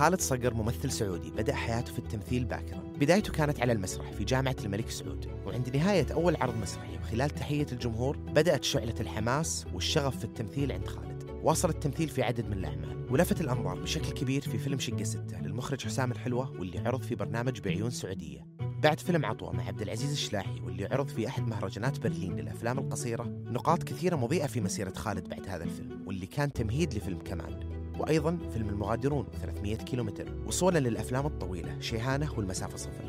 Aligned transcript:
خالد 0.00 0.20
صقر 0.20 0.54
ممثل 0.54 0.90
سعودي 0.90 1.30
بدأ 1.30 1.54
حياته 1.54 1.92
في 1.92 1.98
التمثيل 1.98 2.44
باكرا. 2.44 2.78
بدايته 2.78 3.32
كانت 3.32 3.60
على 3.60 3.72
المسرح 3.72 4.12
في 4.12 4.24
جامعة 4.24 4.56
الملك 4.64 4.90
سعود. 4.90 5.26
وعند 5.46 5.76
نهاية 5.76 6.06
أول 6.12 6.36
عرض 6.36 6.56
مسرحي 6.56 6.98
وخلال 6.98 7.30
تحية 7.30 7.66
الجمهور 7.72 8.16
بدأت 8.16 8.64
شعلة 8.64 8.94
الحماس 9.00 9.66
والشغف 9.74 10.18
في 10.18 10.24
التمثيل 10.24 10.72
عند 10.72 10.86
خالد. 10.86 11.24
واصل 11.42 11.68
التمثيل 11.68 12.08
في 12.08 12.22
عدد 12.22 12.46
من 12.46 12.52
الأعمال. 12.52 13.06
ولفت 13.10 13.40
الأنظار 13.40 13.80
بشكل 13.80 14.10
كبير 14.10 14.42
في 14.42 14.58
فيلم 14.58 14.78
شقة 14.78 15.04
ستة 15.04 15.40
للمخرج 15.40 15.84
حسام 15.84 16.12
الحلوة 16.12 16.50
واللي 16.50 16.78
عرض 16.78 17.02
في 17.02 17.14
برنامج 17.14 17.60
بعيون 17.60 17.90
سعودية. 17.90 18.46
بعد 18.82 19.00
فيلم 19.00 19.26
عطوة 19.26 19.52
مع 19.52 19.66
عبد 19.66 19.82
العزيز 19.82 20.12
الشلاحي 20.12 20.60
واللي 20.60 20.86
عرض 20.86 21.08
في 21.08 21.28
أحد 21.28 21.48
مهرجانات 21.48 22.00
برلين 22.00 22.36
للأفلام 22.36 22.78
القصيرة 22.78 23.22
نقاط 23.44 23.82
كثيرة 23.82 24.16
مضيئة 24.16 24.46
في 24.46 24.60
مسيرة 24.60 24.92
خالد 24.92 25.28
بعد 25.28 25.48
هذا 25.48 25.64
الفيلم 25.64 26.04
واللي 26.06 26.26
كان 26.26 26.52
تمهيد 26.52 26.94
لفيلم 26.94 27.18
كمان 27.18 27.69
وأيضا 28.00 28.38
فيلم 28.52 28.68
المغادرون 28.68 29.26
300 29.42 29.76
كيلومتر. 29.76 30.32
وصولا 30.46 30.78
للأفلام 30.78 31.26
الطويلة 31.26 31.80
شيهانة 31.80 32.32
والمسافة 32.36 32.76
صفر. 32.76 33.04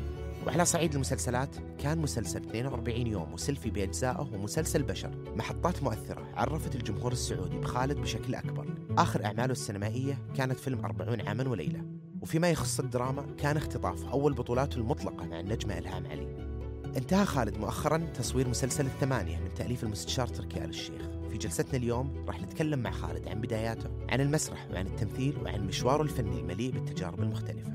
وعلى 0.46 0.64
صعيد 0.64 0.94
المسلسلات 0.94 1.56
كان 1.78 1.98
مسلسل 1.98 2.40
42 2.40 3.06
يوم 3.06 3.32
وسيلفي 3.32 3.70
بأجزائه 3.70 4.28
ومسلسل 4.34 4.82
بشر. 4.82 5.10
محطات 5.36 5.82
مؤثرة 5.82 6.28
عرفت 6.34 6.76
الجمهور 6.76 7.12
السعودي 7.12 7.58
بخالد 7.58 7.98
بشكل 7.98 8.34
أكبر. 8.34 8.66
آخر 8.98 9.24
أعماله 9.24 9.52
السينمائية 9.52 10.18
كانت 10.36 10.58
فيلم 10.58 10.84
40 10.84 11.20
عاما 11.20 11.48
وليلة. 11.48 11.84
وفيما 12.22 12.50
يخص 12.50 12.80
الدراما 12.80 13.26
كان 13.38 13.56
اختطاف 13.56 14.04
أول 14.04 14.32
بطولاته 14.32 14.76
المطلقة 14.76 15.26
مع 15.26 15.40
النجمة 15.40 15.78
إلهام 15.78 16.06
علي. 16.06 16.52
انتهى 16.96 17.24
خالد 17.24 17.56
مؤخرا 17.56 17.98
تصوير 17.98 18.48
مسلسل 18.48 18.86
الثمانية 18.86 19.38
من 19.38 19.54
تأليف 19.54 19.84
المستشار 19.84 20.26
تركي 20.26 20.64
آل 20.64 20.68
الشيخ. 20.68 21.11
في 21.32 21.38
جلستنا 21.38 21.76
اليوم 21.76 22.24
راح 22.26 22.40
نتكلم 22.40 22.78
مع 22.78 22.90
خالد 22.90 23.28
عن 23.28 23.40
بداياته 23.40 23.90
عن 24.08 24.20
المسرح 24.20 24.68
وعن 24.72 24.86
التمثيل 24.86 25.38
وعن 25.44 25.66
مشواره 25.66 26.02
الفني 26.02 26.40
المليء 26.40 26.72
بالتجارب 26.72 27.20
المختلفة. 27.20 27.72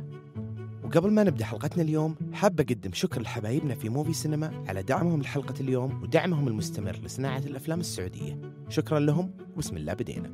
وقبل 0.84 1.12
ما 1.12 1.24
نبدأ 1.24 1.46
حلقتنا 1.46 1.84
اليوم 1.84 2.16
حاب 2.34 2.60
أقدم 2.60 2.94
شكر 2.94 3.22
لحبايبنا 3.22 3.76
في 3.76 3.90
موفي 3.90 4.14
سينما 4.14 4.64
على 4.68 4.84
دعمهم 4.84 5.22
لحلقة 5.22 5.54
اليوم 5.60 6.04
ودعمهم 6.04 6.48
المستمر 6.48 6.96
لصناعة 6.96 7.40
الأفلام 7.40 7.80
السعودية. 7.80 8.42
شكرا 8.70 9.00
لهم 9.00 9.32
وبسم 9.56 9.78
الله 9.78 9.94
بدينا. 9.94 10.32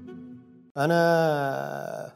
أنا 0.78 2.14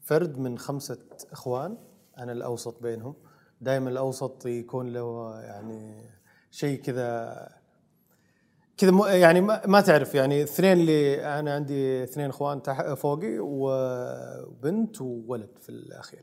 فرد 0.00 0.38
من 0.38 0.58
خمسة 0.58 0.98
إخوان 1.32 1.78
أنا 2.18 2.32
الأوسط 2.32 2.82
بينهم. 2.82 3.14
دائما 3.60 3.90
الأوسط 3.90 4.46
يكون 4.46 4.92
له 4.92 5.40
يعني 5.40 6.10
شيء 6.50 6.80
كذا 6.80 7.59
كذا 8.80 9.14
يعني 9.14 9.40
ما, 9.40 9.80
تعرف 9.80 10.14
يعني 10.14 10.42
اثنين 10.42 10.72
اللي 10.72 11.24
أنا 11.38 11.54
عندي 11.54 12.02
اثنين 12.02 12.28
إخوان 12.28 12.60
فوقي 12.94 13.36
وبنت 13.40 15.00
وولد 15.00 15.48
في 15.60 15.68
الأخير 15.68 16.22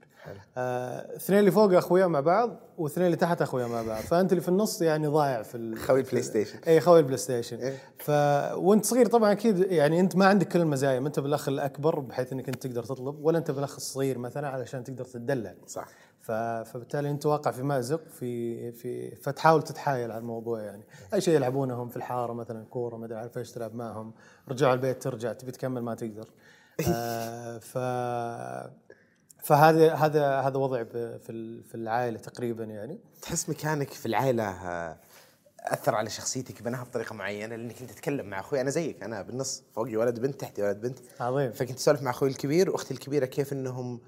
آه، 0.57 1.15
اثنين 1.15 1.39
اللي 1.39 1.51
فوق 1.51 1.73
أخويا 1.73 2.07
مع 2.07 2.19
بعض 2.19 2.59
واثنين 2.77 3.05
اللي 3.05 3.17
تحت 3.17 3.41
أخويا 3.41 3.67
مع 3.67 3.81
بعض 3.81 4.01
فأنت 4.01 4.31
اللي 4.31 4.41
في 4.41 4.49
النص 4.49 4.81
يعني 4.81 5.07
ضايع 5.07 5.43
في 5.43 5.75
خوي 5.75 5.99
البلاي 5.99 6.21
ستيشن. 6.21 6.59
اي 6.67 6.79
خوي 6.79 6.99
البلاي 6.99 7.17
ستيشن 7.17 7.57
إيه. 7.57 7.77
ف 7.99 8.09
وأنت 8.57 8.85
صغير 8.85 9.05
طبعا 9.05 9.31
أكيد 9.31 9.59
يعني 9.71 9.99
أنت 9.99 10.15
ما 10.15 10.25
عندك 10.25 10.47
كل 10.47 10.59
المزايا 10.61 10.99
ما 10.99 11.07
أنت 11.07 11.19
بالأخ 11.19 11.47
الأكبر 11.47 11.99
بحيث 11.99 12.33
إنك 12.33 12.47
أنت 12.47 12.67
تقدر 12.67 12.83
تطلب 12.83 13.25
ولا 13.25 13.37
أنت 13.37 13.51
بالأخ 13.51 13.75
الصغير 13.75 14.17
مثلا 14.17 14.47
علشان 14.47 14.83
تقدر 14.83 15.05
تدلع 15.05 15.53
صح. 15.67 15.87
فبالتالي 16.27 17.09
انت 17.09 17.25
واقع 17.25 17.51
في 17.51 17.63
مأزق 17.63 18.07
في 18.07 18.71
في 18.71 19.15
فتحاول 19.15 19.63
تتحايل 19.63 20.11
على 20.11 20.19
الموضوع 20.19 20.61
يعني. 20.61 20.83
أي 21.13 21.21
شيء 21.21 21.35
يلعبونهم 21.35 21.89
في 21.89 21.97
الحارة 21.97 22.33
مثلا 22.33 22.65
كورة 22.65 22.95
ما 22.97 23.05
أدري 23.05 23.17
عارف 23.17 23.37
إيش 23.37 23.51
تلعب 23.51 23.75
معهم. 23.75 24.13
رجعوا 24.49 24.73
البيت 24.73 25.03
ترجع 25.03 25.33
تبي 25.33 25.51
تكمل 25.51 25.81
ما 25.81 25.95
تقدر. 25.95 26.27
آه 26.93 27.57
ف 27.57 27.77
فهذا 29.43 29.93
هذا 29.93 30.39
هذا 30.39 30.57
وضع 30.57 30.83
في 30.83 31.63
في 31.63 31.75
العائلة 31.75 32.19
تقريبا 32.19 32.63
يعني. 32.63 32.99
تحس 33.21 33.49
مكانك 33.49 33.89
في 33.89 34.05
العائلة 34.05 34.43
آه، 34.43 34.97
أثر 35.59 35.95
على 35.95 36.09
شخصيتك 36.09 36.61
بناها 36.61 36.83
بطريقة 36.83 37.15
معينة؟ 37.15 37.55
لأنك 37.55 37.81
أنت 37.81 37.91
تتكلم 37.91 38.25
مع 38.25 38.39
أخوي 38.39 38.61
أنا 38.61 38.69
زيك. 38.69 39.03
أنا 39.03 39.21
بالنص 39.21 39.63
فوقي 39.75 39.95
ولد 39.95 40.19
بنت 40.19 40.39
تحتي 40.39 40.63
ولد 40.63 40.81
بنت. 40.81 40.99
عظيم. 41.19 41.51
فكنت 41.51 41.77
أسولف 41.77 42.01
مع 42.01 42.11
أخوي 42.11 42.29
الكبير 42.29 42.69
وأختي 42.69 42.93
الكبيرة 42.93 43.25
كيف 43.25 43.53
إنهم 43.53 43.99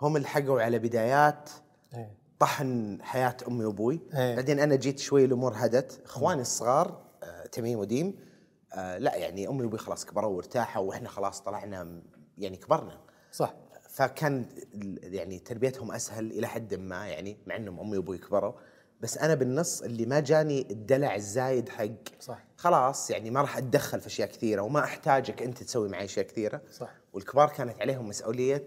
هم 0.00 0.16
اللي 0.16 0.28
حقوا 0.28 0.62
على 0.62 0.78
بدايات 0.78 1.50
إيه. 1.94 2.16
طحن 2.38 2.98
حياة 3.02 3.36
أمي 3.48 3.64
وأبوي 3.64 4.00
إيه. 4.14 4.36
بعدين 4.36 4.60
أنا 4.60 4.74
جيت 4.74 4.98
شوي 4.98 5.24
الأمور 5.24 5.52
هدت 5.56 6.00
إخواني 6.04 6.40
الصغار 6.40 7.02
آه، 7.22 7.46
تميم 7.46 7.78
وديم 7.78 8.14
آه، 8.72 8.98
لا 8.98 9.16
يعني 9.16 9.48
أمي 9.48 9.62
وأبوي 9.62 9.78
خلاص 9.78 10.04
كبروا 10.04 10.36
وارتاحوا 10.36 10.82
وإحنا 10.82 11.08
خلاص 11.08 11.40
طلعنا 11.40 12.02
يعني 12.38 12.56
كبرنا 12.56 13.00
صح 13.32 13.54
فكان 13.88 14.46
يعني 15.02 15.38
تربيتهم 15.38 15.92
أسهل 15.92 16.30
إلى 16.30 16.46
حد 16.46 16.74
ما 16.74 17.06
يعني 17.06 17.36
مع 17.46 17.56
إنهم 17.56 17.80
أمي 17.80 17.96
وأبوي 17.96 18.18
كبروا 18.18 18.52
بس 19.00 19.18
أنا 19.18 19.34
بالنص 19.34 19.82
اللي 19.82 20.06
ما 20.06 20.20
جاني 20.20 20.66
الدلع 20.70 21.14
الزايد 21.14 21.68
حق 21.68 22.20
صح. 22.20 22.44
خلاص 22.56 23.10
يعني 23.10 23.30
ما 23.30 23.40
راح 23.40 23.56
أتدخل 23.56 24.00
في 24.00 24.06
أشياء 24.06 24.28
كثيرة 24.28 24.62
وما 24.62 24.84
أحتاجك 24.84 25.42
أنت 25.42 25.62
تسوي 25.62 25.88
معي 25.88 26.04
أشياء 26.04 26.26
كثيرة 26.26 26.62
صح. 26.72 26.90
والكبار 27.12 27.48
كانت 27.48 27.80
عليهم 27.80 28.08
مسؤولية 28.08 28.66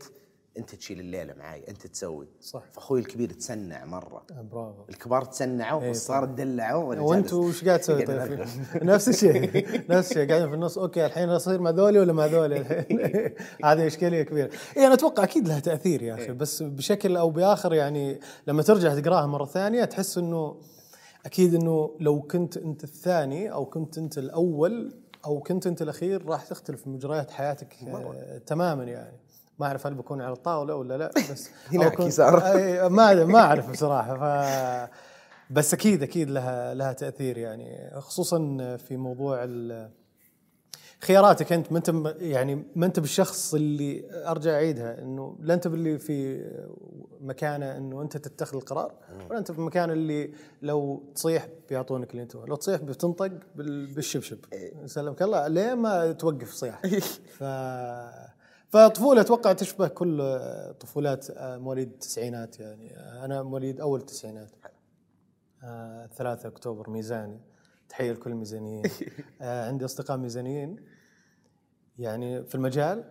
انت 0.58 0.76
تشيل 0.76 1.00
الليلة 1.00 1.34
معي 1.34 1.64
انت 1.70 1.88
تسوي. 1.88 2.28
صح. 2.42 2.64
فأخوي 2.72 3.00
الكبير 3.00 3.30
تسنع 3.30 3.86
مرة. 3.86 4.26
آه، 4.32 4.42
برافو. 4.42 4.84
الكبار 4.90 5.24
تسنعوا 5.24 5.82
إيه، 5.82 5.88
والصغار 5.88 6.26
تدلعوا 6.26 6.84
وأنا 6.84 7.02
وانت 7.02 7.24
جالس. 7.24 7.34
وش 7.34 7.66
قاعد 7.66 7.80
تسوي؟ 7.80 8.06
طيب؟ 8.06 8.46
نفس 8.84 9.10
الشيء 9.10 9.52
نفس 9.92 10.12
الشيء. 10.12 10.30
قاعدين 10.30 10.50
في 10.50 10.56
النص. 10.56 10.78
أوكي 10.78 11.06
الحين 11.06 11.30
أصير 11.30 11.62
مع 11.62 11.70
ذولي 11.70 12.00
ولا 12.00 12.14
مع 12.14 12.26
ذولي؟ 12.26 12.58
الحين 12.58 13.00
هذه 13.66 13.88
إشكالية 13.88 14.24
كبيرة. 14.24 14.50
اي 14.78 14.86
أنا 14.86 14.94
أتوقع 14.94 15.24
أكيد 15.24 15.48
لها 15.48 15.60
تأثير 15.60 16.02
يا 16.02 16.14
أخي. 16.14 16.32
بس 16.32 16.64
بشكل 16.64 17.18
أو 17.18 17.30
بآخر 17.30 17.74
يعني 17.74 18.20
لما 18.48 18.64
ترجع 18.64 19.00
تقراها 19.00 19.26
مرة 19.26 19.46
ثانية 19.46 19.86
تحس 19.86 20.18
إنه 20.18 20.62
أكيد 21.26 21.56
إنه 21.56 21.98
لو 22.00 22.22
كنت 22.22 22.58
أنت 22.58 22.84
الثاني 22.84 23.52
أو 23.52 23.66
كنت 23.66 23.98
أنت 23.98 24.18
الأول 24.18 24.94
أو 25.26 25.40
كنت 25.40 25.68
أنت 25.68 25.82
الأخير 25.82 26.26
راح 26.26 26.46
تختلف 26.46 26.88
مجريات 26.88 27.32
حياتك 27.32 27.76
آه 27.88 28.38
تماما 28.38 28.84
يعني. 28.84 29.18
ما 29.60 29.66
أعرف 29.66 29.88
هل 29.88 29.94
بكون 29.94 30.22
على 30.22 30.34
الطاولة 30.34 30.76
ولا 30.76 30.98
لا 30.98 31.12
بس 31.32 31.50
هناك 31.74 32.00
يسار. 32.00 32.40
أي- 32.42 32.92
ما 32.92 33.26
ما 33.26 33.40
أعرف 33.40 33.72
بصراحة. 33.72 34.18
ف 34.18 34.90
بس 35.50 35.74
أكيد 35.74 36.04
أكيد 36.04 36.30
لها 36.30 36.74
لها 36.74 36.94
تأثير 36.94 37.38
يعني 37.38 37.92
خصوصا 38.00 38.38
في 38.78 38.98
موضوع 38.98 39.46
خياراتك 41.02 41.54
أنت. 41.54 41.72
ما 41.72 41.78
أنت 41.78 42.16
يعني 42.22 42.64
ما 42.76 42.86
أنت 42.86 43.00
بالشخص 43.00 43.54
اللي 43.54 44.04
أرجع 44.28 44.52
أعيدها 44.52 45.02
إنه 45.02 45.38
لا 45.40 45.54
أنت 45.54 45.68
باللي 45.68 45.98
في 46.00 46.46
مكانه 47.22 47.78
إنه 47.78 48.02
أنت 48.02 48.18
تتخذ 48.18 48.56
القرار 48.58 48.94
ولا 49.30 49.40
أنت 49.40 49.52
في 49.52 49.60
المكان 49.60 49.92
اللي 49.92 50.32
لو 50.62 51.04
تصيح 51.16 51.48
بيعطونك 51.70 52.12
اللي 52.12 52.22
أنت 52.24 52.36
لو 52.36 52.56
تصيح 52.56 52.82
بتنطق 52.82 53.32
بال- 53.56 53.94
بالشبشب. 53.94 54.38
سلمك 54.86 55.22
الله 55.22 55.48
ليه 55.48 55.74
ما 55.74 56.12
توقف 56.12 56.54
صياح؟ 56.54 56.82
ف 57.40 57.44
فطفولة 58.74 59.22
أتوقع 59.22 59.54
تشبه 59.54 59.88
كل 59.88 60.40
طفولات 60.80 61.28
مواليد 61.40 61.92
التسعينات 61.92 62.60
يعني. 62.60 62.98
أنا 62.98 63.44
مواليد 63.44 63.82
أول 63.82 64.00
التسعينات 64.00 64.52
آه، 65.64 66.06
3 66.08 66.48
أكتوبر 66.48 66.90
ميزاني. 66.90 67.40
تحية 67.90 68.12
لكل 68.12 68.32
الميزانيين. 68.32 68.84
آه، 69.42 69.68
عندي 69.68 69.86
أصدقاء 69.86 70.18
ميزانيين. 70.18 70.76
يعني 71.98 72.44
في 72.44 72.56
المجال 72.56 73.04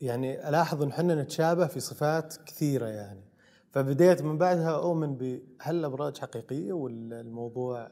يعني 0.00 0.48
ألاحظ 0.48 0.82
إن 0.82 0.88
إحنا 0.88 1.22
نتشابه 1.22 1.66
في 1.66 1.80
صفات 1.80 2.36
كثيرة 2.46 2.86
يعني. 2.86 3.24
فبديت 3.70 4.22
من 4.22 4.38
بعدها 4.38 4.76
أؤمن 4.76 5.16
بهل 5.16 5.76
الابراج 5.76 6.18
حقيقية 6.18 6.72
ولا 6.72 7.20
الموضوع 7.20 7.90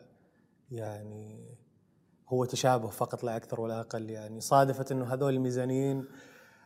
يعني 0.70 1.56
هو 2.28 2.44
تشابه 2.44 2.88
فقط 2.88 3.24
لا 3.24 3.36
أكثر 3.36 3.60
ولا 3.60 3.80
أقل 3.80 4.10
يعني. 4.10 4.40
صادفت 4.40 4.92
إنه 4.92 5.04
هذول 5.04 5.34
الميزانيين 5.34 6.04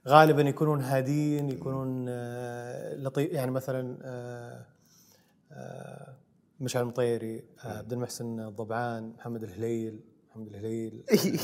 غالبا 0.08 0.42
يكونون 0.42 0.80
هادين 0.80 1.50
يكونون 1.50 2.06
آه، 2.08 2.96
لطيف 2.96 3.32
يعني 3.32 3.50
مثلا 3.50 3.98
آه، 4.02 4.66
آه، 5.52 6.14
مشعل 6.60 6.82
المطيري 6.82 7.44
آه، 7.64 7.78
عبد 7.78 7.92
المحسن 7.92 8.40
الضبعان 8.40 9.12
محمد 9.18 9.42
الهليل 9.42 10.00
محمد 10.30 10.46
الهليل 10.46 11.04
يعني, 11.08 11.38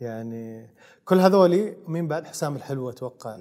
يعني 0.00 0.70
كل 1.04 1.18
هذولي 1.18 1.76
مين 1.88 2.08
بعد 2.08 2.26
حسام 2.26 2.56
الحلو 2.56 2.90
أتوقع. 2.90 3.38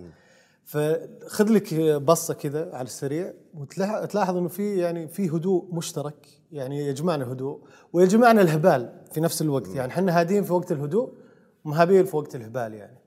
فخذ 0.65 1.49
لك 1.49 1.73
بصة 2.01 2.33
كذا 2.33 2.75
على 2.75 2.85
السريع 2.85 3.33
وتلاحظ 3.53 4.37
إنه 4.37 4.47
في 4.47 4.77
يعني 4.77 5.07
في 5.07 5.29
هدوء 5.29 5.75
مشترك 5.75 6.27
يعني 6.51 6.87
يجمعنا 6.87 7.31
هدوء 7.31 7.61
ويجمعنا 7.93 8.41
الهبال 8.41 9.01
في 9.11 9.21
نفس 9.21 9.41
الوقت. 9.41 9.75
يعني 9.75 9.91
إحنا 9.91 10.19
هادين 10.19 10.43
في 10.43 10.53
وقت 10.53 10.71
الهدوء 10.71 11.13
ومهابيل 11.65 12.05
في 12.05 12.15
وقت 12.15 12.35
الهبال 12.35 12.73
يعني. 12.73 13.00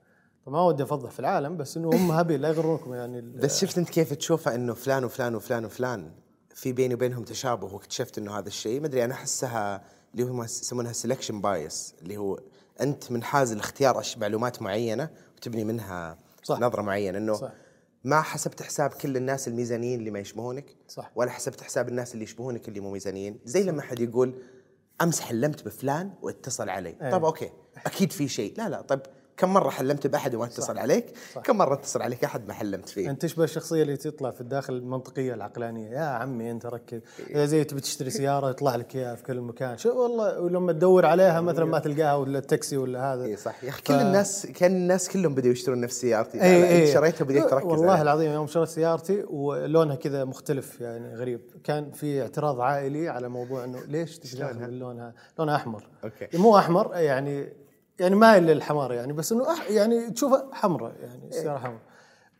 ما 0.47 0.61
ودي 0.61 0.83
أفضح 0.83 1.11
في 1.11 1.19
العالم 1.19 1.57
بس 1.57 1.77
إنه 1.77 1.89
هم 1.89 2.11
هابيل 2.11 2.41
لا 2.41 2.47
يغرونكم 2.49 2.93
يعني 2.93 3.21
بس 3.21 3.61
شفت 3.61 3.77
أنت 3.77 3.89
كيف 3.89 4.13
تشوفها 4.13 4.55
إنه 4.55 4.73
فلان 4.73 5.03
وفلان 5.05 5.35
وفلان 5.35 5.65
وفلان 5.65 6.11
في 6.55 6.71
بيني 6.71 6.93
وبينهم 6.93 7.23
تشابه 7.23 7.73
واكتشفت 7.73 8.17
إنه 8.17 8.37
هذا 8.37 8.47
الشيء 8.47 8.79
ما 8.79 8.87
أدري 8.87 9.05
أنا 9.05 9.13
أحسها 9.13 9.83
اللي 10.13 10.23
هم 10.23 10.43
يسمونها 10.43 10.93
سelection 10.93 11.31
بايس 11.33 11.93
اللي 12.01 12.17
هو 12.17 12.39
أنت 12.81 13.11
منحاز 13.11 13.53
لاختيار 13.53 14.03
أش- 14.03 14.17
معلومات 14.17 14.61
معينة 14.61 15.09
وتبني 15.37 15.63
منها 15.63 16.17
صح. 16.43 16.59
نظرة 16.59 16.81
معينة 16.81 17.17
إنه 17.17 17.33
صح. 17.33 17.51
ما 18.03 18.21
حسبت 18.21 18.61
حساب 18.61 18.89
كل 18.89 19.17
الناس 19.17 19.47
الميزانيين 19.47 19.99
اللي 19.99 20.11
ما 20.11 20.19
يشبهونك 20.19 20.75
صح. 20.87 21.11
ولا 21.15 21.31
حسبت 21.31 21.61
حساب 21.61 21.89
الناس 21.89 22.13
اللي 22.13 22.23
يشبهونك 22.23 22.67
اللي 22.67 22.79
مو 22.79 22.91
ميزانيين 22.91 23.39
زي 23.45 23.63
لما 23.63 23.81
حد 23.81 23.99
يقول 23.99 24.33
أمس 25.01 25.19
حلمت 25.19 25.65
بفلان 25.65 26.13
واتصل 26.21 26.69
علي 26.69 26.95
أيه. 27.01 27.11
طب 27.11 27.25
okay 27.25 27.49
أكيد 27.85 28.11
في 28.11 28.27
شيء 28.27 28.53
لا 28.57 28.69
لا 28.69 28.81
طب 28.81 29.01
كم 29.37 29.53
مرة 29.53 29.69
حلمت 29.69 30.07
بأحد 30.07 30.35
وما 30.35 30.45
اتصل 30.45 30.77
عليك؟ 30.77 31.05
صح. 31.33 31.41
كم 31.41 31.57
مرة 31.57 31.73
اتصل 31.73 32.01
عليك 32.01 32.23
أحد 32.23 32.47
ما 32.47 32.53
حلمت 32.53 32.89
فيه؟ 32.89 33.09
أنت 33.09 33.21
تشبه 33.21 33.43
الشخصيه 33.43 33.81
اللي 33.83 33.97
تطلع 33.97 34.31
في 34.31 34.41
الداخل 34.41 34.73
المنطقية 34.73 35.33
العقلانية؟ 35.33 35.89
يا 35.89 36.05
عمي 36.05 36.51
أنت 36.51 36.65
ركز. 36.65 37.01
إذا 37.29 37.45
زي 37.45 37.63
تبي 37.63 37.81
تشتري 37.81 38.09
سيارة 38.09 38.49
يطلع 38.49 38.75
لك 38.75 38.95
إياها 38.95 39.15
في 39.15 39.23
كل 39.23 39.41
مكان. 39.41 39.77
شو 39.77 40.03
والله 40.03 40.39
ولما 40.39 40.71
تدور 40.71 41.05
عليها 41.05 41.41
مثلا 41.41 41.65
ما 41.65 41.79
تلقاها 41.79 42.15
ولا 42.15 42.39
التاكسي 42.39 42.77
ولا 42.77 43.13
هذا. 43.13 43.25
اي 43.25 43.35
صح. 43.35 43.63
يا 43.63 43.69
أخي 43.69 43.81
كل 43.81 43.93
الناس 43.93 44.45
كان 44.45 44.71
الناس 44.71 45.09
كلهم 45.09 45.35
بدأوا 45.35 45.53
يشترون 45.53 45.81
نفس 45.81 46.01
سيارتي. 46.01 46.41
اي 46.41 46.81
اي 46.81 46.93
شريتها 46.93 47.25
بديت 47.25 47.49
تركز 47.49 47.65
والله 47.65 47.91
عليها. 47.91 48.01
العظيم 48.01 48.31
يوم 48.31 48.47
شريت 48.47 48.69
سيارتي 48.69 49.23
ولونها 49.29 49.95
كذا 49.95 50.25
مختلف 50.25 50.81
يعني 50.81 51.15
غريب. 51.15 51.41
كان 51.63 51.91
في 51.91 52.21
اعتراض 52.21 52.61
عائلي 52.61 53.09
على 53.09 53.29
موضوع 53.29 53.63
إنه 53.63 53.79
ليش 53.87 54.19
تشتري 54.19 54.53
لونها 54.79 55.13
لونها 55.39 55.55
أحمر. 55.55 55.83
okay. 56.03 56.37
مو 56.37 56.57
أحمر 56.57 56.95
يعني 56.95 57.64
يعني 57.99 58.15
مايل 58.15 58.43
للحمار 58.43 58.93
يعني 58.93 59.13
بس 59.13 59.31
إنه 59.31 59.51
أح 59.51 59.69
يعني 59.69 60.09
تشوفها 60.09 60.49
حمراء 60.53 60.95
يعني 61.01 61.27
السيارة 61.27 61.57
حمراء. 61.57 61.81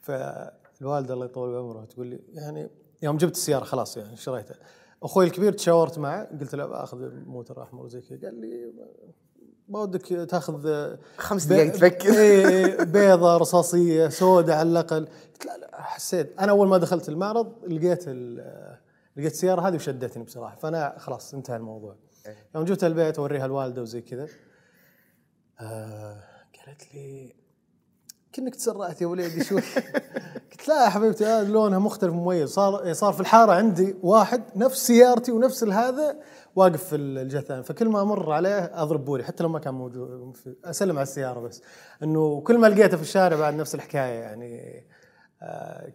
فالوالدة 0.01 1.13
الله 1.13 1.25
يطول 1.25 1.53
بعمرها 1.53 1.85
تقول 1.85 2.07
لي 2.07 2.19
يعني 2.33 2.69
يوم 3.01 3.17
جبت 3.17 3.35
السيارة 3.35 3.63
خلاص 3.63 3.97
يعني 3.97 4.17
شريتها. 4.17 4.55
أخوي 5.03 5.25
الكبير 5.25 5.51
تشاورت 5.51 5.99
معه 5.99 6.39
قلت 6.39 6.55
له 6.55 6.65
بأخذ 6.65 7.09
موتر 7.25 7.63
احمر 7.63 7.83
وزي 7.83 8.01
كذا 8.01 8.19
قال 8.23 8.41
لي 8.41 8.73
ما 9.69 9.79
ودك 9.79 10.07
تأخذ 10.07 10.95
خمس 11.17 11.45
دقايق 11.45 11.71
تفكر. 11.71 12.13
إيه، 12.13 12.83
بيضة 12.83 13.37
رصاصية 13.37 14.07
سوداء 14.09 14.57
على 14.57 14.69
الأقل. 14.69 15.05
قلت 15.05 15.45
لا 15.45 15.57
لا 15.57 15.81
حسيت 15.81 16.39
أنا 16.39 16.51
أول 16.51 16.67
ما 16.67 16.77
دخلت 16.77 17.09
المعرض 17.09 17.53
لقيت 17.67 18.07
لقيت 19.17 19.31
السيارة 19.33 19.67
هذه 19.67 19.75
وشدتني 19.75 20.23
بصراحة 20.23 20.55
فأنا 20.55 20.95
خلاص 20.97 21.33
انتهى 21.33 21.57
الموضوع. 21.57 21.95
يوم 22.55 22.65
جبتها 22.65 22.87
البيت 22.87 23.19
أوريها 23.19 23.45
الوالدة 23.45 23.81
وزي 23.81 24.01
كذا. 24.01 24.27
آه 25.59 26.23
قالت 26.65 26.95
لي 26.95 27.35
كأنك 28.33 28.55
تسرعت 28.55 29.01
يا 29.01 29.07
وليدي 29.07 29.43
شوي. 29.43 29.61
قلت 30.51 30.67
لا 30.67 30.83
يا 30.83 30.89
حبيبتي 30.89 31.25
هذا 31.25 31.49
لونها 31.49 31.79
مختلف 31.79 32.13
مميز 32.13 32.49
صار 32.49 32.93
صار 32.93 33.13
في 33.13 33.19
الحارة 33.19 33.51
عندي 33.51 33.95
واحد 34.03 34.43
نفس 34.55 34.87
سيارتي 34.87 35.31
ونفس 35.31 35.63
هذا 35.63 36.17
واقف 36.55 36.83
في 36.83 36.95
الجهة 36.95 37.39
الثانية 37.39 37.61
فكل 37.61 37.89
ما 37.89 38.01
أمر 38.01 38.31
عليه 38.31 38.71
أضرب 38.83 39.05
بوري 39.05 39.23
حتى 39.23 39.43
لو 39.43 39.49
ما 39.49 39.59
كان 39.59 39.73
موجود 39.73 40.37
أسلم 40.65 40.95
على 40.95 41.03
السيارة 41.03 41.39
بس. 41.39 41.61
إنه 42.03 42.41
كل 42.41 42.57
ما 42.57 42.67
لقيته 42.67 42.97
في 42.97 43.03
الشارع 43.03 43.37
بعد 43.37 43.53
نفس 43.53 43.75
الحكاية 43.75 44.19
يعني. 44.19 44.59
آه 44.59 44.83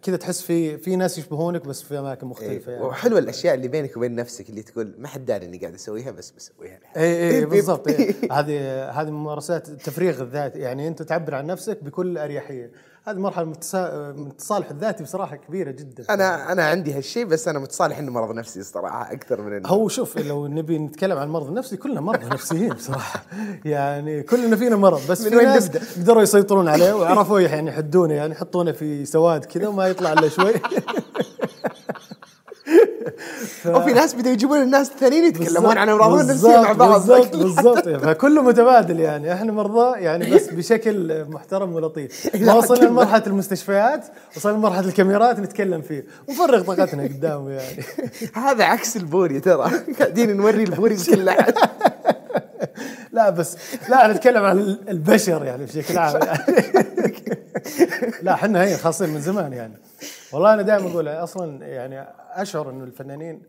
كذا 0.01 0.17
تحس 0.17 0.41
في 0.41 0.77
في 0.77 0.95
ناس 0.95 1.17
يشبهونك 1.17 1.65
بس 1.65 1.81
في 1.83 1.99
أماكن 1.99 2.27
مختلفة 2.27 2.71
يعني. 2.71 2.83
وحلوة 2.83 3.19
الأشياء 3.19 3.55
اللي 3.55 3.67
بينك 3.67 3.97
وبين 3.97 4.15
نفسك 4.15 4.49
اللي 4.49 4.63
تقول 4.63 4.95
ما 4.97 5.07
حد 5.07 5.25
داري 5.25 5.45
إني 5.45 5.57
قاعد 5.57 5.73
أسويها 5.73 6.11
بس 6.11 6.31
بسويها. 6.31 6.79
اي 6.97 7.29
اي 7.29 7.45
بالضبط 7.45 7.87
إيه. 7.87 8.15
هذه 8.39 8.83
هذه 8.89 9.11
ممارسات 9.11 9.69
التفريغ 9.69 10.21
الذاتي 10.21 10.59
يعني 10.59 10.87
أنت 10.87 11.01
تعبر 11.01 11.35
عن 11.35 11.45
نفسك 11.45 11.83
بكل 11.83 12.17
أريحية. 12.17 12.71
هذه 13.07 13.17
مرحلة 13.17 13.45
من 13.45 14.27
التصالح 14.27 14.69
الذاتي 14.69 15.03
بصراحة 15.03 15.35
كبيرة 15.35 15.71
جدا. 15.71 16.05
أنا 16.09 16.51
أنا 16.51 16.65
عندي 16.65 16.93
هالشيء 16.93 17.25
بس 17.25 17.47
أنا 17.47 17.59
متصالح 17.59 17.97
إنه 17.97 18.11
مرض 18.11 18.35
نفسي 18.35 18.59
الصراحه 18.59 19.13
أكثر 19.13 19.41
من 19.41 19.53
انه 19.53 19.69
هو 19.69 19.87
شوف 19.87 20.17
لو 20.17 20.47
نبي 20.47 20.77
نتكلم 20.77 21.17
عن 21.17 21.27
المرض 21.27 21.47
النفسي 21.47 21.77
كلنا 21.77 22.01
مرضى 22.01 22.25
نفسيين 22.25 22.73
بصراحة. 22.73 23.23
يعني 23.65 24.23
كلنا 24.23 24.55
فينا 24.55 24.75
مرض 24.75 25.11
بس 25.11 25.21
من 25.21 25.29
في 25.29 25.35
وين؟ 25.35 25.59
قدروا 25.97 26.21
يسيطرون 26.21 26.67
عليه 26.67 26.93
وعرفوا 26.93 27.39
يعني 27.39 27.69
يحدونه 27.69 28.13
يعني 28.13 28.31
يحطونه 28.31 28.71
في 28.71 29.05
سواد 29.05 29.45
كذا 29.45 29.67
وما 29.67 29.87
يطلع 29.87 30.13
إلا 30.13 30.29
شوي. 30.29 30.53
وفي 33.65 33.93
ناس 33.93 34.13
بدأوا 34.13 34.33
يجيبون 34.33 34.61
الناس 34.61 34.91
الثانيين 34.91 35.23
يتكلمون 35.23 35.77
عن 35.77 35.89
امراضهم 35.89 36.19
النفسية 36.19 36.61
مع 36.61 36.71
بعض. 36.71 36.91
بالضبط 36.91 37.35
بالضبط. 37.43 37.89
فكله 37.89 38.41
متبادل 38.41 38.99
يعني. 38.99 39.33
إحنا 39.33 39.51
مرضى 39.51 39.99
يعني 39.99 40.35
بس 40.35 40.47
بشكل 40.47 41.25
محترم 41.29 41.73
ولطيف. 41.73 42.29
ما 42.45 42.53
وصلنا 42.53 42.85
لمرحلة 42.85 43.23
المستشفيات 43.27 44.05
وصلنا 44.37 44.57
لمرحلة 44.57 44.87
الكاميرات 44.87 45.39
نتكلم 45.39 45.81
فيه. 45.81 46.05
ونفرغ 46.27 46.61
طاقتنا 46.61 47.03
قدامه 47.03 47.49
يعني. 47.49 47.83
هذا 48.45 48.63
عكس 48.63 48.97
البوري 48.97 49.39
ترى. 49.39 49.71
قاعدين 49.99 50.37
نوري 50.37 50.63
البوري 50.63 50.95
لكل 50.95 51.29
احد 51.29 51.53
لا 53.13 53.29
بس 53.29 53.57
لا 53.89 54.05
أنا 54.05 54.15
اتكلم 54.15 54.43
عن 54.43 54.77
البشر 54.89 55.45
يعني 55.45 55.65
بشكل 55.65 55.97
عام 55.97 56.19
يعني. 56.23 56.39
لا 58.23 58.33
إحنا 58.33 58.63
هي 58.63 58.77
خاصين 58.77 59.09
من 59.09 59.21
زمان 59.21 59.53
يعني. 59.53 59.77
والله 60.33 60.53
أنا 60.53 60.61
دائما 60.61 60.91
أقول 60.91 61.07
أصلا 61.07 61.65
يعني 61.65 62.07
أشعر 62.31 62.69
إنه 62.69 62.83
الفنانين 62.83 63.43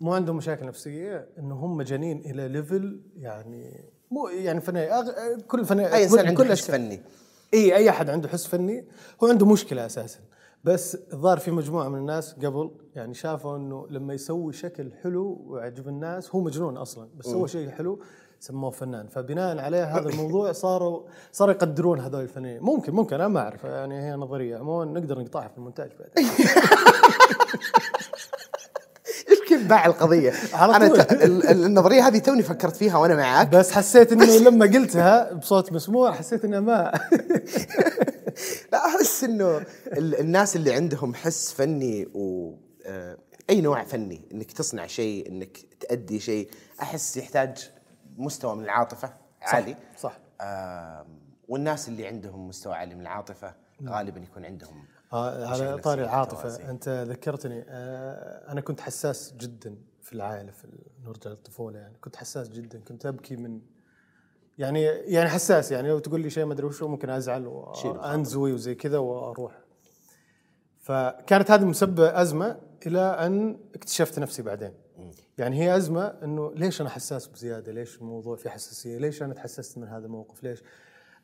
مو 0.00 0.14
عندهم 0.14 0.36
مشاكل 0.36 0.66
نفسية 0.66 1.28
إنه 1.38 1.54
هم 1.54 1.76
مجانين 1.76 2.18
إلى 2.18 2.48
level 2.48 3.00
يعني 3.16 3.90
مو 4.10 4.28
يعني 4.28 4.60
فنان 4.60 4.92
أغ... 4.92 5.10
كل 5.48 5.64
فنان 5.64 5.86
أي 5.86 6.08
عنده 6.18 6.44
كل 6.44 6.50
حس 6.50 6.70
فني. 6.70 7.00
إي 7.54 7.76
أي 7.76 7.90
أحد 7.90 8.10
عنده 8.10 8.28
حس 8.28 8.46
فني 8.46 8.84
هو 9.22 9.28
عنده 9.28 9.46
مشكلة 9.46 9.86
أساسا. 9.86 10.20
بس 10.64 10.98
الظاهر 11.12 11.38
في 11.38 11.50
مجموعة 11.50 11.88
من 11.88 11.98
الناس 11.98 12.32
قبل 12.32 12.70
يعني 12.94 13.14
شافوا 13.14 13.56
إنه 13.56 13.86
لما 13.90 14.14
يسوي 14.14 14.52
شكل 14.52 14.92
حلو 15.02 15.44
ويعجب 15.46 15.88
الناس 15.88 16.34
هو 16.34 16.40
مجنون 16.40 16.76
أصلا 16.76 17.08
بس 17.16 17.24
سوى 17.24 17.48
شيء 17.48 17.70
حلو 17.70 18.00
سموه 18.40 18.70
فنان. 18.70 19.06
فبناء 19.08 19.58
عليه 19.58 19.84
هذا 19.98 20.08
الموضوع 20.08 20.52
صاروا 20.52 21.02
صاروا 21.32 21.54
يقدرون 21.54 22.00
هذول 22.00 22.22
الفنانين. 22.22 22.62
ممكن 22.62 22.92
ممكن 22.92 23.14
أنا 23.14 23.28
ما 23.28 23.40
أعرف. 23.40 23.64
يعني 23.64 24.02
هي 24.10 24.12
نظرية. 24.16 24.56
عموما 24.58 25.00
نقدر 25.00 25.18
نقطعها 25.18 25.48
في 25.48 25.58
المونتاج 25.58 25.90
بعدين. 26.00 26.30
إيش 29.30 29.38
كيف 29.48 29.66
باع 29.66 29.86
القضية؟ 29.86 30.30
أنا. 30.64 30.88
ت... 30.88 31.12
ال- 31.12 31.22
ال- 31.48 31.64
النظرية 31.64 32.06
هذه 32.08 32.18
توني 32.18 32.42
فكرت 32.42 32.76
فيها 32.76 32.98
وأنا 32.98 33.14
معاك. 33.16 33.48
بس 33.48 33.72
حسيت 33.72 34.12
إنه 34.12 34.24
لما 34.38 34.66
قلتها 34.66 35.32
بصوت 35.32 35.72
مسموع 35.72 36.12
حسيت 36.12 36.44
إنه 36.44 36.60
ما 36.60 36.92
لا 38.72 38.86
أحس 38.86 39.24
إنه 39.24 39.56
ال- 39.86 40.20
الناس 40.20 40.56
اللي 40.56 40.72
عندهم 40.74 41.14
حس 41.14 41.52
فني 41.52 42.08
و 42.14 42.54
آه، 42.86 43.16
أي 43.50 43.60
نوع 43.60 43.84
فني 43.84 44.20
إنك 44.32 44.52
تصنع 44.52 44.86
شيء 44.86 45.28
إنك 45.28 45.58
تأدي 45.80 46.20
شيء 46.20 46.48
أحس 46.82 47.16
يحتاج 47.16 47.70
مستوى 48.18 48.56
من 48.56 48.64
العاطفة 48.64 49.12
عالي. 49.42 49.76
صح. 49.96 50.18
والناس 51.48 51.88
اللي 51.88 52.06
عندهم 52.06 52.48
مستوى 52.48 52.74
عالي 52.74 52.94
من 52.94 53.00
العاطفة 53.00 53.54
غالبا 53.84 54.20
يكون 54.20 54.44
عندهم 54.44 54.84
آه، 55.12 55.46
على 55.46 55.78
طاري 55.78 56.26
توازي. 56.26 56.70
أنت 56.70 56.88
ذكرتني 56.88 57.64
آه، 57.68 58.52
أنا 58.52 58.60
كنت 58.60 58.80
حساس 58.80 59.34
جدا 59.36 59.76
في 60.02 60.12
العائلة 60.12 60.52
في 60.52 60.68
نرجع 61.04 61.30
للطفولة 61.30 61.78
يعني. 61.78 61.96
كنت 62.00 62.16
حساس 62.16 62.48
جدا 62.48 62.80
كنت 62.80 63.06
أبكي 63.06 63.36
من 63.36 63.60
يعني 64.58 64.82
يعني 64.84 65.28
حساس 65.28 65.72
يعني. 65.72 65.88
لو 65.88 65.98
تقول 65.98 66.20
لي 66.20 66.30
شيء 66.30 66.44
ما 66.44 66.52
أدري 66.52 66.66
وشو 66.66 66.88
ممكن 66.88 67.10
أزعل 67.10 67.46
وأنزوي 67.46 68.52
وزي 68.52 68.74
كذا 68.74 68.98
وأروح. 68.98 69.52
فكانت 70.80 71.50
هذه 71.50 71.64
مسببة 71.64 72.22
أزمة 72.22 72.60
إلى 72.86 73.00
أن 73.00 73.58
اكتشفت 73.74 74.18
نفسي 74.18 74.42
بعدين. 74.42 74.72
يعني 75.38 75.62
هي 75.62 75.76
أزمة 75.76 76.06
أنه 76.06 76.52
ليش 76.54 76.80
أنا 76.80 76.90
حساس 76.90 77.26
بزيادة؟ 77.26 77.72
ليش 77.72 77.96
الموضوع 77.96 78.36
فيه 78.36 78.50
حساسية؟ 78.50 78.98
ليش 78.98 79.22
أنا 79.22 79.34
تحسست 79.34 79.78
من 79.78 79.88
هذا 79.88 80.06
الموقف؟ 80.06 80.42
ليش؟ 80.42 80.62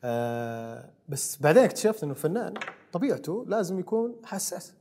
آه 0.03 0.89
بس 1.09 1.37
بعدين 1.37 1.63
اكتشفت 1.63 2.03
أنه 2.03 2.11
الفنان 2.11 2.53
طبيعته 2.91 3.45
لازم 3.47 3.79
يكون 3.79 4.15
حساس. 4.23 4.73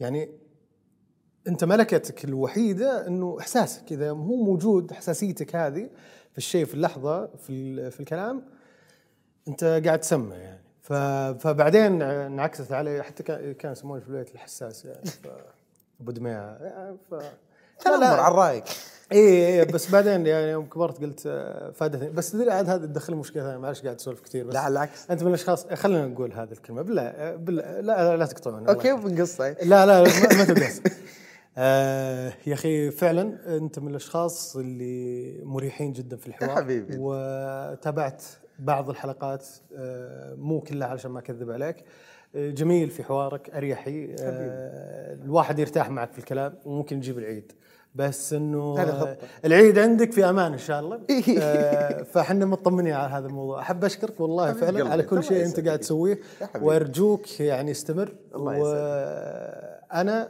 يعني 0.00 0.30
أنت 1.48 1.64
ملكتك 1.64 2.24
الوحيدة 2.24 3.06
أنه 3.06 3.36
إحساسك 3.40 3.92
إذا 3.92 4.10
هو 4.10 4.44
موجود 4.44 4.92
حساسيتك 4.92 5.56
هذه 5.56 5.90
في 6.32 6.38
الشيء 6.38 6.64
في 6.64 6.74
اللحظة 6.74 7.26
في, 7.26 7.90
في 7.90 8.00
الكلام 8.00 8.44
أنت 9.48 9.64
قاعد 9.64 10.00
تسمع 10.00 10.36
يعني. 10.36 10.62
فبعدين 11.38 12.02
انعكست 12.02 12.72
علي 12.72 13.02
حتى 13.02 13.22
كان 13.54 13.72
يسموني 13.72 14.00
في 14.00 14.08
البيت 14.08 14.34
الحساس 14.34 14.84
يعني. 14.84 15.04
ف... 15.04 15.28
أبو 16.00 16.10
دميعه 16.10 16.58
يعني 16.62 16.96
ف... 17.10 17.14
تنمر 17.84 18.04
على 18.20 18.32
الرايق 18.34 18.64
اي 19.12 19.18
اي 19.18 19.46
إيه، 19.46 19.64
بس 19.64 19.90
بعدين 19.90 20.26
يعني 20.26 20.50
يوم 20.50 20.66
كبرت 20.66 21.00
قلت 21.00 21.22
آه، 21.26 21.70
فادتني 21.70 22.10
بس 22.10 22.32
تدري 22.32 22.50
عاد 22.50 22.68
هذا 22.68 22.86
تدخل 22.86 23.14
مشكلة 23.14 23.42
ثانية 23.42 23.58
معلش 23.58 23.82
قاعد 23.82 23.96
اسولف 23.96 24.20
كثير 24.20 24.46
بس 24.46 24.54
لا، 24.54 24.68
بالعكس. 24.68 25.10
أنت 25.10 25.22
من 25.22 25.28
الأشخاص 25.28 25.66
خلينا 25.66 26.06
نقول 26.06 26.32
هذه 26.32 26.52
الكلمة 26.52 26.82
بالله 26.82 27.02
آه، 27.02 27.36
بالله 27.36 27.80
لا 27.80 28.16
لا, 28.16 28.26
تقطعون 28.26 28.68
okay 28.68 28.92
وبنقص 28.92 29.36
طيب 29.36 29.56
لا 29.62 29.86
لا 29.86 30.02
ما, 30.02 30.44
تقص 30.44 30.80
آه 31.58 32.32
يا 32.46 32.54
أخي 32.54 32.90
فعلا 32.90 33.38
أنت 33.56 33.78
من 33.78 33.88
الأشخاص 33.88 34.56
اللي 34.56 35.40
مريحين 35.44 35.92
جدا 35.92 36.16
في 36.16 36.26
الحوار. 36.26 36.56
حبيبي. 36.56 36.96
وتابعت 36.98 38.22
بعض 38.58 38.90
الحلقات 38.90 39.46
آه 39.76 40.34
مو 40.34 40.60
كلها 40.60 40.88
علشان 40.88 41.10
ما 41.10 41.18
أكذب 41.18 41.50
عليك. 41.50 41.76
آه 42.36 42.50
جميل 42.50 42.90
في 42.90 43.02
حوارك 43.04 43.50
أريحي. 43.50 44.14
آه 44.20 45.14
الواحد 45.24 45.58
يرتاح 45.58 45.90
معك 45.90 46.12
في 46.12 46.18
الكلام 46.18 46.54
وممكن 46.64 46.96
يجيب 46.96 47.18
العيد. 47.18 47.52
بس 47.94 48.32
إنه. 48.32 48.76
العيد 49.44 49.78
عندك 49.78 50.12
في 50.12 50.24
أمان 50.28 50.52
إن 50.52 50.58
شاء 50.58 50.80
الله 50.80 51.00
آه، 51.40 52.02
فإحنا 52.02 52.44
مطمنين 52.46 52.92
على 52.92 53.12
هذا 53.12 53.26
الموضوع 53.26 53.60
أحب 53.60 53.84
أشكرك 53.84 54.20
والله 54.20 54.52
فعلا. 54.52 54.90
على 54.90 55.02
كل 55.02 55.24
شيء 55.24 55.44
أنت. 55.46 55.66
قاعد 55.66 55.78
تسويه. 55.78 56.20
وأرجوك 56.60 57.40
يعني 57.40 57.70
استمر. 57.70 58.14
وأنا 58.34 60.28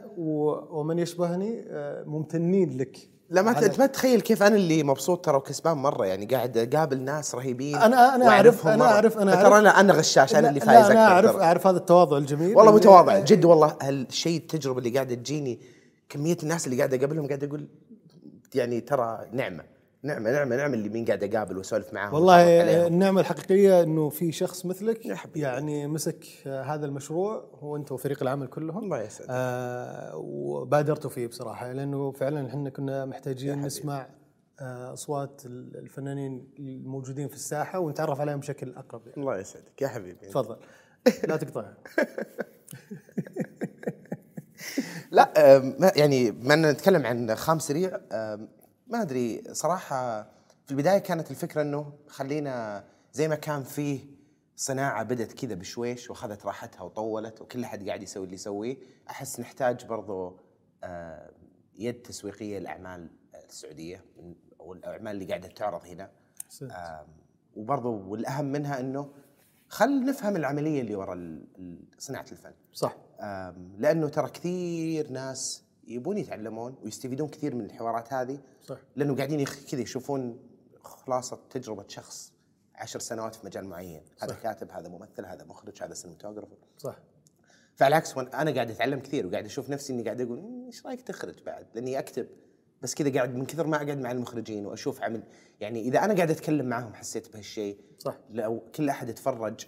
ومن 0.71 0.99
يشبهني 0.99 1.65
آه، 1.69 2.03
ممتنين 2.03 2.77
لك 2.77 2.97
لا 3.29 3.41
ما 3.41 3.51
انت 3.65 3.79
ما 3.79 3.85
تتخيل 3.85 4.21
كيف 4.21 4.43
أنا 4.43 4.55
اللي 4.55 4.83
مبسوط 4.83 5.25
ترى 5.25 5.37
وكسبان 5.37 5.77
مرة 5.77 6.05
يعني 6.05 6.25
قاعد 6.25 6.57
أقابل 6.57 7.01
ناس 7.01 7.35
رهيبين 7.35 7.79
أعرف- 7.79 7.83
وأعرفهم 8.21 8.71
أنا 8.73 8.83
مرة. 9.01 9.09
أعرف- 9.09 9.17
أنا 9.17 9.35
ترى. 9.43 9.57
أنا 9.59 9.79
أنا 9.79 9.93
غشاش 9.93 10.35
أنا 10.35 10.49
اللي 10.49 10.59
فايز 10.59 10.87
لا 10.87 10.91
أنا 10.91 11.19
أكثر 11.19 11.29
اعرف. 11.29 11.35
أعرف 11.41 11.67
هذا 11.67 11.77
التواضع 11.77 12.17
الجميل 12.17 12.57
والله 12.57 12.75
متواضع 12.75 13.19
جد 13.19 13.45
والله 13.45 13.75
هالشيء 13.81 14.37
التجربة 14.37 14.77
اللي 14.79 14.89
قاعدة 14.89 15.15
تجيني 15.15 15.59
كمية 16.13 16.37
الناس 16.43 16.65
اللي 16.65 16.77
قاعد 16.77 16.93
اقابلهم 16.93 17.27
قاعد 17.27 17.43
أقول 17.43 17.67
يعني 18.55 18.81
ترى 18.81 19.27
نعمة 19.31 19.63
نعمة 20.03 20.31
نعمة 20.31 20.55
نعمة 20.55 20.73
اللي 20.73 20.89
مين 20.89 21.05
قاعد 21.05 21.23
اقابل 21.23 21.57
واسولف 21.57 21.93
معاهم 21.93 22.13
والله. 22.13 22.87
النعمة 22.87 23.21
الحقيقية 23.21 23.83
إنه 23.83 24.09
في 24.09 24.31
شخص 24.31 24.65
مثلك 24.65 25.05
يا 25.05 25.15
حبيبي. 25.15 25.39
يعني 25.39 25.87
مسك 25.87 26.25
هذا 26.47 26.85
المشروع 26.85 27.45
هو 27.59 27.75
أنت 27.75 27.91
وفريق 27.91 28.21
العمل 28.23 28.47
كلهم 28.47 28.83
الله 28.83 29.01
يسعدك. 29.01 29.27
آه 29.29 30.15
وبادرتوا 30.17 31.09
فيه 31.09 31.27
بصراحة 31.27 31.71
لأنه 31.71 32.11
فعلا 32.11 32.47
إحنا 32.47 32.69
كنا 32.69 33.05
محتاجين 33.05 33.61
نسمع 33.61 34.07
آه 34.59 34.93
أصوات 34.93 35.41
الفنانين 35.45 36.47
الموجودين 36.59 37.27
في 37.27 37.35
الساحة 37.35 37.79
ونتعرف 37.79 38.21
عليهم 38.21 38.39
بشكل 38.39 38.73
أقرب 38.75 39.01
يعني. 39.07 39.21
الله 39.21 39.37
يسعدك 39.37 39.81
يا 39.81 39.87
حبيبي 39.87 40.27
تفضل 40.27 40.57
لا 41.27 41.37
تقطعها 41.37 41.77
لا 45.11 45.33
يعني 45.95 46.31
ما 46.31 46.55
نتكلم 46.55 47.05
عن 47.05 47.35
خام 47.35 47.59
سريع 47.59 47.99
ما 48.87 49.01
أدري 49.01 49.43
صراحة 49.51 50.23
في 50.65 50.71
البداية 50.71 50.97
كانت 50.97 51.31
الفكرة 51.31 51.61
إنه 51.61 51.93
خلينا 52.07 52.83
زي 53.13 53.27
ما 53.27 53.35
كان 53.35 53.63
فيه 53.63 54.05
صناعة 54.55 55.03
بدت 55.03 55.33
كذا 55.45 55.55
بشويش 55.55 56.09
وأخذت 56.09 56.45
راحتها 56.45 56.81
وطولت 56.81 57.41
وكل 57.41 57.63
أحد 57.63 57.87
قاعد 57.87 58.03
يسوي 58.03 58.23
اللي 58.23 58.35
يسويه 58.35 58.77
أحس 59.09 59.39
نحتاج 59.39 59.85
برضو 59.85 60.39
يد 61.75 62.01
تسويقية 62.01 62.59
للاعمال 62.59 63.09
السعودية 63.49 64.05
من- 64.17 64.35
أو 64.59 64.73
الأعمال 64.73 65.11
اللي 65.15 65.25
قاعدة 65.25 65.47
تعرض 65.47 65.85
هنا. 65.85 66.11
وبرضو 67.55 67.89
والأهم 68.07 68.45
منها 68.45 68.79
إنه 68.79 69.09
خل 69.69 70.05
نفهم 70.05 70.35
العملية 70.35 70.81
اللي 70.81 70.95
وراء 70.95 71.13
ال- 71.13 71.79
صناعة 71.99 72.25
الفن. 72.31 72.51
صح. 72.73 72.95
لأنه 73.77 74.09
ترى 74.09 74.29
كثير 74.29 75.11
ناس 75.11 75.63
يبون 75.87 76.17
يتعلمون 76.17 76.75
ويستفيدون 76.83 77.27
كثير 77.27 77.55
من 77.55 77.65
الحوارات 77.65 78.13
هذه. 78.13 78.39
صح. 78.61 78.77
لأنه 78.95 79.15
قاعدين 79.15 79.45
كذا 79.45 79.81
يشوفون 79.81 80.39
خلاصة 80.81 81.39
تجربة 81.49 81.85
شخص 81.87 82.33
عشر 82.75 82.99
سنوات 82.99 83.35
في 83.35 83.45
مجال 83.45 83.65
معين. 83.65 84.01
هذا 84.21 84.33
كاتب 84.33 84.71
هذا 84.71 84.89
ممثل 84.89 85.25
هذا 85.25 85.45
مخرج 85.45 85.83
هذا 85.83 85.93
سينماتوجرافر 85.93 86.57
صح. 86.77 86.99
فعلى 87.75 87.87
العكس 87.87 88.17
أنا 88.17 88.51
قاعد 88.51 88.71
أتعلم 88.71 88.99
كثير 88.99 89.27
وقاعد 89.27 89.45
أشوف 89.45 89.69
نفسي 89.69 89.93
إني 89.93 90.03
قاعد 90.03 90.21
أقول 90.21 90.39
"مم، 90.39 90.65
إيش 90.65 90.85
رأيك 90.85 91.01
تخرج 91.01 91.43
بعد؟ 91.43 91.67
لأني 91.75 91.99
أكتب. 91.99 92.27
بس 92.81 92.95
كذا 92.95 93.13
قاعد 93.13 93.35
من 93.35 93.45
كثر 93.45 93.67
ما 93.67 93.75
أقعد 93.77 93.97
مع 93.97 94.11
المخرجين 94.11 94.65
وأشوف 94.65 95.01
عمل 95.01 95.23
يعني 95.59 95.81
إذا 95.81 96.03
أنا 96.05 96.13
قاعد 96.13 96.31
أتكلم 96.31 96.65
معهم 96.65 96.93
حسيت 96.93 97.33
بهالشيء. 97.33 97.77
صح. 97.99 98.17
لو 98.29 98.63
كل 98.75 98.89
أحد 98.89 99.09
يتفرج 99.09 99.65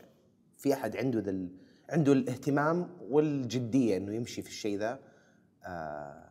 في 0.58 0.74
أحد 0.74 0.98
عنده 0.98 1.20
ذا 1.20 1.48
عنده 1.90 2.14
الاهتمام 2.14 2.90
والجدية 3.10 3.98
إنه 3.98 4.14
يمشي 4.14 4.42
في 4.42 4.50
الشيء 4.50 4.78
ذا. 4.80 5.00
آه 5.66 6.26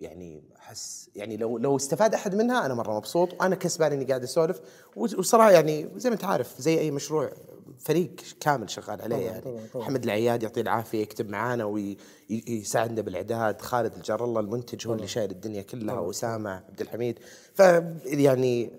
يعني 0.00 0.42
أحس 0.56 1.10
يعني 1.16 1.36
لو 1.36 1.58
لو 1.58 1.76
استفاد 1.76 2.14
أحد 2.14 2.34
منها 2.34 2.66
أنا 2.66 2.74
مرة 2.74 2.96
مبسوط 2.96 3.32
وأنا 3.32 3.54
كسبان 3.54 3.92
إني 3.92 4.04
قاعد 4.04 4.22
أسولف. 4.22 4.60
وصراحة 4.96 5.50
يعني 5.50 5.88
زي 5.96 6.10
ما 6.10 6.14
أنت 6.14 6.24
عارف 6.24 6.60
زي 6.60 6.78
أي 6.78 6.90
مشروع 6.90 7.30
فريق 7.78 8.14
كامل 8.40 8.70
شغال 8.70 9.02
عليه 9.02 9.16
يعني. 9.16 9.40
طبعاً، 9.40 9.66
طبعاً. 9.72 9.84
محمد 9.84 10.04
العياد 10.04 10.42
يعطيه 10.42 10.60
العافية 10.60 11.02
يكتب 11.02 11.28
معانا 11.28 11.64
ويساعدنا 11.64 13.00
بالإعداد. 13.00 13.60
خالد 13.60 13.94
الجار 13.94 14.24
الله 14.24 14.40
المنتج 14.40 14.88
هو 14.88 14.94
اللي 14.94 15.06
شايل 15.08 15.30
الدنيا 15.30 15.62
كلها 15.62 15.98
وأسامة 15.98 16.50
عبد 16.50 16.80
الحميد. 16.80 17.18
ف 17.54 17.60
يعني 18.04 18.70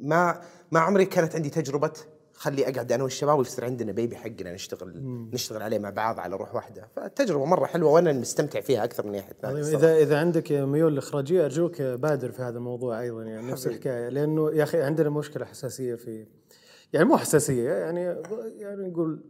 ما 0.00 0.40
ما 0.70 0.80
عمري 0.80 1.04
كانت 1.04 1.34
عندي 1.36 1.50
تجربة 1.50 1.92
خلي 2.36 2.68
أقعد 2.68 2.92
أنا 2.92 3.02
والشباب 3.02 3.38
ويصير 3.38 3.64
عندنا 3.64 3.92
بيبي 3.92 4.16
حقنا 4.16 4.54
نشتغل 4.54 4.92
نشتغل 5.32 5.62
عليه 5.62 5.78
مع 5.78 5.90
بعض 5.90 6.20
على 6.20 6.36
روح 6.36 6.54
واحدة 6.54 6.88
فالتجربه 6.96 7.44
مرة 7.44 7.66
حلوة 7.66 7.90
وأنا 7.90 8.12
مستمتع 8.12 8.60
فيها 8.60 8.84
أكثر 8.84 9.06
من 9.06 9.14
أي 9.14 9.20
احد 9.20 9.34
ثاني. 9.42 9.60
الصراحة. 9.60 9.84
اذا 9.84 9.96
إذا 9.96 10.18
عندك 10.18 10.52
ميول 10.52 10.98
اخراجيه 10.98 11.44
أرجوك 11.44 11.82
بادر 11.82 12.30
في 12.32 12.42
هذا 12.42 12.58
الموضوع 12.58 13.00
أيضا 13.00 13.22
يعني 13.22 13.52
نفس 13.52 13.66
الحكاية 13.66 14.08
لأنه 14.08 14.50
يا 14.50 14.62
أخي 14.62 14.82
عندنا 14.82 15.10
مشكلة 15.10 15.44
حساسية 15.44 15.94
في 15.94 16.26
يعني 16.92 17.04
مو 17.04 17.16
حساسية 17.16 17.70
يعني 17.70 18.00
يعني 18.58 18.88
نقول 18.88 19.20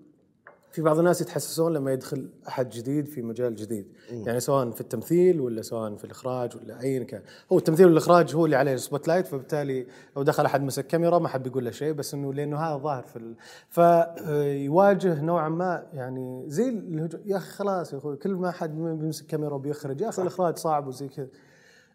في 0.76 0.82
بعض 0.82 0.98
الناس 0.98 1.20
يتحسسون 1.20 1.72
لما 1.72 1.92
يدخل 1.92 2.28
أحد 2.48 2.70
جديد 2.70 3.06
في 3.06 3.22
مجال 3.22 3.54
جديد. 3.54 3.86
يعني 4.10 4.40
سواء 4.40 4.70
في 4.70 4.80
التمثيل 4.80 5.40
ولا 5.40 5.62
سواء 5.62 5.96
في 5.96 6.04
الإخراج 6.04 6.56
ولا 6.56 6.80
ايا 6.80 7.04
كان. 7.04 7.22
هو 7.52 7.58
التمثيل 7.58 7.86
والإخراج 7.86 8.36
هو 8.36 8.44
اللي 8.44 8.56
عليه 8.56 8.74
ال 8.74 9.08
spotlight 9.08 9.26
فبالتالي 9.26 9.86
لو 10.16 10.22
دخل 10.22 10.44
أحد 10.44 10.62
مسك 10.62 10.86
كاميرا 10.86 11.18
ما 11.18 11.28
حد 11.28 11.42
بيقول 11.42 11.64
له 11.64 11.70
شيء 11.70 11.92
بس 11.92 12.14
إنه 12.14 12.34
لأنه 12.34 12.58
هذا 12.58 12.76
ظاهر 12.76 13.02
في 13.02 13.16
ال... 13.16 13.34
فيواجه 13.68 15.22
نوعا 15.22 15.48
ما 15.48 15.86
يعني 15.92 16.44
زي 16.46 16.68
الهجوم 16.68 17.22
يا 17.26 17.36
أخي 17.36 17.50
خلاص 17.50 17.92
يا 17.92 17.98
أخوي 17.98 18.16
كل 18.16 18.34
ما 18.34 18.50
حد 18.50 18.76
بيمسك 18.76 19.26
كاميرا 19.26 19.54
وبيخرج 19.54 20.00
يا 20.00 20.08
أخي 20.08 20.22
الإخراج 20.22 20.56
صعب 20.56 20.86
وزي 20.86 21.08
كذا. 21.08 21.28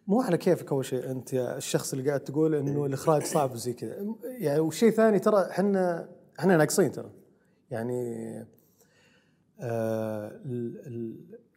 مو 0.06 0.22
على 0.22 0.38
كيفك 0.38 0.72
أول 0.72 0.84
شيء 0.84 1.10
أنت 1.10 1.32
يا 1.32 1.56
الشخص 1.56 1.92
اللي 1.92 2.08
قاعد 2.08 2.20
تقول 2.20 2.54
إنه 2.54 2.86
الإخراج 2.86 3.22
صعب 3.22 3.52
وزي 3.52 3.72
كذا. 3.72 4.14
يعني 4.24 4.60
وشيء 4.60 4.90
ثاني 4.90 5.18
ترى 5.18 5.46
إحنا 5.50 6.08
إحنا 6.38 6.56
ناقصين 6.56 6.92
ترى. 6.92 7.10
يعني 7.70 8.46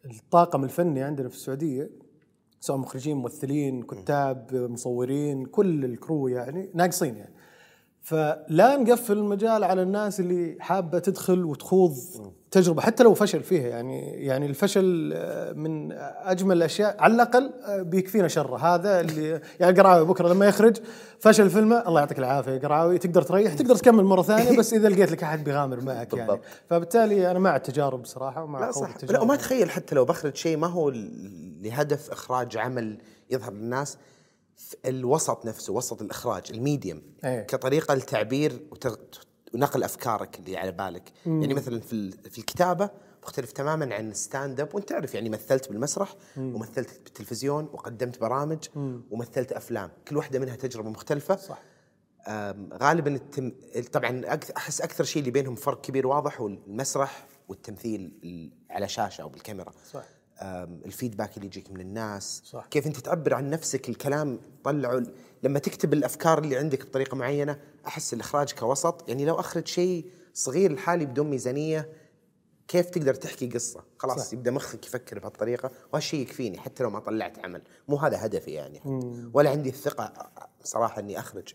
الطاقم 0.04 0.64
الفني 0.64 1.02
عندنا 1.02 1.28
في 1.28 1.34
السعودية 1.34 1.90
سواء 2.60 2.78
مخرجين 2.78 3.16
ممثلين 3.16 3.82
كتاب 3.82 4.54
مصورين 4.54 5.46
كل 5.46 5.84
الكرو 5.84 6.28
يعني 6.28 6.70
ناقصين 6.74 7.16
يعني. 7.16 7.34
فلا 8.06 8.76
نقفل 8.76 9.18
المجال 9.18 9.64
على 9.64 9.82
الناس 9.82 10.20
اللي 10.20 10.56
حابة 10.60 10.98
تدخل 10.98 11.44
وتخوض 11.44 11.96
تجربة 12.50 12.82
حتى 12.82 13.02
لو 13.02 13.14
فشل 13.14 13.42
فيها 13.42 13.68
يعني 13.68 14.24
يعني 14.24 14.46
الفشل 14.46 15.12
آه، 15.14 15.52
من 15.52 15.92
أجمل 16.22 16.56
الأشياء 16.56 16.96
على 16.98 17.14
الأقل 17.14 17.50
آه، 17.64 17.82
بيكفينا 17.82 18.28
شره. 18.28 18.56
هذا 18.56 19.00
اللي 19.00 19.40
يعني 19.60 19.80
قراوي 19.80 20.04
بكرة 20.04 20.28
لما 20.28 20.46
يخرج 20.46 20.76
فشل 21.20 21.50
فيلمه 21.50 21.88
الله 21.88 22.00
يعطيك 22.00 22.18
العافية 22.18 22.58
قراوي 22.58 22.98
تقدر 22.98 23.22
تريح 23.22 23.54
تقدر 23.54 23.76
تكمل 23.76 24.04
مرة 24.04 24.22
ثانية 24.22 24.58
بس 24.58 24.74
إذا 24.74 24.88
لقيت 24.88 25.12
لك 25.12 25.22
أحد 25.22 25.44
بيغامر 25.44 25.80
معك 25.80 26.12
يعني. 26.12 26.40
فبالتالي 26.70 27.30
أنا 27.30 27.38
مع 27.38 27.56
التجارب 27.56 28.02
بصراحه 28.02 28.44
ومع 28.44 28.60
لا 28.60 28.72
صح. 28.72 28.88
التجارب. 28.88 29.12
لا 29.12 29.20
وما 29.20 29.36
تخيل 29.36 29.70
حتى 29.70 29.94
لو 29.94 30.04
بخرج 30.04 30.36
شيء 30.36 30.56
ما 30.56 30.66
هو 30.66 30.92
لهدف 31.60 32.10
إخراج 32.10 32.56
عمل 32.56 32.98
يظهر 33.30 33.52
للناس. 33.52 33.98
الوسط 34.86 35.46
نفسه 35.46 35.72
وسط 35.72 36.02
الإخراج 36.02 36.42
ال 36.50 36.57
medium 36.57 37.02
إيه. 37.24 37.40
كطريقة 37.42 37.94
للتعبير 37.94 38.66
وتغ- 38.74 39.18
ونقل 39.54 39.82
أفكارك 39.82 40.38
اللي 40.38 40.56
على 40.56 40.72
بالك. 40.72 41.12
يعني 41.26 41.54
مثلا 41.54 41.80
في 41.80 42.10
في 42.10 42.38
الكتابة 42.38 42.90
مختلف 43.22 43.52
تماما 43.52 43.94
عن 43.94 44.10
ال 44.10 44.18
stand 44.18 44.60
up 44.60 44.74
وأنت 44.74 44.88
تعرف 44.88 45.14
يعني 45.14 45.28
مثلت 45.30 45.68
بالمسرح 45.68 46.14
ومثلت 46.36 47.00
بالتلفزيون 47.04 47.64
وقدمت 47.64 48.20
برامج 48.20 48.58
ومثلت 49.10 49.52
أفلام. 49.52 49.90
كل 50.08 50.16
واحدة 50.16 50.38
منها 50.38 50.56
تجربة 50.56 50.90
مختلفة. 50.90 51.36
صح. 51.36 51.62
غالبا 52.82 53.14
التم... 53.14 53.52
طبعا 53.92 54.22
أحس 54.56 54.80
أكثر 54.80 55.04
شيء 55.04 55.20
اللي 55.20 55.30
بينهم 55.30 55.54
فرق 55.54 55.80
كبير 55.80 56.06
واضح 56.06 56.40
هو 56.40 56.46
المسرح 56.46 57.26
والتمثيل 57.48 58.18
ال- 58.24 58.52
على 58.70 58.88
شاشة 58.88 59.22
أو 59.22 59.28
بالكاميرا. 59.28 59.72
صح. 59.92 60.04
الفيدباك 60.42 61.36
اللي 61.36 61.46
يجيك 61.46 61.70
من 61.70 61.80
الناس. 61.80 62.42
صح. 62.44 62.66
كيف 62.66 62.86
انت 62.86 62.96
تعبر 62.96 63.34
عن 63.34 63.50
نفسك 63.50 63.88
الكلام 63.88 64.38
طلعه 64.64 65.02
لما 65.42 65.58
تكتب 65.58 65.92
الأفكار 65.92 66.38
اللي 66.38 66.56
عندك 66.56 66.86
بطريقة 66.86 67.16
معينة 67.16 67.58
أحس 67.86 68.14
الاخراج 68.14 68.52
كوسط. 68.52 69.08
يعني 69.08 69.24
لو 69.24 69.34
أخرج 69.34 69.66
شيء 69.66 70.04
صغير 70.34 70.72
لحالي 70.72 71.06
بدون 71.06 71.30
ميزانية 71.30 71.88
كيف 72.68 72.90
تقدر 72.90 73.14
تحكي 73.14 73.46
قصة؟ 73.48 73.84
خلاص 73.98 74.26
صح. 74.26 74.32
يبدأ 74.32 74.50
مخك 74.50 74.86
يفكر 74.86 75.18
بهالطريقة 75.18 75.70
وهالشيء 75.92 76.20
يكفيني 76.20 76.58
حتى 76.58 76.82
لو 76.82 76.90
ما 76.90 77.00
طلعت 77.00 77.38
عمل. 77.38 77.62
مو 77.88 77.96
هذا 77.96 78.26
هدفي 78.26 78.50
يعني. 78.50 78.80
حتى. 78.80 79.30
ولا 79.34 79.50
عندي 79.50 79.68
الثقة 79.68 80.12
صراحة 80.64 81.00
إني 81.00 81.18
أخرج. 81.18 81.54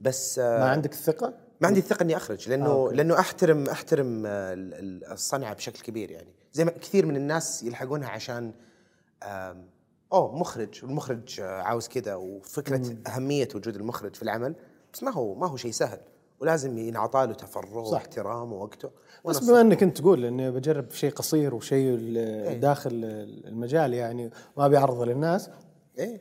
بس 0.00 0.38
آه، 0.38 0.58
ما 0.58 0.70
عندك 0.70 0.92
الثقة؟ 0.92 1.34
ما 1.60 1.66
عندي 1.66 1.80
الثقة 1.80 2.02
إني 2.02 2.16
أخرج 2.16 2.48
لأنه 2.48 2.66
آه، 2.66 2.90
لأنه 2.92 3.18
أحترم 3.18 3.66
أحترم 3.68 4.26
آه، 4.26 4.52
ال- 4.52 4.74
ال- 4.74 5.04
الصنعة 5.12 5.54
بشكل 5.54 5.80
كبير 5.82 6.10
يعني. 6.10 6.32
زي 6.58 6.64
ما 6.64 6.70
كثير 6.70 7.06
من 7.06 7.16
الناس 7.16 7.62
يلحقونها 7.62 8.08
عشان 8.08 8.52
أوه 10.12 10.36
مخرج 10.36 10.84
والمخرج 10.84 11.40
آه، 11.40 11.62
عاوز 11.62 11.88
كذا 11.88 12.14
وفكرة 12.14 12.96
أهمية 13.06 13.48
وجود 13.54 13.76
المخرج 13.76 14.14
في 14.14 14.22
العمل 14.22 14.54
بس 14.92 15.02
ما 15.02 15.10
هو 15.10 15.34
ما 15.34 15.46
هو 15.46 15.56
شيء 15.56 15.70
سهل 15.70 15.98
ولازم 16.40 16.78
ينعطى 16.78 17.26
له 17.26 17.34
تفرغ. 17.34 17.92
واحترام 17.92 18.52
ووقته. 18.52 18.90
بس 19.24 19.38
بما 19.50 19.60
إنك 19.60 19.82
أنت 19.82 19.98
تقول 19.98 20.24
إني 20.24 20.50
بجرب 20.50 20.90
شيء 20.90 21.10
قصير 21.10 21.54
وشيء 21.54 21.94
ال- 22.00 22.60
داخل 22.60 22.90
المجال 23.44 23.94
يعني 23.94 24.30
ما 24.56 24.68
بيعرضه 24.68 25.06
للناس 25.06 25.50
إيه. 25.98 26.20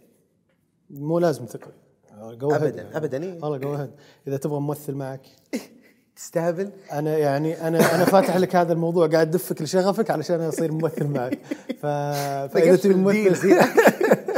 مو 0.89 1.19
لازم 1.19 1.45
تقري 1.45 1.73
جو 2.21 2.51
أبداً، 2.51 2.97
أبداً، 2.97 3.23
إيه. 3.23 3.41
والله 3.43 3.57
جو 3.57 3.73
هيد 3.73 3.91
إذا 4.27 4.37
تبغى 4.37 4.59
ممثل 4.59 4.93
معك. 4.93 5.21
تستهبل؟ 6.17 6.71
أنا 6.91 7.17
يعني 7.17 7.67
أنا 7.67 7.95
أنا 7.95 8.05
فاتح 8.05 8.37
لك 8.37 8.55
هذا 8.55 8.73
الموضوع 8.73 9.07
قاعد 9.07 9.27
أدفك 9.27 9.61
لشغفك 9.61 10.11
علشان 10.11 10.41
أصير 10.41 10.71
ممثل 10.71 11.07
معك. 11.07 11.39
ف... 11.81 11.85
فإذا 12.53 12.75
تبي 12.75 12.93
ممثل 12.93 13.61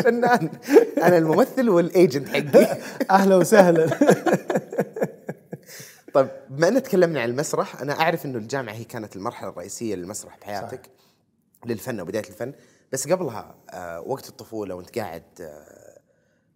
فنان 0.04 0.50
أنا 1.08 1.18
الممثل 1.18 1.70
وال 1.70 1.87
agent 1.87 2.30
حقي. 2.30 2.78
أهلا 3.18 3.36
وسهلا. 3.36 3.90
طيب 6.14 6.28
بما 6.50 6.68
ان 6.68 6.84
تكلمنا 6.84 7.22
عن 7.22 7.30
المسرح 7.30 7.82
أنا 7.82 8.00
أعرف 8.00 8.26
إنه 8.26 8.38
الجامعة 8.38 8.74
هي 8.74 8.84
كانت 8.84 9.16
المرحلة 9.16 9.50
الرئيسية 9.50 9.96
للمسرح 9.96 10.38
بحياتك 10.42 10.86
صح. 10.86 11.68
للفن 11.68 12.02
وبداية 12.02 12.30
الفن. 12.30 12.54
بس 12.92 13.08
قبلها 13.08 13.56
آه 13.70 14.02
وقت 14.02 14.30
الطفولة 14.30 14.76
وأنت 14.76 15.00
قاعد 15.00 15.24
آه 15.42 15.79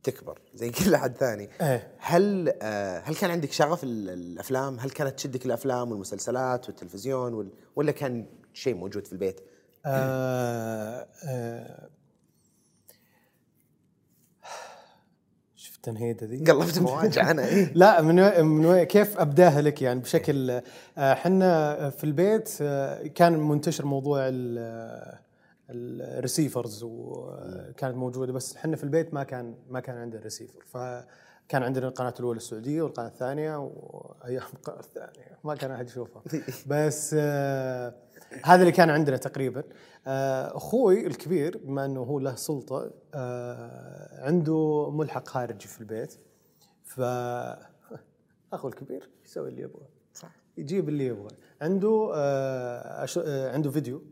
تكبر 0.04 0.40
زي 0.54 0.70
كل 0.70 0.94
احد 0.96 1.18
ثاني. 1.18 1.50
إيه. 1.62 1.92
هل 1.98 2.54
آه 2.62 3.00
هل 3.00 3.16
كان 3.16 3.32
عندك 3.32 3.52
شغف 3.52 3.84
ال- 3.84 4.10
الأفلام؟ 4.10 4.80
هل 4.80 4.90
كانت 4.90 5.16
تشدك 5.18 5.46
الأفلام 5.46 5.92
والمسلسلات 5.92 6.68
والتلفزيون 6.68 7.34
وال- 7.34 7.52
ولا 7.76 7.92
كان 7.92 8.26
شيء 8.54 8.76
موجود 8.76 9.08
في 9.08 9.14
البيت؟ 9.14 9.42
آه 9.86 11.08
آه 11.28 11.90
شفت 15.56 15.76
التنهيده 15.76 16.28
ذي 16.28 16.44
قلبت 16.52 16.80
مواجع 16.90 17.32
أنا 17.32 17.46
إيه؟ 17.48 17.72
لا 17.76 18.02
من 18.02 18.46
من 18.46 18.84
كيف 18.84 19.20
أبداها 19.20 19.62
لك 19.62 19.82
يعني؟ 19.82 20.00
بشكل 20.00 20.62
إحنا 20.98 21.90
في 21.90 22.04
البيت 22.04 22.50
آه، 22.62 23.08
كان 23.08 23.34
منتشر 23.40 23.86
موضوع 23.86 24.30
الريسيفرز 25.70 26.84
وكانت 26.84 27.96
موجودة 27.96 28.34
بس 28.34 28.56
إحنا 28.56 28.76
في 28.76 28.84
البيت 28.84 29.14
ما 29.14 29.24
كان 29.24 29.56
ما 29.70 29.80
كان 29.80 29.98
عندنا 29.98 30.22
ريسيفر 30.22 30.64
فكان 30.66 31.64
عندنا 31.64 31.88
القناة 31.88 32.14
الأولى 32.20 32.38
السعودية 32.38 32.82
والقناة 32.82 33.08
الثانية 33.08 33.58
وأيام 33.58 34.44
القناه 34.54 34.80
الثانية. 34.80 35.38
ما 35.44 35.56
كان 35.56 35.72
أحد 35.72 35.88
يشوفها. 35.88 36.22
بس 36.68 37.16
آه، 37.20 37.94
هذا 38.44 38.62
اللي 38.62 38.72
كان 38.72 38.90
عندنا 38.90 39.18
تقريبا. 39.18 39.64
آه، 40.08 40.58
أخوي 40.58 41.08
الكبير 41.08 41.58
بما 41.58 41.86
إنه 41.86 42.00
هو 42.00 42.20
له 42.20 42.36
سلطة 42.36 42.92
آه، 43.14 44.26
عنده 44.26 44.90
ملحق 44.92 45.28
خارجي 45.28 45.68
في 45.68 45.82
البيت. 45.82 46.14
ف 46.84 47.02
أخو 48.54 48.68
الكبير 48.68 49.10
يسوي 49.26 49.50
اللي 49.50 49.62
يبغى. 49.62 49.86
صح. 50.14 50.32
يجيب 50.58 50.90
اللي 50.90 51.06
يبغى. 51.06 51.36
عنده 51.62 52.12
آه. 52.16 53.08
آه 53.26 53.54
عنده 53.54 53.72
فيديو. 53.72 54.04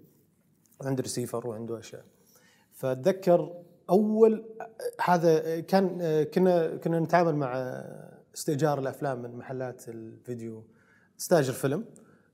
عنده 0.88 1.03
ريسيفر 1.03 1.47
وعنده 1.47 1.79
أشياء. 1.79 2.05
فأتذكر 2.71 3.53
أول 3.89 4.45
هذا 5.01 5.59
كان 5.59 6.23
كنا 6.23 6.75
كنا 6.75 7.00
نتعامل 7.00 7.35
مع 7.35 7.53
استئجار 8.35 8.79
الأفلام 8.79 9.21
من 9.21 9.35
محلات 9.35 9.89
الفيديو. 9.89 10.63
تستأجر 11.17 11.53
فيلم 11.53 11.85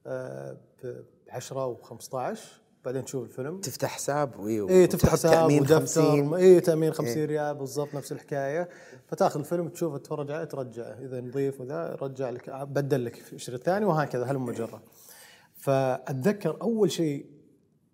ب 0.05 1.03
10 1.29 1.75
و15 1.75 2.37
بعدين 2.85 3.05
تشوف 3.05 3.23
الفيلم. 3.23 3.61
تفتح 3.61 3.89
حساب 3.89 4.39
وإي 4.39 4.69
إي 4.69 4.87
تفتح 4.87 5.09
حساب 5.09 5.31
تأمين 5.31 5.61
ودفتر 5.61 6.01
50 6.01 6.33
اي 6.33 6.59
تأمين 6.59 6.91
50 6.91 7.25
ريال 7.25 7.55
بالضبط 7.55 7.95
نفس 7.95 8.11
الحكاية. 8.11 8.69
فتأخذ 9.07 9.39
الفيلم 9.39 9.69
تشوفه 9.69 9.97
تتفرج 9.97 10.31
عليه 10.31 10.45
ترجعه. 10.45 10.99
إذا 10.99 11.21
نظيف 11.21 11.61
وذا 11.61 11.97
رجع 12.01 12.29
لك 12.29 12.49
بدل 12.49 13.05
لك 13.05 13.15
في 13.15 13.33
الشريط 13.33 13.59
الثاني 13.59 13.85
وهكذا. 13.85 14.25
هلم 14.25 14.51
جرا 14.51 14.83
فأتذكر 15.55 16.61
أول 16.61 16.91
شيء 16.91 17.25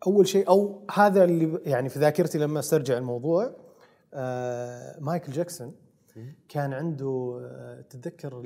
أول 0.08 0.28
شيء 0.28 0.48
أو 0.48 0.82
هذا 0.92 1.24
اللي 1.24 1.60
يعني 1.66 1.90
في 1.90 2.00
ذاكرتي 2.00 2.38
لما 2.38 2.60
أسترجع 2.60 2.98
الموضوع 2.98 3.56
آه 4.14 5.00
مايكل 5.00 5.32
جاكسون 5.32 5.76
كان 6.50 6.74
عنده 6.74 7.40
آه 7.42 7.82
تتذكر 7.82 8.42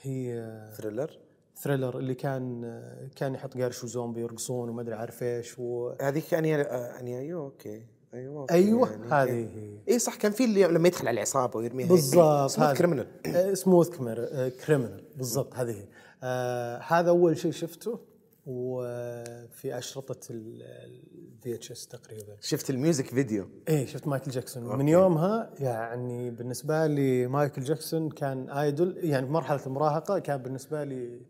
هي 0.00 0.40
آه، 0.40 0.70
Thriller؟ 0.70 1.18
Thriller 1.56 1.98
اللي 1.98 2.14
كان 2.14 2.64
آه 2.64 3.08
كان 3.16 3.34
يحط 3.34 3.58
قارش 3.58 3.84
وزومبي 3.84 4.20
يرقصون 4.20 4.68
وما 4.68 4.82
أدري 4.82 4.94
عارف 4.94 5.22
إيش 5.22 5.58
و... 5.58 5.92
هذيك 6.00 6.34
Annie 6.34 7.00
Annie 7.00 7.20
أيوه 7.20 7.44
okay. 7.44 7.82
أيوه 8.14 8.40
okay. 8.40 8.54
أيوه 8.54 8.90
يعني 8.90 9.04
هذه. 9.04 9.48
هي. 9.58 9.78
اي 9.88 9.98
صح 9.98 10.14
كان 10.14 10.32
في 10.32 10.44
اللي 10.44 10.64
لما 10.64 10.88
يدخل 10.88 11.08
على 11.08 11.14
العصابه 11.14 11.58
ويرميها 11.58 11.88
بالضبط 11.88 12.58
هذا 12.58 12.74
Criminal 12.74 13.06
Smooth 13.58 13.88
Criminal 14.66 15.04
بالضبط 15.16 15.54
هذه 15.54 15.70
هي. 15.70 15.86
آه 16.22 16.78
هذا 16.78 17.08
أول 17.08 17.38
شيء 17.38 17.52
شفته. 17.52 18.15
وفي 18.46 19.78
أشرطة 19.78 20.20
ال 20.30 21.54
VHS 21.54 21.86
تقريبا. 21.86 22.36
شفت 22.40 22.70
ال 22.70 22.76
music 22.76 23.06
video؟ 23.06 23.48
إيه 23.68 23.86
شفت 23.86 24.06
مايكل 24.06 24.30
جاكسون. 24.30 24.66
ومن 24.66 24.88
يومها 24.88 25.50
يعني 25.58 26.30
بالنسبة 26.30 26.86
لي 26.86 27.26
مايكل 27.26 27.62
جاكسون 27.62 28.10
كان 28.10 28.50
idol 28.50 28.96
يعني 28.96 29.26
في 29.26 29.32
مرحلة 29.32 29.66
المراهقة 29.66 30.18
كان 30.18 30.42
بالنسبة 30.42 30.84
لي 30.84 31.20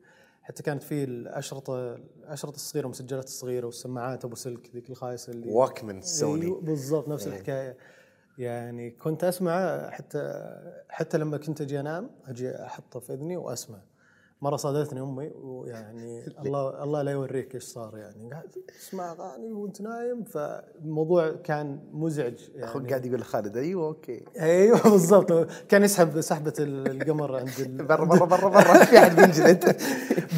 حتى 0.42 0.62
كانت 0.62 0.82
في 0.82 1.04
الأشرطة 1.04 1.94
الأشرطة 1.94 2.54
الصغيرة 2.54 2.84
والمسجلات 2.86 3.24
الصغيرة 3.24 3.66
والسماعات 3.66 4.24
أبو 4.24 4.34
سلك 4.34 4.70
ذيك 4.74 4.90
الخايسه 4.90 5.32
اللي 5.32 5.52
Walkman 5.52 6.02
سوني. 6.02 6.44
أيوة 6.44 6.60
بالضبط 6.60 7.08
نفس 7.08 7.26
إيه. 7.26 7.32
الحكاية. 7.32 7.76
يعني 8.38 8.90
كنت 8.90 9.24
اسمع 9.24 9.90
حتى 9.90 10.50
حتى 10.88 11.18
لما 11.18 11.36
كنت 11.36 11.60
أجي 11.60 11.80
أنام 11.80 12.10
أجي 12.26 12.50
أحطه 12.50 13.00
في 13.00 13.12
إذني 13.12 13.36
واسمع 13.36 13.78
مرة 14.42 14.56
صادتني 14.56 15.00
أمي 15.00 15.30
ويعني 15.34 16.24
الله 16.46 16.82
الله 16.84 17.02
لا 17.02 17.10
يوريك 17.12 17.54
إيش 17.54 17.62
صار 17.64 17.98
يعني. 17.98 18.30
قاعد 18.30 18.48
تسمع 18.78 19.12
أغاني 19.12 19.52
وأنت 19.52 19.80
نايم 19.80 20.24
فالموضوع 20.24 21.30
كان 21.32 21.80
مزعج 21.92 22.34
يعني. 22.54 22.64
أخوك 22.64 22.88
قاعد 22.88 23.06
يقول 23.06 23.20
لخالد 23.20 23.56
أيوه 23.56 23.86
أوكي. 23.86 24.24
أيوه 24.40 24.82
بالضبط. 24.90 25.32
كان 25.68 25.82
يسحب 25.82 26.20
سحبة 26.20 26.52
القمر 26.58 27.36
عند. 27.36 27.50
برا 27.88 28.04
برا 28.04 28.24
برا 28.26 28.48
برا. 28.48 28.84
في 28.84 28.98
أحد 28.98 29.16
بينجلد. 29.16 29.76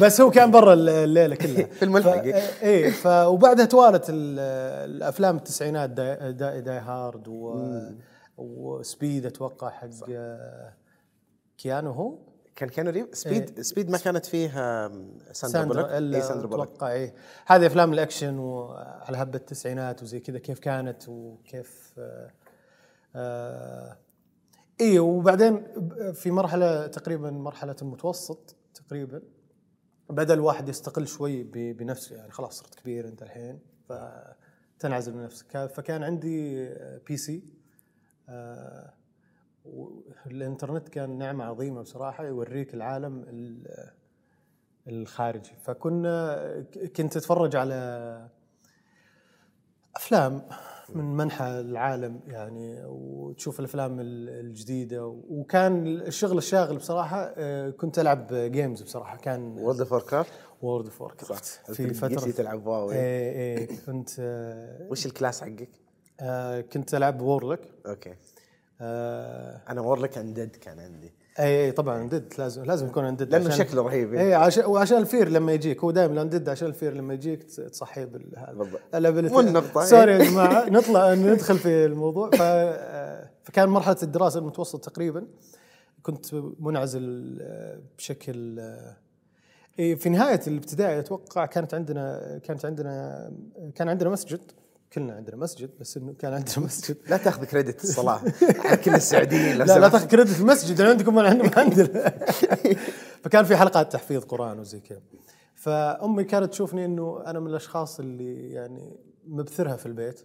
بس 0.01 0.21
هو 0.21 0.31
كان 0.31 0.51
برا 0.51 0.73
الليلة 0.73 1.35
كلها. 1.35 1.63
في 1.65 1.85
الملحق. 1.85 2.21
ف... 2.21 2.63
إيه 2.63 2.89
ف... 2.89 3.07
وبعدها 3.07 3.65
توالت 3.65 4.05
ال- 4.09 4.39
الأفلام 4.95 5.35
التسعينات 5.37 5.89
Die, 5.89 6.33
Die, 6.33 6.61
Die 6.61 6.77
Hard 6.79 7.27
و... 7.27 7.55
و 8.37 8.52
Speed 8.52 9.25
أتوقع 9.25 9.69
حق 9.69 9.87
كيانو 11.57 11.91
هو. 11.91 12.15
كان 12.59 12.69
كيانو 12.69 12.91
ريفز 12.91 13.07
Speed 13.17 13.61
Speed 13.61 13.89
ما 13.89 13.97
كانت 13.97 14.25
فيه 14.25 14.49
آم، 14.85 15.17
ساندرا 15.31 15.63
بولوك 15.63 15.87
ساندرا 15.89 16.17
اي 16.17 16.21
ساندرا 16.21 16.47
بولوك 16.47 16.67
أتوقع 16.67 16.91
إيه. 16.91 17.13
هذه 17.47 17.65
أفلام 17.65 17.93
الأكشن 17.93 18.37
وعلى 18.39 19.17
هبة 19.17 19.37
التسعينات 19.37 20.03
وزي 20.03 20.19
كذا 20.19 20.39
كيف 20.39 20.59
كانت 20.59 21.09
وكيف 21.09 21.93
آه 21.97 22.31
آه 23.15 23.97
إيه 24.81 24.99
وبعدين 24.99 25.63
في 26.13 26.31
مرحلة 26.31 26.87
تقريبا 26.87 27.31
مرحلة 27.31 27.75
المتوسط 27.81 28.55
تقريبا 28.73 29.21
بدا 30.09 30.33
الواحد 30.33 30.69
يستقل 30.69 31.07
شوي 31.07 31.43
بنفسه 31.73 32.15
يعني 32.15 32.31
خلاص 32.31 32.59
صرت 32.59 32.75
كبير 32.75 33.07
أنت 33.07 33.21
الحين 33.21 33.59
فتنعزل 33.89 35.13
من 35.15 35.23
نفسك. 35.23 35.47
كان- 35.47 35.67
فكان 35.67 36.03
عندي 36.03 36.69
PC 37.07 37.43
آه 38.29 38.93
الانترنت 40.25 40.89
كان 40.89 41.17
نعمة 41.17 41.43
عظيمة 41.45 41.81
بصراحة 41.81 42.25
يوريك 42.25 42.73
العالم 42.73 43.23
ال- 43.27 43.89
الخارجي. 44.87 45.51
فكنا 45.63 46.65
كنت 46.95 47.17
أتفرج 47.17 47.55
على 47.55 48.29
أفلام 49.95 50.41
من 50.95 51.17
أنحاء 51.17 51.45
العالم 51.59 52.19
يعني 52.27 52.81
وتشوف 52.85 53.59
الأفلام 53.59 53.99
ال- 53.99 54.29
الجديدة. 54.29 55.05
وكان 55.29 55.87
الشغل 55.87 56.37
الشاغل 56.37 56.77
بصراحة 56.77 57.33
آه، 57.37 57.69
كنت 57.69 57.99
ألعب 57.99 58.27
games 58.33 58.81
بصراحة. 58.81 59.17
كان 59.17 59.57
World 59.57 59.79
of 59.79 59.93
Warcraft 60.09 60.31
World 60.61 60.85
of 60.85 61.01
Warcraft 61.01 61.71
في 61.71 61.93
فترة 61.93 62.31
تلعب 62.31 62.65
WoW. 62.67 62.91
إيه 62.91 62.97
إيه 63.57 63.67
كنت 63.85 64.09
آه، 64.19 64.87
وش 64.89 65.05
ال 65.05 65.11
class 65.11 65.41
حقك؟ 65.41 65.69
آه، 66.21 66.61
كنت 66.61 66.95
ألعب 66.95 67.21
warlock 67.21 67.61
okay. 67.87 68.15
آه، 68.81 69.61
أنا 69.69 69.81
warlock 69.81 70.17
undead 70.17 70.55
كان 70.55 70.79
عندي. 70.79 71.13
اي 71.39 71.65
اي 71.65 71.71
طبعا 71.71 72.01
undead 72.01 72.33
لازم 72.37 72.63
لازم 72.63 72.87
يكون 72.87 73.05
undead 73.05 73.31
لأنه 73.31 73.49
شكله 73.49 73.81
رهيب. 73.81 74.13
اي 74.13 74.33
عشان 74.33 74.65
وعشان 74.65 74.97
ال 74.97 75.03
fear 75.03 75.29
لما 75.29 75.53
يجيك 75.53 75.83
هو 75.83 75.91
دائما 75.91 76.13
ال 76.13 76.18
undead 76.18 76.49
عشان 76.49 76.67
ال 76.67 76.72
fear 76.72 76.93
لما 76.93 77.13
يجيك 77.13 77.43
تصحيه 77.43 78.05
بالهذا 78.05 78.79
مو 79.29 79.39
النقطة، 79.39 79.85
sorry 79.85 80.15
إيه. 80.15 80.23
يا 80.23 80.31
جماعة 80.31 80.69
نطلع 80.69 81.13
ندخل 81.13 81.57
في 81.57 81.85
الموضوع. 81.85 82.29
ف 82.29 82.41
آه، 82.41 83.29
فكان 83.43 83.69
مرحلة 83.69 83.97
الدراسة 84.03 84.39
المتوسط 84.39 84.85
تقريبا. 84.85 85.27
كنت 86.03 86.25
منعزل 86.59 87.37
آه، 87.41 87.79
بشكل 87.97 88.59
آه، 88.59 88.97
إيه، 89.79 89.95
في 89.95 90.09
نهاية 90.09 90.39
الابتدائي 90.47 90.99
أتوقع 90.99 91.45
كانت 91.45 91.73
عندنا 91.73 92.39
كانت 92.43 92.65
عندنا 92.65 93.31
كان 93.75 93.89
عندنا 93.89 94.09
مسجد. 94.09 94.51
كلنا 94.93 95.13
عندنا 95.13 95.35
مسجد 95.35 95.69
بس 95.79 95.97
إنه 95.97 96.13
كان 96.13 96.33
عندنا 96.33 96.59
مسجد. 96.65 96.97
لا 97.09 97.17
تاخذ 97.17 97.45
كريدت 97.45 97.83
الصلاة. 97.83 98.21
كل 98.85 98.95
السعوديين 98.95 99.57
لا 99.57 99.63
لا. 99.63 99.89
تاخذ 99.89 100.07
كريدت 100.07 100.29
في 100.29 100.41
المسجد 100.41 100.79
اللي 100.79 100.91
عندكم 100.91 101.17
ولا 101.17 101.29
عندنا 101.29 101.49
ما 101.49 101.59
عندنا. 101.59 102.13
فكان 103.23 103.45
في 103.45 103.57
حلقات 103.57 103.93
تحفيظ 103.93 104.23
قرآن 104.23 104.59
وزي 104.59 104.79
كذا. 104.79 105.01
فأمي 105.55 106.23
كانت 106.23 106.51
تشوفني 106.51 106.85
إنه 106.85 107.23
أنا 107.25 107.39
من 107.39 107.47
الأشخاص 107.47 107.99
اللي 107.99 108.51
يعني 108.51 108.97
مبثرها 109.27 109.75
في 109.75 109.85
البيت. 109.85 110.19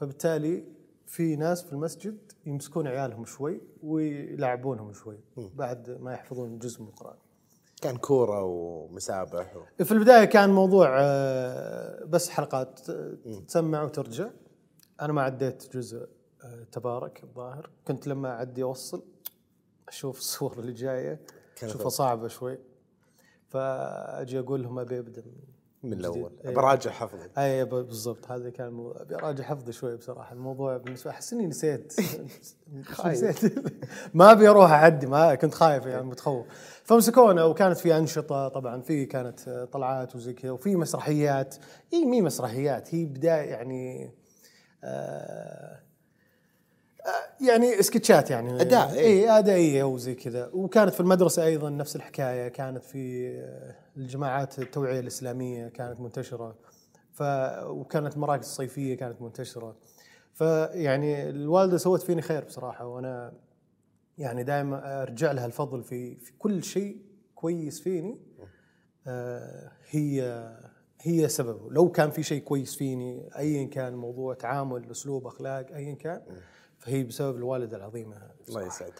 فبالتالي 0.00 0.64
في 1.06 1.36
ناس 1.36 1.62
في 1.62 1.72
المسجد 1.72 2.18
يمسكون 2.46 2.86
عيالهم 2.86 3.24
شوي 3.24 3.60
ويلعبونهم 3.82 4.92
شوي 4.92 5.18
بعد 5.36 5.90
ما 6.00 6.12
يحفظون 6.12 6.58
جزء 6.58 6.82
من 6.82 6.88
القرآن. 6.88 7.16
كان 7.82 7.96
كورة 7.96 8.42
ومسابح 8.42 9.56
و... 9.56 9.84
في 9.84 9.92
البداية 9.92 10.24
كان 10.24 10.50
موضوع 10.50 10.88
آه، 11.00 12.04
بس 12.04 12.28
حلقات 12.28 12.80
تسمع 13.48 13.82
وترجع. 13.82 14.30
أنا 15.00 15.12
ما 15.12 15.22
عديت 15.22 15.76
جزء 15.76 16.08
آه، 16.44 16.64
تبارك 16.72 17.22
الظاهر. 17.24 17.70
كنت 17.86 18.06
لما 18.06 18.30
اعدي 18.30 18.62
اوصل 18.62 19.02
أشوف 19.88 20.18
الصور 20.24 20.58
اللي 20.58 20.72
جاية 20.72 21.20
أشوفها 21.62 21.88
صعبة 21.88 22.28
شوي. 22.28 22.58
فأجي 23.48 24.38
أقول 24.38 24.62
لهم 24.62 24.78
أبي 24.78 24.98
أبدأ 24.98 25.22
من 25.26 25.51
الأول. 25.84 26.32
إيه. 26.44 26.54
براجع 26.54 26.90
حفظي 26.90 27.28
أي 27.38 27.64
بالضبط. 27.64 28.30
هذا 28.30 28.50
كان 28.50 28.66
الموضوع 28.66 29.02
أبي 29.02 29.14
أراجع 29.14 29.44
حفظي 29.44 29.72
شوي 29.72 29.96
بصراحة. 29.96 30.32
الموضوع 30.32 30.76
بالنسبة 30.76 31.10
أحس 31.10 31.32
إني 31.32 31.46
نسيت. 31.46 31.94
نسيت؟ 33.06 33.54
ما 34.14 34.32
أبي 34.32 34.48
أروح 34.48 34.70
أعدي 34.70 35.06
ما 35.06 35.34
كنت 35.34 35.54
خايف 35.54 35.86
يعني 35.86 36.02
متخوف. 36.02 36.46
فمسكونا 36.84 37.44
وكانت 37.44 37.78
في 37.78 37.96
أنشطة 37.96 38.48
طبعا. 38.48 38.80
في 38.80 39.06
كانت 39.06 39.68
طلعات 39.72 40.16
وزي 40.16 40.32
كذا 40.32 40.50
وفي 40.50 40.76
مسرحيات. 40.76 41.56
إي 41.92 42.04
مي 42.04 42.22
مسرحيات. 42.22 42.94
هي 42.94 43.04
بداية 43.04 43.50
يعني 43.50 44.10
آه، 44.84 45.80
يعني 47.42 47.82
سكتشات 47.82 48.30
يعني. 48.30 48.60
إيه. 48.60 48.92
اي 48.92 49.38
أدائية 49.38 49.84
وزي 49.84 50.14
كذا. 50.14 50.50
وكانت 50.52 50.94
في 50.94 51.00
المدرسة 51.00 51.44
أيضا 51.44 51.70
نفس 51.70 51.96
الحكاية 51.96 52.48
كانت 52.48 52.84
في 52.84 53.28
آه، 53.38 53.74
الجماعات 53.96 54.58
التوعية 54.58 55.00
الإسلامية 55.00 55.68
كانت 55.68 56.00
منتشرة. 56.00 56.56
ف 57.12 57.22
وكانت 57.64 58.18
مراكز 58.18 58.46
صيفية 58.46 58.96
كانت 58.96 59.22
منتشرة. 59.22 59.76
فيعني 60.34 61.28
الوالدة 61.28 61.76
سوت 61.76 62.02
فيني 62.02 62.22
خير 62.22 62.44
بصراحة 62.44 62.86
وأنا 62.86 63.32
يعني 64.18 64.42
دائما 64.44 65.02
أرجع 65.02 65.32
لها 65.32 65.46
الفضل 65.46 65.82
في 65.82 66.16
في 66.16 66.32
كل 66.38 66.64
شيء 66.64 67.02
كويس 67.34 67.80
فيني. 67.80 68.20
آه، 69.06 69.72
هي 69.90 70.48
هي 71.00 71.28
سببه. 71.28 71.70
لو 71.70 71.90
كان 71.90 72.10
في 72.10 72.22
شيء 72.22 72.42
كويس 72.42 72.76
فيني 72.76 73.28
ايا 73.36 73.66
كان 73.66 73.94
موضوع 73.94 74.34
تعامل 74.34 74.90
أسلوب 74.90 75.26
أخلاق 75.26 75.66
ايا 75.74 75.94
كان. 75.94 76.22
فهي 76.82 77.02
بسبب 77.02 77.36
الوالده 77.36 77.76
العظيمه 77.76 78.16
الله 78.48 78.66
يسعدها. 78.66 78.94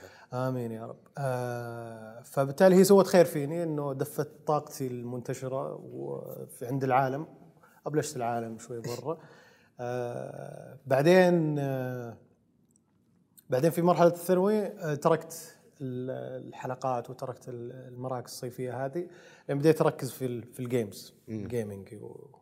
آمين 0.49 0.73
يا 0.73 0.87
رب. 0.87 0.97
آه 1.19 2.21
فبالتالي 2.23 2.77
هي 2.77 2.85
سوت 2.85 3.07
خير 3.07 3.25
فيني 3.25 3.63
إنه 3.63 3.93
دفت 3.93 4.29
طاقتي 4.47 4.87
المنتشرة 4.87 5.81
عند 6.63 6.85
العالم. 6.85 7.27
أبلشت 7.87 8.17
العالم 8.17 8.59
شوي 8.59 8.81
برا. 8.81 9.19
آه 9.81 10.79
بعدين 10.87 11.59
آه 11.59 12.17
بعدين 13.51 13.71
في 13.71 13.83
مرحلة 13.83 14.09
الثانوي 14.09 14.59
آه 14.67 14.95
تركت 14.95 15.57
ال- 15.81 16.47
الحلقات 16.49 17.11
وتركت 17.11 17.49
ال- 17.49 17.73
المراكز 17.73 18.31
الصيفية 18.33 18.85
هذه. 18.85 19.07
لأن 19.49 19.59
بديت 19.59 19.81
أركز 19.81 20.11
في 20.11 20.43
في 20.43 20.61
ال 20.61 20.70
games 20.70 21.15
ال 21.29 21.38
gaming 21.38 21.95
و- 22.03 22.37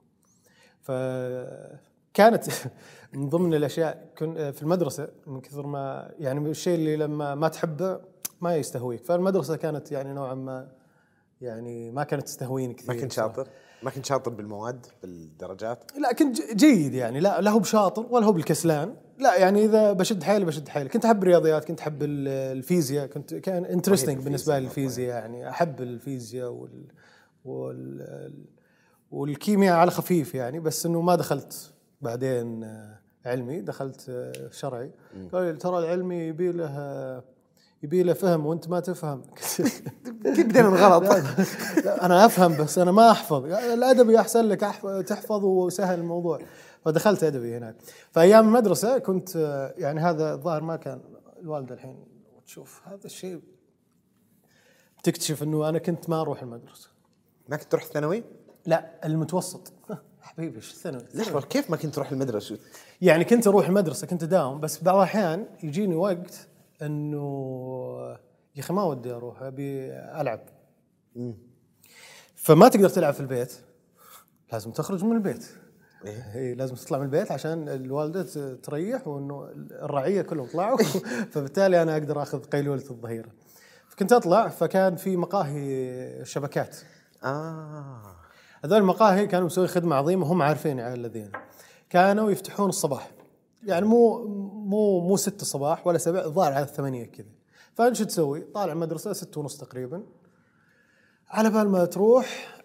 فكانت 2.15 2.45
من 3.15 3.29
ضمن 3.29 3.55
الأشياء 3.55 4.09
كن 4.19 4.51
في 4.53 4.63
المدرسة 4.63 5.09
من 5.27 5.41
كثر 5.41 5.67
ما 5.67 6.11
يعني 6.19 6.51
الشيء 6.51 6.75
اللي 6.75 6.97
لما 6.97 7.35
ما 7.35 7.49
تحبه 7.49 8.01
ما 8.41 8.57
يستهويك. 8.57 9.05
فالمدرسة 9.05 9.57
كانت 9.57 9.93
يعني 9.93 10.13
نوعا 10.13 10.35
ما 10.35 10.69
يعني 11.41 11.91
ما 11.91 12.05
كانت 12.05 12.23
تستهويني 12.23 12.75
كثير 12.75 12.95
ما 12.95 13.01
كنت. 13.01 13.13
شاطر؟ 13.13 13.49
ما 13.83 13.91
كنت 13.91 14.07
شاطر 14.07 14.31
بالمواد 14.31 14.87
بالدرجات؟ 15.03 15.93
لا 15.99 16.13
كنت 16.13 16.55
جيد 16.55 16.95
يعني. 16.95 17.21
لا 17.21 17.41
لا 17.41 17.51
هو 17.51 17.59
بشاطر 17.59 18.07
ولا 18.11 18.27
هو 18.27 18.33
بالكسلان. 18.33 18.95
لا 19.19 19.37
يعني 19.37 19.65
إذا 19.65 19.93
بشد 19.93 20.23
حيلي 20.23 20.45
بشد 20.45 20.69
حيلي. 20.69 20.89
كنت 20.89 21.05
أحب 21.05 21.23
الرياضيات 21.23 21.65
كنت 21.65 21.81
أحب 21.81 22.03
ال- 22.03 22.29
الفيزياء. 22.29 23.07
كنت 23.07 23.35
كان 23.35 23.65
انترستنج 23.65 24.23
بالنسبة 24.23 24.59
لي 24.59 24.65
الفيزياء 24.65 25.09
يعني. 25.19 25.49
أحب 25.49 25.81
الفيزياء 25.81 26.51
وال 26.51 26.87
وال 27.45 28.45
والكيمياء 29.11 29.77
على 29.77 29.91
خفيف 29.91 30.35
يعني. 30.35 30.61
بس 30.61 30.87
إنه 30.87 31.01
ما 31.01 31.17
دخلت 31.17 31.73
بعدين 32.01 32.65
آه، 32.65 32.99
علمي 33.27 33.61
دخلت 33.61 34.07
آه، 34.09 34.51
شرعي. 34.51 34.91
قال 35.33 35.45
لي 35.45 35.53
ترى 35.53 35.79
العلمي 35.79 36.17
يبي 36.17 36.53
له 36.53 37.23
يبي 37.83 38.03
له 38.03 38.13
فهم 38.13 38.47
وانت 38.47 38.69
ما 38.69 38.81
تفهم. 38.81 39.23
كيف 39.37 39.83
بدينا 40.25 40.69
غلط؟ 40.69 41.05
أنا 42.05 42.27
أفهم 42.27 42.57
بس 42.57 42.79
أنا 42.79 42.93
ما 42.93 43.11
أحفظ. 43.11 43.45
الأدبي 43.45 44.21
أحسن 44.21 44.45
لك 44.45 44.61
تحفظ 45.07 45.45
وسهل 45.45 45.99
الموضوع. 45.99 46.41
فدخلت 46.85 47.25
أدبي 47.25 47.57
هناك. 47.57 47.77
فأيام 48.13 48.47
المدرسة 48.47 48.99
كنت 48.99 49.37
آه، 49.37 49.75
يعني 49.79 50.01
هذا 50.01 50.35
الظاهر 50.35 50.63
ما 50.63 50.77
كان 50.77 51.01
الوالده 51.41 51.75
الحين. 51.75 52.05
تشوف 52.47 52.81
هذا 52.85 53.05
الشيء. 53.05 53.41
تكتشف 55.03 55.43
إنه 55.43 55.69
أنا 55.69 55.79
كنت 55.79 56.11
ما 56.11 56.21
أروح 56.21 56.43
المدرسة. 56.43 56.89
ما 57.49 57.57
كنت 57.57 57.73
تروح 57.73 57.85
الثانوي؟ 57.85 58.25
لا 58.67 58.91
المتوسط. 59.05 59.73
حبيبي 60.23 60.57
إيش 60.57 60.73
الثانوي؟ 60.73 61.03
لحظه 61.15 61.41
كيف 61.41 61.71
ما 61.71 61.77
كنت 61.77 61.95
تروح 61.95 62.13
المدرسة؟ 62.13 62.59
يعني 63.01 63.25
كنت 63.25 63.47
أروح 63.47 63.69
المدرسة 63.69 64.07
كنت 64.07 64.23
اداوم 64.23 64.61
بس 64.61 64.83
بعض 64.83 64.97
الأحيان 64.97 65.47
يجيني 65.63 65.95
وقت 65.95 66.49
إنه 66.83 68.17
يا 68.57 68.61
أخي 68.61 68.75
ما 68.75 68.83
ودي 68.83 69.13
أروح 69.13 69.43
أبي 69.43 69.93
ألعب. 69.93 70.41
فما 72.35 72.69
تقدر 72.69 72.89
تلعب 72.89 73.15
في 73.15 73.21
البيت 73.21 73.53
لازم 74.53 74.71
تخرج 74.71 75.05
من 75.05 75.17
البيت. 75.17 75.47
إيه. 76.05 76.35
إيه 76.35 76.55
لازم 76.55 76.75
تطلع 76.75 76.99
من 76.99 77.05
البيت 77.05 77.33
عشان 77.33 77.69
الوالدة 77.69 78.55
تريح 78.55 79.09
وإنه 79.09 79.49
الرعية 79.71 80.23
كلهم 80.23 80.47
طلعوا. 80.47 80.79
فبالتالي 81.33 81.83
أنا 81.83 81.93
أقدر 81.93 82.23
آخذ 82.23 82.45
قيلوله 82.45 82.91
الظهيره 82.91 83.29
فكنت 83.89 84.13
أطلع 84.13 84.49
فكان 84.49 84.97
في 84.97 85.17
مقاهي 85.17 86.25
شبكات. 86.25 86.77
آه. 87.25 88.20
هذول 88.65 88.79
المقاهي 88.79 89.27
كانوا 89.27 89.47
مسوين 89.47 89.67
خدمة 89.69 89.97
عظيمة 89.97 90.27
هم 90.27 90.43
عارفين 90.43 90.81
على 90.81 90.95
الذين. 90.95 91.33
كانوا 91.91 92.31
يفتحون 92.31 92.69
الصباح. 92.69 93.11
يعني 93.63 93.87
مو 93.87 94.25
مو 94.49 95.01
مو 95.01 95.17
6 95.17 95.43
الصباح 95.43 95.87
ولا 95.87 95.99
7 95.99 96.25
الظاهر 96.25 96.53
على 96.53 96.65
الثمانية 96.65 97.05
كذا. 97.05 97.27
فأنت 97.75 97.97
شو 97.97 98.05
تسوي؟ 98.05 98.41
طالع 98.41 98.73
المدرسة 98.73 99.13
6 99.13 99.41
ونص 99.41 99.57
تقريبا. 99.57 100.03
على 101.29 101.51
بال 101.51 101.69
ما 101.69 101.85
تروح 101.85 102.60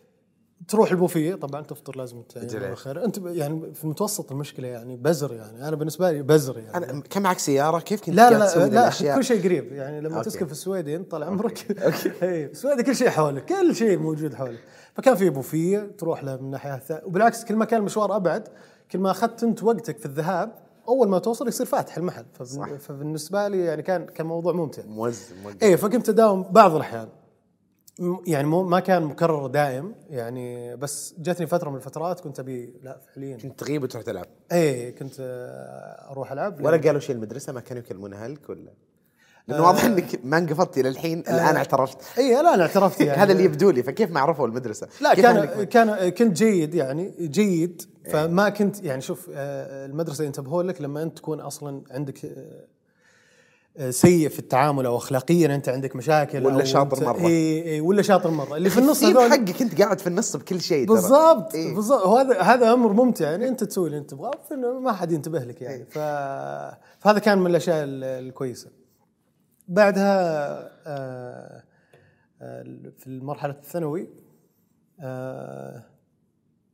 تروح 0.68 0.92
البوفيه 0.92 1.36
طبعا 1.36 1.62
تفطر 1.62 1.98
لازم. 1.98 2.24
يعني 2.36 2.76
خير. 2.76 3.06
أنت 3.06 3.18
يعني 3.18 3.74
في 3.74 3.84
المتوسط 3.84 4.32
المشكلة 4.32 4.68
يعني 4.68 4.96
بزر 4.96 5.34
يعني. 5.34 5.68
أنا 5.68 5.76
بالنسبة 5.76 6.12
لي 6.12 6.22
بزر 6.22 6.58
يعني. 6.58 6.78
أنا 6.78 7.02
كان 7.02 7.24
معك 7.24 7.40
سيارة؟ 7.40 7.80
كيف 7.80 8.02
كنت 8.02 8.16
لا 8.16 8.30
لا 8.30 8.68
لا, 8.68 8.90
لا؟ 9.02 9.16
كل 9.16 9.24
شيء 9.24 9.44
قريب 9.44 9.74
يعني. 9.74 10.02
لما 10.02 10.18
أوكي. 10.18 10.30
تسكن 10.30 10.46
في 10.46 10.52
السويدين 10.52 11.04
طال 11.04 11.24
عمرك. 11.24 11.82
اي 12.24 12.46
السويدين 12.52 12.86
كل 12.86 12.96
شيء 12.96 13.10
حولك 13.10 13.46
كل 13.46 13.76
شيء 13.76 13.98
موجود 13.98 14.34
حولك. 14.34 14.60
فكان 14.94 15.16
في 15.16 15.30
بوفيه 15.30 15.92
تروح 15.98 16.24
له 16.24 16.36
من 16.36 16.46
الناحيه 16.46 16.76
الثانية 16.76 17.04
وبالعكس 17.06 17.46
كل 17.46 17.56
ما 17.56 17.66
كان 17.66 17.80
المشوار 17.80 18.16
أبعد 18.16 18.48
كل 18.92 19.00
ما 19.00 19.12
أخذت 19.12 19.44
أنت 19.44 19.64
وقتك 19.64 19.98
في 20.00 20.06
الذهاب 20.06 20.56
أول 20.88 21.08
ما 21.10 21.20
توصل 21.20 21.48
يصير 21.48 21.66
فاتح 21.66 21.98
المحل. 21.98 22.26
فبالنسبة 22.80 23.48
لي 23.48 23.60
يعني 23.60 23.82
كان 23.82 24.06
كان 24.06 24.26
موضوع 24.26 24.54
ممتع. 24.54 24.84
موزع 24.86 25.36
موزع 25.44 25.58
إيه 25.62 25.76
فكنت 25.76 26.10
أداوم 26.10 26.44
بعض 26.44 26.76
الأحيان. 26.76 27.08
يعني 28.28 28.48
مو 28.48 28.64
ما 28.64 28.80
كان 28.80 29.04
مكرر 29.04 29.48
دائم 29.48 29.96
يعني 30.10 30.76
بس 30.76 31.16
جاتني 31.18 31.48
فترة 31.48 31.70
من 31.70 31.76
الفترات 31.76 32.20
كنت 32.20 32.40
أبي 32.40 32.74
لا 32.84 33.02
فعليا. 33.16 33.38
كنت 33.38 33.60
تغيب 33.60 33.84
وتروح 33.84 34.04
تلعب. 34.04 34.26
إيه 34.52 34.96
كنت 34.96 35.14
آه، 35.20 36.12
أروح 36.12 36.32
ألعب. 36.32 36.62
ولا 36.66 36.78
قالوا 36.78 37.00
شيء 37.00 37.16
المدرسة؟ 37.16 37.54
ما 37.54 37.60
كانوا 37.60 37.84
يكلمون 37.84 38.14
اهلك 38.14 38.50
ولا؟ 38.50 38.74
لأنه 39.48 39.64
واضح 39.64 39.86
إنك 39.86 40.20
ما 40.24 40.38
انقفضتي 40.38 40.82
للحين 40.82 41.20
الآن 41.20 41.56
اعترفت. 41.56 41.98
اي 42.18 42.34
لا 42.34 42.54
أنا 42.54 42.62
اعترفت 42.62 43.02
يعني. 43.02 43.22
هذا 43.22 43.32
اللي 43.32 43.44
يبدو 43.44 43.70
لي 43.70 43.84
فكيف 43.84 44.12
ما 44.12 44.20
عرفوا 44.20 44.48
المدرسة؟ 44.48 44.88
لا 45.02 45.14
كان 45.14 45.64
كان 45.64 46.10
كنت 46.10 46.38
جيد 46.38 46.76
يعني 46.76 47.14
جيد. 47.20 47.82
فما 48.12 48.50
كنت 48.50 48.84
يعني 48.84 49.02
شوف 49.02 49.30
آه، 49.34 49.86
المدرسة 49.86 50.24
ينتبهون 50.24 50.68
لك 50.68 50.82
لما 50.82 51.04
أنت 51.04 51.18
تكون 51.18 51.40
أصلا 51.40 51.82
عندك 51.92 52.26
آه، 52.26 52.30
آه، 52.30 52.66
سيء 53.90 54.30
في 54.30 54.40
التعامل 54.40 54.86
أو 54.86 54.98
اخلاقيا 54.98 55.56
أنت 55.56 55.70
عندك 55.70 55.96
مشاكل 55.96 56.46
ولا 56.46 56.60
أو 56.60 56.64
شاطر 56.66 57.06
مرة. 57.06 57.28
إي 57.28 57.64
إي 57.74 57.82
ولا 57.82 58.02
شاطر 58.02 58.32
مرة 58.32 58.58
اللي 58.58 58.70
في 58.70 58.78
النص 58.80 59.04
هذول 59.04 59.32
حقك 59.32 59.62
أنت 59.62 59.82
قاعد 59.82 60.00
في 60.00 60.08
النص 60.08 60.36
بكل 60.36 60.62
شيء. 60.62 60.88
بالضبط 60.88 61.56
إيه. 61.56 61.76
بالضبط 61.76 62.08
هذا 62.08 62.42
هذا 62.42 62.74
أمر 62.74 62.94
ممتع 62.94 63.32
يعني 63.32 63.48
أنت 63.48 63.64
تسوي 63.64 63.88
اللي 63.88 63.98
أنت 63.98 64.10
تبغاه 64.10 64.32
ما 64.82 64.92
حد 64.94 65.12
ينتبه 65.12 65.40
لك 65.40 65.62
إيه. 65.62 65.68
يعني 65.68 65.86
ف... 65.86 65.98
فهذا 67.00 67.20
كان 67.20 67.38
من 67.38 67.48
الأشياء 67.48 67.84
ال- 67.84 68.04
الكويسة 68.04 68.70
بعدها 69.68 70.16
آه، 70.88 71.64
آه، 72.42 72.64
في 72.98 73.08
المرحلة 73.08 73.54
الثانوي 73.54 74.10
آه، 75.00 75.84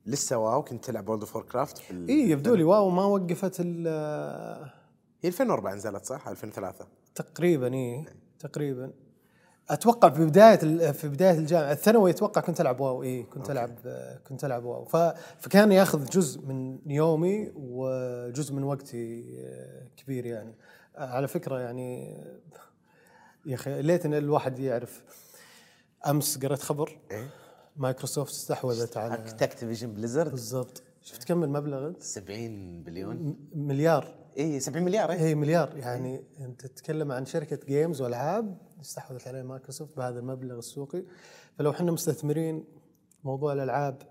لسه 0.06 0.38
WoW 0.38 0.64
كنت 0.64 0.86
تلعب 0.86 1.08
World 1.10 1.24
of 1.24 1.38
Warcraft. 1.38 1.82
إي 2.10 2.30
يبدو 2.30 2.56
لي 2.56 2.64
WoW 2.64 2.90
ما 2.90 3.04
وقفت 3.06 3.56
ال- 3.60 4.72
هي 5.22 5.30
2004 5.30 5.74
نزلت 5.74 6.06
صح؟ 6.06 6.28
2003 6.28 6.88
تقريبا 7.16 7.74
اي 7.74 8.06
تقريبا. 8.40 8.92
أتوقع 9.70 10.10
في 10.10 10.26
بداية 10.26 10.92
في 10.92 11.10
بداية 11.10 11.38
الجامعة 11.38 11.72
الثانوي 11.72 12.12
أتوقع 12.12 12.42
كنت 12.42 12.62
ألعب 12.62 12.80
WoW 12.80 13.04
اي 13.04 13.24
كنت 13.24 13.50
ألعب 13.52 13.76
كنت 14.28 14.46
ألعب 14.46 14.64
WoW. 14.64 14.86
فكان 15.40 15.72
ياخذ 15.72 16.06
جزء 16.06 16.42
من 16.42 16.80
يومي 16.86 17.52
وجزء 17.56 18.54
من 18.54 18.64
وقتي 18.64 19.24
آه، 19.40 19.88
كبير 19.98 20.26
يعني. 20.26 20.56
على 20.96 21.28
فكرة 21.28 21.60
يعني 21.60 22.18
يا 23.46 23.56
أخي 23.56 23.82
ليت 23.82 24.06
ان 24.06 24.14
الواحد 24.14 24.60
يعرف. 24.60 25.04
أمس 26.08 26.38
قرأت 26.38 26.62
خبر. 26.62 27.00
إيه؟ 27.12 27.30
مايكروسوفت 27.76 28.34
استحوذت 28.34 28.98
على 28.98 29.14
أكتيفجن 29.42 29.94
بليزارد. 29.94 30.32
بالضبط. 30.32 30.84
شفت 31.02 31.24
كم 31.24 31.44
المبلغ 31.44 31.88
انت؟ 31.88 32.04
70 32.04 32.84
بليون. 32.84 33.38
مليار. 33.56 34.21
اي 34.38 34.60
70 34.60 34.86
مليار 34.86 35.12
اي 35.12 35.28
اي 35.28 35.36
مليار. 35.36 35.78
يعني 35.78 36.24
أنت 36.40 36.62
تتكلم 36.66 37.12
عن 37.12 37.26
شركة 37.26 37.60
games 37.68 38.02
وألعاب 38.02 38.58
استحوذت 38.82 39.28
عليها 39.28 39.44
مايكروسوفت 39.44 39.98
بهذا 39.98 40.20
المبلغ 40.20 40.58
السوقي. 40.58 41.04
فلو 41.58 41.72
إحنا 41.72 41.92
مستثمرين 41.92 42.66
موضوع 43.24 43.54
الألعاب 43.54 44.02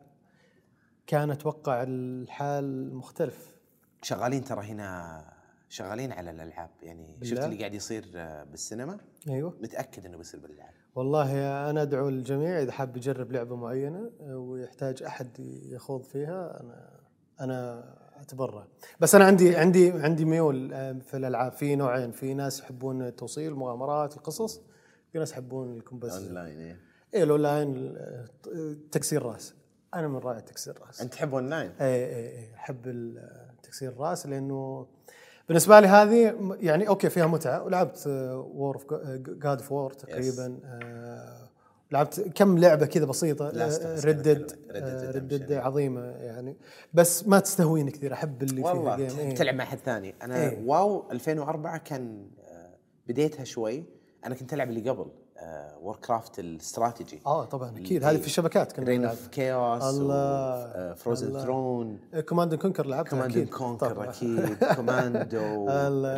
كان 1.06 1.30
أتوقع 1.30 1.82
الحال 1.82 2.94
مختلف. 2.94 3.54
شغالين 4.02 4.44
ترى 4.44 4.66
هنا 4.66 5.22
شغالين 5.68 6.12
على 6.12 6.30
الألعاب. 6.30 6.70
يعني 6.82 7.18
شفت؟ 7.22 7.44
اللي 7.44 7.58
قاعد 7.58 7.74
يصير 7.74 8.04
بالسينما؟ 8.50 8.98
أيوه. 9.28 9.54
متأكد 9.60 10.06
إنه 10.06 10.16
بيصير 10.16 10.40
بالألعاب. 10.40 10.70
والله 10.94 11.30
أنا 11.70 11.82
أدعو 11.82 12.08
الجميع 12.08 12.62
إذا 12.62 12.72
حاب 12.72 12.96
يجرب 12.96 13.32
لعبة 13.32 13.56
معينة 13.56 14.10
ويحتاج 14.20 15.02
أحد 15.02 15.28
يخوض 15.64 16.02
فيها 16.02 16.60
أنا 16.60 17.00
أنا 17.40 17.84
اتبرع 18.20 18.66
بس 19.00 19.14
أنا 19.14 19.24
عندي 19.24 19.56
عندي 19.56 19.90
عندي 19.90 20.24
ميول 20.24 20.72
آه، 20.72 20.92
في 20.92 21.16
الألعاب. 21.16 21.52
في 21.52 21.76
نوعين. 21.76 22.10
في 22.12 22.34
ناس 22.34 22.60
يحبون 22.60 23.02
التوصيل 23.02 23.52
المغامرات 23.52 24.16
القصص 24.16 24.60
في 25.12 25.18
ناس 25.18 25.32
يحبون 25.32 25.76
ال 25.76 25.80
competitive 25.80 26.26
online 26.26 26.58
إيه. 26.58 26.76
إيه 27.14 27.22
الأونلاين 27.22 27.94
آه، 27.96 28.26
تكسير 28.92 29.22
راس. 29.22 29.54
أنا 29.94 30.08
من 30.08 30.16
راعي 30.18 30.40
تكسير 30.42 30.74
راس. 30.86 31.00
أنت 31.02 31.12
تحب 31.12 31.34
أونلاين؟ 31.34 31.70
اي 31.80 31.86
اي 32.06 32.38
اي 32.38 32.54
أحب 32.54 32.86
ال- 32.86 33.50
تكسير 33.62 33.90
الراس 33.92 34.26
لأنه 34.26 34.86
بالنسبة 35.48 35.80
لي 35.80 35.86
هذه 35.86 36.36
يعني 36.60 36.88
okay 36.88 37.08
فيها 37.10 37.26
متعة. 37.26 37.62
ولعبت 37.62 38.06
War 38.06 38.74
of 38.76 38.94
God 39.28 39.58
of 39.58 39.72
War 39.72 39.92
تقريبا 39.92 40.58
آه، 40.64 41.39
لعبت 41.92 42.20
كم 42.34 42.58
لعبة 42.58 42.86
كذا 42.86 43.04
بسيطة 43.04 43.48
Red 44.04 44.58
Dead 44.70 45.46
Redemption. 45.48 45.52
عظيمة 45.52 46.00
يعني 46.00 46.56
بس 46.94 47.26
ما 47.26 47.40
تستهويني 47.40 47.90
كثير 47.90 48.12
أحب 48.12 48.42
اللي 48.42 48.62
والله 48.62 48.96
فيها 48.96 49.08
تحب 49.08 49.18
إيه. 49.18 49.34
تلعب 49.34 49.54
مع 49.54 49.64
حد 49.64 49.78
ثاني 49.78 50.14
أنا 50.22 50.36
إيه. 50.36 50.62
WoW 50.66 51.10
2004 51.10 51.78
كان 51.78 52.30
آه، 52.44 52.74
بديتها 53.08 53.44
شوي 53.44 53.84
أنا 54.26 54.34
كنت 54.34 54.54
ألعب 54.54 54.68
اللي 54.70 54.90
قبل 54.90 55.06
Warcraft 55.80 56.38
الاستراتيجي 56.38 57.20
آه 57.26 57.44
طبعا 57.44 57.78
أكيد 57.78 58.04
هذه 58.04 58.16
في 58.16 58.26
الشبكات 58.26 58.72
كنا 58.72 58.86
Reign 58.86 59.04
of 59.04 59.26
Chaos 59.28 59.82
الله. 59.82 60.94
Frozen. 60.94 61.40
Throne 61.40 61.98
Command 62.28 62.54
Conquer 62.54 62.86
لعبتها 62.86 63.10
Command 63.10 63.30
أكيد 63.30 63.48
Conquer. 63.48 64.08
أكيد 64.08 64.64
Command. 64.76 65.66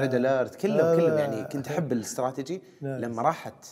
Red 0.01 0.15
Alert 0.15 0.55
كلهم 0.55 0.97
كلهم. 0.97 1.19
يعني 1.19 1.45
كنت 1.45 1.69
أحب 1.69 1.93
الاستراتيجي. 1.93 2.63
لما 2.83 3.23
راحت 3.23 3.65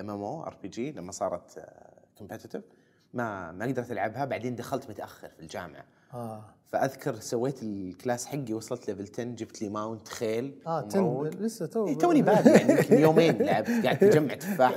ام 0.00 0.10
ام 0.10 0.22
أو 0.22 0.42
ار 0.44 0.56
بي 0.62 0.68
جي 0.68 0.92
لما 0.92 1.12
صارت 1.12 1.64
competitive 2.18 2.62
ما 3.14 3.52
ما 3.52 3.64
قدرت 3.64 3.90
ألعبها 3.92 4.24
بعدين 4.24 4.54
دخلت 4.56 4.90
متأخر 4.90 5.28
في 5.28 5.40
الجامعة. 5.40 5.84
آه. 6.14 6.44
فأذكر 6.68 7.14
سويت 7.14 7.62
ال 7.62 7.73
class 7.73 8.26
حقي 8.26 8.52
وصلت 8.52 8.88
level 8.90 9.08
10 9.12 9.24
جبت 9.24 9.62
لي 9.62 9.68
mount 9.68 10.08
خيل 10.08 10.54
آه 10.66 10.80
تن 10.80 10.98
ومروق. 11.00 11.34
لسه 11.34 11.66
تو 11.66 11.86
إيه 11.88 11.98
توني 11.98 12.22
بادي 12.22 12.50
يعني 12.50 12.72
يمكن 12.72 12.98
يومين 12.98 13.38
لعبت 13.42 13.68
قاعد 13.84 13.98
تجمع 13.98 14.34
تفاح. 14.34 14.72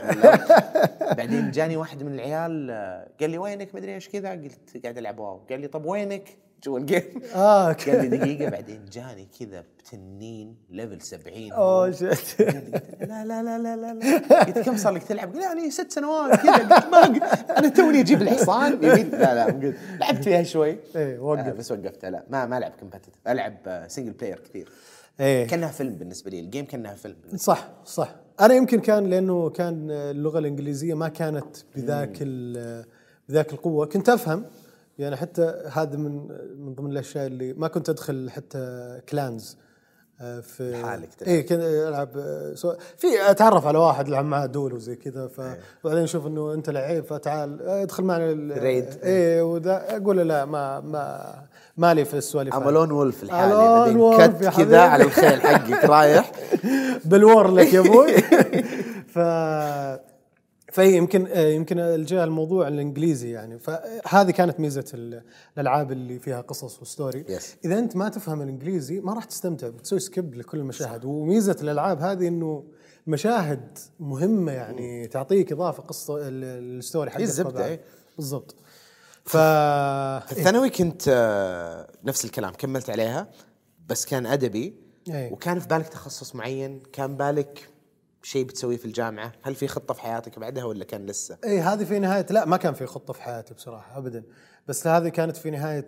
بعدين 1.17 1.51
جاني 1.51 1.78
واحد 1.78 2.04
من 2.04 2.13
العيال 2.13 2.71
آه، 2.71 3.08
قال 3.19 3.30
لي 3.30 3.38
وينك؟ 3.38 3.75
مدري 3.75 3.93
إيش 3.95 4.10
كذا؟ 4.10 4.32
قلت 4.32 4.78
قاعد 4.84 4.97
ألعب 4.97 5.19
WoW. 5.19 5.38
قال 5.49 5.60
لي 5.62 5.67
طب 5.67 5.86
وينك؟ 5.86 6.38
جوا 6.63 6.79
ال 6.79 6.83
game. 6.83 7.03
آه 7.35 7.71
قال 7.73 8.01
لي 8.09 8.17
دقيقة 8.17 8.49
بعدين 8.49 8.85
جاني 8.91 9.27
كذا 9.39 9.63
بتنين 9.79 10.55
level 10.69 11.01
70 11.01 11.51
oh 11.51 11.91
shit 11.91 12.41
لا 13.01 13.25
لا 13.25 13.43
لا 13.43 13.57
لا 13.59 13.75
لا 13.75 13.93
لا 13.93 14.43
قلت 14.43 14.59
كم 14.59 14.77
صار 14.77 14.93
لك 14.93 15.03
تلعب؟ 15.03 15.33
قال 15.33 15.41
يعني 15.41 15.71
ست 15.71 15.91
سنوات 15.91 16.39
كذا. 16.39 16.51
قلت 16.53 16.85
ما. 16.91 17.05
أنا 17.57 17.69
توني 17.69 17.99
أجيب 17.99 18.21
الحصان. 18.21 18.71
لا 18.81 18.95
لا 19.49 19.73
لعبت 19.99 20.23
فيها 20.23 20.43
شوي. 20.43 20.69
إيه 20.95 21.15
آه 21.17 21.19
وقف 21.21 21.53
بس 21.55 21.71
وقفتها 21.71 22.09
لا 22.09 22.23
ما 22.29 22.45
ما 22.45 22.57
العب 22.57 22.71
competitive 22.79 23.13
ألعب 23.27 23.85
single 23.88 24.11
player 24.11 24.39
كثير. 24.39 24.69
إيه. 25.19 25.47
كأنها 25.47 25.69
فيلم 25.69 25.93
بالنسبة 25.95 26.31
لي. 26.31 26.39
ال 26.39 26.45
game 26.45 26.65
كأنها 26.65 26.93
فيلم 26.95 27.15
صح 27.35 27.67
صح. 27.85 28.15
أنا 28.39 28.53
يمكن 28.53 28.79
كان 28.79 29.05
لأنه 29.09 29.49
كان 29.49 29.91
اللغة 29.91 30.39
الإنجليزية 30.39 30.93
ما 30.93 31.07
كانت 31.07 31.55
بذاك 31.75 32.17
ال- 32.21 32.85
بذاك 33.29 33.53
القوة. 33.53 33.85
كنت 33.85 34.09
أفهم 34.09 34.45
يعني 34.99 35.15
حتى 35.15 35.53
هذا 35.71 35.97
من 35.97 36.27
من 36.60 36.73
ضمن 36.75 36.91
الأشياء 36.91 37.27
اللي 37.27 37.53
ما 37.53 37.67
كنت 37.67 37.89
أدخل 37.89 38.29
حتى 38.29 38.99
clans 39.09 39.57
آه، 40.21 40.39
في 40.39 40.71
لحالك. 40.71 41.10
اي 41.27 41.43
كنت 41.43 41.60
ألعب 41.62 42.10
آه، 42.17 42.53
so- 42.53 42.73
في 42.97 43.08
أتعرف 43.29 43.67
على 43.67 43.77
واحد 43.77 44.08
العب 44.08 44.25
معاه 44.25 44.45
duel 44.45 44.73
وزي 44.73 44.95
كذا 44.95 45.27
فبعدين 45.27 46.03
أشوف 46.03 46.27
إنه 46.27 46.53
أنت 46.53 46.69
لعيب 46.69 47.05
فتعال 47.05 47.62
آه، 47.62 47.84
ادخل 47.84 48.03
معنا 48.03 48.31
ال- 48.31 48.62
raid. 48.63 48.85
اي 49.03 49.41
وذا 49.41 49.97
أقول 49.97 50.17
له 50.17 50.23
لا 50.23 50.45
ما 50.45 50.79
ما 50.79 51.34
مالي 51.77 52.05
في 52.05 52.13
السواليف 52.17 52.55
هذه. 52.55 52.63
عملون 52.63 52.91
وولف 52.91 53.23
الحالي 53.23 54.17
كت 54.27 54.58
كذا. 54.58 54.79
على 54.81 55.03
الخيل 55.03 55.41
حقك 55.41 55.86
رايح 55.86 56.31
بالور 57.10 57.51
لك 57.51 57.73
يا 57.73 57.79
أبوي 57.79 58.13
ف 59.13 59.19
فهي 60.75 60.97
يمكن 60.97 61.27
يمكن 61.35 61.79
الجاء 61.79 62.23
الموضوع 62.23 62.67
الإنجليزي 62.67 63.31
يعني 63.31 63.59
فهذه 63.59 64.31
كانت 64.31 64.59
ميزة 64.59 64.85
ال- 64.93 65.23
الألعاب 65.57 65.91
اللي 65.91 66.19
فيها 66.19 66.41
قصص 66.41 66.81
وستوري 66.81 67.23
Yes. 67.23 67.43
إذا 67.65 67.79
أنت 67.79 67.95
ما 67.95 68.09
تفهم 68.09 68.41
الإنجليزي 68.41 68.99
ما 68.99 69.13
راح 69.13 69.23
تستمتع 69.25 69.69
بتسوي 69.69 69.99
سكيب 69.99 70.35
لكل 70.35 70.57
المشاهد 70.57 71.05
وميزة 71.05 71.55
الألعاب 71.61 72.01
هذه 72.01 72.27
إنه 72.27 72.63
مشاهد 73.07 73.77
مهمة 73.99 74.51
يعني 74.51 75.07
تعطيك 75.07 75.51
إضافة 75.51 75.83
قصة 75.83 76.17
ال- 76.17 76.43
الستوري 76.79 77.09
حقك 77.11 77.21
الزبدة، 77.21 77.49
طبعاً. 77.51 77.65
إيه. 77.65 77.79
بالضبط 78.17 78.55
ف 79.23 79.38
في 79.38 80.31
الثانوي 80.31 80.69
كنت 80.69 81.03
آه، 81.07 81.88
نفس 82.03 82.25
الكلام 82.25 82.53
كملت 82.53 82.89
عليها 82.89 83.27
بس 83.89 84.05
كان 84.05 84.25
أدبي 84.25 84.73
إيه. 85.09 85.33
وكان 85.33 85.59
في 85.59 85.67
بالك 85.67 85.88
تخصص 85.88 86.35
معين 86.35 86.79
كان 86.93 87.17
بالك 87.17 87.69
شيء 88.25 88.45
بتسويه 88.45 88.77
في 88.77 88.85
الجامعة؟ 88.85 89.31
هل 89.41 89.55
في 89.55 89.67
خطة 89.67 89.93
في 89.93 90.01
حياتك 90.01 90.39
بعدها 90.39 90.63
ولا 90.63 90.83
كان 90.83 91.05
لسه؟ 91.05 91.38
اي 91.43 91.59
هذه 91.59 91.83
في 91.83 91.99
نهاية 91.99 92.25
لا 92.29 92.45
ما 92.45 92.57
كان 92.57 92.73
في 92.73 92.85
خطة 92.85 93.13
في 93.13 93.21
حياتي 93.21 93.53
بصراحة 93.53 93.97
ابدا. 93.97 94.23
بس 94.67 94.88
هذه 94.88 95.09
كانت 95.09 95.38
في 95.38 95.49
نهاية 95.49 95.85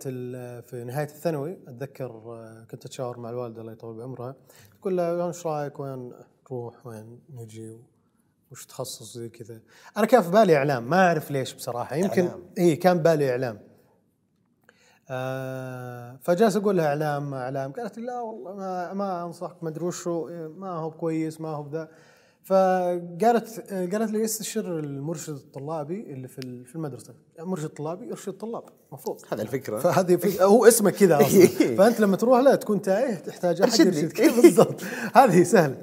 في 0.60 0.84
نهاية 0.86 1.06
الثانوي. 1.06 1.58
أتذكر 1.68 2.06
آه، 2.06 2.66
كنت 2.70 2.84
أتشاور 2.84 3.18
مع 3.18 3.30
الوالدة 3.30 3.60
الله 3.60 3.72
يطول 3.72 3.96
بعمرها. 3.96 4.34
تقول 4.80 4.96
لها 4.96 5.26
إيش 5.26 5.46
رأيك؟ 5.46 5.80
وين 5.80 6.12
نروح؟ 6.50 6.86
وين 6.86 7.20
نجي؟ 7.34 7.78
وش 8.50 8.66
تخصص 8.66 9.14
زي 9.14 9.28
كذا؟ 9.28 9.60
أنا 9.96 10.06
كان 10.06 10.22
في 10.22 10.30
بالي 10.30 10.56
إعلام 10.56 10.90
ما 10.90 11.06
أعرف 11.06 11.30
ليش 11.30 11.54
بصراحة. 11.54 11.96
يمكن. 11.96 12.28
اي 12.58 12.76
كان 12.76 12.98
بالي 12.98 13.30
إعلام. 13.30 13.60
آه 15.10 16.18
فجالس 16.22 16.56
أقول 16.56 16.76
لها 16.76 16.86
إعلام 16.86 17.30
ما 17.30 17.42
إعلام. 17.42 17.72
قالت 17.72 17.98
لي 17.98 18.06
لا 18.06 18.20
والله 18.20 18.54
ما 18.54 18.92
ما 18.92 19.24
أنصحك 19.24 19.62
ما 19.62 19.68
أدري 19.68 19.84
وشو 19.84 20.28
ما 20.56 20.70
هو 20.70 20.90
كويس 20.90 21.40
ما 21.40 21.48
هو 21.48 21.62
بذا. 21.62 21.88
فقالت 22.48 23.60
قالت 23.70 24.10
لي 24.10 24.24
استشر 24.24 24.78
المرشد 24.78 25.34
الطلابي 25.34 26.12
اللي 26.12 26.28
في 26.28 26.64
في 26.64 26.76
المدرسة؟ 26.76 27.14
يعني 27.36 27.48
مرشد 27.48 27.68
طلابي 27.68 28.06
يرشد 28.06 28.28
الطلاب 28.28 28.62
المفروض 28.88 29.20
هذا 29.32 29.42
الفكرة. 29.42 29.78
فهذه 29.78 30.16
في 30.16 30.42
هو 30.44 30.66
اسمه 30.66 30.90
كذا 30.90 31.16
أصلا. 31.26 31.76
فأنت 31.76 32.00
لما 32.00 32.16
تروح 32.16 32.40
له 32.40 32.54
تكون 32.54 32.82
تايه 32.82 33.14
تحتاج 33.14 33.62
أحد. 33.62 33.80
يرشدك. 33.80 34.20
بالضبط. 34.42 34.82
هذه 35.14 35.42
سهله 35.42 35.76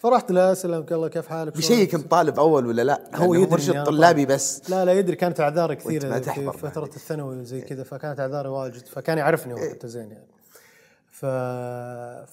فرحت 0.00 0.32
له 0.32 0.54
سلامك 0.54 0.92
الله 0.92 1.08
كيف 1.08 1.26
حالك؟ 1.26 1.56
بشيك 1.56 1.94
انت 1.94 2.10
طالب 2.10 2.38
أول 2.38 2.66
ولا 2.66 2.82
لا؟ 2.82 3.00
هو 3.14 3.34
يدري 3.34 3.50
مرشد 3.50 3.84
طلابي. 3.84 4.26
بس. 4.26 4.70
لا 4.70 4.84
لا 4.84 4.92
يدري 4.92 5.16
كانت 5.16 5.40
اعذاري 5.40 5.76
كثيرة 5.76 6.18
في 6.20 6.52
فترة 6.52 6.80
بعد. 6.80 6.94
الثانوي 6.94 7.40
وزي 7.40 7.60
كذا 7.60 7.82
فكانت 7.82 8.20
اعذاري 8.20 8.48
واجد. 8.48 8.86
فكان 8.86 9.18
يعرفني 9.18 9.54
هو 9.54 9.70
حتى 9.70 9.88
زين 9.88 10.10
يعني. 10.10 10.28
ف 11.10 11.26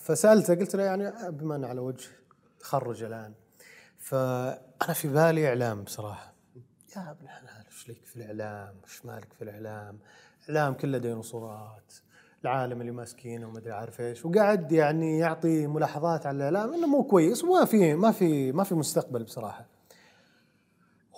فسألته 0.03 0.55
قلت 0.55 0.75
له 0.75 0.83
يعني 0.83 1.31
بما 1.31 1.55
انه 1.55 1.67
على 1.67 1.79
وجه 1.79 2.07
تخرج 2.59 3.03
الآن. 3.03 3.33
فأنا 4.03 4.93
في 4.93 5.07
بالي 5.07 5.47
إعلام 5.47 5.83
بصراحة 5.83 6.33
يا 6.95 7.11
ابن 7.11 7.23
الحلال 7.23 7.65
إيش 7.71 7.89
لك 7.89 8.05
في 8.05 8.15
الإعلام؟ 8.15 8.75
إيش 8.83 9.05
مالك 9.05 9.33
في 9.33 9.41
الإعلام؟ 9.43 9.99
إعلام 10.49 10.73
كله 10.73 10.97
ديناصورات 10.97 11.93
العالم 12.43 12.81
اللي 12.81 12.91
ماسكينه 12.91 13.47
وما 13.47 13.57
أدري 13.59 13.71
عارف 13.71 14.01
إيش 14.01 14.25
وقاعد 14.25 14.71
يعني 14.71 15.17
يعطي 15.19 15.67
ملاحظات 15.67 16.25
على 16.25 16.37
الإعلام 16.37 16.73
إنه 16.73 16.87
مو 16.87 17.03
كويس 17.03 17.43
وما 17.43 17.65
في 17.65 17.95
ما 17.95 18.11
في 18.11 18.51
ما 18.51 18.63
في 18.63 18.75
مستقبل 18.75 19.23
بصراحة. 19.23 19.65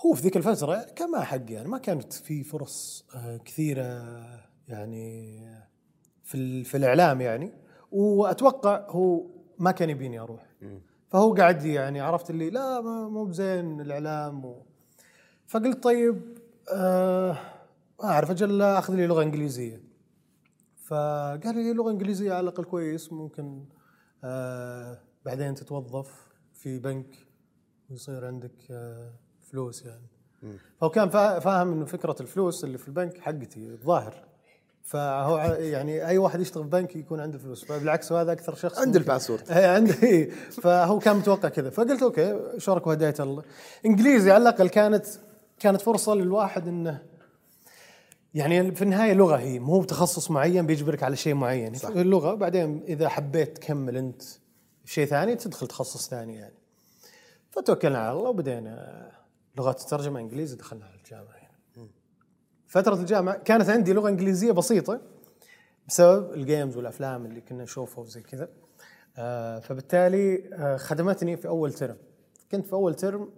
هو 0.06 0.14
في 0.14 0.22
ذيك 0.22 0.36
الفترة 0.36 0.82
كان 0.96 1.20
حق 1.24 1.50
يعني 1.52 1.68
ما 1.68 1.78
كانت 1.78 2.12
في 2.12 2.44
فرص 2.44 3.06
آه، 3.14 3.36
كثيرة 3.36 3.82
يعني 4.68 5.38
في 6.24 6.34
ال- 6.34 6.64
في 6.64 6.76
الإعلام 6.76 7.20
يعني 7.20 7.52
وأتوقع 7.92 8.86
هو 8.90 9.26
ما 9.58 9.70
كان 9.70 9.90
يبيني 9.90 10.18
أروح 10.20 10.46
فهو 11.08 11.34
قاعد 11.34 11.64
يعني 11.64 12.00
عرفت 12.00 12.30
اللي 12.30 12.50
لا 12.50 12.80
مو 13.08 13.24
بزين 13.24 13.80
الإعلام 13.80 14.44
و... 14.44 14.62
فقلت 15.46 15.82
طيب 15.82 16.38
آه 16.72 17.32
ما 18.02 18.04
أعرف 18.08 18.30
أجل 18.30 18.62
أخذ 18.62 18.94
لي 18.94 19.06
لغة 19.06 19.22
إنجليزية. 19.22 19.80
فقال 20.84 21.54
لي 21.54 21.72
لغة 21.72 21.90
إنجليزية 21.90 22.32
على 22.32 22.40
الأقل 22.40 22.64
كويس 22.64 23.12
ممكن 23.12 23.64
آه 24.24 24.98
بعدين 25.24 25.54
تتوظف 25.54 26.26
في 26.54 26.78
بنك 26.78 27.26
ويصير 27.90 28.26
عندك 28.26 28.70
آه 28.70 29.12
فلوس 29.40 29.84
يعني. 29.86 30.06
فهو 30.80 30.90
كان 30.90 31.08
فا- 31.08 31.38
فاهم 31.38 31.72
إنه 31.72 31.84
فكرة 31.84 32.16
الفلوس 32.20 32.64
اللي 32.64 32.78
في 32.78 32.88
البنك 32.88 33.18
حقتي 33.18 33.66
الظاهر. 33.70 34.24
فهو 34.86 35.38
يعني 35.58 36.06
أي 36.06 36.18
واحد 36.18 36.40
يشتغل 36.40 36.64
في 36.64 36.70
بنك 36.70 36.96
يكون 36.96 37.20
عنده 37.20 37.38
فلوس 37.38 37.64
فبالعكس 37.64 38.12
هذا 38.12 38.32
أكثر 38.32 38.54
شخص 38.54 38.78
عنده 38.78 38.98
ال 38.98 39.03
password. 39.03 39.50
إيه 39.50 39.66
عنده. 39.66 40.24
فهو 40.62 40.98
كان 40.98 41.16
متوقع 41.16 41.48
كذا 41.48 41.70
فقلت 41.70 42.02
okay 42.02 42.40
شارك 42.58 42.86
وهدايه 42.86 43.14
الله 43.20 43.42
إنجليزي 43.86 44.30
على 44.30 44.42
الأقل 44.42 44.68
كانت 44.68 45.06
كانت 45.58 45.80
فرصة 45.80 46.14
للواحد 46.14 46.68
انه 46.68 47.02
يعني 48.34 48.74
في 48.74 48.82
النهاية 48.82 49.12
لغة 49.12 49.36
هي 49.36 49.58
مو 49.58 49.80
بتخصص 49.80 50.30
معين 50.30 50.66
بيجبرك 50.66 51.02
على 51.02 51.16
شيء 51.16 51.34
معين 51.34 51.74
صح. 51.74 51.88
اللغة 51.88 52.34
بعدين 52.34 52.82
إذا 52.88 53.08
حبيت 53.08 53.56
تكمل 53.58 53.96
أنت 53.96 54.22
شيء 54.84 55.06
ثاني 55.06 55.36
تدخل 55.36 55.66
تخصص 55.66 56.08
ثاني 56.08 56.36
يعني 56.36 56.58
فتوكلنا 57.50 57.98
على 57.98 58.18
الله 58.18 58.30
وبدينا 58.30 59.06
لغات 59.58 59.80
الترجمة 59.80 60.20
إنجليزي 60.20 60.56
دخلنا 60.56 60.84
على 60.84 60.94
الجامعة 60.94 61.24
يعني. 61.32 61.35
فترة 62.68 62.94
الجامعة 62.94 63.36
كانت 63.38 63.70
عندي 63.70 63.92
لغة 63.92 64.08
إنجليزية 64.08 64.52
بسيطة 64.52 65.00
بسبب 65.88 66.32
الجيمز 66.34 66.76
والأفلام 66.76 67.26
اللي 67.26 67.40
كنا 67.40 67.62
نشوفها 67.62 68.04
وزي 68.04 68.20
كذا. 68.22 68.48
آه 69.18 69.58
فبالتالي 69.58 70.54
آه 70.54 70.76
خدمتني 70.76 71.36
في 71.36 71.48
أول 71.48 71.72
term 71.72 71.96
كنت 72.52 72.66
في 72.66 72.72
أول 72.72 72.94
term 72.94 73.30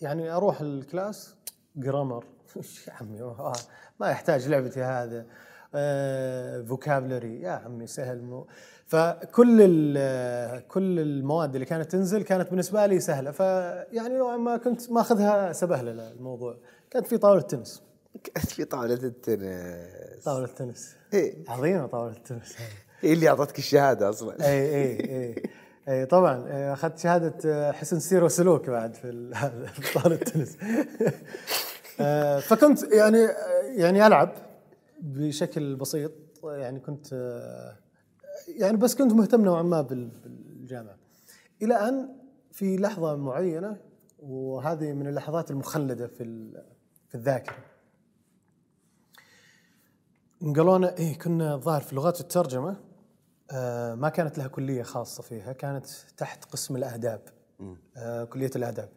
يعني 0.00 0.30
أروح 0.30 0.60
ال 0.60 0.72
class 0.72 1.34
grammar 1.76 2.24
يا 2.88 2.92
عمي؟ 2.92 3.22
آه 3.22 3.52
ما 4.00 4.10
يحتاج 4.10 4.48
لعبتي 4.48 4.82
هذا. 4.82 5.26
آه 5.74 6.62
vocabulary 6.62 7.40
يا 7.40 7.50
عمي 7.50 7.86
سهل 7.86 8.22
مو. 8.22 8.46
فكل 8.86 9.58
ال- 9.60 10.66
كل 10.68 10.98
المواد 11.00 11.54
اللي 11.54 11.66
كانت 11.66 11.90
تنزل 11.92 12.22
كانت 12.22 12.50
بالنسبة 12.50 12.86
لي 12.86 13.00
سهلة. 13.00 13.30
فيعني 13.30 14.14
نوعا 14.18 14.36
ما 14.36 14.56
كنت 14.56 14.90
ماخذها 14.90 15.52
سبهله 15.52 16.10
الموضوع. 16.10 16.56
كانت 16.90 17.06
في 17.06 17.18
طاولة 17.18 17.40
تنس. 17.40 17.82
كانت 18.24 18.46
في 18.46 18.64
طاولة 18.64 18.94
التنس. 18.94 20.24
طاولة 20.24 20.46
تنس 20.46 20.96
إيه. 21.14 21.34
عظيمة 21.48 21.86
طاولة 21.86 22.12
التنس. 22.16 22.56
هي 23.00 23.12
اللي 23.12 23.28
أعطتك 23.28 23.58
الشهادة 23.58 24.08
أصلا؟ 24.10 24.46
اي 24.48 24.74
اي 24.74 25.00
اي 25.00 25.42
اي 25.88 26.06
طبعا 26.06 26.46
إيه، 26.46 26.72
أخذت 26.72 26.98
شهادة 26.98 27.34
آه، 27.46 27.72
حسن 27.72 28.00
سير 28.00 28.24
وسلوك 28.24 28.70
بعد 28.70 28.94
في 29.80 29.92
طاولة 29.94 30.14
التنس. 30.16 30.56
آه، 32.00 32.38
فكنت 32.40 32.82
يعني 32.82 33.18
يعني 33.76 34.06
ألعب 34.06 34.32
بشكل 35.00 35.76
بسيط. 35.76 36.12
يعني 36.44 36.80
كنت 36.80 37.06
آه، 37.12 37.76
يعني 38.48 38.76
بس 38.76 38.94
كنت 38.94 39.12
مهتم 39.12 39.40
نوعا 39.44 39.62
ما 39.62 39.80
بال- 39.82 40.10
بالجامعة. 40.24 40.96
إلى 41.62 41.74
أن 41.74 42.08
في 42.52 42.76
لحظة 42.76 43.16
معينة 43.16 43.76
وهذه 44.18 44.92
من 44.92 45.06
اللحظات 45.06 45.50
المخلدة 45.50 46.06
في 46.06 46.24
في 47.08 47.14
الذاكرة 47.14 47.54
لنا 50.42 50.96
إيه 50.98 51.18
كنا 51.18 51.54
الظاهر 51.54 51.80
في 51.80 51.94
لغات 51.94 52.20
الترجمة 52.20 52.76
آه 53.52 53.94
ما 53.94 54.08
كانت 54.08 54.38
لها 54.38 54.46
كلية 54.48 54.82
خاصة 54.82 55.22
فيها 55.22 55.52
كانت 55.52 55.86
تحت 56.16 56.44
قسم 56.44 56.76
الآداب 56.76 57.20
آه 57.96 58.24
كلية 58.24 58.50
الآداب. 58.56 58.88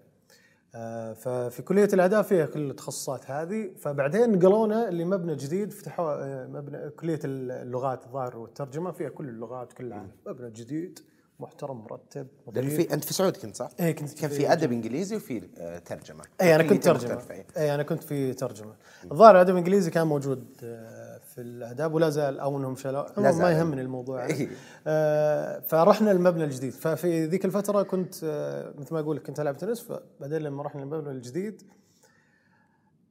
آه 0.76 1.14
ففي 1.14 1.62
كلية 1.62 1.90
الآداب 1.94 2.24
فيها 2.24 2.46
كل 2.46 2.70
التخصصات 2.70 3.32
هذه 3.32 3.72
فبعدين 3.80 4.32
نقلونا 4.32 4.90
لمبنى 4.90 5.36
جديد 5.36 5.74
فتحوا 5.74 6.14
آه 6.24 6.48
مبنى 6.48 6.90
كلية 6.90 7.20
اللغات 7.26 8.06
الظاهر 8.06 8.38
والترجمة 8.38 8.92
فيها 8.92 9.10
كل 9.10 9.30
اللغات 9.30 9.74
كل 9.74 9.86
العالم 9.86 10.12
مبنى 10.28 10.50
جديد 10.52 11.00
محترم 11.40 11.78
مرتب 11.78 12.28
لأنه. 12.54 12.70
في 12.70 12.94
أنت 12.94 13.04
في 13.04 13.14
سعود 13.14 13.38
كنت 13.38 13.56
صح؟ 13.56 13.70
إيه، 13.80 13.92
كنت 13.96 14.14
كان 14.14 14.30
في 14.30 14.36
في 14.36 14.52
أدب 14.52 14.72
إنجليزي 14.72 15.16
وفي 15.16 15.50
آه، 15.58 15.78
ترجمة. 15.80 16.24
اي 16.42 16.56
أنا 16.56 16.64
كنت 16.64 16.84
ترجمة. 16.84 17.22
اي 17.58 17.76
أنا 17.76 17.84
كنت 17.84 18.04
في 18.04 18.34
ترجمة. 18.34 18.76
الظاهر 19.12 19.36
الادب 19.36 19.50
الانجليزي 19.50 19.92
كان 19.92 20.08
موجود 20.08 20.46
آه، 20.64 21.03
في 21.36 21.42
الآداب 21.42 21.94
ولا 21.94 22.10
زال 22.10 22.40
أو 22.40 22.58
انهم 22.58 22.76
عموماً 23.18 23.44
ما. 23.44 23.52
يهمني 23.52 23.82
الموضوع. 23.82 24.26
يعني. 24.26 24.50
آه، 24.88 25.60
فرحنا 25.60 26.12
المبنى 26.12 26.44
الجديد. 26.44 26.72
ففي 26.74 27.26
ذيك 27.26 27.46
الفترة 27.46 27.84
كنت 27.84 28.16
آه، 28.24 28.74
مثل 28.78 28.94
ما 28.94 29.00
أقول 29.00 29.16
لك 29.16 29.24
كنت 29.28 29.40
ألعب 29.40 29.58
تنس. 29.58 29.82
فبعدين 29.82 30.42
لما 30.42 30.64
رحنا 30.64 30.84
المبنى 30.84 31.12
الجديد 31.12 31.62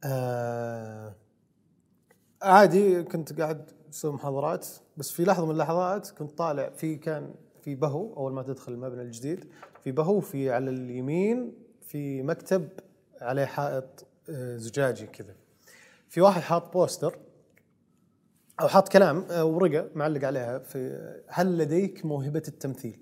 آه، 0.05 1.15
عادي 2.43 3.03
كنت 3.03 3.41
قاعد 3.41 3.71
أسوي 3.91 4.13
محاضرات. 4.13 4.67
بس 4.97 5.11
في 5.11 5.25
لحظة 5.25 5.45
من 5.47 5.53
اللحظات 5.53 6.11
كنت 6.11 6.39
طالع 6.39 6.71
في 6.71 6.97
كان 6.97 7.35
في 7.63 7.75
بهو 7.75 8.15
أول 8.17 8.33
ما 8.33 8.43
تدخل 8.43 8.73
المبنى 8.73 9.03
الجديد 9.03 9.45
في 9.85 9.93
بهو 9.93 10.21
في 10.21 10.51
على 10.51 10.71
اليمين 10.71 11.55
في 11.81 12.23
مكتب 12.23 12.69
عليه 13.21 13.45
حائط 13.45 14.07
آه، 14.31 14.57
زجاجي 14.57 15.07
كذا. 15.07 15.35
في 16.09 16.21
واحد 16.21 16.41
حاط 16.43 16.73
بوستر. 16.73 17.19
أو 18.63 18.69
حاط 18.69 18.89
كلام 18.89 19.25
آه، 19.31 19.45
ورقة 19.45 19.89
معلق 19.95 20.25
عليها 20.25 20.59
في 20.59 20.99
هل 21.29 21.59
لديك 21.59 22.05
موهبة 22.05 22.43
التمثيل؟ 22.49 22.99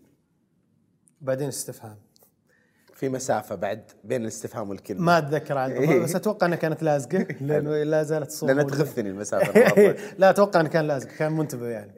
بعدين 1.20 1.49
استفهام 1.49 1.96
في 2.94 3.09
مسافة 3.09 3.55
بعد 3.55 3.83
بين 4.05 4.23
الاستفهام 4.23 4.70
والكلمة 4.70 5.01
ما 5.01 5.18
أتذكر 5.18 5.59
عن 5.59 5.70
إيه. 5.70 6.03
بس 6.03 6.16
أتوقع 6.16 6.46
أنها 6.46 6.57
كانت 6.57 6.83
لازقة 6.83 7.18
لأنه 7.40 7.83
لا 7.83 8.03
زالت 8.03 8.27
الصورة 8.27 8.53
لأنها. 8.53 8.70
تغثني 8.77 9.11
المسافة 9.11 9.53
المرة. 9.79 9.96
لا 10.18 10.31
أتوقع 10.31 10.61
انه 10.61 10.68
كان 10.68 10.87
لازق 10.87 11.09
كان 11.09 11.33
منتبه 11.33 11.66
يعني 11.66 11.92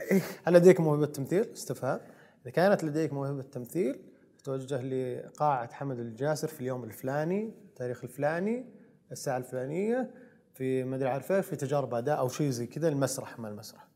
هل 0.44 0.54
لديك 0.54 0.80
موهبة 0.80 1.06
تمثيل؟ 1.06 1.48
استفهام 1.52 2.00
إذا 2.42 2.50
كانت 2.50 2.84
لديك 2.84 3.12
موهبة 3.12 3.42
تمثيل 3.42 4.00
توجه 4.44 4.82
لقاعة 4.82 5.72
حمد 5.72 5.98
الجاسر 5.98 6.48
في 6.48 6.60
اليوم 6.60 6.84
الفلاني 6.84 7.54
التاريخ 7.64 8.04
الفلاني 8.04 8.66
الساعة 9.12 9.36
الفلانية 9.36 10.10
في 10.54 10.84
ما 10.84 10.96
أدري 10.96 11.08
عارف 11.08 11.32
إيش، 11.32 11.46
في 11.46 11.56
تجارب 11.56 11.94
أداء 11.94 12.18
أو 12.18 12.28
شيء 12.28 12.50
زي 12.50 12.66
كذا 12.66 12.88
المسرح 12.88 13.38
مع 13.38 13.48
المسرح. 13.48 13.88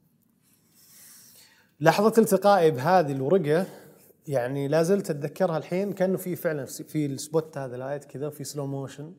لحظة 1.80 2.22
التقائي 2.22 2.70
بهذه 2.70 3.12
الورقة 3.12 3.66
يعني 4.26 4.68
لا 4.68 4.82
زلت 4.82 5.10
أتذكرها 5.10 5.58
الحين 5.58 5.92
كأنه 5.92 6.16
في 6.16 6.36
فعلا 6.36 6.64
في 6.64 7.06
ال 7.06 7.16
spot 7.16 7.58
هذا 7.58 7.76
light 7.76 8.04
كذا 8.04 8.26
وفي 8.26 8.44
slow 8.44 8.66
motion 8.66 9.14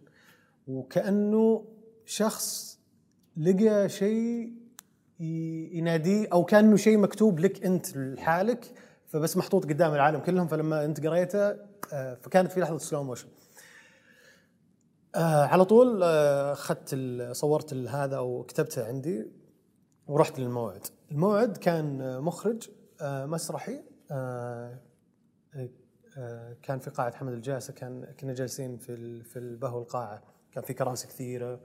وكأنه 0.68 1.66
شخص 2.06 2.80
لقى 3.38 3.90
شيء 3.90 4.54
يناديه 5.20 6.28
أو 6.34 6.44
كأنه 6.44 6.76
شيء 6.76 6.98
مكتوب 6.98 7.40
لك 7.40 7.66
أنت 7.66 7.98
لحالك 7.98 8.74
فبس 9.08 9.38
محطوط 9.38 9.66
قدام 9.66 9.94
العالم 9.94 10.20
كلهم 10.20 10.48
فلما 10.48 10.86
أنت 10.86 11.08
قريته 11.08 11.56
آه، 11.94 12.18
فكانت 12.22 12.52
في 12.52 12.60
لحظة 12.60 12.78
سلو 12.78 13.04
موشن 13.04 13.28
آه 15.18 15.46
على 15.46 15.66
طول 15.66 16.04
آه، 16.04 16.52
أخذت 16.54 16.90
ال- 16.94 17.36
صورت 17.36 17.74
ال- 17.74 17.90
هذا 17.90 18.18
أو 18.18 18.44
كتبته 18.44 18.88
عندي 18.88 19.26
ورحت 20.08 20.40
للموعد. 20.40 20.88
الموعد 21.12 21.58
كان 21.58 22.02
آه، 22.02 22.20
مخرج 22.20 22.70
آه، 23.02 23.26
مسرحي 23.26 23.82
آه، 24.12 24.78
آه، 26.18 26.56
كان 26.64 26.80
في 26.80 26.90
قاعة 26.90 27.16
حمد 27.16 27.34
الجاسة 27.34 27.74
كان 27.74 28.06
كنا 28.20 28.34
جالسين 28.34 28.78
في 28.78 28.90
ال- 28.94 29.24
في 29.24 29.40
البهو 29.40 29.80
القاعة 29.82 30.22
كان 30.52 30.64
في 30.64 30.74
كراسي 30.74 31.08
كثيرة. 31.08 31.60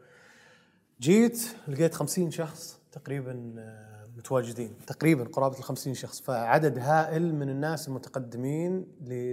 جيت 1.00 1.42
لقيت 1.68 1.94
خمسين 1.94 2.30
شخص 2.30 2.80
تقريبا 2.92 3.54
آه، 3.58 4.06
متواجدين 4.16 4.76
تقريبا 4.86 5.24
قرابة 5.24 5.58
الخمسين 5.58 5.94
شخص. 5.94 6.20
فعدد 6.20 6.78
هائل 6.78 7.34
من 7.34 7.48
الناس 7.48 7.88
المتقدمين 7.88 8.86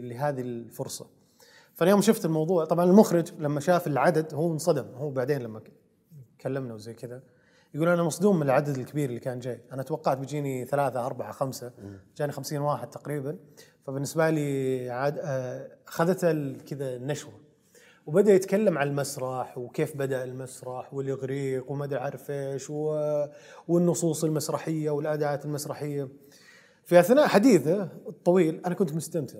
لهذه 0.03 0.41
فاليوم 1.79 2.01
شفت 2.01 2.25
الموضوع. 2.25 2.65
طبعا 2.65 2.85
المخرج 2.85 3.31
لما 3.39 3.59
شاف 3.59 3.87
العدد 3.87 4.33
هو 4.33 4.53
انصدم. 4.53 4.85
هو 4.95 5.09
بعدين 5.09 5.41
لما 5.41 5.61
كلمنا 6.41 6.73
وزي 6.73 6.93
كذا 6.93 7.21
يقول 7.73 7.87
أنا 7.87 8.03
مصدوم 8.03 8.35
من 8.35 8.41
العدد 8.43 8.77
الكبير 8.77 9.09
اللي 9.09 9.19
كان 9.19 9.39
جاي. 9.39 9.61
أنا 9.73 9.83
توقعت 9.83 10.17
بيجيني 10.17 10.65
ثلاثة 10.65 11.05
أربعة 11.05 11.31
خمسة. 11.31 11.71
جاني 12.17 12.31
خمسين 12.31 12.61
واحد 12.61 12.89
تقريبا. 12.89 13.37
فبالنسبة 13.87 14.29
لي 14.29 14.89
عاد 14.89 15.19
آه، 15.19 15.67
أخذتها 15.87 16.31
ال- 16.31 16.65
كذا 16.65 16.95
النشوة. 16.95 17.33
وبدأ 18.05 18.33
يتكلم 18.33 18.77
عن 18.77 18.87
المسرح 18.87 19.57
وكيف 19.57 19.97
بدأ 19.97 20.23
المسرح 20.23 20.93
والإغريق 20.93 21.71
وما 21.71 21.85
أدري 21.85 21.99
عارف 21.99 22.31
إيش 22.31 22.69
و- 22.69 23.25
والنصوص 23.67 24.23
المسرحية 24.23 24.89
والأداءات 24.89 25.45
المسرحية. 25.45 26.07
في 26.85 26.99
أثناء 26.99 27.27
حديثه 27.27 27.83
الطويل 28.07 28.61
أنا 28.65 28.75
كنت 28.75 28.93
مستمتع. 28.93 29.39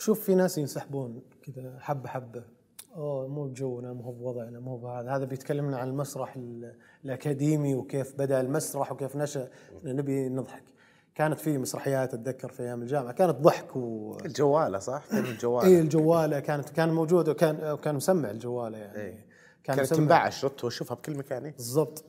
أشوف 0.00 0.20
في 0.20 0.34
ناس 0.34 0.58
ينسحبون 0.58 1.22
كذا 1.42 1.76
حبة 1.80 2.08
حبة. 2.08 2.42
اوه 2.96 3.28
مو 3.28 3.44
بجونا 3.44 3.92
مو 3.92 4.12
بوضعنا 4.12 4.60
مو 4.60 4.76
بهذا 4.76 5.10
هذا. 5.10 5.24
بيتكلمنا 5.24 5.76
عن 5.78 5.88
المسرح 5.88 6.36
ال- 6.36 6.74
الأكاديمي 7.04 7.74
وكيف 7.74 8.14
بدأ 8.18 8.40
المسرح 8.40 8.92
وكيف 8.92 9.16
نشأ. 9.16 9.48
نبي 9.84 10.28
نضحك. 10.28 10.62
كانت 11.14 11.40
في 11.40 11.58
مسرحيات 11.58 12.14
أتذكر 12.14 12.48
في 12.48 12.62
أيام 12.62 12.82
الجامعة. 12.82 13.12
كانت 13.12 13.36
ضحك 13.40 13.76
و 13.76 14.16
الجوالة 14.24 14.78
صح؟ 14.78 15.04
كان 15.10 15.24
الجوالة. 15.24 15.68
اي 15.68 15.80
الجوالة 15.80 16.40
كانت 16.40 16.68
كان 16.68 16.88
موجود 16.92 17.28
وكان 17.28 17.72
وكان 17.72 17.94
مسمع 17.94 18.30
الجوالة 18.30 18.78
يعني. 18.78 18.98
إيه. 19.00 19.26
كان 19.64 19.76
كانت 19.76 19.94
تنباع 19.94 20.30
واشوفها 20.64 20.94
بكل 20.94 21.16
مكان 21.16 21.44
إيه. 21.44 21.52
بالضبط. 21.52 22.04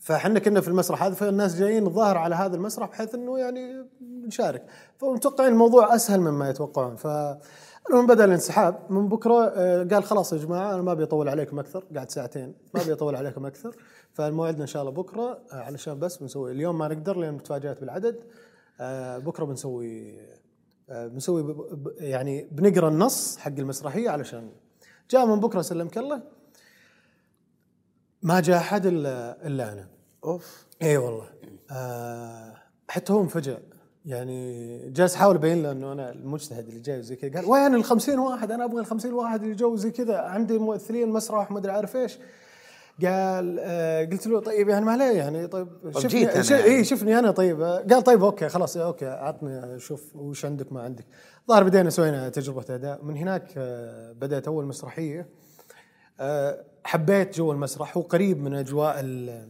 فإحنا 0.00 0.38
كنا 0.38 0.60
في 0.60 0.68
المسرح 0.68 1.02
هذا 1.02 1.14
فالناس 1.14 1.56
جايين 1.56 1.86
الظاهر 1.86 2.18
على 2.18 2.34
هذا 2.34 2.56
المسرح 2.56 2.88
بحيث 2.88 3.14
إنه 3.14 3.38
يعني 3.38 3.86
نشارك. 4.32 4.66
فمتوقعين 4.98 5.52
الموضوع 5.52 5.94
أسهل 5.94 6.20
مما 6.20 6.50
يتوقعون. 6.50 6.96
ف 6.96 7.06
المهم 7.90 8.06
بدأ 8.06 8.24
الانسحاب. 8.24 8.78
من 8.90 9.08
بكرة 9.08 9.44
آه، 9.56 9.84
قال 9.84 10.04
خلاص 10.04 10.32
يا 10.32 10.38
جماعة 10.38 10.74
أنا 10.74 10.82
ما 10.82 10.92
أبي 10.92 11.02
أطول 11.02 11.28
عليكم 11.28 11.58
أكثر. 11.58 11.84
قاعد 11.94 12.10
ساعتين. 12.10 12.54
ما 12.74 12.82
أبي 12.82 12.92
أطول 12.92 13.16
عليكم 13.16 13.46
أكثر. 13.46 13.76
فالموعدنا 14.12 14.62
إن 14.62 14.66
شاء 14.66 14.82
الله 14.82 14.92
بكرة 14.92 15.38
آه، 15.52 15.56
علشان 15.56 15.98
بس 15.98 16.16
بنسوي 16.16 16.52
اليوم 16.52 16.78
ما 16.78 16.88
نقدر 16.88 17.16
لأن 17.16 17.42
تفاجات 17.42 17.80
بالعدد. 17.80 18.24
آه، 18.80 19.18
بكرة 19.18 19.44
بنسوي 19.44 20.18
بنسوي 20.88 21.56
يعني 21.98 22.48
بنقرأ 22.52 22.88
النص 22.88 23.36
حق 23.36 23.52
المسرحية 23.58 24.10
علشان 24.10 24.50
جاء 25.10 25.26
من 25.26 25.40
بكرة 25.40 25.62
سلمك 25.62 25.98
الله. 25.98 26.22
ما 28.22 28.40
جاء 28.40 28.56
أحد 28.58 28.86
الا 28.86 29.46
إلا 29.46 29.72
أنا. 29.72 29.88
أوف. 30.24 30.66
إي 30.82 30.96
والله. 30.96 31.26
آه 31.70 32.54
حتى 32.88 33.12
هو 33.12 33.22
انفجأ. 33.22 33.58
يعني 34.06 34.78
جالس 34.90 35.14
أحاول 35.14 35.34
أبين 35.34 35.62
له 35.62 35.72
إنه 35.72 35.92
أنا 35.92 36.10
المجتهد 36.12 36.68
اللي 36.68 36.80
جاي 36.80 36.98
وزي 36.98 37.16
كذا. 37.16 37.30
قال 37.40 37.44
وين 37.50 37.74
ال 37.74 37.84
50 37.84 38.18
واحد؟ 38.18 38.50
أنا 38.52 38.64
أبغى 38.64 38.80
ال 38.80 38.86
50 38.86 39.12
واحد 39.12 39.42
اللي 39.42 39.54
جو 39.54 39.76
زي 39.76 39.90
كذا. 39.90 40.18
عندي 40.18 40.58
ممثلين 40.58 41.08
مسرح 41.08 41.50
ما 41.50 41.58
أدري 41.58 41.72
عارف 41.72 41.96
إيش. 41.96 42.18
قال 43.02 43.58
آه 43.60 44.04
قلت 44.04 44.26
له 44.26 44.40
طيب 44.40 44.68
يعني 44.68 44.84
ما 44.84 44.92
عليه 44.92 45.04
يعني 45.18 45.46
طيب 45.46 45.68
جيت 45.84 45.98
شفني 46.30 46.42
ش- 46.42 46.50
يعني. 46.50 46.64
اي 46.64 46.84
شفني 46.84 47.18
أنا 47.18 47.30
طيب. 47.30 47.62
قال 47.62 48.02
طيب 48.02 48.24
okay 48.24 48.48
خلاص 48.48 48.76
okay 48.76 49.06
عطني 49.06 49.78
شوف 49.78 50.16
وش 50.16 50.44
عندك 50.44 50.72
ما 50.72 50.82
عندك. 50.82 51.04
ظهر 51.48 51.64
بدينا 51.64 51.90
سوينا 51.90 52.28
تجربة 52.28 52.64
أداء. 52.74 53.04
من 53.04 53.16
هناك 53.16 53.52
آه 53.56 54.12
بدأت 54.12 54.46
أول 54.46 54.64
مسرحية. 54.66 55.28
آه 56.20 56.64
حبيت 56.84 57.36
جو 57.36 57.52
المسرح 57.52 57.96
هو 57.96 58.02
قريب 58.02 58.42
من 58.42 58.54
أجواء 58.54 59.00
ال- 59.00 59.48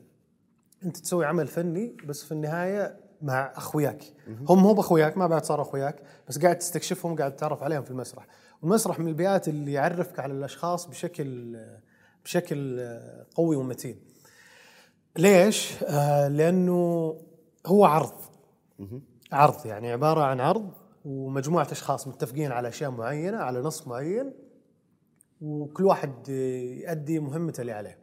أنت 0.84 0.96
تسوي 0.96 1.24
عمل 1.26 1.46
فني 1.46 1.96
بس 2.06 2.24
في 2.24 2.32
النهاية 2.32 2.96
مع 3.22 3.52
أخوياك. 3.56 4.04
هم 4.48 4.62
مو 4.62 4.72
بأخوياك 4.72 5.18
ما 5.18 5.26
بعد 5.26 5.44
صاروا 5.44 5.64
أخوياك 5.64 6.02
بس 6.28 6.38
قاعد 6.38 6.58
تستكشفهم 6.58 7.16
قاعد 7.16 7.36
تتعرف 7.36 7.62
عليهم 7.62 7.82
في 7.82 7.90
المسرح. 7.90 8.26
والمسرح 8.62 8.98
من 8.98 9.08
البيئات 9.08 9.48
اللي 9.48 9.72
يعرفك 9.72 10.20
على 10.20 10.32
الأشخاص 10.32 10.86
بشكل 10.86 11.58
بشكل 12.24 12.88
قوي 13.34 13.56
ومتين. 13.56 14.00
ليش؟ 15.18 15.82
آه 15.82 16.28
لأنه 16.28 17.16
هو 17.66 17.84
عرض. 17.84 18.12
عرض 19.32 19.66
يعني 19.66 19.92
عبارة 19.92 20.20
عن 20.20 20.40
عرض 20.40 20.70
ومجموعة 21.04 21.68
أشخاص 21.72 22.08
متفقين 22.08 22.52
على 22.52 22.68
أشياء 22.68 22.90
معينة 22.90 23.38
على 23.38 23.60
نص 23.60 23.86
معين 23.86 24.32
وكل 25.40 25.84
واحد 25.84 26.28
يؤدي 26.28 27.20
مهمته 27.20 27.60
اللي 27.60 27.72
عليه. 27.72 27.98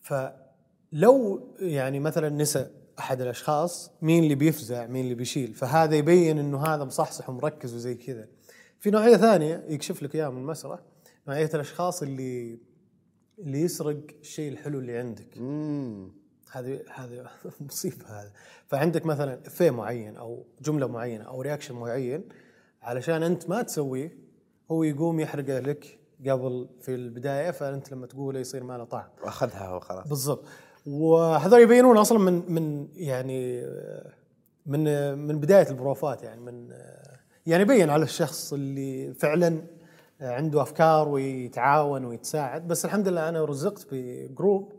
فلو 0.00 1.40
يعني 1.58 2.00
مثلا 2.00 2.28
نسى 2.28 2.70
أحد 2.98 3.20
الأشخاص 3.20 3.90
مين 4.02 4.22
اللي 4.22 4.34
بيفزع 4.34 4.86
مين 4.86 5.04
اللي 5.04 5.14
بيشيل. 5.14 5.54
فهذا 5.54 5.96
يبين 5.96 6.38
إنه 6.38 6.66
هذا 6.66 6.84
مصحصح 6.84 7.30
ومركز 7.30 7.74
وزي 7.74 7.94
كذا. 7.94 8.28
في 8.80 8.90
نوعية 8.90 9.16
ثانية 9.16 9.64
يكشف 9.68 10.02
لك 10.02 10.14
إياها 10.14 10.30
من 10.30 10.38
المسرح 10.38 10.80
نوعية 11.28 11.50
الأشخاص 11.54 12.02
اللي 12.02 12.58
اللي 13.38 13.60
يسرق 13.60 13.96
الشيء 14.20 14.52
الحلو 14.52 14.78
اللي 14.78 14.98
عندك. 14.98 15.38
هذه 16.52 16.80
هذه 16.94 17.26
مصيبة 17.60 18.06
هذا 18.06 18.32
فعندك 18.66 19.06
مثلا 19.06 19.46
إفيه 19.46 19.70
معين 19.70 20.16
أو 20.16 20.46
جملة 20.60 20.86
معينة 20.86 21.24
أو 21.24 21.42
رياكشن 21.42 21.74
معين 21.74 22.28
علشان 22.82 23.22
أنت 23.22 23.50
ما 23.50 23.62
تسويه 23.62 24.18
هو 24.70 24.82
يقوم 24.82 25.20
يحرقه 25.20 25.58
لك 25.58 25.98
قبل 26.28 26.68
في 26.80 26.94
البداية 26.94 27.50
فأنت 27.50 27.92
لما 27.92 28.06
تقوله 28.06 28.40
يصير 28.40 28.64
ما 28.64 28.78
له 28.78 28.84
طعم. 28.84 29.08
وأخذها 29.22 29.66
هو 29.66 29.80
خلاص 29.80 30.08
بالضبط. 30.08 30.44
وهذول 30.86 31.60
يبينون 31.60 31.96
أصلا 31.96 32.18
من 32.18 32.42
من 32.52 32.88
يعني 32.94 33.66
من 34.66 35.14
من 35.18 35.40
بداية 35.40 35.70
البروفات 35.70 36.22
يعني 36.22 36.40
من 36.40 36.68
يعني 37.46 37.62
يبين 37.62 37.90
على 37.90 38.04
الشخص 38.04 38.52
اللي 38.52 39.14
فعلا 39.14 39.62
عنده 40.20 40.62
أفكار 40.62 41.08
ويتعاون 41.08 42.04
ويتساعد. 42.04 42.68
بس 42.68 42.84
الحمد 42.84 43.08
لله 43.08 43.28
أنا 43.28 43.44
رزقت 43.44 43.86
بجروب 43.92 44.72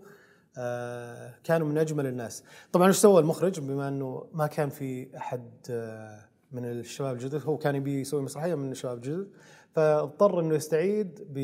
آه، 0.57 1.33
كانوا 1.43 1.67
من 1.67 1.77
أجمل 1.77 2.05
الناس. 2.05 2.43
طبعا 2.71 2.87
إيش 2.87 2.95
سوى 2.95 3.21
المخرج؟ 3.21 3.59
بما 3.59 3.87
إنه 3.87 4.25
ما 4.33 4.47
كان 4.47 4.69
في 4.69 5.17
أحد 5.17 5.49
آه، 5.69 6.19
من 6.51 6.65
الشباب 6.65 7.15
الجدد 7.15 7.41
هو 7.45 7.57
كان 7.57 7.75
يبي 7.75 8.01
يسوي 8.01 8.21
مسرحية 8.21 8.55
من 8.55 8.71
الشباب 8.71 8.97
الجدد. 8.97 9.27
فاضطر 9.75 10.39
إنه 10.39 10.55
يستعيد 10.55 11.27
ب 11.29 11.37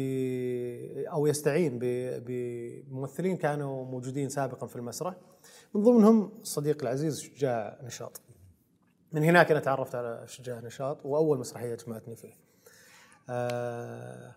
أو 1.08 1.28
يستعين 1.28 1.80
بممثلين 1.82 3.38
كانوا 3.38 3.86
موجودين 3.86 4.30
سابقا 4.30 4.68
في 4.68 4.76
المسرح. 4.76 5.16
من 5.74 5.84
ضمنهم 5.84 6.32
الصديق 6.42 6.82
العزيز 6.82 7.22
شجاع 7.22 7.80
نشاط. 7.84 8.22
من 9.12 9.24
هناك 9.24 9.52
أنا 9.52 9.60
تعرفت 9.60 9.96
على 9.96 10.24
شجاع 10.28 10.60
نشاط 10.60 11.06
وأول 11.06 11.40
مسرحية 11.40 11.76
جمعتني 11.76 12.16
فيه. 12.16 12.34
آه 13.30 14.36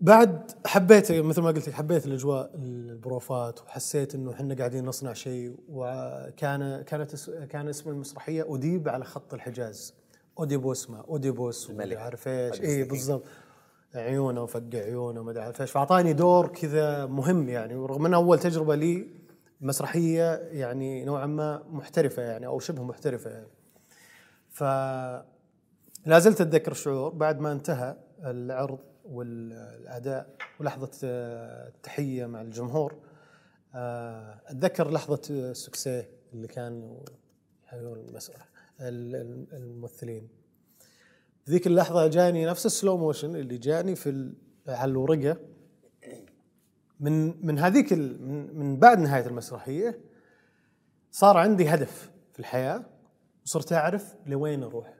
بعد 0.00 0.52
حبيت 0.66 1.12
مثل 1.12 1.42
ما 1.42 1.48
قلت 1.48 1.68
لك 1.68 1.74
حبيت 1.74 2.06
الأجواء 2.06 2.54
البروفات 2.54 3.60
وحسيت 3.60 4.14
إنه 4.14 4.32
إحنا 4.32 4.54
قاعدين 4.54 4.84
نصنع 4.84 5.12
شيء 5.12 5.56
وكان 5.68 6.82
كانت 6.82 7.30
كان 7.30 7.68
اسم 7.68 7.90
المسرحية 7.90 8.54
أديب 8.54 8.88
على 8.88 9.04
خط 9.04 9.34
الحجاز. 9.34 9.99
أوديبوس 10.38 10.90
ما 10.90 11.00
أوديبوس 11.00 11.70
الملك. 11.70 11.96
عارف 11.96 12.28
إيش 12.28 12.60
اي. 12.60 12.82
بالضبط. 12.84 13.22
عيونه 13.94 14.42
وفق 14.42 14.62
عيونه 14.74 15.20
وما 15.20 15.40
عارف 15.40 15.60
إيش 15.60 15.70
فأعطاني 15.70 16.12
دور 16.12 16.46
كذا 16.48 17.06
مهم 17.06 17.48
يعني 17.48 17.74
ورغم 17.76 18.06
إنها 18.06 18.18
أول 18.18 18.38
تجربة 18.38 18.74
لي 18.74 19.06
مسرحية 19.60 20.34
يعني 20.36 21.04
نوعا 21.04 21.26
ما 21.26 21.62
محترفة 21.70 22.22
يعني 22.22 22.46
أو 22.46 22.58
شبه 22.58 22.82
محترفة 22.82 23.30
يعني. 23.30 23.48
ف 24.48 24.62
لا 26.06 26.18
زلت 26.18 26.40
أتذكر 26.40 26.72
الشعور 26.72 27.10
بعد 27.14 27.40
ما 27.40 27.52
انتهى 27.52 27.96
العرض 28.24 28.78
والأداء 29.04 30.34
ولحظة 30.60 30.90
آه، 31.04 31.68
التحية 31.68 32.26
مع 32.26 32.40
الجمهور. 32.40 32.94
آه، 33.74 34.40
أتذكر 34.46 34.90
لحظة 34.90 35.20
السكسيه 35.30 36.08
اللي 36.32 36.48
كانوا 36.48 37.00
يحيون 37.64 37.98
المسرح 37.98 38.36
ال- 38.36 38.42
ال- 38.42 38.49
الممثلين. 38.80 40.28
ذيك 41.48 41.66
اللحظة 41.66 42.06
جاني 42.06 42.46
نفس 42.46 42.66
السلو 42.66 42.96
موشن 42.96 43.36
اللي 43.36 43.58
جاني 43.58 43.96
في 43.96 44.32
على 44.68 44.90
الورقة. 44.90 45.36
من 47.00 47.46
من 47.46 47.58
هذيك 47.58 47.92
من, 47.92 48.78
بعد 48.78 48.98
نهاية 48.98 49.26
المسرحية 49.26 50.00
صار 51.10 51.36
عندي 51.36 51.68
هدف 51.68 52.10
في 52.32 52.38
الحياة 52.38 52.84
وصرت 53.44 53.72
أعرف 53.72 54.14
لوين 54.26 54.62
أروح. 54.62 54.94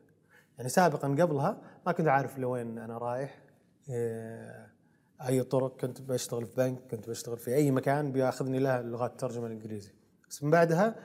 يعني 0.59 0.69
سابقا 0.69 1.09
قبلها 1.09 1.63
ما 1.87 1.93
كنت 1.93 2.09
عارف 2.09 2.39
لوين 2.39 2.79
أنا 2.79 2.99
رايح 2.99 3.43
إيه، 3.89 4.73
أي 5.29 5.43
طرق. 5.43 5.81
كنت 5.81 6.01
بشتغل 6.01 6.47
في 6.47 6.57
بنك 6.57 6.79
كنت 6.91 7.09
بشتغل 7.09 7.39
في 7.39 7.55
أي 7.55 7.71
مكان 7.71 8.13
بياخذني 8.13 8.59
له 8.59 8.81
لغات 8.81 9.11
الترجمه 9.11 9.47
الإنجليزي. 9.47 9.93
بس 10.31 10.45
من 10.45 10.51
بعدها 10.51 10.97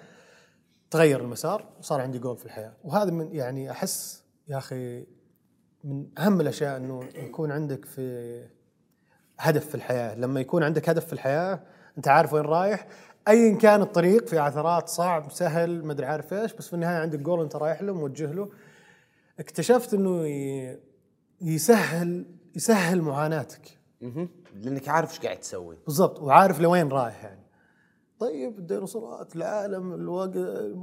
تغير 0.95 1.21
المسار 1.21 1.65
وصار 1.79 2.01
عندي 2.01 2.19
جول 2.19 2.37
في 2.37 2.45
الحياة. 2.45 2.73
وهذا 2.83 3.11
من 3.11 3.35
يعني 3.35 3.71
أحس 3.71 4.23
يا 4.47 4.57
أخي 4.57 5.05
من 5.83 6.07
أهم 6.17 6.41
الأشياء 6.41 6.77
إنه 6.77 7.03
يكون 7.15 7.51
عندك 7.51 7.85
في 7.85 8.45
هدف 9.39 9.65
في 9.69 9.75
الحياة. 9.75 10.15
لما 10.15 10.39
يكون 10.39 10.63
عندك 10.63 10.89
هدف 10.89 11.05
في 11.05 11.13
الحياة 11.13 11.59
أنت 11.97 12.07
عارف 12.07 12.33
وين 12.33 12.43
رايح. 12.43 12.87
ايا 13.27 13.57
كان 13.57 13.81
الطريق 13.81 14.27
في 14.27 14.39
عثرات 14.39 14.89
صعب 14.89 15.31
سهل 15.31 15.85
ما 15.85 15.91
أدري 15.91 16.05
عارف 16.05 16.33
إيش 16.33 16.53
بس 16.53 16.67
في 16.67 16.73
النهاية 16.73 16.97
عندك 16.97 17.19
جول 17.19 17.41
أنت 17.41 17.55
رايح 17.55 17.81
له 17.81 17.93
موجه 17.93 18.31
له. 18.31 18.49
اكتشفت 19.39 19.93
إنه 19.93 20.25
يسهل 21.41 22.25
يسهل 22.55 23.01
معاناتك. 23.01 23.77
لأنك 24.55 24.89
عارف 24.89 25.11
إيش 25.11 25.19
قاعد 25.19 25.37
تسوي. 25.37 25.77
بالضبط. 25.85 26.19
وعارف 26.19 26.59
لوين 26.59 26.89
رايح 26.89 27.23
يعني. 27.23 27.44
طيب 28.19 28.59
الديناصورات 28.59 29.35
العالم 29.35 29.93
الوق... 29.93 30.31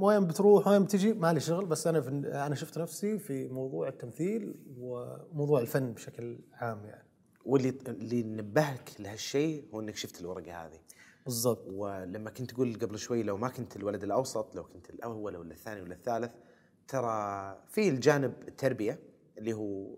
وين 0.03 0.27
بتروح 0.27 0.67
وين 0.67 0.83
بتجي؟ 0.83 1.13
ما 1.13 1.33
لي 1.33 1.39
شغل 1.39 1.65
بس 1.65 1.87
أنا 1.87 2.01
في... 2.01 2.09
أنا 2.25 2.55
شفت 2.55 2.77
نفسي 2.77 3.19
في 3.19 3.47
موضوع 3.47 3.87
التمثيل 3.87 4.55
وموضوع 4.79 5.59
الفن 5.59 5.93
بشكل 5.93 6.39
عام 6.53 6.85
يعني. 6.85 7.07
واللي 7.45 7.69
اللي 7.87 8.23
نبهك 8.23 8.89
لهالشيء 8.99 9.65
هو 9.73 9.79
إنك 9.79 9.95
شفت 9.95 10.21
الورقة 10.21 10.65
هذه. 10.65 10.79
بالضبط. 11.25 11.67
ولما 11.67 12.29
كنت 12.29 12.51
تقول 12.51 12.73
قبل 12.81 12.99
شوي 12.99 13.23
لو 13.23 13.37
ما 13.37 13.49
كنت 13.49 13.75
الولد 13.75 14.03
الأوسط 14.03 14.55
لو 14.55 14.63
كنت 14.63 14.89
الأول 14.89 15.35
ولا 15.35 15.51
الثاني 15.51 15.81
ولا 15.81 15.93
الثالث 15.93 16.31
ترى 16.87 17.57
في 17.67 17.89
الجانب 17.89 18.33
التربية 18.47 18.99
اللي 19.37 19.53
هو 19.53 19.97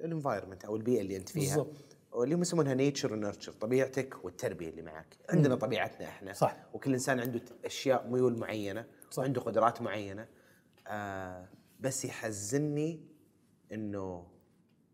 ال 0.00 0.05
environment 0.05 0.64
أو 0.64 0.76
البيئة 0.76 1.00
اللي 1.00 1.16
أنت 1.16 1.28
فيها. 1.28 1.56
بالضبط. 1.56 1.87
اللي 2.24 2.34
هم 2.34 2.42
يسمونها 2.42 2.74
nature 2.74 3.12
و 3.12 3.17
nurture 3.17 3.52
طبيعتك 3.52 4.24
والتربية 4.24 4.68
اللي 4.68 4.82
معك. 4.82 5.16
عندنا 5.30 5.54
طبيعتنا 5.54 6.08
إحنا. 6.08 6.32
صح. 6.32 6.56
وكل 6.72 6.92
إنسان 6.92 7.20
عنده 7.20 7.40
أشياء 7.64 8.08
ميول 8.08 8.38
معينة 8.38 8.86
صح. 9.10 9.18
وعنده 9.18 9.40
قدرات 9.40 9.82
معينة. 9.82 10.28
آه 10.86 11.48
بس 11.80 12.04
يحزني 12.04 13.06
إنه 13.72 14.26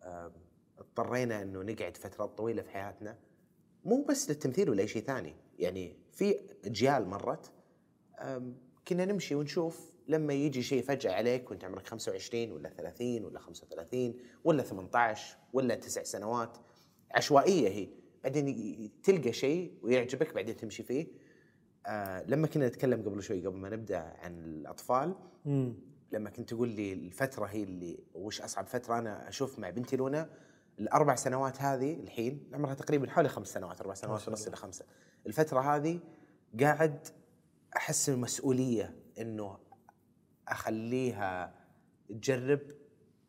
آه 0.02 0.32
اضطرينا 0.78 1.42
إنه 1.42 1.62
نقعد 1.62 1.96
فترات 1.96 2.38
طويلة 2.38 2.62
في 2.62 2.70
حياتنا. 2.70 3.18
مو 3.84 4.02
بس 4.02 4.30
للتمثيل 4.30 4.70
ولا 4.70 4.82
أي 4.82 4.88
شيء 4.88 5.02
ثاني. 5.02 5.36
يعني 5.58 5.96
في 6.12 6.40
أجيال 6.64 7.08
مرت 7.08 7.52
كنا 8.88 9.04
نمشي 9.04 9.34
ونشوف 9.34 9.92
لما 10.08 10.32
يجي 10.34 10.62
شيء 10.62 10.82
فجأة 10.82 11.12
عليك 11.12 11.50
وأنت 11.50 11.64
عمرك 11.64 11.86
25 11.86 12.52
ولا 12.52 12.68
30 12.68 13.24
ولا 13.24 13.38
35 13.40 14.14
ولا 14.44 14.62
18 14.62 15.36
ولا 15.52 15.74
تسع 15.74 16.02
سنوات. 16.02 16.58
عشوائية 17.10 17.68
هي. 17.68 17.88
بعدين 18.24 18.90
تلقى 19.02 19.32
شيء 19.32 19.78
ويعجبك 19.82 20.34
بعدين 20.34 20.56
تمشي 20.56 20.82
فيه. 20.82 21.06
آه 21.86 22.24
لما 22.26 22.46
كنا 22.46 22.68
نتكلم 22.68 23.02
قبل 23.02 23.22
شوي 23.22 23.46
قبل 23.46 23.56
ما 23.56 23.68
نبدأ 23.68 23.98
عن 23.98 24.38
الأطفال 24.44 25.14
مم. 25.44 25.74
لما 26.12 26.30
كنت 26.30 26.48
تقول 26.50 26.68
لي 26.68 26.92
الفترة 26.92 27.46
هي 27.46 27.62
اللي 27.62 27.98
وش 28.14 28.40
أصعب 28.40 28.66
فترة 28.66 28.98
أنا 28.98 29.28
أشوف 29.28 29.58
مع 29.58 29.70
بنتي 29.70 29.96
لونا 29.96 30.30
الأربع 30.78 31.14
سنوات 31.14 31.62
هذه 31.62 31.94
الحين 31.94 32.50
عمرها 32.52 32.74
تقريبا 32.74 33.10
حوالي 33.10 33.28
خمس 33.28 33.48
سنوات 33.48 33.80
أربع 33.80 33.94
سنوات 33.94 34.28
ونص 34.28 34.46
إلى 34.46 34.56
خمسة. 34.56 34.84
الفترة 35.26 35.60
هذه 35.60 36.00
قاعد 36.60 37.08
أحس 37.76 38.08
المسؤوليه 38.08 38.96
إنه 39.20 39.58
أخليها 40.48 41.54
تجرب 42.08 42.60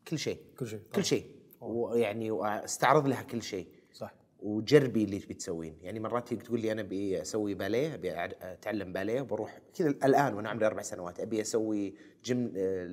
كل 0.08 0.20
شيء. 0.20 0.40
كل 0.60 0.68
شيء 0.68 0.82
كل 0.96 1.06
شيء. 1.06 1.35
ويعني 1.66 2.32
واستعرض 2.32 3.08
لها 3.08 3.22
كل 3.22 3.42
شيء. 3.42 3.68
صح. 3.94 4.14
وجربي 4.40 5.04
اللي 5.04 5.20
تبي 5.20 5.34
تسوين. 5.34 5.78
يعني 5.82 6.00
مرات 6.00 6.34
تقول 6.34 6.60
لي 6.62 6.72
أنا 6.72 6.82
أبي 6.82 7.22
أسوي 7.22 7.54
باليه 7.54 7.94
أبي 7.94 8.12
أتعلم 8.42 8.94
باليه 8.94 9.22
وبروح 9.22 9.60
كذا 9.74 9.90
الآن 9.90 10.34
وأنا 10.34 10.50
عمري 10.50 10.66
أربع 10.66 10.82
سنوات. 10.82 11.20
أبي 11.20 11.42
أسوي 11.42 11.94
جيم 12.24 12.46
ال- 12.46 12.52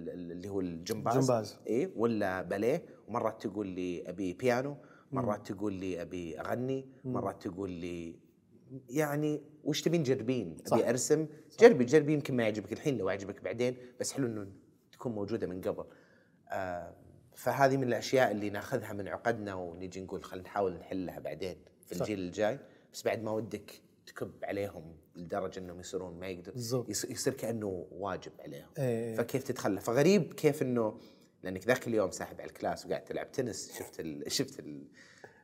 ال- 0.09 0.33
اللي 0.33 0.49
هو 0.49 0.61
الجمباز. 0.61 1.18
جمباز. 1.18 1.59
إي 1.68 1.93
ولا 1.97 2.43
باليه. 2.43 2.83
ومرات 3.09 3.47
تقول 3.47 3.66
لي 3.66 4.09
أبي 4.09 4.33
بيانو. 4.33 4.77
مرات 5.12 5.53
تقول 5.53 5.73
لي 5.73 6.03
أبي 6.03 6.41
أغني. 6.41 6.87
مرات 7.05 7.43
تقول 7.49 7.70
لي 7.70 8.16
يعني 8.91 9.43
وش 9.64 9.83
تبين 9.83 10.03
جربين؟ 10.03 10.57
صح. 10.64 10.77
ابي 10.77 10.89
ارسم 10.89 11.27
جربي 11.61 11.85
جربي. 11.85 12.12
يمكن 12.12 12.37
ما 12.37 12.43
يعجبك 12.43 12.73
الحين 12.73 12.99
لو 12.99 13.09
يعجبك 13.09 13.45
بعدين. 13.45 13.77
بس 14.01 14.12
حلو 14.12 14.27
إنه 14.27 14.47
تكون 14.93 15.12
موجودة 15.12 15.47
من 15.47 15.61
قبل. 15.61 15.85
آه 16.49 16.95
فهذه 17.35 17.76
من 17.76 17.89
الأشياء 17.89 18.30
اللي 18.30 18.51
ناخذها 18.51 18.93
من 18.93 19.09
عقدنا 19.09 19.55
ونجي 19.55 20.01
نقول 20.01 20.24
خلينا 20.24 20.49
نحاول 20.49 20.72
نحلها 20.72 21.18
بعدين 21.18 21.57
في. 21.87 21.93
الجيل 21.93 22.18
الجاي. 22.18 22.59
بس 22.93 23.03
بعد 23.03 23.22
ما 23.22 23.30
ودك 23.30 23.80
تكب 24.07 24.33
عليهم 24.45 24.97
لدرجة 25.16 25.59
إنهم 25.59 25.80
يصيرون 25.80 26.20
ما 26.20 26.26
يقدر 26.26 26.53
يصير 26.89 27.35
كأنه 27.35 27.87
واجب 27.91 28.33
عليهم. 28.41 28.68
إيه. 28.78 29.16
فكيف 29.16 29.43
تتخلى؟ 29.43 29.80
فغريب 29.80 30.33
كيف 30.33 30.62
انه 30.62 30.99
لأنك 31.43 31.66
ذاك 31.66 31.87
اليوم 31.87 32.11
ساحب 32.11 32.41
على 32.41 32.51
الكلاس 32.51 32.87
وقاعد 32.87 33.05
تلعب 33.05 33.33
تنس 33.33 33.78
شفت 33.78 34.01
ال... 34.01 34.24
شفت 34.33 34.59
ال... 34.59 34.85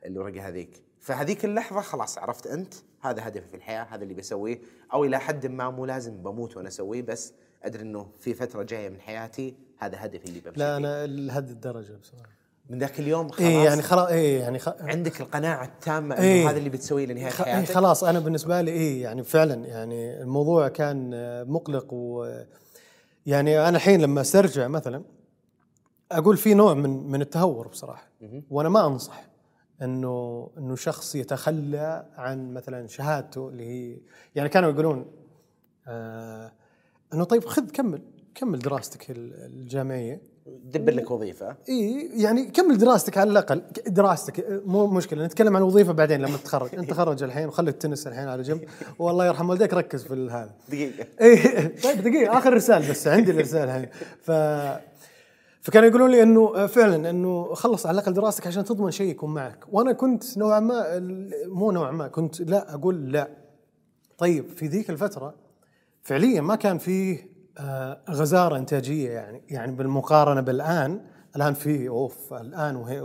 الورقة 0.05 0.47
هذيك. 0.47 0.83
فهذيك 0.99 1.45
اللحظة 1.45 1.81
خلاص 1.81 2.17
عرفت 2.17 2.47
أنت 2.47 2.73
هذا 3.01 3.27
هدفي 3.27 3.47
في 3.47 3.55
الحياة 3.55 3.83
هذا 3.83 4.03
اللي 4.03 4.13
بسويه. 4.13 4.61
أو 4.93 5.05
إلى 5.05 5.19
حد 5.19 5.47
ما 5.47 5.69
مو 5.69 5.85
لازم 5.85 6.21
بموت 6.23 6.57
وأنا 6.57 6.67
أسويه 6.67 7.01
بس 7.01 7.33
أدري 7.63 7.81
إنه 7.81 8.11
في 8.19 8.33
فترة 8.33 8.63
جاية 8.63 8.89
من 8.89 9.01
حياتي 9.01 9.55
هذا 9.79 10.05
هدفي 10.05 10.25
اللي 10.25 10.39
بمشي 10.39 10.59
لا. 10.59 10.77
أنا 10.77 11.07
لهذه 11.07 11.49
الدرجة 11.49 11.93
بصراحة. 12.01 12.29
من 12.69 12.79
ذاك 12.79 12.99
اليوم 12.99 13.29
خلاص 13.29 13.47
اي 13.47 13.63
يعني 13.63 13.81
خلاص؟ 13.81 14.07
اي 14.07 14.33
يعني 14.33 14.59
خ... 14.59 14.69
عندك 14.79 15.21
القناعة 15.21 15.65
التامة 15.65 16.15
إنه 16.15 16.23
إيه. 16.23 16.49
هذا 16.49 16.57
اللي 16.57 16.69
بتسويه 16.69 17.05
لنهاية 17.05 17.29
خ... 17.29 17.41
إيه 17.41 17.53
حياتك؟ 17.53 17.71
خلاص 17.71 18.03
أنا 18.03 18.19
بالنسبة 18.19 18.61
لي 18.61 18.71
إيه 18.71 19.03
يعني 19.03 19.23
فعلا 19.23 19.65
يعني 19.65 20.21
الموضوع 20.21 20.67
كان 20.67 21.11
مقلق 21.47 21.93
و 21.93 22.33
يعني 23.25 23.59
أنا 23.59 23.77
الحين 23.77 24.01
لما 24.01 24.21
أسترجع 24.21 24.67
مثلا 24.67 25.03
أقول 26.11 26.37
في 26.37 26.53
نوع 26.53 26.73
من 26.73 27.11
من 27.11 27.21
التهور 27.21 27.67
بصراحة. 27.67 28.07
وأنا 28.49 28.69
ما 28.69 28.87
أنصح 28.87 29.23
إنه 29.81 30.49
إنه 30.57 30.75
شخص 30.75 31.15
يتخلى 31.15 32.05
عن 32.17 32.53
مثلا 32.53 32.87
شهادته 32.87 33.49
اللي 33.49 33.65
هي 33.65 33.97
يعني 34.35 34.49
كانوا 34.49 34.69
يقولون 34.71 35.05
آه 35.87 36.51
إنه 37.13 37.23
طيب 37.23 37.45
خذ 37.45 37.69
كمل. 37.71 38.01
كمل 38.35 38.59
دراستك 38.59 39.11
ال- 39.11 39.33
الجامعية. 39.45 40.21
دبر 40.63 40.93
لك 40.93 41.11
وظيفة. 41.11 41.55
إي 41.69 42.09
يعني 42.21 42.45
كمل 42.45 42.77
دراستك 42.77 43.17
على 43.17 43.31
الأقل. 43.31 43.61
دراستك. 43.87 44.61
مو 44.65 44.87
مشكلة 44.87 45.25
نتكلم 45.25 45.55
عن 45.55 45.61
الوظيفه 45.61 45.93
بعدين 45.93 46.21
لما 46.21 46.37
تتخرج. 46.37 46.75
أنت 46.79 46.89
تخرج 46.89 47.23
الحين 47.23 47.47
وخلي 47.47 47.69
التنس 47.69 48.07
الحين 48.07 48.27
على 48.27 48.41
جنب. 48.43 48.61
والله 48.99 49.25
يرحم 49.25 49.49
والديك 49.49 49.73
ركز 49.73 50.03
في 50.03 50.13
هذا. 50.31 50.51
دقيقة. 50.69 51.05
إي 51.21 51.67
طيب 51.67 52.01
دقيقة. 52.01 52.37
آخر 52.37 52.53
رسال 52.53 52.89
بس 52.89 53.07
عندي 53.07 53.31
الرسالة 53.31 53.63
الحين 53.77 53.89
ف 54.21 54.31
فكانوا 55.61 55.87
يقولون 55.89 56.11
لي 56.11 56.23
إنه 56.23 56.67
فعلا 56.67 57.09
إنه 57.09 57.53
خلص 57.53 57.85
على 57.85 57.95
الأقل 57.99 58.13
دراستك 58.13 58.47
عشان 58.47 58.63
تضمن 58.63 58.91
شيء 58.91 59.11
يكون 59.11 59.33
معك. 59.33 59.59
وأنا 59.71 59.91
كنت 59.93 60.37
نوعا 60.37 60.59
ما 60.59 60.99
مو 61.47 61.71
نوعا 61.71 61.91
ما 61.91 62.07
كنت 62.07 62.41
لا 62.41 62.73
أقول 62.73 63.11
لا. 63.11 63.27
طيب 64.17 64.49
في 64.49 64.67
ذيك 64.67 64.89
الفترة 64.89 65.35
فعليا 66.01 66.41
ما 66.41 66.55
كان 66.55 66.77
فيه 66.77 67.29
غزارة 68.09 68.57
إنتاجية 68.57 69.09
يعني 69.11 69.41
يعني 69.49 69.71
بالمقارنة 69.71 70.41
بالآن 70.41 71.01
الآن 71.35 71.53
في 71.53 71.87
أوف 71.89 72.33
الآن 72.33 72.75
وهي 72.75 72.99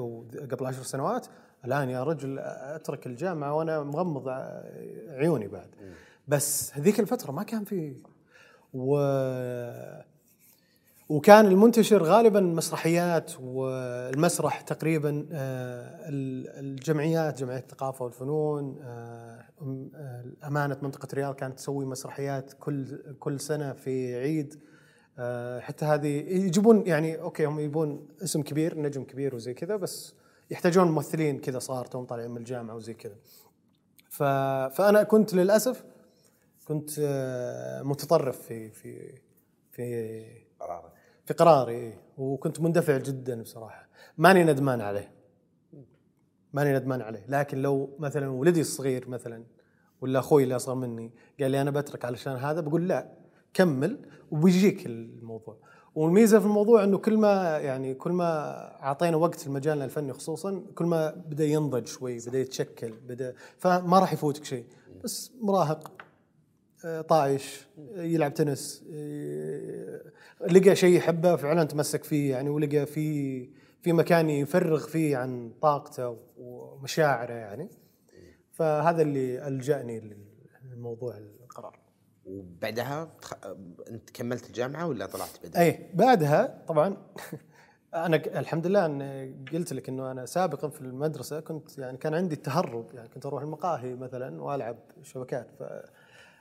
قبل 0.50 0.66
عشر 0.66 0.82
سنوات 0.82 1.26
الآن 1.64 1.90
يا 1.90 2.04
رجل 2.04 2.38
أترك 2.38 3.06
الجامعة 3.06 3.54
وأنا 3.54 3.82
مغمض 3.82 4.28
عيوني 5.08 5.48
بعد. 5.48 5.68
بس 6.28 6.70
هذيك 6.74 7.00
الفترة 7.00 7.32
ما 7.32 7.42
كان 7.42 7.64
في. 7.64 7.94
و 8.74 8.96
وكان 11.08 11.46
المنتشر 11.46 12.02
غالبا 12.02 12.40
مسرحيات 12.40 13.32
والمسرح 13.40 14.60
تقريبا 14.60 15.26
آه، 15.32 16.08
ال- 16.08 16.48
الجمعيات 16.64 17.38
جمعية 17.38 17.58
الثقافة 17.58 18.04
والفنون 18.04 18.78
آه، 18.82 18.84
آه، 18.86 19.43
امانه 20.44 20.78
منطقة 20.82 21.08
الرياض 21.12 21.34
كانت 21.34 21.58
تسوي 21.58 21.84
مسرحيات 21.84 22.52
كل 22.52 23.14
كل 23.18 23.40
سنة 23.40 23.72
في 23.72 24.16
عيد 24.16 24.60
آه، 25.18 25.60
حتى 25.60 25.84
هذه 25.84 26.08
يجيبون 26.28 26.86
يعني 26.86 27.20
أوكي 27.20 27.44
هم 27.44 27.60
يبون 27.60 28.08
اسم 28.22 28.42
كبير 28.42 28.80
نجم 28.80 29.04
كبير 29.04 29.34
وزي 29.34 29.54
كذا 29.54 29.76
بس 29.76 30.14
يحتاجون 30.50 30.88
ممثلين 30.88 31.38
كذا 31.38 31.58
صار 31.58 31.86
توم 31.86 32.04
طالعين 32.04 32.30
من 32.30 32.36
الجامعة 32.36 32.74
وزي 32.74 32.94
كذا. 32.94 33.16
فأنا 34.10 35.02
كنت 35.02 35.34
للأسف 35.34 35.84
كنت 36.64 36.90
آه، 37.00 37.82
متطرف 37.82 38.42
في 38.42 38.70
في 38.70 39.20
في 39.72 40.24
قرارك 40.60 40.92
في 41.26 41.34
قراري 41.34 41.74
إيه. 41.74 42.00
وكنت 42.18 42.60
مندفع 42.60 42.96
جدا 42.96 43.42
بصراحة 43.42 43.88
ماني 44.18 44.44
ندمان 44.44 44.80
عليه 44.80 45.13
ماني 46.54 46.78
ندمان 46.78 47.00
عليه. 47.00 47.24
لكن 47.28 47.62
لو 47.62 47.96
مثلا 47.98 48.30
ولدي 48.30 48.60
الصغير 48.60 49.08
مثلا 49.08 49.44
ولا 50.00 50.18
أخوي 50.18 50.42
اللي 50.42 50.56
أصغر 50.56 50.74
مني 50.74 51.12
قال 51.40 51.50
لي 51.50 51.60
أنا 51.60 51.70
بترك 51.70 52.04
علشان 52.04 52.32
هذا 52.32 52.60
بقول 52.60 52.88
لا 52.88 53.12
كمل 53.54 53.98
وبيجيك 54.30 54.86
الموضوع. 54.86 55.56
والميزة 55.94 56.38
في 56.38 56.46
الموضوع 56.46 56.84
إنه 56.84 56.98
كل 56.98 57.16
ما 57.16 57.58
يعني 57.58 57.94
كل 57.94 58.12
ما 58.12 58.54
أعطينا 58.82 59.16
وقت 59.16 59.46
لمجالنا 59.46 59.84
الفني 59.84 60.12
خصوصا 60.12 60.62
كل 60.74 60.84
ما 60.84 61.10
بدأ 61.10 61.44
ينضج 61.44 61.86
شوي 61.86 62.18
بدأ 62.26 62.38
يتشكل 62.38 62.92
بدأ 63.08 63.34
فما 63.58 63.98
راح 63.98 64.12
يفوتك 64.12 64.44
شيء. 64.44 64.64
بس 65.04 65.32
مراهق 65.40 65.92
آه، 66.84 67.00
طايش 67.00 67.66
آه، 67.96 68.02
يلعب 68.02 68.34
تنس 68.34 68.84
آه، 68.92 70.00
لقى 70.50 70.76
شيء 70.76 70.96
يحبه 70.96 71.36
فعلا 71.36 71.64
تمسك 71.64 72.04
فيه 72.04 72.30
يعني 72.30 72.50
ولقى 72.50 72.86
في 72.86 73.48
في 73.84 73.92
مكان 73.92 74.30
يفرغ 74.30 74.86
فيه 74.86 75.16
عن 75.16 75.52
طاقته 75.62 76.18
ومشاعره 76.36 77.32
يعني. 77.32 77.68
فهذا 78.52 79.02
اللي 79.02 79.48
ألجأني 79.48 80.16
للموضوع 80.64 81.16
القرار. 81.16 81.78
وبعدها 82.26 83.04
تخ... 83.20 83.34
أنت 83.90 84.10
كملت 84.10 84.46
الجامعة 84.46 84.86
ولا 84.86 85.06
طلعت 85.06 85.38
بدري؟ 85.44 85.62
اي 85.62 85.90
بعدها 85.94 86.64
طبعا. 86.68 86.96
أنا 87.94 88.16
الحمد 88.16 88.66
لله 88.66 88.86
أن 88.86 89.44
قلت 89.52 89.72
لك 89.72 89.88
إنه 89.88 90.10
أنا 90.10 90.26
سابقا 90.26 90.68
في 90.68 90.80
المدرسة 90.80 91.40
كنت 91.40 91.78
يعني 91.78 91.98
كان 91.98 92.14
عندي 92.14 92.34
التهرب 92.34 92.94
يعني 92.94 93.08
كنت 93.08 93.26
أروح 93.26 93.42
المقاهي 93.42 93.94
مثلا 93.94 94.42
وألعب 94.42 94.76
شبكات. 95.02 95.50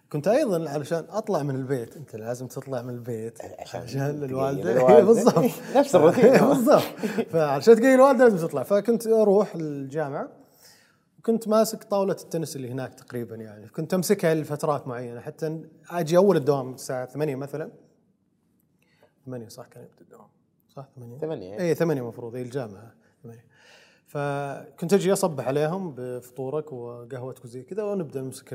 فكنت 0.10 0.28
أيضا 0.28 0.70
علشان 0.70 1.06
أطلع 1.10 1.44
من 1.44 1.56
البيت. 1.56 1.98
أنت 1.98 2.16
لازم 2.16 2.48
تطلع 2.48 2.82
من 2.82 2.94
البيت 2.94 3.42
عشان 3.60 3.82
عشان 3.82 4.24
الوالدة. 4.24 5.02
بالضبط. 5.10 5.52
نفس 5.76 5.96
الروتين. 5.96 6.32
بالضبط. 6.48 6.82
فعشان 7.30 7.76
تقيل 7.76 7.96
الوالدة 7.96 8.24
لازم 8.24 8.48
تطلع. 8.48 8.64
فكنت 8.64 9.08
أروح 9.08 9.56
الجامعة. 9.56 10.30
كنت 11.26 11.48
ماسك 11.48 11.84
طاولة 11.84 12.18
التنس 12.24 12.56
اللي 12.56 12.72
هناك 12.72 12.94
تقريبا 12.94 13.36
يعني. 13.36 13.68
كنت 13.68 13.94
أمسكها 13.94 14.34
لفترات 14.36 14.88
معينة. 14.88 15.20
حتى 15.20 15.62
أجي 15.90 16.18
أول 16.18 16.38
الدوام 16.38 16.74
الساعة 16.74 17.06
8 17.06 17.36
مثلا. 17.36 17.72
8 19.26 19.48
صح 19.48 19.68
كان 19.68 19.84
يبدأ 19.84 20.02
الدوام. 20.02 20.28
صح 20.70 20.88
8 20.96 21.18
ثمانية. 21.20 21.60
اي 21.60 21.76
8 21.76 22.02
المفروض 22.02 22.36
اي 22.36 22.42
الجامعة. 22.42 22.94
8 23.24 23.44
فكنت 24.08 24.94
أجي 24.94 25.14
أصبح 25.14 25.48
عليهم 25.48 25.96
بفطورك 25.98 26.74
وقهوتك 26.74 27.46
وزي 27.46 27.64
كذا 27.64 27.84
ونبدأ 27.84 28.22
نمسك 28.22 28.50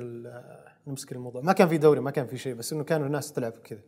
نمسك 0.89 1.13
الموضوع. 1.13 1.43
ما 1.43 1.53
كان 1.53 1.69
في 1.69 1.79
دوري 1.79 2.01
ما 2.01 2.11
كان 2.11 2.27
في 2.27 2.39
شيء 2.39 2.55
بس 2.55 2.73
إنه 2.73 2.85
كانوا 2.85 3.07
الناس 3.07 3.33
تلعب 3.33 3.53
كذا 3.65 3.79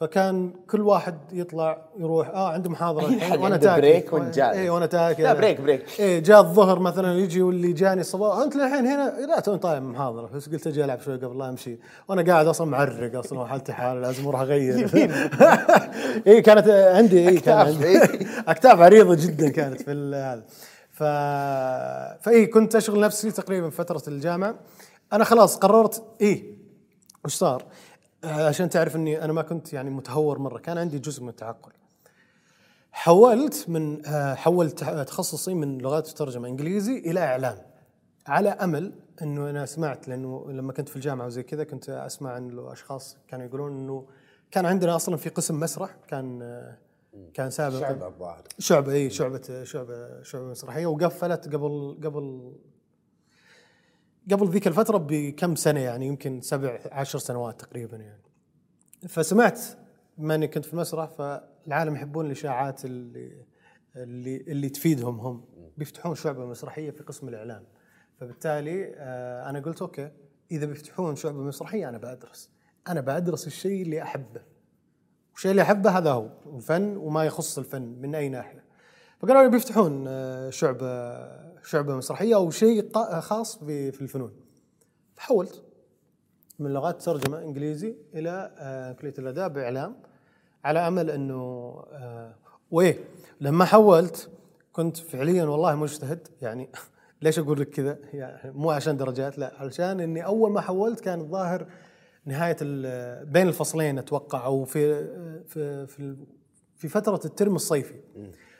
فكان 0.00 0.50
كل 0.70 0.80
واحد 0.80 1.18
يطلع 1.32 1.78
يروح 1.98 2.28
آه 2.28 2.52
عنده 2.52 2.70
محاضرة 2.70 3.18
حد 3.18 3.38
وأنا 3.38 3.56
تاكل. 3.56 3.80
break 3.80 4.12
وأنت 4.12 4.34
جالس. 4.34 4.56
اي 4.56 4.68
وأنا 4.70 4.86
تاكل. 4.86 5.22
لا، 5.22 5.32
break- 5.34 5.60
break. 5.60 5.84
إيه 6.00 6.18
جاء 6.18 6.40
الظهر 6.40 6.78
مثلا 6.78 7.18
يجي 7.18 7.42
واللي 7.42 7.72
جاني 7.72 8.00
الصباح 8.00 8.38
أنت 8.38 8.56
الحين 8.56 8.86
هنا؟ 8.86 9.26
لا 9.26 9.40
توني 9.40 9.58
طالع 9.58 9.80
من 9.80 9.90
محاضرة 9.92 10.30
بس 10.34 10.48
قلت 10.48 10.66
أجي 10.66 10.84
ألعب 10.84 11.00
شوي 11.00 11.16
قبل 11.16 11.38
لا 11.38 11.48
أمشي. 11.48 11.78
وأنا 12.08 12.22
قاعد 12.32 12.46
أصلا 12.46 12.66
معرق 12.70 13.18
أصلا 13.18 13.38
وحالتي 13.40 13.72
حالة 13.72 14.00
لازم 14.00 14.26
أروح 14.28 14.40
أغير. 14.40 14.88
اي 16.26 16.42
كانت 16.42 16.68
عندي 16.68 17.28
اي 17.28 17.36
كان 17.40 17.58
عندي. 17.58 17.86
إيه. 17.86 18.00
أكتاف 18.48 18.80
عريضة 18.80 19.14
جدا 19.26 19.48
كانت 19.48 19.82
في 19.82 19.90
هذا. 20.14 20.42
ف 20.92 21.02
فاي 22.24 22.46
كنت 22.46 22.76
أشغل 22.76 23.00
نفسي 23.00 23.30
تقريبا 23.30 23.70
فترة 23.70 24.02
الجامعة. 24.08 24.54
أنا 25.14 25.24
خلاص 25.24 25.56
قررت 25.56 26.04
اي 26.22 26.58
وش 27.24 27.34
صار؟ 27.34 27.64
آه، 28.24 28.48
عشان 28.48 28.70
تعرف 28.70 28.96
إني 28.96 29.24
أنا 29.24 29.32
ما 29.32 29.42
كنت 29.42 29.72
يعني 29.72 29.90
متهور 29.90 30.38
مرة 30.38 30.58
كان 30.58 30.78
عندي 30.78 30.98
جزء 30.98 31.22
من 31.22 31.28
التعقل. 31.28 31.72
حولت 32.92 33.64
من 33.68 34.06
آه، 34.06 34.34
حولت 34.34 34.84
تخصصي 34.84 35.54
من 35.54 35.78
لغات 35.78 36.08
وترجمة 36.08 36.48
إنجليزي 36.48 36.98
إلى 36.98 37.20
إعلام 37.20 37.58
على 38.26 38.48
أمل 38.48 38.92
إنه 39.22 39.50
أنا 39.50 39.66
سمعت 39.66 40.08
لأنه 40.08 40.52
لما 40.52 40.72
كنت 40.72 40.88
في 40.88 40.96
الجامعة 40.96 41.26
وزي 41.26 41.42
كذا 41.42 41.64
كنت 41.64 41.88
أسمع 41.88 42.32
عن 42.32 42.48
له 42.48 42.72
أشخاص 42.72 43.16
كانوا 43.28 43.46
يقولون 43.46 43.72
إنه 43.72 44.06
كان 44.50 44.66
عندنا 44.66 44.96
أصلا 44.96 45.16
في 45.16 45.28
قسم 45.28 45.60
مسرح 45.60 45.96
كان 46.08 46.42
آه، 46.42 46.78
كان 47.34 47.50
سابقا 47.50 47.80
شعب 47.80 48.02
الظاهر. 48.02 48.42
شعبة 48.58 48.92
اي 48.92 49.10
شعبة 49.10 49.64
شعبة 49.64 50.22
شعبة 50.22 50.44
مسرحية 50.44 50.86
وقفلت 50.86 51.54
قبل 51.54 51.98
قبل 52.04 52.52
قبل 54.32 54.48
ذيك 54.48 54.66
الفترة 54.66 54.98
بكم 54.98 55.54
سنة 55.54 55.80
يعني 55.80 56.06
يمكن 56.06 56.40
سبع 56.40 56.78
عشر 56.92 57.18
سنوات 57.18 57.60
تقريبا 57.60 57.96
يعني. 57.96 58.22
فسمعت 59.08 59.60
بما 60.18 60.34
اني 60.34 60.48
كنت 60.48 60.64
في 60.64 60.74
المسرح 60.74 61.10
فالعالم 61.10 61.94
يحبون 61.94 62.26
الإشاعات 62.26 62.84
اللي 62.84 63.44
اللي 63.96 64.36
اللي 64.36 64.68
تفيدهم 64.68 65.20
هم. 65.20 65.44
بيفتحون 65.76 66.14
شعبة 66.14 66.46
مسرحية 66.46 66.90
في 66.90 67.02
قسم 67.02 67.28
الإعلام. 67.28 67.64
فبالتالي 68.20 68.92
آه، 68.96 69.50
أنا 69.50 69.60
قلت 69.60 69.82
أوكي 69.82 70.10
إذا 70.50 70.66
بيفتحون 70.66 71.16
شعبة 71.16 71.42
مسرحية 71.42 71.88
أنا 71.88 71.98
بدرس 71.98 72.50
أنا 72.88 73.00
بدرس 73.00 73.46
الشيء 73.46 73.82
اللي 73.82 74.02
أحبه. 74.02 74.42
والشيء 75.32 75.50
اللي 75.50 75.62
أحبه 75.62 75.98
هذا 75.98 76.10
هو 76.10 76.30
الفن 76.56 76.96
وما 76.96 77.24
يخص 77.24 77.58
الفن 77.58 77.82
من 77.82 78.14
أي 78.14 78.28
ناحية. 78.28 78.64
فقالوا 79.18 79.42
لي 79.42 79.48
بيفتحون 79.48 80.04
آه، 80.08 80.50
شعبة 80.50 80.88
شعبة 81.64 81.96
مسرحية 81.96 82.34
أو 82.34 82.50
شيء 82.50 82.92
خاص 83.20 83.58
في 83.64 84.00
الفنون. 84.02 84.32
فحولت 85.14 85.62
من 86.58 86.70
لغات 86.72 87.02
ترجمة 87.02 87.42
إنجليزي 87.42 87.96
إلى 88.14 88.50
آه، 88.58 88.92
كلية 88.92 89.14
الاداب 89.18 89.52
بإعلام 89.52 89.96
على 90.64 90.78
أمل 90.88 91.10
إنه 91.10 91.34
آه، 91.92 92.34
وايه 92.70 92.98
لما 93.40 93.64
حولت 93.64 94.30
كنت 94.72 94.96
فعليا 94.96 95.44
والله 95.44 95.74
مجتهد. 95.74 96.28
يعني 96.42 96.68
ليش 97.22 97.38
أقول 97.38 97.60
لك 97.60 97.68
كذا؟ 97.70 97.98
يعني 98.12 98.52
مو 98.52 98.70
عشان 98.70 98.96
درجات 98.96 99.38
لا 99.38 99.52
علشان 99.56 100.00
إني 100.00 100.24
أول 100.26 100.50
ما 100.52 100.60
حولت 100.60 101.00
كان 101.00 101.20
الظاهر 101.20 101.66
نهاية 102.26 102.56
بين 103.24 103.48
الفصلين 103.48 103.98
أتوقع 103.98 104.44
أو 104.44 104.64
في 104.64 105.04
في 105.46 105.86
في, 105.86 106.00
ال- 106.00 106.26
في 106.76 106.88
فترة 106.88 107.20
الترم 107.24 107.54
الصيفي. 107.56 107.94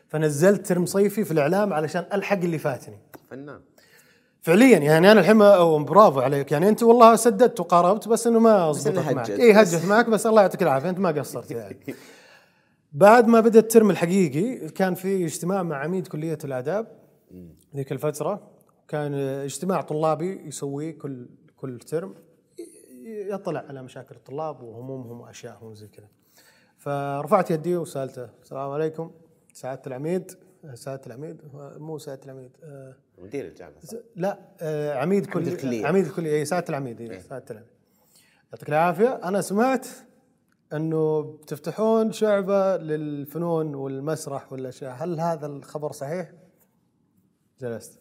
فنزلت 0.08 0.66
ترم 0.66 0.86
صيفي 0.86 1.24
في 1.24 1.30
الإعلام 1.30 1.72
علشان 1.72 2.04
ألحق 2.12 2.36
اللي 2.36 2.58
فاتني. 2.58 2.98
فنان. 3.30 3.60
فعليا 4.40 4.78
يعني 4.78 5.12
أنا 5.12 5.20
الحين 5.20 5.38
برافو 5.84 6.20
عليك. 6.20 6.52
يعني 6.52 6.68
أنت 6.68 6.82
والله 6.82 7.16
سددت 7.16 7.60
وقاربت 7.60 8.08
بس 8.08 8.26
إنه 8.26 8.38
ما 8.38 8.70
ضبطت. 8.70 8.98
معك. 8.98 9.30
اي 9.30 9.52
هجت 9.52 9.84
معك 9.84 10.10
بس 10.10 10.26
الله 10.26 10.42
يعطيك 10.42 10.62
العافية. 10.62 10.88
أنت 10.88 10.98
ما 10.98 11.10
قصرت 11.10 11.50
يعني. 11.50 11.94
بعد 12.92 13.26
ما 13.26 13.40
بدا 13.40 13.58
الترم 13.58 13.90
الحقيقي 13.90 14.68
كان 14.68 14.94
في 14.94 15.24
اجتماع 15.24 15.62
مع 15.62 15.76
عميد 15.76 16.06
كلية 16.06 16.38
الآداب 16.44 16.86
ذيك 17.76 17.92
الفترة. 17.92 18.50
كان 18.88 19.14
اجتماع 19.14 19.80
طلابي 19.80 20.48
يسويه 20.48 20.98
كل 20.98 21.28
كل 21.56 21.78
ترم. 21.78 22.14
يطلع 23.06 23.64
على 23.68 23.82
مشاكل 23.82 24.14
الطلاب 24.14 24.62
وهمومهم 24.62 25.20
واشيائهم 25.20 25.66
وزي 25.70 25.88
كذا. 25.88 26.08
فرفعت 26.78 27.50
يدي 27.50 27.76
وسألته 27.76 28.28
السلام 28.42 28.70
عليكم. 28.70 29.10
سعاده 29.54 29.82
العميد 29.86 30.32
سعاده 30.74 31.06
العميد 31.06 31.40
مو 31.54 31.98
سعاده 31.98 32.24
العميد 32.24 32.50
آه، 32.64 32.94
مدير 33.18 33.44
الجامعة 33.46 33.80
صح؟ 33.80 33.98
لا 34.16 34.38
آه، 34.60 34.94
عميد 34.98 35.26
كلية 35.26 35.52
الكلية. 35.52 35.86
عميد 35.86 36.06
الكلية 36.06 36.32
اي 36.34 36.44
سعادة 36.44 36.68
العميد 36.68 37.00
اي 37.00 37.20
سعادة 37.20 37.44
العميد 37.50 37.68
يعطيك 38.52 38.68
العافية 38.68 39.20
أنا 39.24 39.40
سمعت 39.40 39.86
أنه 40.72 41.22
بتفتحون 41.22 42.12
شعبة 42.12 42.76
للفنون 42.76 43.74
والمسرح 43.74 44.52
والأشياء 44.52 44.92
هل 44.92 45.20
هذا 45.20 45.46
الخبر 45.46 45.92
صحيح؟ 45.92 46.32
جلست 47.60 48.00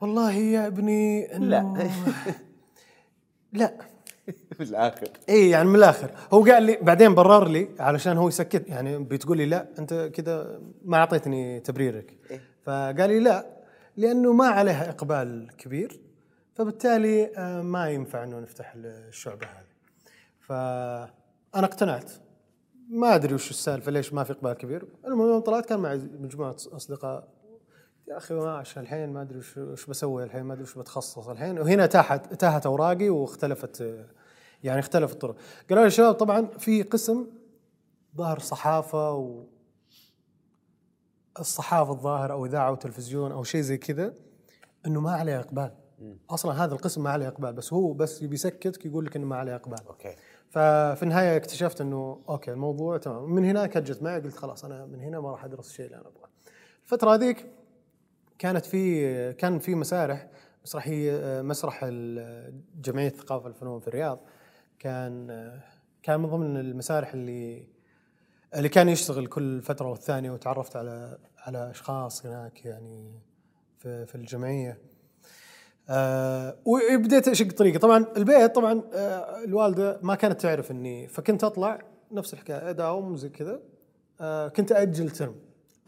والله 0.00 0.32
يا 0.32 0.66
ابني 0.66 1.26
لا. 1.26 1.88
لا 3.52 3.95
في 4.58 4.62
الآخر. 4.62 5.08
اي 5.28 5.50
يعني 5.50 5.68
من 5.68 5.76
الآخر. 5.76 6.10
هو 6.32 6.44
قال 6.44 6.62
لي 6.62 6.78
بعدين 6.82 7.14
برر 7.14 7.48
لي 7.48 7.68
علشان 7.78 8.16
هو 8.16 8.28
يسكت. 8.28 8.68
يعني 8.68 8.98
بتقول 8.98 9.36
لي 9.36 9.46
لا 9.46 9.66
أنت 9.78 10.10
كذا 10.14 10.60
ما 10.84 10.96
أعطيتني 10.96 11.60
تبريرك. 11.60 12.16
إيه. 12.30 12.40
فقال 12.62 13.10
لي 13.10 13.20
لا 13.20 13.46
لأنه 13.96 14.32
ما 14.32 14.46
عليها 14.46 14.90
إقبال 14.90 15.50
كبير 15.58 16.00
فبالتالي 16.54 17.36
آه، 17.36 17.62
ما 17.62 17.90
ينفع 17.90 18.24
إنه 18.24 18.40
نفتح 18.40 18.72
الشعبة 18.76 19.46
هذه. 19.46 19.76
فأنا 20.40 21.66
اقتنعت. 21.66 22.10
ما 22.90 23.14
أدري 23.14 23.34
وش 23.34 23.50
السالفة 23.50 23.92
ليش 23.92 24.12
ما 24.12 24.24
في 24.24 24.32
إقبال 24.32 24.52
كبير. 24.52 24.84
المهم 25.06 25.28
يوم 25.28 25.40
طلعت 25.40 25.66
كان 25.66 25.80
معي 25.80 25.96
مجموعة 25.96 26.56
أصدقاء. 26.72 27.28
يا 28.08 28.16
أخي 28.16 28.34
ما 28.34 28.56
عشان 28.56 28.82
الحين 28.82 29.12
ما 29.12 29.22
أدري 29.22 29.38
وش 29.58 29.86
بسوي 29.86 30.24
الحين 30.24 30.42
ما 30.42 30.52
أدري 30.52 30.62
وش 30.64 30.78
بتخصص 30.78 31.28
الحين. 31.28 31.58
وهنا 31.58 31.86
تاهت 31.86 32.34
تاهت 32.34 32.66
أوراقي 32.66 33.08
واختلفت 33.08 34.06
يعني 34.66 34.80
اختلفت 34.80 35.14
الطرق. 35.14 35.36
قالوا 35.70 35.84
لي 35.84 35.90
شباب 35.90 36.14
طبعا 36.14 36.46
في 36.58 36.82
قسم 36.82 37.26
ظاهر 38.16 38.38
صحافة 38.38 39.12
و 39.12 39.44
الصحافة 41.40 41.92
الظاهر 41.92 42.32
أو 42.32 42.46
إذاعة 42.46 42.72
وتلفزيون 42.72 43.32
أو 43.32 43.44
شيء 43.44 43.60
زي 43.60 43.78
كذا 43.78 44.14
إنه 44.86 45.00
ما 45.00 45.12
عليه 45.12 45.40
إقبال. 45.40 45.70
أصلا 46.30 46.64
هذا 46.64 46.74
القسم 46.74 47.02
ما 47.02 47.10
عليه 47.10 47.28
إقبال 47.28 47.52
بس 47.52 47.72
هو 47.72 47.92
بس 47.92 48.24
بيسكتك 48.24 48.86
يقول 48.86 49.06
لك 49.06 49.16
إنه 49.16 49.26
ما 49.26 49.36
عليه 49.36 49.54
إقبال. 49.54 49.86
أوكي. 49.86 50.16
ففي 50.50 51.02
النهاية 51.02 51.36
اكتشفت 51.36 51.80
إنه 51.80 52.20
أوكي 52.28 52.52
الموضوع 52.52 52.98
تمام. 52.98 53.34
من 53.34 53.44
هناك 53.44 53.76
هجت 53.76 54.02
معي 54.02 54.20
قلت 54.20 54.36
خلاص 54.36 54.64
أنا 54.64 54.86
من 54.86 55.00
هنا 55.00 55.20
ما 55.20 55.30
راح 55.30 55.44
أدرس 55.44 55.70
الشيء 55.70 55.86
اللي 55.86 55.96
أنا 55.96 56.08
أبغاه. 56.08 56.28
الفترة 56.84 57.14
هذيك 57.14 57.46
كانت 58.38 58.66
في 58.66 59.32
كان 59.32 59.58
في 59.58 59.74
مسارح 59.74 60.28
مسرحيه 60.64 61.42
مسرح 61.42 61.84
جمعية 62.80 63.08
الثقافه 63.08 63.44
والفنون 63.44 63.80
في 63.80 63.88
الرياض. 63.88 64.20
كان 64.78 65.26
كان 66.02 66.20
من 66.20 66.28
ضمن 66.28 66.56
المسارح 66.56 67.14
اللي 67.14 67.68
اللي 68.54 68.68
كان 68.68 68.88
يشتغل 68.88 69.26
كل 69.26 69.62
فترة 69.62 69.88
والثانية 69.90 70.30
وتعرفت 70.30 70.76
على 70.76 71.18
على 71.38 71.70
أشخاص 71.70 72.26
هناك 72.26 72.64
يعني 72.64 73.20
في 73.78 74.06
في 74.06 74.14
الجمعية. 74.14 74.78
آه 75.88 76.56
وبديت 76.64 77.28
أشق 77.28 77.52
طريقي 77.52 77.78
طبعا 77.78 78.06
البيت 78.16 78.54
طبعا 78.54 78.82
آه 78.94 79.44
الوالدة 79.44 80.00
ما 80.02 80.14
كانت 80.14 80.40
تعرف 80.40 80.70
إني 80.70 81.08
فكنت 81.08 81.44
أطلع 81.44 81.82
نفس 82.12 82.34
الحكاية 82.34 82.70
أداوم 82.70 83.16
زي 83.16 83.28
كذا. 83.28 83.60
آه 84.20 84.48
كنت 84.48 84.72
أجل 84.72 85.10
ترم. 85.10 85.34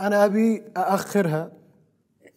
أنا 0.01 0.25
أبي 0.25 0.65
أأخرها 0.77 1.53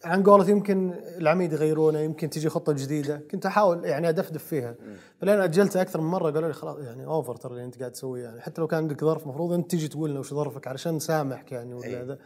عن 0.04 0.22
قولة 0.22 0.50
يمكن 0.50 0.94
العميد 1.18 1.52
يغيرونه 1.52 1.98
يمكن 1.98 2.30
تجي 2.30 2.48
خطة 2.48 2.72
جديدة. 2.72 3.22
كنت 3.30 3.46
أحاول 3.46 3.84
يعني 3.84 4.08
ادفدف 4.08 4.44
فيها. 4.44 4.74
فلين 5.20 5.40
أجلتها 5.40 5.82
أكثر 5.82 6.00
من 6.00 6.10
مرة 6.10 6.30
قالوا 6.30 6.48
لي 6.48 6.54
خلاص 6.54 6.78
يعني 6.78 7.06
over 7.06 7.36
ترى 7.36 7.52
اللي 7.52 7.64
أنت 7.64 7.78
قاعد 7.78 7.92
تسويه 7.92 8.24
يعني. 8.24 8.40
حتى 8.40 8.60
لو 8.60 8.66
كان 8.66 8.78
عندك 8.78 9.04
ظرف 9.04 9.22
المفروض 9.22 9.52
أنت 9.52 9.70
تجي 9.70 9.88
تقول 9.88 10.10
لنا 10.10 10.20
وش 10.20 10.34
ظرفك 10.34 10.66
علشان 10.66 10.94
نسامحك 10.94 11.52
يعني 11.52 11.74
ولا 11.74 11.86
أي. 11.86 12.02
ذا. 12.02 12.18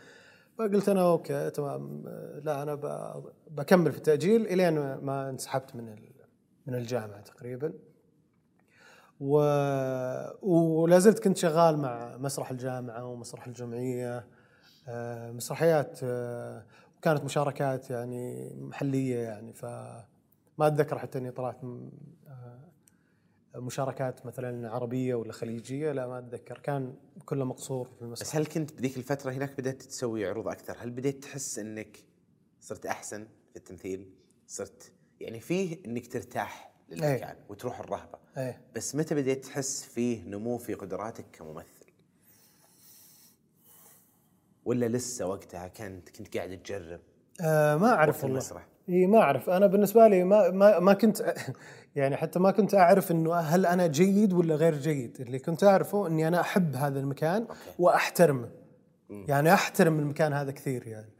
فقلت 0.58 0.88
أنا 0.88 1.02
أوكي 1.02 1.50
تمام. 1.50 2.02
آه، 2.06 2.38
لا 2.44 2.62
أنا 2.62 2.74
بكمل 3.50 3.92
في 3.92 3.98
التأجيل 3.98 4.46
إلين 4.46 4.74
ما 4.94 5.30
انسحبت 5.30 5.76
من 5.76 5.96
من 6.66 6.74
الجامعة 6.74 7.20
تقريبا. 7.20 7.72
و... 9.20 9.36
ولا 10.42 10.98
زلت 10.98 11.18
كنت 11.18 11.36
شغال 11.36 11.78
مع 11.78 12.16
مسرح 12.16 12.50
الجامعة 12.50 13.04
ومسرح 13.04 13.46
الجمعية. 13.46 14.26
آه، 14.88 15.30
مسرحيات 15.30 16.00
وكانت 16.98 17.24
مشاركات 17.24 17.90
يعني 17.90 18.50
محلية 18.54 19.18
يعني 19.18 19.52
فما 19.52 20.06
أتذكر 20.60 20.98
حتى 20.98 21.18
إني 21.18 21.30
طلعت 21.30 21.64
آه، 21.64 22.70
مشاركات 23.56 24.26
مثلا 24.26 24.70
عربية 24.70 25.14
ولا 25.14 25.32
خليجية 25.32 25.92
لا 25.92 26.06
ما 26.06 26.18
أتذكر. 26.18 26.58
كان 26.58 26.94
كله 27.24 27.44
مقصور 27.44 27.88
في 27.96 28.02
المسرح. 28.02 28.28
بس 28.28 28.36
هل 28.36 28.46
كنت 28.46 28.72
بذيك 28.72 28.96
الفترة 28.96 29.32
هناك 29.32 29.60
بدأت 29.60 29.82
تسوي 29.82 30.26
عروض 30.26 30.48
أكثر؟ 30.48 30.76
هل 30.80 30.90
بديت 30.90 31.22
تحس 31.24 31.58
إنك 31.58 31.98
صرت 32.60 32.86
أحسن 32.86 33.26
في 33.50 33.56
التمثيل؟ 33.56 34.10
صرت 34.46 34.92
يعني 35.20 35.40
فيه 35.40 35.78
إنك 35.86 36.06
ترتاح 36.06 36.72
للمكان 36.88 37.36
وتروح 37.48 37.80
الرهبة. 37.80 38.18
إيه. 38.36 38.60
بس 38.74 38.94
متى 38.94 39.14
بديت 39.14 39.44
تحس 39.44 39.82
فيه 39.84 40.24
نمو 40.24 40.58
في 40.58 40.74
قدراتك 40.74 41.24
كممثل؟ 41.32 41.75
ولا 44.66 44.86
لسه 44.86 45.26
وقتها 45.26 45.68
كنت 45.68 46.08
كنت 46.08 46.36
قاعد 46.36 46.58
تجرب؟ 46.62 47.00
آه 47.40 47.76
ما 47.76 47.88
أعرف 47.88 48.22
والله. 48.22 48.36
المسرح. 48.36 48.66
إي 48.88 49.06
ما 49.06 49.18
أعرف. 49.18 49.50
أنا 49.50 49.66
بالنسبة 49.66 50.08
لي 50.08 50.24
ما 50.24 50.50
ما 50.50 50.78
ما 50.78 50.92
كنت 50.92 51.34
يعني 51.96 52.16
حتى 52.16 52.38
ما 52.38 52.50
كنت 52.50 52.74
أعرف 52.74 53.10
إنه 53.10 53.34
هل 53.34 53.66
أنا 53.66 53.86
جيد 53.86 54.32
ولا 54.32 54.54
غير 54.54 54.74
جيد. 54.74 55.20
اللي 55.20 55.38
كنت 55.38 55.64
أعرفه 55.64 56.06
إني 56.06 56.28
أنا 56.28 56.40
أحب 56.40 56.76
هذا 56.76 57.00
المكان 57.00 57.46
وأحترمه. 57.78 58.48
يعني 59.10 59.54
أحترم 59.54 59.98
المكان 59.98 60.32
هذا 60.32 60.50
كثير 60.50 60.86
يعني. 60.86 61.10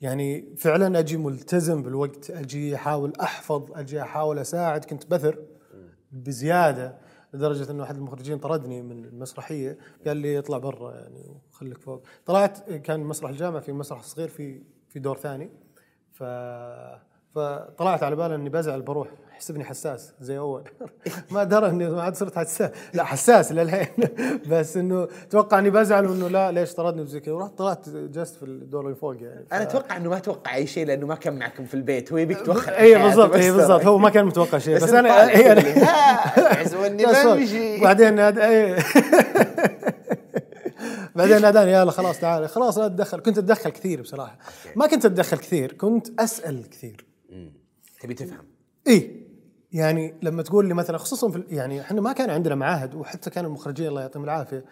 يعني 0.00 0.54
فعلا 0.58 0.98
أجي 0.98 1.16
ملتزم 1.16 1.82
بالوقت 1.82 2.30
أجي 2.30 2.74
أحاول 2.74 3.12
أحفظ 3.20 3.72
أجي 3.72 4.02
أحاول 4.02 4.38
أساعد. 4.38 4.84
كنت 4.84 5.06
بثر 5.10 5.38
بزيادة. 6.12 6.94
لدرجة 7.32 7.70
انه 7.70 7.82
احد 7.82 7.96
المخرجين 7.96 8.38
طردني 8.38 8.82
من 8.82 9.04
المسرحية 9.04 9.78
قال 10.06 10.16
لي 10.16 10.38
اطلع 10.38 10.58
برا 10.58 10.94
يعني 10.94 11.40
وخليك 11.50 11.78
فوق. 11.78 12.02
طلعت 12.26 12.70
كان 12.70 13.00
مسرح 13.00 13.30
الجامعة 13.30 13.60
في 13.60 13.72
مسرح 13.72 14.02
صغير 14.02 14.28
في 14.28 14.62
في 14.88 14.98
دور 14.98 15.16
ثاني. 15.16 15.50
ف 16.10 16.22
فطلعت 17.34 18.02
على 18.02 18.16
بالي 18.16 18.34
اني 18.34 18.48
بزعل 18.48 18.82
بروح. 18.82 19.08
حسبني 19.42 19.64
حساس 19.64 20.12
زي 20.20 20.38
أول. 20.38 20.62
ما 21.30 21.44
درى 21.44 21.68
اني 21.68 21.90
ما 21.90 22.02
عاد 22.02 22.16
صرت 22.16 22.38
حساس. 22.38 22.70
لا 22.94 23.04
حساس 23.04 23.52
للحين. 23.52 23.86
بس 24.50 24.76
إنه 24.76 25.08
توقع 25.30 25.58
إني 25.58 25.70
بزعل 25.70 26.06
وانه 26.06 26.28
لا 26.28 26.52
ليش 26.52 26.74
طردني 26.74 27.02
وزي 27.02 27.20
كذا؟ 27.20 27.34
ورحت 27.34 27.58
طلعت 27.58 27.88
جلست 27.88 28.36
في 28.36 28.42
الدور 28.42 28.84
اللي 28.84 28.94
فوق 28.94 29.16
يعني. 29.22 29.46
ف... 29.50 29.54
أنا 29.54 29.62
أتوقع 29.62 29.96
إنه 29.96 30.10
ما 30.10 30.18
توقع 30.18 30.54
أي 30.54 30.66
شيء 30.66 30.86
لأنه 30.86 31.06
ما 31.06 31.14
كان 31.14 31.38
معكم 31.38 31.64
في 31.64 31.74
البيت. 31.74 32.12
هو 32.12 32.18
يبيك 32.18 32.46
توخر. 32.46 32.72
اي 32.72 33.02
بالضبط 33.02 33.34
اي 33.34 33.52
بالضبط. 33.52 33.84
هو 33.84 33.98
ما 33.98 34.10
كان 34.10 34.24
متوقع 34.24 34.58
شيء. 34.58 34.76
بس, 34.76 34.84
بس 34.84 34.92
أنا 34.92 35.28
هي 35.28 35.42
يعزوني 36.52 37.06
بس 37.06 37.16
فوق. 37.16 37.34
بمشي 37.34 37.80
بعدين. 37.80 38.18
اي 38.18 38.76
بعدين 41.16 41.42
ناداني 41.42 41.72
يلا 41.72 41.90
خلاص 41.90 42.20
تعال. 42.20 42.48
خلاص 42.48 42.78
لا 42.78 42.88
تدخل. 42.88 43.20
كنت 43.20 43.38
أتدخل 43.38 43.70
كثير 43.70 44.02
بصراحة. 44.02 44.38
ما 44.76 44.86
كنت 44.86 45.04
أتدخل 45.04 45.36
كثير 45.36 45.72
كنت 45.72 46.20
أسأل 46.20 46.70
كثير. 46.70 47.11
تبي 48.02 48.14
تفهم 48.14 48.44
اي 48.88 49.26
يعني 49.72 50.14
لما 50.22 50.42
تقول 50.42 50.68
لي 50.68 50.74
مثلا 50.74 50.98
خصوصا 50.98 51.30
في 51.30 51.44
يعني 51.48 51.80
إحنا 51.80 52.00
ما 52.00 52.12
كان 52.12 52.30
عندنا 52.30 52.54
معاهد 52.54 52.94
وحتى 52.94 53.30
كان 53.30 53.44
المخرجين 53.44 53.88
الله 53.88 54.00
يعطيهم 54.00 54.24
العافية 54.24 54.64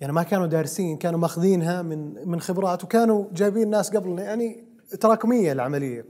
يعني 0.00 0.12
ما 0.12 0.22
كانوا 0.22 0.46
دارسين 0.46 0.96
كانوا 0.96 1.18
ماخذينها 1.18 1.82
من 1.82 2.28
من 2.28 2.40
خبرات 2.40 2.84
وكانوا 2.84 3.26
جايبين 3.32 3.70
ناس 3.70 3.96
قبلنا 3.96 4.22
يعني 4.22 4.64
تراكمية 5.00 5.52
العملية 5.52 6.04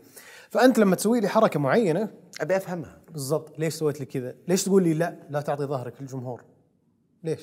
فأنت 0.50 0.78
لما 0.78 0.96
تسوي 0.96 1.20
لي 1.20 1.28
حركة 1.28 1.60
معينة 1.60 2.08
أبي 2.40 2.56
أفهمها 2.56 2.98
بالضبط 3.10 3.58
ليش 3.58 3.74
سويت 3.74 4.00
لي 4.00 4.06
كذا؟ 4.06 4.34
ليش 4.48 4.64
تقول 4.64 4.82
لي 4.82 4.94
لا 4.94 5.16
لا 5.30 5.40
تعطي 5.40 5.64
ظهرك 5.64 5.94
للجمهور؟ 6.00 6.42
ليش؟ 7.24 7.40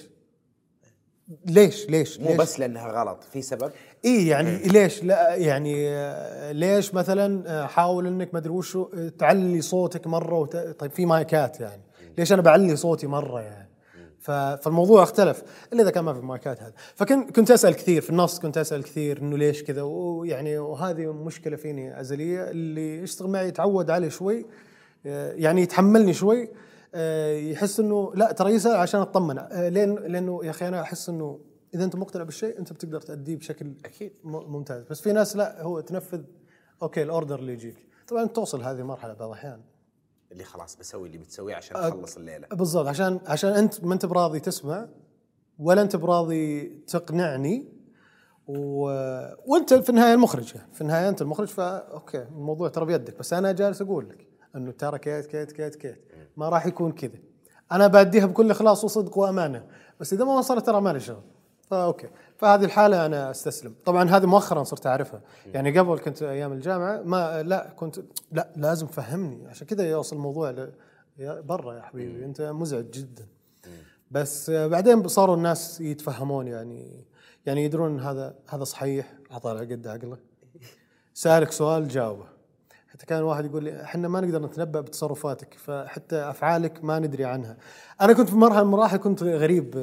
ليش؟ 1.45 1.89
ليش؟ 1.89 2.19
مو 2.19 2.27
ليش؟ 2.27 2.37
بس 2.37 2.59
لأنها 2.59 2.87
غلط 2.87 3.23
في 3.23 3.41
سبب؟ 3.41 3.71
اي 4.05 4.27
يعني 4.27 4.57
ليش؟ 4.57 5.03
لا 5.03 5.35
يعني 5.35 5.89
آه، 5.89 6.51
ليش 6.51 6.93
مثلا 6.93 7.43
آه، 7.47 7.65
حاول 7.67 8.07
إنك 8.07 8.33
ما 8.33 8.39
أدري 8.39 8.53
وش 8.53 8.75
آه، 8.75 8.87
تعلي 9.19 9.61
صوتك 9.61 10.07
مرة 10.07 10.39
وت... 10.39 10.57
طيب 10.57 10.91
في 10.91 11.05
مايكات 11.05 11.59
يعني. 11.59 11.81
ليش 12.17 12.33
أنا 12.33 12.41
بعلي 12.41 12.75
صوتي 12.75 13.07
مرة 13.07 13.41
يعني؟ 13.41 13.69
ف... 14.19 14.31
فالموضوع 14.31 15.03
اختلف 15.03 15.43
إلا 15.73 15.81
إذا 15.81 15.91
كان 15.91 16.03
ما 16.03 16.13
في 16.13 16.19
مايكات 16.19 16.61
هذا 16.61 16.73
فكنت 16.95 17.31
كنت 17.35 17.51
أسأل 17.51 17.73
كثير 17.73 18.01
في 18.01 18.09
النص 18.09 18.39
كنت 18.39 18.57
أسأل 18.57 18.83
كثير 18.83 19.21
إنه 19.21 19.37
ليش 19.37 19.63
كذا 19.63 19.81
ويعني 19.81 20.57
وهذه 20.57 21.13
مشكلة 21.13 21.55
فيني 21.55 21.99
أزلية 21.99 22.49
اللي 22.49 22.97
يشتغل 22.97 23.29
معي 23.29 23.47
يتعود 23.47 23.89
عليه 23.89 24.09
شوي 24.09 24.45
يعني 25.05 25.61
يتحملني 25.61 26.13
شوي 26.13 26.49
يحس 27.51 27.79
إنه 27.79 28.11
لا 28.15 28.31
ترى 28.31 28.51
يسال 28.51 28.75
عشان 28.75 29.01
اطمن 29.01 29.37
آه، 29.39 29.69
لأن 29.69 29.95
لأنه 29.95 30.45
يا 30.45 30.49
أخي 30.49 30.67
أنا 30.67 30.81
أحس 30.81 31.09
إنه 31.09 31.39
إذا 31.73 31.83
أنت 31.83 31.95
مقتنع 31.95 32.23
بالشيء 32.23 32.59
أنت 32.59 32.73
بتقدر 32.73 33.01
تأديه 33.01 33.35
بشكل 33.35 33.73
أكيد. 33.85 34.13
ممتاز. 34.23 34.83
بس 34.83 35.01
في 35.01 35.11
ناس 35.11 35.35
لا 35.35 35.61
هو 35.61 35.79
تنفذ 35.79 36.21
okay 36.81 37.03
ال 37.03 37.09
order 37.09 37.39
اللي 37.39 37.53
يجيك. 37.53 37.87
طبعا 38.07 38.25
توصل 38.25 38.61
هذه 38.61 38.79
المرحلة 38.79 39.13
بعض 39.13 39.29
الأحيان. 39.29 39.61
اللي 40.31 40.43
خلاص 40.43 40.75
بسوي 40.75 41.07
اللي 41.07 41.17
بتسويه 41.17 41.55
عشان 41.55 41.77
اخلص 41.77 42.17
الليلة. 42.17 42.47
بالضبط 42.47 42.87
عشان 42.87 43.19
عشان 43.25 43.49
أنت 43.49 43.83
ما 43.83 43.93
أنت 43.93 44.05
براضي 44.05 44.39
تسمع 44.39 44.87
ولا 45.59 45.81
أنت 45.81 45.95
براضي 45.95 46.67
تقنعني 46.87 47.67
و... 48.47 48.81
وأنت 49.45 49.73
في 49.73 49.89
النهاية 49.89 50.13
المخرج. 50.13 50.55
يعني 50.55 50.73
في 50.73 50.81
النهاية 50.81 51.09
أنت 51.09 51.21
المخرج 51.21 51.47
فا 51.47 51.77
okay 51.77 52.23
الموضوع 52.23 52.69
ترى 52.69 52.85
بيدك. 52.85 53.19
بس 53.19 53.33
أنا 53.33 53.51
جالس 53.51 53.81
أقول 53.81 54.09
لك 54.09 54.27
إنه 54.55 54.71
ترى 54.71 54.99
كيت 54.99 55.25
كيت 55.25 55.51
كيت 55.51 55.75
كيت. 55.75 56.12
ما 56.37 56.49
راح 56.49 56.65
يكون 56.65 56.91
كذا. 56.91 57.17
أنا 57.71 57.87
بأديها 57.87 58.25
بكل 58.25 58.51
إخلاص 58.51 58.83
وصدق 58.83 59.17
وأمانة. 59.17 59.65
بس 59.99 60.13
إذا 60.13 60.25
ما 60.25 60.37
وصلت 60.37 60.65
ترى 60.65 60.81
مالي 60.81 60.99
شغل. 60.99 61.21
ف 61.69 61.77
okay 61.77 62.09
فهذه 62.37 62.65
الحالة 62.65 63.05
أنا 63.05 63.31
أستسلم. 63.31 63.75
طبعا 63.85 64.09
هذه 64.09 64.25
مؤخرا 64.25 64.63
صرت 64.63 64.87
أعرفها. 64.87 65.21
يعني 65.45 65.79
قبل 65.79 65.99
كنت 65.99 66.23
أيام 66.23 66.53
الجامعة 66.53 67.01
ما 67.01 67.43
لا 67.43 67.73
كنت 67.75 67.99
لا 68.31 68.49
لازم 68.55 68.87
فهمني. 68.87 69.47
عشان 69.47 69.67
كذا 69.67 69.89
يوصل 69.89 70.15
الموضوع 70.15 70.51
ل... 70.51 70.71
برا 71.19 71.73
يا 71.73 71.81
حبيبي. 71.81 72.25
أنت 72.25 72.41
مزعج 72.41 72.89
جدا. 72.91 73.27
بس 74.11 74.49
بعدين 74.49 75.07
صاروا 75.07 75.35
الناس 75.35 75.81
يتفهمون 75.81 76.47
يعني 76.47 77.05
يعني 77.45 77.65
يدرون 77.65 77.99
هذا 77.99 78.35
هذا 78.49 78.63
صحيح. 78.63 79.13
عطى 79.31 79.49
على 79.49 79.59
قد 79.59 79.87
عقله 79.87 80.17
سألك 81.13 81.51
سؤال 81.51 81.87
جاوبه. 81.87 82.32
حتى 82.93 83.05
كان 83.05 83.23
واحد 83.23 83.45
يقول 83.45 83.63
لي 83.63 83.83
إحنا 83.83 84.07
ما 84.07 84.21
نقدر 84.21 84.45
نتنبأ 84.45 84.81
بتصرفاتك 84.81 85.53
فحتى 85.53 86.15
أفعالك 86.15 86.83
ما 86.83 86.99
ندري 86.99 87.25
عنها. 87.25 87.57
أنا 88.01 88.13
كنت 88.13 88.29
في 88.29 88.35
مرحلة 88.35 88.59
من 88.63 88.65
المراحل 88.67 88.97
كنت 88.97 89.23
غريب 89.23 89.77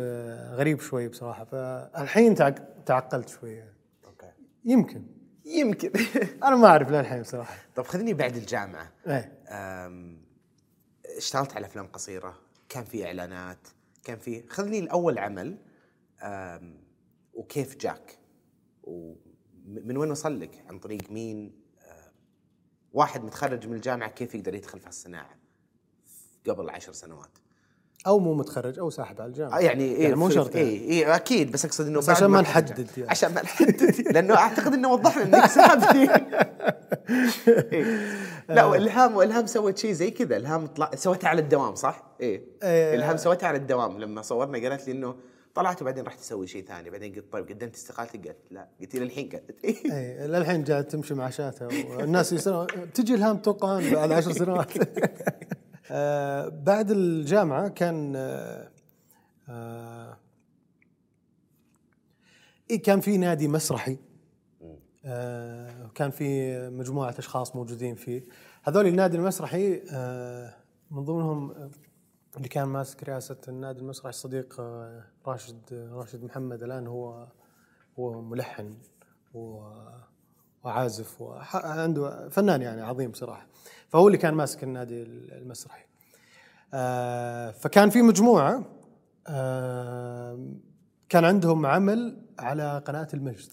غريب 0.55 0.81
شوي 0.81 1.09
بصراحة 1.09 1.45
فالحين 1.45 2.35
تعق- 2.35 2.85
تعقلت 2.87 3.29
شوي. 3.29 3.53
يعني. 3.53 3.75
أوكي. 4.05 4.27
يمكن. 4.65 5.03
يمكن. 5.45 5.91
أنا 6.45 6.57
ما 6.57 6.67
أعرف 6.67 6.91
للحين 6.91 7.23
بصراحة. 7.23 7.55
طب 7.77 7.87
خذني 7.87 8.15
بعد 8.15 8.37
الجامعة. 8.37 8.93
إيه. 9.07 9.33
اشتغلت 11.17 11.57
على 11.57 11.67
أفلام 11.67 11.87
قصيرة 11.87 12.35
كان 12.69 12.85
في 12.85 13.07
إعلانات 13.07 13.69
كان 14.05 14.19
في 14.19 14.49
خذني 14.49 14.79
الأول 14.79 15.19
عمل 15.19 15.57
وكيف 17.35 17.77
جاك؟ 17.77 18.19
ومن 18.85 19.97
وين 19.97 20.11
وصل 20.11 20.41
لك؟ 20.41 20.65
عن 20.69 20.79
طريق 20.79 21.11
مين؟ 21.11 21.60
واحد 22.93 23.25
متخرج 23.25 23.67
من 23.67 23.75
الجامعة 23.75 24.11
كيف 24.11 24.35
يقدر 24.35 24.55
يدخل 24.55 24.81
في 24.81 24.89
الصناعة 24.89 25.37
قبل 26.49 26.71
عشر 26.71 26.93
سنوات 26.93 27.39
أو 28.07 28.19
مو 28.19 28.35
متخرج 28.35 28.79
أو 28.79 28.91
ساحب 28.91 29.21
على 29.21 29.29
الجامعة 29.29 29.59
آه 29.59 29.61
يعني 29.61 29.85
إيه 29.85 30.03
يعني 30.03 30.15
مو 30.15 30.31
شرط 30.31 30.55
يعني. 30.55 30.69
اي 30.69 30.75
إيه 30.75 31.15
أكيد 31.17 31.53
بس 31.53 31.65
أقصد 31.65 31.87
إنه 31.87 31.99
بس 31.99 32.09
عشان 32.09 32.27
ما. 32.27 32.41
نحدد 32.41 32.91
يعني. 32.97 33.11
عشان 33.11 33.35
ما 33.35 33.43
نحدد 33.43 34.01
لأنه 34.15 34.37
أعتقد 34.37 34.75
إنه 34.75 34.93
وضح 34.93 35.19
لنا 35.19 35.39
إنك 35.39 35.51
سابني 35.51 36.11
إيه. 37.73 38.15
لا 38.49 38.65
والهام 38.65 39.17
والهام 39.17 39.47
سوت 39.47 39.79
شيء 39.79 39.93
زي 39.93 40.11
كذا 40.11 40.37
إلهام 40.37 40.67
طلع 40.67 40.91
سوتها 40.95 41.29
على 41.29 41.41
الدوام 41.41 41.75
صح؟ 41.75 42.03
إيه 42.21 42.45
إيه. 42.63 42.95
إلهام 42.95 43.17
سوتها 43.17 43.47
على 43.47 43.59
الدوام 43.59 43.99
لما 43.99 44.23
صورنا 44.23 44.69
قالت 44.69 44.87
لي 44.87 44.93
إنه 44.93 45.15
طلعت 45.55 45.83
وبعدين 45.83 46.05
رحت 46.05 46.21
أسوي 46.21 46.47
شيء 46.47 46.65
ثاني. 46.65 46.91
بعدين 46.91 47.15
قلت 47.15 47.33
طيب 47.33 47.49
قدمت 47.49 47.75
استقالتي؟ 47.75 48.19
قالت 48.19 48.39
لا. 48.51 48.69
قلت 48.81 48.97
للحين 48.97 49.29
قالت 49.29 49.51
إيه. 49.65 49.93
اي 49.93 50.27
للحين 50.29 50.65
قاعد 50.65 50.85
تمشي 50.85 51.15
مع 51.15 51.31
شاتها. 51.31 51.67
والناس 51.67 52.33
يسالون 52.33 52.67
تجي 52.95 53.15
الهام 53.15 53.39
توقعون 53.39 53.91
بعد 53.95 54.13
عشر 54.13 54.33
سنوات. 54.33 54.73
آه 55.93 56.49
بعد 56.49 56.91
الجامعة 56.91 57.69
كان 57.69 58.13
آه 58.17 58.71
آه 59.49 60.17
إيه 62.71 62.83
كان 62.83 63.01
في 63.01 63.17
نادي 63.17 63.49
مسرحي. 63.49 63.97
آه 65.05 65.91
كان 65.95 66.11
في 66.11 66.59
مجموعة 66.69 67.15
أشخاص 67.19 67.57
موجودين 67.57 67.95
فيه. 67.95 68.25
هذول 68.63 68.87
النادي 68.87 69.17
المسرحي 69.17 69.83
آه 69.93 70.55
من 70.91 71.05
ضمنهم 71.05 71.71
اللي 72.37 72.49
كان 72.49 72.65
ماسك 72.65 73.03
رئاسة 73.05 73.37
النادي 73.49 73.81
المسرحي 73.81 74.09
الصديق 74.09 74.61
آه 74.61 75.05
راشد 75.27 75.89
راشد 75.93 76.25
محمد 76.25 76.63
الآن 76.63 76.87
هو 76.87 77.27
هو 77.99 78.21
ملحن 78.21 78.77
وعازف 80.65 81.21
وعنده 81.21 82.29
فنان 82.29 82.63
يعني 82.63 82.83
عظيم 82.83 83.13
صراحة. 83.13 83.47
فهو 83.89 84.07
اللي 84.07 84.19
كان 84.19 84.35
ماسك 84.35 84.65
النادي 84.65 85.03
المسرحي. 85.03 85.85
آه، 86.75 87.51
فكان 87.51 87.91
في 87.91 88.03
مجموعة 88.03 88.65
آه، 89.27 90.49
كان 91.09 91.25
عندهم 91.25 91.67
عمل 91.67 92.27
على 92.39 92.83
قناة 92.87 93.09
المجد. 93.15 93.53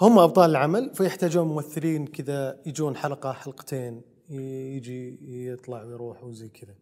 هم 0.00 0.18
أبطال 0.18 0.50
العمل 0.50 0.94
فيحتاجون 0.94 1.46
ممثلين 1.46 2.06
كذا 2.06 2.60
يجون 2.66 2.96
حلقة 2.96 3.32
حلقتين. 3.32 4.02
يجي 4.30 5.18
يطلع 5.48 5.82
ويروح 5.82 6.24
وزي 6.24 6.48
كذا. 6.48 6.74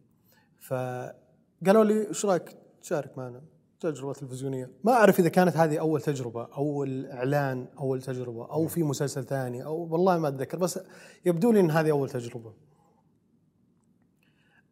فقالوا 0.59 1.83
لي 1.83 2.07
إيش 2.07 2.25
رأيك 2.25 2.57
تشارك 2.81 3.17
معنا 3.17 3.41
تجربة 3.79 4.13
تلفزيونية؟ 4.13 4.71
ما 4.83 4.91
أعرف 4.91 5.19
إذا 5.19 5.29
كانت 5.29 5.57
هذه 5.57 5.79
أول 5.79 6.01
تجربة 6.01 6.47
أول 6.57 7.05
إعلان 7.05 7.67
أول 7.79 8.01
تجربة 8.01 8.51
أو 8.51 8.67
في 8.67 8.83
مسلسل 8.83 9.23
ثاني 9.23 9.65
أو 9.65 9.87
والله 9.91 10.17
ما 10.17 10.27
أتذكر 10.27 10.57
بس 10.57 10.79
يبدو 11.25 11.51
لي 11.51 11.59
إن 11.59 11.71
هذه 11.71 11.91
أول 11.91 12.09
تجربة. 12.09 12.53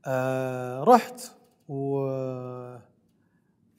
آه 0.06 0.84
رحت 0.84 1.32
و 1.68 2.08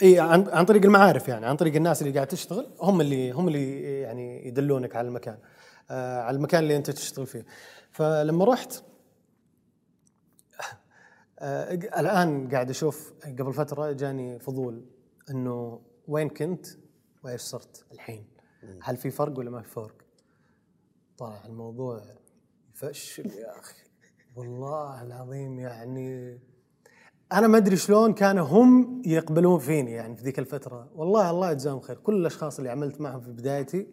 إي 0.02 0.20
عن, 0.20 0.48
عن 0.48 0.64
طريق 0.64 0.84
المعارف 0.84 1.28
يعني 1.28 1.46
عن 1.46 1.56
طريق 1.56 1.76
الناس 1.76 2.02
اللي 2.02 2.14
قاعد 2.14 2.26
تشتغل 2.26 2.66
هم 2.80 3.00
اللي 3.00 3.30
هم 3.30 3.48
اللي 3.48 3.82
يعني 4.00 4.46
يدلونك 4.46 4.96
على 4.96 5.08
المكان. 5.08 5.38
آه 5.90 6.22
على 6.22 6.36
المكان 6.36 6.62
اللي 6.62 6.76
أنت 6.76 6.90
تشتغل 6.90 7.26
فيه. 7.26 7.46
فلما 7.92 8.44
رحت 8.44 8.84
آه 11.38 11.74
الآن 11.74 12.48
قاعد 12.48 12.70
أشوف 12.70 13.12
قبل 13.24 13.52
فترة 13.52 13.92
جاني 13.92 14.38
فضول 14.38 14.84
إنه 15.30 15.82
وين 16.08 16.28
كنت 16.28 16.66
وإيش 17.24 17.40
صرت 17.40 17.84
الحين؟ 17.92 18.26
هل 18.82 18.96
في 18.96 19.10
فرق 19.10 19.38
ولا 19.38 19.50
ما 19.50 19.62
في 19.62 19.68
فرق؟ 19.68 19.94
طلع 21.18 21.46
الموضوع 21.46 22.02
يفشل 22.74 23.26
يا 23.30 23.58
أخي. 23.58 23.82
والله 24.36 25.02
العظيم 25.02 25.58
يعني 25.60 26.40
أنا 27.32 27.46
ما 27.46 27.58
أدري 27.58 27.76
شلون 27.76 28.14
كانوا 28.14 28.46
هم 28.46 29.02
يقبلون 29.06 29.58
فيني 29.58 29.92
يعني 29.92 30.16
في 30.16 30.22
ذيك 30.22 30.38
الفترة. 30.38 30.90
والله 30.94 31.30
الله 31.30 31.50
يجزاهم 31.50 31.80
خير. 31.80 31.96
كل 31.96 32.14
الأشخاص 32.14 32.58
اللي 32.58 32.70
عملت 32.70 33.00
معهم 33.00 33.20
في 33.20 33.30
بدايتي 33.30 33.86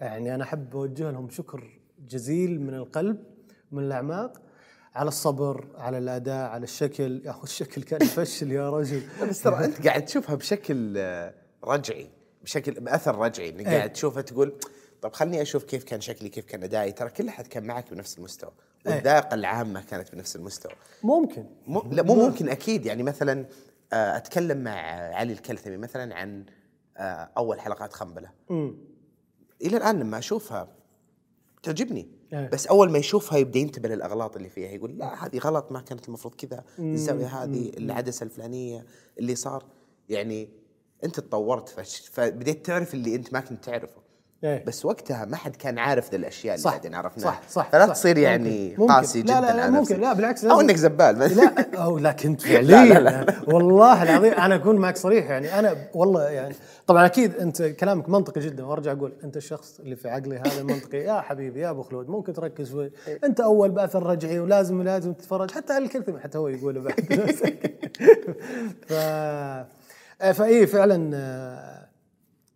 يعني 0.00 0.34
أنا 0.34 0.44
أحب 0.44 0.76
أوجه 0.76 1.10
لهم 1.10 1.30
شكر 1.30 1.80
جزيل 2.08 2.60
من 2.60 2.74
القلب 2.74 3.16
من 3.72 3.82
الأعماق 3.82 4.42
على 4.94 5.08
الصبر 5.08 5.66
على 5.74 5.98
الأداء 5.98 6.50
على 6.50 6.64
الشكل. 6.64 7.22
يا 7.24 7.30
أخي 7.30 7.42
الشكل 7.42 7.82
كان 7.82 8.02
يفشل 8.02 8.52
يا 8.52 8.70
رجل. 8.70 9.02
بس 9.30 9.42
ترى 9.42 9.64
أنت 9.64 9.86
قاعد 9.86 10.04
تشوفها 10.04 10.34
بشكل 10.34 10.96
رجعي 11.64 12.10
بشكل 12.42 12.72
بأثر 12.72 13.18
رجعي 13.18 13.48
إنك 13.48 13.66
قاعد 13.66 13.92
تشوفها 13.92 14.22
تقول 14.22 14.54
طب 15.02 15.12
خلني 15.12 15.42
أشوف 15.42 15.64
كيف 15.64 15.84
كان 15.84 16.00
شكلي 16.00 16.28
كيف 16.28 16.44
كان 16.44 16.62
أدائي. 16.62 16.92
ترى 16.92 17.10
كل 17.10 17.28
أحد 17.28 17.46
كان 17.46 17.64
معك 17.64 17.90
بنفس 17.90 18.18
المستوى 18.18 18.50
والذاقه 18.86 19.34
العامة 19.34 19.82
كانت 19.82 20.12
بنفس 20.12 20.36
المستوى. 20.36 20.72
ممكن. 21.02 21.46
مو 21.66 21.82
لا 21.92 22.02
مو 22.02 22.14
ممكن. 22.14 22.48
أكيد. 22.48 22.86
يعني 22.86 23.02
مثلا 23.02 23.46
آه، 23.92 24.16
أتكلم 24.16 24.64
مع 24.64 24.70
علي 25.14 25.32
الكلثمي 25.32 25.76
مثلا 25.76 26.14
عن 26.14 26.44
آه، 26.96 27.30
أول 27.36 27.60
حلقات 27.60 27.92
خنبلة. 27.92 28.30
إلى 29.62 29.76
الآن 29.76 29.98
لما 29.98 30.18
أشوفها 30.18 30.68
تعجبني. 31.64 32.08
إيه. 32.32 32.48
بس 32.52 32.66
أول 32.66 32.90
ما 32.90 32.98
يشوفها 32.98 33.38
يبدأ 33.38 33.58
ينتبه 33.58 33.88
للأغلاط 33.88 34.36
اللي 34.36 34.48
فيها 34.48 34.70
يقول 34.70 34.98
لا 34.98 35.26
هذه 35.26 35.38
غلط 35.38 35.72
ما 35.72 35.80
كانت 35.80 36.08
المفروض 36.08 36.34
كذا 36.34 36.64
الزاويه 36.78 37.26
هذه 37.26 37.70
العدسة 37.78 38.24
الفلانية 38.24 38.86
اللي 39.18 39.34
صار. 39.34 39.64
يعني 40.08 40.48
أنت 41.04 41.20
تطورت 41.20 41.68
فبديت 42.12 42.66
تعرف 42.66 42.94
اللي 42.94 43.14
أنت 43.14 43.32
ما 43.32 43.40
كنت 43.40 43.64
تعرفه. 43.64 44.03
إيه. 44.44 44.64
بس 44.66 44.84
وقتها 44.84 45.24
ما 45.24 45.36
حد 45.36 45.56
كان 45.56 45.78
عارف 45.78 46.10
ذا 46.10 46.16
الأشياء 46.16 46.54
اللي 46.56 46.64
بعدين 46.70 46.94
عرفناها 46.94 47.24
صح 47.26 47.40
صح 47.48 47.70
فلا 47.70 47.86
صح. 47.86 47.92
تصير 47.92 48.18
يعني 48.18 48.68
ممكن. 48.68 48.82
ممكن. 48.82 48.92
قاسي 48.94 49.22
لا 49.22 49.24
جدا 49.24 49.40
لا 49.40 49.56
لا 49.56 49.62
على 49.62 49.70
ممكن. 49.70 50.00
لا 50.00 50.12
بالعكس 50.12 50.44
أو 50.44 50.60
إنك 50.60 50.76
زبال 50.76 51.14
بس 51.14 51.32
لا 51.32 51.66
أو 51.84 51.98
لا 51.98 52.12
كنت 52.12 52.42
فعليا 52.42 52.84
لا، 52.84 52.94
لا، 52.94 52.98
لا. 53.24 53.34
والله 53.54 54.02
العظيم 54.02 54.32
أنا 54.32 54.54
أكون 54.54 54.76
معك 54.76 54.96
صريح 54.96 55.30
يعني 55.30 55.58
أنا 55.58 55.76
والله 55.94 56.22
يعني 56.30 56.54
طبعا 56.86 57.06
أكيد 57.06 57.34
أنت 57.36 57.62
كلامك 57.62 58.08
منطقي 58.08 58.40
جدا 58.40 58.64
وأرجع 58.64 58.92
أقول 58.92 59.12
أنت 59.24 59.36
الشخص 59.36 59.80
اللي 59.80 59.96
في 59.96 60.08
عقلي 60.08 60.36
هذا 60.38 60.62
منطقي 60.62 60.98
يا 60.98 61.20
حبيبي 61.20 61.60
يا 61.60 61.70
أبو 61.70 61.82
خلود 61.82 62.08
ممكن 62.08 62.32
تركز 62.32 62.70
شوي 62.70 62.90
أنت 63.24 63.40
أول 63.40 63.70
بأثر 63.70 64.02
رجعي 64.02 64.38
ولازم 64.40 64.82
لازم 64.82 65.12
تتفرج 65.12 65.50
حتى 65.50 65.72
على 65.72 65.84
الكلثم 65.84 66.18
حتى 66.18 66.38
هو 66.38 66.48
يقوله 66.48 66.80
بعد 66.80 66.94
ف 68.88 68.92
فاي 70.32 70.66
فعلا 70.66 71.10
آه، 71.14 71.88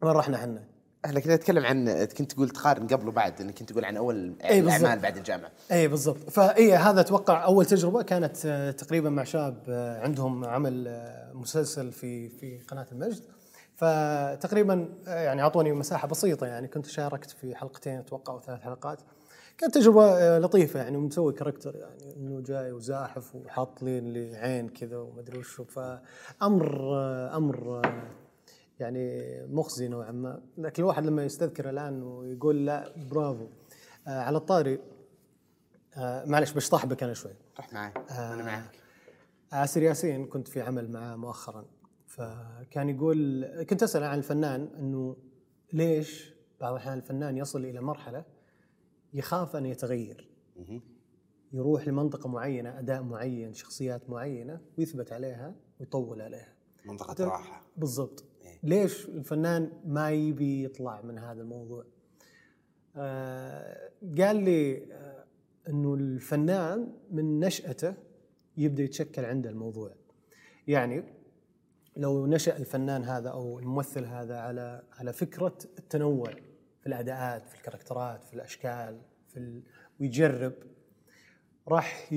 وين 0.02 0.12
رحنا 0.12 0.36
إحنا؟ 0.36 0.77
إحنا 1.08 1.20
كنا 1.20 1.34
نتكلم 1.34 1.64
عن 1.64 2.04
كنت 2.04 2.32
تقول 2.32 2.48
تقارن 2.48 2.86
قبل 2.86 3.08
وبعد 3.08 3.40
إنك 3.40 3.58
كنت 3.58 3.72
تقول 3.72 3.84
عن 3.84 3.96
أول 3.96 4.30
بالضبط. 4.30 4.52
الأعمال 4.52 4.98
بعد 4.98 5.16
الجامعة. 5.16 5.50
إي 5.72 5.88
بالضبط. 5.88 6.30
فإي 6.30 6.74
هذا 6.74 7.00
أتوقع 7.00 7.44
أول 7.44 7.66
تجربة 7.66 8.02
كانت 8.02 8.36
آه، 8.46 8.70
تقريبا 8.70 9.10
مع 9.10 9.24
شاب 9.24 9.62
آه، 9.68 10.00
عندهم 10.00 10.44
عمل 10.44 10.88
آه، 10.88 11.32
مسلسل 11.32 11.92
في 11.92 12.28
في 12.28 12.58
قناة 12.58 12.86
المجد. 12.92 13.22
فتقريبا 13.74 14.88
يعني 15.06 15.42
أعطوني 15.42 15.72
مساحة 15.72 16.08
بسيطة 16.08 16.46
يعني 16.46 16.68
كنت 16.68 16.86
شاركت 16.86 17.30
في 17.30 17.54
حلقتين 17.54 17.98
أتوقع 17.98 18.32
أو 18.32 18.40
ثلاث 18.40 18.60
حلقات. 18.60 18.98
كانت 19.58 19.74
تجربة 19.74 20.38
لطيفة 20.38 20.80
يعني 20.80 20.96
ومسوي 20.96 21.32
كاركتر 21.32 21.76
يعني 21.76 22.16
إنه 22.16 22.40
جاي 22.40 22.72
وزاحف 22.72 23.34
وحاط 23.34 23.82
لي 23.82 24.36
عين 24.36 24.68
كذا 24.68 24.96
ومدري 24.96 25.38
وشو 25.38 25.64
فأمر 25.64 26.94
آه، 26.94 27.36
أمر 27.36 27.82
يعني 28.80 29.20
مخزي 29.46 29.88
نوعا 29.88 30.10
ما. 30.12 30.42
لكن 30.58 30.82
الواحد 30.82 31.06
لما 31.06 31.24
يستذكر 31.24 31.70
الآن 31.70 32.02
ويقول 32.02 32.66
لا 32.66 32.94
برافو. 33.10 33.46
آه، 34.06 34.20
على 34.20 34.36
الطاري. 34.36 34.78
آه 35.96 36.24
معلش 36.24 36.52
بشطح 36.52 36.86
بك 36.86 37.02
أنا 37.02 37.14
شوي. 37.14 37.32
رح 37.58 37.72
معي. 37.72 37.92
أنا 38.10 38.44
معك. 38.44 38.76
آسر 39.52 39.82
ياسين 39.82 40.26
كنت 40.26 40.48
في 40.48 40.60
عمل 40.60 40.90
معاه 40.90 41.16
مؤخرا. 41.16 41.64
فكان 42.06 42.88
يقول 42.88 43.46
كنت 43.70 43.82
أسأل 43.82 44.04
عن 44.04 44.18
الفنان 44.18 44.68
إنه 44.78 45.16
ليش 45.72 46.34
بعض 46.60 46.72
الأحيان 46.72 46.98
الفنان 46.98 47.36
يصل 47.36 47.64
إلى 47.64 47.80
مرحلة 47.80 48.24
يخاف 49.14 49.56
أن 49.56 49.66
يتغير. 49.66 50.28
يروح 51.52 51.88
لمنطقة 51.88 52.28
معينة 52.28 52.78
أداء 52.78 53.02
معين 53.02 53.54
شخصيات 53.54 54.10
معينة 54.10 54.60
ويثبت 54.78 55.12
عليها 55.12 55.54
ويطول 55.80 56.22
عليها. 56.22 56.52
منطقة 56.84 57.24
راحة. 57.24 57.62
بالضبط. 57.76 58.24
ليش 58.62 59.08
الفنان 59.08 59.70
ما 59.84 60.10
يبي 60.10 60.64
يطلع 60.64 61.02
من 61.02 61.18
هذا 61.18 61.42
الموضوع؟ 61.42 61.84
آه 62.96 63.90
قال 64.18 64.36
لي 64.36 64.92
آه 64.92 65.24
إنه 65.68 65.94
الفنان 65.94 66.92
من 67.10 67.40
نشأته 67.40 67.94
يبدأ 68.56 68.82
يتشكل 68.82 69.24
عنده 69.24 69.50
الموضوع. 69.50 69.90
يعني 70.66 71.04
لو 71.96 72.26
نشأ 72.26 72.56
الفنان 72.56 73.04
هذا 73.04 73.28
أو 73.28 73.58
الممثل 73.58 74.04
هذا 74.04 74.36
على 74.36 74.82
على 74.92 75.12
فكرة 75.12 75.58
التنوع 75.78 76.30
في 76.80 76.86
الأداءات 76.86 77.48
في 77.48 77.54
الكاركترات 77.54 78.24
في 78.24 78.34
الأشكال 78.34 79.00
في 79.28 79.36
ال... 79.36 79.62
ويجرب 80.00 80.52
راح 81.68 82.12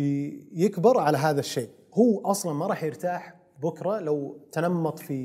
يكبر 0.54 1.00
على 1.00 1.18
هذا 1.18 1.40
الشيء. 1.40 1.70
هو 1.94 2.22
أصلا 2.22 2.54
ما 2.54 2.68
راح 2.68 2.84
يرتاح 2.84 3.41
بكرة 3.64 4.00
لو 4.00 4.38
تنمط 4.52 5.00
في 5.00 5.24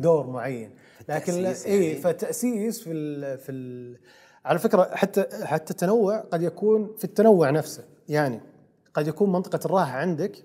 دور 0.00 0.26
معين. 0.26 0.70
لكن 1.08 1.32
لا 1.32 1.38
التأسيس 1.50 1.66
اي 1.66 1.84
يعني. 1.86 2.72
في 2.72 2.92
ال 2.92 3.38
في 3.38 3.52
ال 3.52 3.96
على 4.44 4.58
فكرة 4.58 4.90
حتى 4.94 5.24
حتى 5.44 5.70
التنوع 5.70 6.20
قد 6.20 6.42
يكون 6.42 6.94
في 6.98 7.04
التنوع 7.04 7.50
نفسه. 7.50 7.84
يعني 8.08 8.40
قد 8.94 9.08
يكون 9.08 9.32
منطقة 9.32 9.60
الراحة 9.66 9.98
عندك 9.98 10.36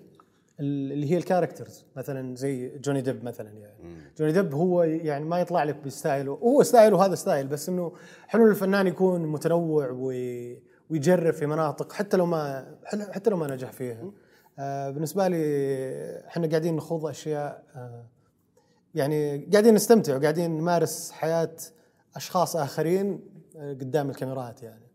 ال- 0.60 0.92
اللي 0.92 1.10
هي 1.10 1.16
ال 1.16 1.22
characters 1.22 1.84
مثلا 1.96 2.36
زي 2.36 2.78
جوني 2.78 3.00
ديب 3.00 3.24
مثلا 3.24 3.50
يعني. 3.50 3.96
جوني 4.18 4.32
ديب 4.32 4.54
هو 4.54 4.82
يعني 4.82 5.24
ما 5.24 5.40
يطلع 5.40 5.64
لك 5.64 5.76
ب 5.86 5.93
style 5.93 6.25
ه 6.25 6.32
هو 6.32 6.62
style 6.62 6.99
ه 6.99 7.06
هذا 7.06 7.14
style 7.14 7.46
بس 7.46 7.68
إنه 7.68 7.92
حلو 8.26 8.46
الفنان 8.46 8.86
يكون 8.86 9.26
متنوع 9.26 9.90
وي 9.90 10.62
ويجرب 10.90 11.32
في 11.32 11.46
مناطق 11.46 11.92
حتى 11.92 12.16
لو 12.16 12.26
ما 12.26 12.66
حتى 13.10 13.30
لو 13.30 13.36
ما 13.36 13.46
نجح 13.54 13.72
فيها. 13.72 14.10
بالنسبة 14.58 15.28
لي 15.28 15.36
إحنا 16.26 16.46
قاعدين 16.46 16.76
نخوض 16.76 17.06
أشياء 17.06 17.64
آه 17.76 18.06
يعني 18.94 19.38
قاعدين 19.52 19.74
نستمتع 19.74 20.16
وقاعدين 20.16 20.50
نمارس 20.50 21.10
حياة 21.10 21.56
أشخاص 22.16 22.56
آخرين 22.56 23.20
آه 23.56 23.72
قدام 23.72 24.10
الكاميرات 24.10 24.62
يعني 24.62 24.86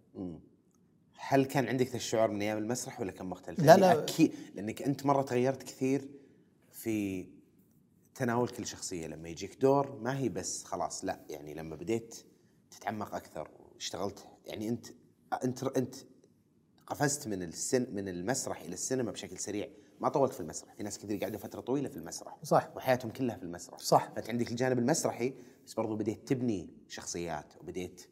هل 1.20 1.46
كان 1.46 1.68
عندك 1.68 1.88
ذا 1.88 1.96
الشعور 1.96 2.32
من 2.32 2.42
أيام 2.42 2.58
المسرح 2.58 3.02
ولا 3.02 3.12
كان 3.12 3.26
مختلف؟ 3.26 3.60
لا، 3.60 3.66
يعني 3.66 3.82
لا. 3.82 4.00
أكيد 4.00 4.32
لأنك 4.56 4.82
أنت 4.82 5.06
مرة 5.06 5.22
تغيرت 5.22 5.64
كثير 5.64 6.10
في 6.72 7.28
تناول 8.16 8.48
كل 8.50 8.66
شخصية 8.66 9.08
لما 9.08 9.30
يجيك 9.30 9.62
دور 9.62 10.00
ما 10.02 10.18
هي 10.20 10.30
بس 10.30 10.64
خلاص 10.64 11.06
لا 11.06 11.20
يعني 11.30 11.54
لما 11.54 11.76
بديت 11.76 12.16
تتعمق 12.72 13.16
أكثر 13.16 13.50
واشتغلت 13.74 14.26
يعني 14.46 14.70
انت 14.70 14.86
انت 15.44 15.64
أنت 15.64 15.96
قفزت 16.88 17.28
من 17.28 17.44
السن 17.44 17.88
من 17.92 18.08
المسرح 18.08 18.62
إلى 18.62 18.74
السينما 18.74 19.12
بشكل 19.12 19.38
سريع. 19.38 19.68
ما 20.00 20.10
طولت 20.10 20.34
في 20.34 20.40
المسرح. 20.40 20.74
في 20.74 20.84
ناس 20.84 21.00
كثير 21.00 21.18
قاعدة 21.20 21.38
فترة 21.38 21.62
طويلة 21.62 21.90
في 21.90 21.98
المسرح. 21.98 22.38
صح. 22.44 22.70
وحياتهم 22.76 23.12
كلها 23.12 23.38
في 23.38 23.44
المسرح. 23.44 23.80
صح. 23.80 24.12
فانت 24.16 24.30
عندك 24.30 24.52
الجانب 24.52 24.80
المسرحي 24.80 25.34
بس 25.66 25.74
برضو 25.74 25.96
بديت 25.96 26.28
تبني 26.28 26.70
شخصيات 26.88 27.54
وبديت 27.62 28.08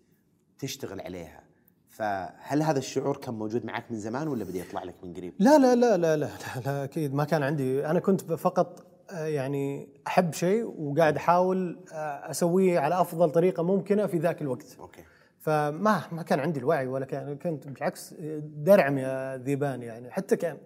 تشتغل 0.60 1.02
عليها. 1.02 1.44
فهل 1.88 2.64
هذا 2.64 2.80
الشعور 2.80 3.18
كان 3.18 3.34
موجود 3.34 3.66
معك 3.66 3.92
من 3.92 4.00
زمان 4.00 4.28
ولا 4.28 4.44
بدأ 4.44 4.60
يطلع 4.60 4.84
لك 4.84 4.96
من 5.04 5.14
قريب؟ 5.14 5.34
لا 5.40 5.58
لا 5.58 5.76
لا 5.76 5.98
لا 5.98 6.18
لا 6.18 6.30
لا, 6.66 6.84
أكيد 6.84 7.14
ما 7.14 7.24
كان 7.24 7.44
عندي. 7.44 7.86
أنا 7.86 8.00
كنت 8.00 8.22
فقط 8.22 8.86
آه، 9.12 9.26
يعني 9.26 9.90
أحب 10.08 10.34
شيء 10.34 10.64
وقاعد 10.64 11.16
أحاول 11.16 11.80
آه، 11.92 12.32
أسويه 12.32 12.80
على 12.80 13.02
أفضل 13.02 13.32
طريقة 13.32 13.64
ممكنة 13.64 14.08
في 14.08 14.18
ذاك 14.18 14.42
الوقت. 14.42 14.78
أوكي. 14.80 15.04
فما 15.46 16.02
ما 16.12 16.24
كان 16.24 16.40
عندي 16.40 16.60
الوعي 16.60 16.88
ولا 16.88 17.06
كان 17.06 17.38
كنت 17.38 17.68
بالعكس 17.68 18.14
درعم 18.44 18.98
يا 18.98 19.38
ذيبان 19.38 19.82
يعني. 19.82 20.12
حتى 20.12 20.36
كان 20.36 20.58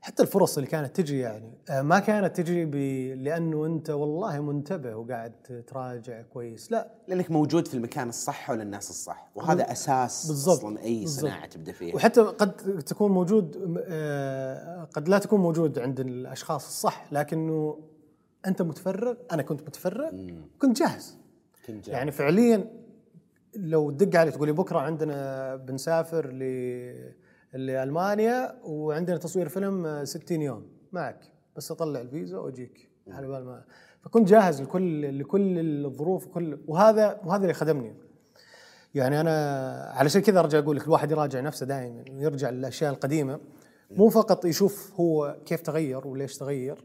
حتى 0.00 0.22
الفرص 0.22 0.56
اللي 0.58 0.70
كانت 0.70 0.96
تجي 0.96 1.18
يعني. 1.18 1.52
آه، 1.70 1.82
ما 1.82 1.98
كانت 1.98 2.36
تجي 2.36 2.64
ب... 2.64 2.74
لأنه 3.22 3.66
أنت 3.66 3.90
والله 3.90 4.40
منتبه 4.40 4.96
وقاعد 4.96 5.32
تراجع 5.66 6.22
كويس. 6.22 6.72
لا. 6.72 6.90
لأنك 7.08 7.30
موجود 7.30 7.68
في 7.68 7.74
المكان 7.74 8.08
الصح 8.08 8.50
وللناس 8.50 8.90
الصح 8.90 9.30
وهذا 9.34 9.72
أساس 9.72 10.26
بالضبط. 10.26 10.58
أصلا 10.58 10.82
أي 10.82 11.00
بالضبط. 11.00 11.20
صناعة 11.22 11.46
تبدأ 11.46 11.72
فيها. 11.72 11.94
وحتى 11.96 12.20
قد 12.20 12.82
تكون 12.86 13.10
موجود 13.10 13.76
آه، 13.88 14.84
قد 14.84 15.08
لا 15.08 15.18
تكون 15.18 15.40
موجود 15.40 15.78
عند 15.78 16.00
الأشخاص 16.00 16.66
الصح 16.66 17.06
لكنه 17.12 17.78
أنت 18.46 18.62
متفرغ 18.62 19.14
أنا 19.32 19.42
كنت 19.42 19.62
متفرغ 19.62 20.10
كنت 20.58 20.78
جاهز. 20.78 21.16
كنت 21.66 21.84
جاهز. 21.84 21.88
يعني 21.96 22.10
فعليا 22.10 22.81
لو 23.56 23.90
تدق 23.90 24.20
علي 24.20 24.30
تقول 24.30 24.48
لي 24.48 24.52
بكرة 24.52 24.78
عندنا 24.78 25.56
بنسافر 25.56 26.26
ل 26.32 26.42
لألمانيا 27.52 28.60
وعندنا 28.64 29.16
تصوير 29.16 29.48
فيلم 29.48 29.86
آه، 29.86 30.04
60 30.04 30.42
يوم. 30.42 30.66
معك. 30.92 31.32
بس 31.56 31.70
أطلع 31.70 32.00
الفيزا 32.00 32.38
وأجيك. 32.38 32.90
على 33.08 33.26
بال 33.26 33.44
ما. 33.44 33.64
فكنت 34.04 34.28
جاهز 34.28 34.62
لكل 34.62 35.18
لكل 35.18 35.58
الظروف 35.86 36.26
وكل. 36.26 36.58
وهذا 36.66 37.20
وهذا 37.24 37.42
اللي 37.42 37.54
خدمني. 37.54 37.94
يعني 38.94 39.20
أنا 39.20 39.66
علشان 39.94 40.22
كذا 40.22 40.40
أرجع 40.40 40.58
أقول 40.58 40.76
لك 40.76 40.84
الواحد 40.84 41.10
يراجع 41.10 41.40
نفسه 41.40 41.66
دائما 41.66 42.04
ويرجع 42.10 42.50
للأشياء 42.50 42.92
القديمة. 42.92 43.40
مو 43.90 44.08
فقط 44.08 44.44
يشوف 44.44 44.92
هو 45.00 45.36
كيف 45.46 45.60
تغير 45.60 46.06
وليش 46.06 46.36
تغير. 46.36 46.84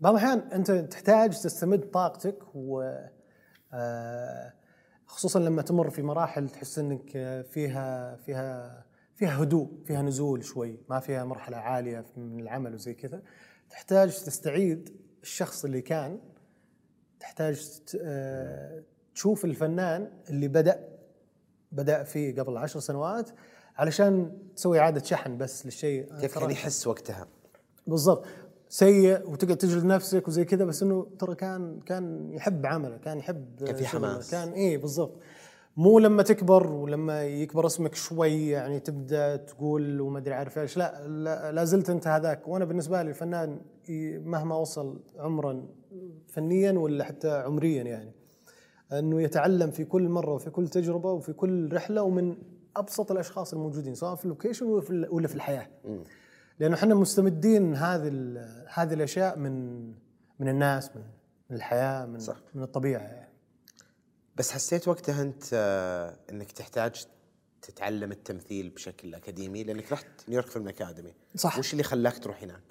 بعض 0.00 0.14
الاحيان 0.14 0.38
أنت 0.38 0.70
تحتاج 0.70 1.30
تستمد 1.30 1.80
طاقتك 1.80 2.38
و 2.54 2.80
آه، 2.80 3.10
خصوصا 5.06 5.40
لما 5.40 5.62
تمر 5.62 5.90
في 5.90 6.02
مراحل 6.02 6.48
تحس 6.48 6.78
إنك 6.78 7.16
آه، 7.16 7.42
فيها 7.42 8.16
فيها 8.16 8.84
فيها 9.14 9.42
هدوء 9.42 9.70
فيها 9.84 10.02
نزول 10.02 10.44
شوي 10.44 10.80
ما 10.88 11.00
فيها 11.00 11.24
مرحلة 11.24 11.56
عالية 11.56 12.06
من 12.16 12.40
العمل 12.40 12.74
وزي 12.74 12.94
كذا 12.94 13.22
تحتاج 13.70 14.24
تستعيد 14.24 14.96
الشخص 15.22 15.64
اللي 15.64 15.80
كان 15.80 16.20
تحتاج 17.20 17.80
آه، 18.00 18.82
تشوف 19.14 19.44
الفنان 19.44 20.10
اللي 20.30 20.48
بدأ 20.48 20.88
بدأ 21.72 22.02
فيه 22.02 22.40
قبل 22.40 22.56
عشر 22.56 22.80
سنوات 22.80 23.30
علشان 23.76 24.38
تسوي 24.56 24.78
إعادة 24.78 25.02
شحن 25.02 25.38
بس 25.38 25.66
للشيء. 25.66 26.20
كيف 26.20 26.38
كان 26.38 26.50
يحس 26.50 26.86
وقتها؟ 26.86 27.28
بالضبط. 27.86 28.26
سيء 28.72 29.30
وتقعد 29.30 29.56
تجلد 29.56 29.84
نفسك 29.84 30.28
وزي 30.28 30.44
كذا 30.44 30.64
بس 30.64 30.82
إنه 30.82 31.06
ترى 31.18 31.34
كان 31.34 31.80
كان 31.86 32.32
يحب 32.32 32.66
عمله 32.66 32.96
كان 32.96 33.18
يحب 33.18 33.46
كان 33.66 33.76
في 33.76 33.86
حماس. 33.86 34.30
كان 34.30 34.48
إيه 34.48 34.78
بالضبط. 34.78 35.20
مو 35.76 35.98
لما 35.98 36.22
تكبر 36.22 36.72
ولما 36.72 37.24
يكبر 37.24 37.66
اسمك 37.66 37.94
شوي 37.94 38.48
يعني 38.48 38.80
تبدأ 38.80 39.36
تقول 39.36 40.00
وما 40.00 40.18
أدري 40.18 40.34
عارف 40.34 40.58
إيش. 40.58 40.76
لا, 40.76 41.08
لا 41.08 41.52
لا 41.52 41.64
زلت 41.64 41.90
أنت 41.90 42.06
هذاك. 42.06 42.48
وأنا 42.48 42.64
بالنسبة 42.64 43.02
لي 43.02 43.08
الفنان 43.08 43.60
مهما 44.24 44.56
وصل 44.56 45.00
عمرا 45.18 45.66
فنيا 46.26 46.72
ولا 46.72 47.04
حتى 47.04 47.30
عمريا 47.30 47.82
يعني 47.82 48.12
إنه 48.92 49.22
يتعلم 49.22 49.70
في 49.70 49.84
كل 49.84 50.08
مرة 50.08 50.34
وفي 50.34 50.50
كل 50.50 50.68
تجربة 50.68 51.12
وفي 51.12 51.32
كل 51.32 51.72
رحلة 51.72 52.02
ومن 52.02 52.36
أبسط 52.76 53.10
الأشخاص 53.12 53.52
الموجودين 53.52 53.94
سواء 53.94 54.14
في 54.14 54.24
اللوكيشن 54.24 54.66
ولا 55.10 55.28
في 55.28 55.34
الحياة. 55.34 55.68
لأنه 56.58 56.74
إحنا 56.74 56.94
مستمدين 56.94 57.76
هذه 57.76 58.10
هذه 58.74 58.94
الأشياء 58.94 59.38
من 59.38 59.86
من 60.38 60.48
الناس 60.48 60.90
من 60.96 61.56
الحياة 61.56 62.06
من 62.06 62.18
صح. 62.18 62.36
من 62.54 62.62
الطبيعة 62.62 63.00
يعني. 63.00 63.32
بس 64.36 64.50
حسيت 64.50 64.88
وقتها 64.88 65.22
أنت 65.22 65.44
آه، 65.52 66.16
إنك 66.30 66.52
تحتاج 66.52 67.04
تتعلم 67.62 68.12
التمثيل 68.12 68.70
بشكل 68.70 69.14
أكاديمي 69.14 69.64
لأنك 69.64 69.92
رحت 69.92 70.06
نيويورك 70.28 70.50
فيلم 70.50 70.68
اكاديمي 70.68 71.14
صح. 71.36 71.58
وش 71.58 71.72
اللي 71.72 71.82
خلاك 71.82 72.18
تروح 72.18 72.42
هناك؟ 72.42 72.62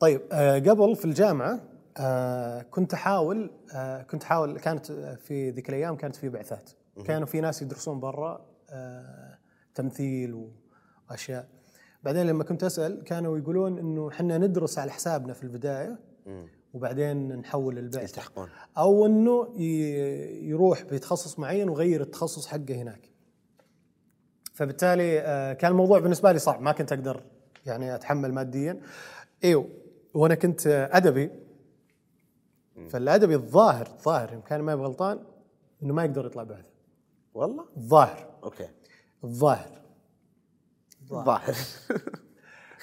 طيب 0.00 0.20
آه 0.32 0.58
قبل 0.58 0.96
في 0.96 1.04
الجامعة 1.04 1.60
آه 1.96 2.62
كنت 2.62 2.94
أحاول 2.94 3.50
آه 3.74 4.02
كنت 4.02 4.22
أحاول 4.22 4.58
كانت 4.58 4.92
في 4.92 5.50
ذيك 5.50 5.68
الأيام 5.68 5.96
كانت 5.96 6.16
في 6.16 6.28
بعثات 6.28 6.70
كانوا 7.04 7.26
في 7.26 7.40
ناس 7.40 7.62
يدرسون 7.62 8.00
برا 8.00 8.46
آه 8.70 9.38
تمثيل 9.74 10.50
وأشياء 11.10 11.48
بعدين 12.02 12.26
لما 12.26 12.44
كنت 12.44 12.64
أسأل 12.64 13.04
كانوا 13.04 13.38
يقولون 13.38 13.78
إنه 13.78 14.08
إحنا 14.08 14.38
ندرس 14.38 14.78
على 14.78 14.90
حسابنا 14.90 15.32
في 15.32 15.42
البداية 15.42 15.98
وبعدين 16.74 17.36
نحول 17.36 17.78
البعثه 17.78 18.02
يلتحقون. 18.02 18.48
أو 18.78 19.06
إنه 19.06 19.60
يروح 20.48 20.82
بتخصص 20.82 21.38
معين 21.38 21.68
ويغير 21.68 22.00
التخصص 22.00 22.46
حقه 22.46 22.74
هناك. 22.74 23.08
فبالتالي 24.54 25.20
آه، 25.20 25.52
كان 25.52 25.70
الموضوع 25.70 25.98
بالنسبة 25.98 26.32
لي 26.32 26.38
صعب 26.38 26.62
ما 26.62 26.72
كنت 26.72 26.92
أقدر 26.92 27.22
يعني 27.66 27.94
أتحمل 27.94 28.32
ماديا. 28.32 28.80
إيوه 29.44 29.68
وأنا 30.14 30.34
كنت 30.34 30.66
أدبي. 30.92 31.30
فالأدبي 32.88 33.34
الظاهر 33.34 33.86
الظاهر 33.86 34.32
يمكن 34.32 34.56
ما 34.56 34.74
غلطان 34.74 35.18
إنه 35.82 35.94
ما 35.94 36.04
يقدر 36.04 36.26
يطلع 36.26 36.42
بعثه 36.42 36.68
والله؟ 37.34 37.64
الظاهر. 37.76 38.30
أوكي. 38.44 38.68
الظاهر. 39.24 39.81
ظاهر 41.14 41.54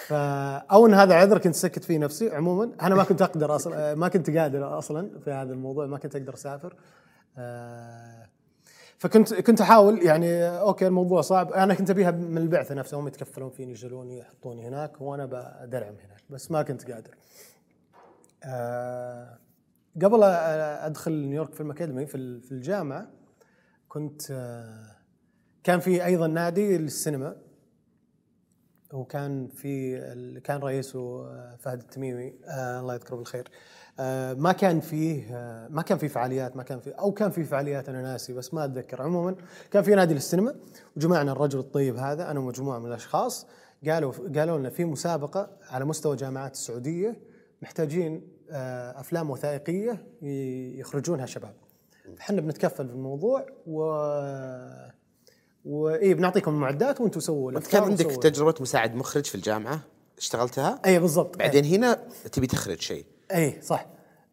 فا 0.08 0.56
أو 0.58 0.86
ان 0.86 0.94
هذا 0.94 1.16
عذر 1.16 1.38
كنت 1.38 1.56
سكت 1.56 1.84
فيه 1.84 1.98
نفسي. 1.98 2.30
عموما 2.30 2.72
أنا 2.82 2.96
ما 2.96 3.04
كنت 3.04 3.22
أقدر 3.22 3.56
أصلا 3.56 3.96
ما 3.96 4.08
كنت 4.08 4.30
قادر 4.30 4.78
أصلا 4.78 5.20
في 5.20 5.32
هذا 5.32 5.54
الموضوع 5.54 5.86
ما 5.86 5.98
كنت 5.98 6.16
أقدر 6.16 6.34
أسافر. 6.34 6.76
آه، 7.38 8.30
فكنت 8.98 9.34
كنت 9.34 9.62
أحاول 9.62 10.04
يعني 10.04 10.44
أوكي 10.44 10.88
الموضوع 10.88 11.22
صعب. 11.22 11.52
أنا 11.52 11.74
كنت 11.74 11.90
أبيها 11.90 12.12
من 12.12 12.38
البعثة 12.38 12.76
نفسها 12.76 13.00
هم 13.00 13.08
يتكفلون 13.08 13.50
فيني 13.50 13.72
يشيلوني 13.72 14.18
يحطوني 14.18 14.68
هناك 14.68 15.02
وأنا 15.02 15.26
بدرعم 15.26 15.96
هناك 16.06 16.24
بس 16.30 16.52
ما 16.52 16.62
كنت 16.62 16.92
قادر. 16.92 17.16
آه، 18.44 19.40
قبل 20.04 20.24
أدخل 20.24 21.12
نيويورك 21.12 21.54
فيلم 21.54 21.72
اكاديمي 21.72 22.06
في 22.06 22.18
الجامعة 22.52 23.08
كنت 23.88 24.22
آه، 24.32 24.96
كان 25.64 25.80
في 25.80 26.06
أيضا 26.06 26.28
نادي 26.28 26.78
للسينما. 26.78 27.36
وكان 28.94 29.48
في 29.48 29.98
ال- 29.98 30.40
كان 30.42 30.60
رئيسه 30.60 31.00
آه، 31.28 31.56
فهد 31.60 31.80
التميمي 31.80 32.34
آه 32.46 32.80
الله 32.80 32.94
يذكره 32.94 33.16
بالخير. 33.16 33.48
آه 34.00 34.34
ما 34.34 34.52
كان 34.52 34.80
فيه 34.80 35.32
ما 35.70 35.82
كان 35.82 35.98
فيه 35.98 36.08
فعاليات 36.08 36.58
ما 36.58 36.64
كان 36.64 36.80
فيه 36.80 36.92
أو 36.94 37.12
كان 37.12 37.32
فيه 37.32 37.44
فعاليات 37.44 37.90
أنا 37.90 38.02
ناسي 38.02 38.34
بس 38.34 38.54
ما 38.54 38.66
أتذكر. 38.66 39.02
عموما 39.02 39.36
كان 39.72 39.84
في 39.84 39.96
نادي 39.96 40.14
للسينما 40.14 40.56
وجمعنا 40.98 41.32
الرجل 41.32 41.60
الطيب 41.60 41.96
هذا 41.98 42.32
أنا 42.32 42.40
ومجموعة 42.40 42.80
من 42.80 42.86
الأشخاص 42.88 43.48
قالوا 43.88 44.14
قالوا 44.36 44.58
لنا 44.58 44.70
في 44.70 44.86
مسابقة 44.86 45.50
على 45.70 45.86
مستوى 45.86 46.16
جامعات 46.16 46.54
السعودية 46.54 47.20
محتاجين 47.62 48.28
أفلام 48.96 49.30
وثائقية 49.30 50.06
يخرجونها 50.80 51.26
شباب. 51.26 51.54
إحنا 52.20 52.42
بنتكفل 52.42 52.88
بالموضوع 52.88 53.46
و 53.68 53.84
وإيه 55.66 56.14
بنعطيكم 56.14 56.51
المعدات 56.51 57.01
وأنتم 57.01 57.20
سووا 57.20 57.51
انت 57.51 57.68
كان 57.68 57.84
عندك 57.84 58.05
وسووا- 58.07 58.20
تجربة 58.20 58.53
مساعد 58.60 58.95
مخرج 58.95 59.26
في 59.26 59.36
الجامعة 59.36 59.80
اشتغلتها؟ 60.18 60.82
اي 60.86 60.99
بالضبط. 60.99 61.38
بعدين 61.38 61.66
هنا 61.66 62.07
تبي 62.32 62.47
تخرج 62.47 62.82
شيء. 62.82 63.05
اي 63.32 63.62
صح. 63.62 63.86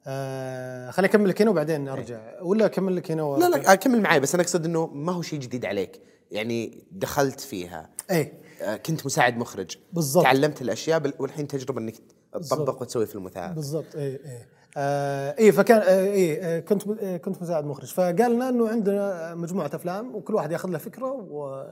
آه 0.07 0.91
خليني 0.91 1.11
أكمل 1.11 1.29
لك 1.29 1.43
هنا 1.43 1.51
وبعدين 1.51 1.89
أرجع. 1.89 2.21
ولا 2.43 2.67
أكمل 2.67 2.97
لك 2.97 3.11
هنا 3.11 3.23
و... 3.23 3.37
لا 3.37 3.49
لا 3.49 3.75
كمل 3.75 4.01
معي 4.03 4.21
بس 4.21 4.35
أنا 4.35 4.43
أقصد 4.43 4.65
إنه 4.65 4.87
ما 4.87 5.13
هو 5.13 5.23
شيء 5.23 5.39
جديد 5.41 5.65
عليك. 5.65 6.01
يعني 6.31 6.85
دخلت 6.93 7.41
فيها. 7.41 7.91
اي 8.11 8.33
آه، 8.63 8.77
كنت 8.77 9.07
مساعد 9.07 9.37
مخرج. 9.37 9.77
بالضبط. 9.93 10.25
تعلمت 10.25 10.63
الأشياء 10.63 10.99
بال- 10.99 11.15
والحين 11.19 11.49
تجربة 11.49 11.81
إنك 11.81 11.95
تطبق. 12.33 12.83
وتسوي 12.83 13.07
فيلم 13.07 13.25
وثائقي 13.25 13.55
بالضبط. 13.55 13.97
اي 13.97 14.07
اي 14.15 14.47
آه 14.77 15.35
اي 15.39 15.53
فكان 15.53 15.79
آه 15.79 16.05
اي 16.13 16.43
آه 16.43 16.61
كنت 16.61 16.89
آه 16.89 17.17
كنت 17.17 17.43
مساعد 17.43 17.65
مخرج 17.65 17.93
فقال 17.93 18.33
لنا 18.35 18.49
إنه 18.49 18.69
عندنا 18.69 19.35
مجموعة 19.35 19.71
أفلام 19.75 20.15
وكل 20.15 20.35
واحد 20.35 20.53
ياخذ 20.53 20.69
له 20.71 20.79
فكرة 20.79 21.13
و 21.13 21.65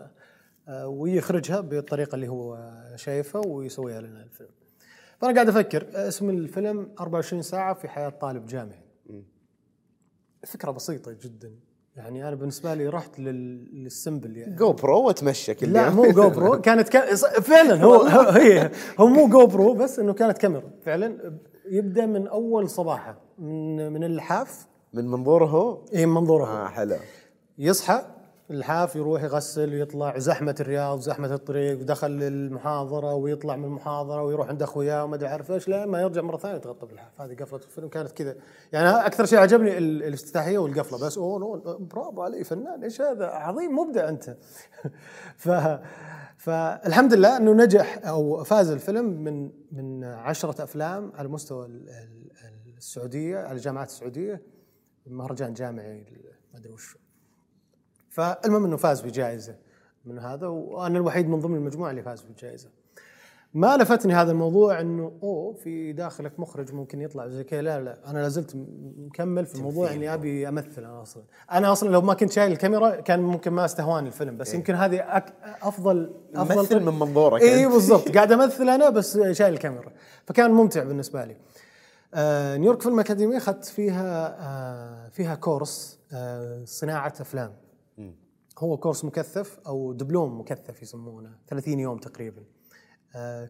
آه 0.68 0.88
ويخرجها 0.88 1.60
بالطريقة 1.60 2.14
اللي 2.14 2.28
هو 2.28 2.58
شايفها 2.96 3.42
ويسويها 3.46 4.00
لنا 4.00 4.22
الفيلم. 4.22 4.48
فأنا 5.18 5.34
قاعد 5.34 5.48
أفكر 5.48 5.86
اسم 5.94 6.30
الفيلم 6.30 6.90
24 7.00 7.42
ساعة 7.42 7.74
في 7.74 7.88
حياة 7.88 8.08
طالب 8.08 8.46
جامعي. 8.46 8.84
فكرة 10.46 10.70
بسيطة 10.70 11.12
جدا 11.12 11.52
يعني 11.96 12.28
أنا 12.28 12.34
بالنسبة 12.36 12.74
لي 12.74 12.88
رحت 12.88 13.20
لل- 13.20 13.82
لل 13.84 13.97
simple 13.97 14.36
يعني 14.36 14.56
GoPro 14.56 15.08
وتمشى 15.08 15.54
كل 15.54 15.72
لا. 15.72 15.90
مو 15.90 16.10
GoPro 16.12 16.60
كانت 16.66 16.88
كا... 16.88 17.14
فعلا 17.40 17.82
هو 17.84 17.94
هو- 17.94 18.28
هي 18.30 18.70
هو 19.00 19.06
مو 19.06 19.28
GoPro 19.28 19.74
بس 19.74 19.98
إنه 19.98 20.12
كانت 20.12 20.38
كاميرا 20.38 20.70
فعلا 20.84 21.38
يبدأ 21.70 22.06
من 22.06 22.26
أول 22.26 22.70
صباحه 22.70 23.16
من 23.38 23.92
من 23.92 24.04
اللحاف 24.04 24.66
من 24.94 25.08
منظوره؟ 25.08 25.44
هو 25.46 25.78
إي 25.94 26.06
من 26.06 26.14
منظوره. 26.14 26.44
آه. 26.44 26.68
حلو. 26.68 26.96
يصحى 27.58 28.02
اللحاف 28.50 28.96
يروح 28.96 29.22
يغسل 29.22 29.74
ويطلع 29.74 30.18
زحمة 30.18 30.54
الرياض 30.60 31.00
زحمة 31.00 31.34
الطريق 31.34 31.78
ودخل 31.80 32.22
المحاضرة 32.22 33.14
ويطلع 33.14 33.56
من 33.56 33.64
المحاضرة 33.64 34.22
ويروح 34.22 34.48
عند 34.48 34.62
اخوياه 34.62 35.04
وما 35.04 35.14
أدري 35.16 35.28
عارف 35.28 35.50
إيش 35.50 35.68
لين 35.68 35.84
ما 35.84 36.00
يرجع 36.00 36.22
مرة 36.22 36.36
ثانية 36.36 36.56
يتغطى 36.56 36.86
باللحاف 36.86 37.20
هذه 37.20 37.34
قفلة 37.34 37.58
الفيلم 37.58 37.88
كانت 37.88 38.12
كذا. 38.12 38.34
يعني 38.72 38.88
أكثر 39.06 39.24
شيء 39.26 39.38
عجبني 39.38 39.78
ال- 39.78 40.02
الافتتاحية 40.02 40.58
والقفلة 40.58 41.06
بس 41.06 41.18
أوه 41.18 41.38
نو 41.38 41.78
برافو 41.78 42.22
علي 42.22 42.44
فنان 42.44 42.82
إيش 42.84 43.00
هذا؟ 43.00 43.26
عظيم 43.26 43.78
مبدع 43.78 44.08
أنت. 44.08 44.36
ف 45.36 45.48
فالحمد 46.36 47.14
لله 47.14 47.36
انه 47.36 47.52
نجح 47.52 47.98
أو 48.06 48.44
فاز 48.44 48.70
الفيلم 48.70 49.04
من 49.04 49.50
من 49.72 50.04
عشرة 50.04 50.64
افلام 50.64 51.12
على 51.14 51.28
مستوى 51.28 51.66
ال- 51.66 51.88
ال- 51.90 52.74
السعودية 52.76 53.38
على 53.38 53.52
الجامعات 53.56 53.88
السعودية 53.88 54.42
مهرجان 55.06 55.52
جامعي 55.52 56.06
ما 56.52 56.58
أدري 56.58 56.72
وش 56.72 56.98
فالمهم 58.10 58.64
إنه 58.64 58.76
فاز 58.76 59.00
بجائزة 59.00 59.56
من 60.04 60.18
هذا 60.18 60.46
وأنا 60.46 60.98
الوحيد 60.98 61.28
من 61.28 61.40
ضمن 61.40 61.56
المجموعة 61.56 61.90
اللي 61.90 62.02
فاز 62.02 62.22
بالجائزه. 62.22 62.68
ما 63.54 63.76
لفتني 63.76 64.14
هذا 64.14 64.32
الموضوع 64.32 64.80
إنه 64.80 65.12
أوه 65.22 65.52
في 65.52 65.92
داخلك 65.92 66.40
مخرج 66.40 66.72
ممكن 66.72 67.00
يطلع 67.00 67.28
زي 67.28 67.44
كذا. 67.44 67.62
لا 67.62 67.80
لا 67.80 68.10
أنا 68.10 68.18
لازلت 68.18 68.56
مكمل 68.96 69.46
في 69.46 69.54
الموضوع 69.54 69.92
إني 69.92 70.14
أبي 70.14 70.48
أمثل 70.48 70.84
أنا 70.84 71.02
أصلا. 71.02 71.22
أنا 71.52 71.72
أصلا 71.72 71.88
لو 71.88 72.00
ما 72.00 72.14
كنت 72.14 72.32
شايل 72.32 72.52
الكاميرا 72.52 72.90
كان 72.90 73.20
ممكن 73.20 73.50
ما 73.50 73.64
أستهواني 73.64 74.08
الفيلم 74.08 74.36
بس 74.36 74.54
يمكن 74.54 74.74
هذه 74.74 75.16
أك 75.16 75.34
أفضل 75.62 76.14
أفضل 76.34 76.66
طريقة. 76.66 76.90
من 76.90 76.98
منظورك 76.98 77.42
اي. 77.42 77.66
بالضبط. 77.66 78.08
قاعد 78.14 78.32
أمثل 78.32 78.68
أنا 78.68 78.90
بس 78.90 79.18
شايل 79.18 79.54
الكاميرا. 79.54 79.92
فكان 80.26 80.50
ممتع 80.50 80.84
بالنسبة 80.84 81.24
لي. 81.24 81.36
آه 82.14 82.56
نيويورك 82.56 82.82
فيلم 82.82 83.00
أكاديمي 83.00 83.36
أخذت 83.36 83.64
فيها 83.64 84.36
آه 84.40 85.08
فيها 85.08 85.34
كورس 85.34 85.98
آه 86.12 86.64
صناعة 86.64 87.14
أفلام. 87.20 87.52
هو 88.58 88.76
كورس 88.76 89.04
مكثف 89.04 89.58
أو 89.66 89.92
دبلوم 89.92 90.40
مكثف 90.40 90.82
يسمونه 90.82 91.30
30 91.48 91.80
يوم 91.80 91.98
تقريبا. 91.98 92.42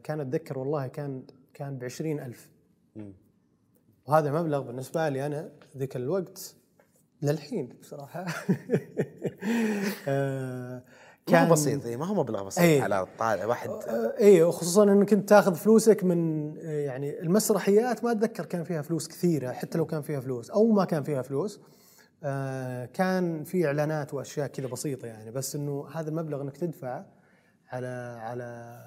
كان 0.03 0.21
أتذكر 0.21 0.59
والله 0.59 0.87
كان 0.87 1.23
كان 1.55 1.79
ب 1.79 1.85
ألف. 1.85 2.51
وهذا 4.07 4.33
مبلغ 4.33 4.61
بالنسبة 4.61 5.09
لي 5.09 5.27
أنا 5.27 5.53
ذيك 5.77 5.97
الوقت 5.97 6.55
للحين 7.23 7.69
بصراحة. 7.81 8.25
آه 10.09 10.83
كان 11.27 11.49
بسيط 11.49 11.87
إيه، 11.87 11.97
ما 11.97 12.07
هو 12.07 12.15
مبلغ 12.15 12.45
بسيط 12.45 12.65
إيه. 12.65 12.83
على 12.83 13.07
طالع 13.19 13.47
واحد. 13.47 13.71
اي 14.21 14.43
وخصوصا 14.43 14.83
إنك 14.83 15.11
كنت 15.11 15.29
تاخذ 15.29 15.55
فلوسك 15.55 16.05
من 16.05 16.51
آه، 16.59 16.71
يعني 16.71 17.21
المسرحيات 17.21 18.05
ما 18.05 18.13
أتذكر 18.13 18.45
كان 18.45 18.65
فيها 18.65 18.83
فلوس 18.83 19.09
كثيرة 19.09 19.53
حتى 19.53 19.79
لو 19.79 19.87
كان 19.87 20.03
فيها 20.03 20.21
فلوس 20.21 20.51
أو 20.51 20.73
ما 20.73 20.85
كان 20.85 21.03
فيها 21.03 21.23
فلوس. 21.23 21.61
آه، 22.23 22.85
كان 22.85 23.45
في 23.45 23.67
إعلانات 23.67 24.15
وأشياء 24.15 24.47
كذا 24.47 24.67
بسيطة 24.67 25.07
يعني 25.07 25.31
بس 25.31 25.57
إنه 25.57 25.89
هذا 25.95 26.09
المبلغ 26.09 26.43
إنك 26.43 26.57
تدفعه 26.57 27.07
على 27.73 28.19
على 28.23 28.79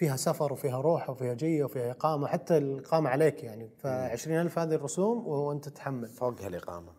فيها 0.00 0.16
سفر 0.16 0.52
وفيها 0.52 0.80
روح 0.80 1.10
وفيها 1.10 1.34
جية 1.34 1.64
وفيها 1.64 1.90
إقامة 1.90 2.26
حتى 2.26 2.58
الإقامة 2.58 3.10
عليك 3.10 3.44
يعني. 3.44 3.70
ف 3.78 3.86
ألف 3.86 4.58
هذه 4.58 4.74
الرسوم 4.74 5.26
وانت 5.28 5.68
تتحمل. 5.68 6.08
فوق 6.08 6.42
هالإقامة. 6.42 6.92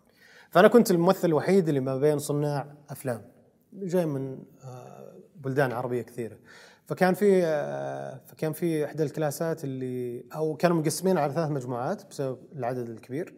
فأنا 0.49 0.67
كنت 0.67 0.91
الممثل 0.91 1.27
الوحيد 1.27 1.67
اللي 1.67 1.79
ما 1.79 1.97
بين 1.97 2.19
صناع 2.19 2.67
أفلام. 2.89 3.21
جاي 3.73 4.05
من 4.05 4.43
آه، 4.63 5.13
بلدان 5.35 5.71
عربية 5.71 6.01
كثيرة. 6.01 6.37
فكان 6.85 7.13
في 7.13 7.45
آه، 7.45 8.21
فكان 8.25 8.53
في 8.53 8.85
إحدى 8.85 9.03
الكلاسات 9.03 9.63
اللي 9.63 10.25
أو 10.35 10.55
كانوا 10.55 10.77
مقسمين 10.77 11.17
على 11.17 11.33
ثلاث 11.33 11.49
مجموعات 11.49 12.05
بسبب 12.09 12.37
العدد 12.55 12.89
الكبير. 12.89 13.33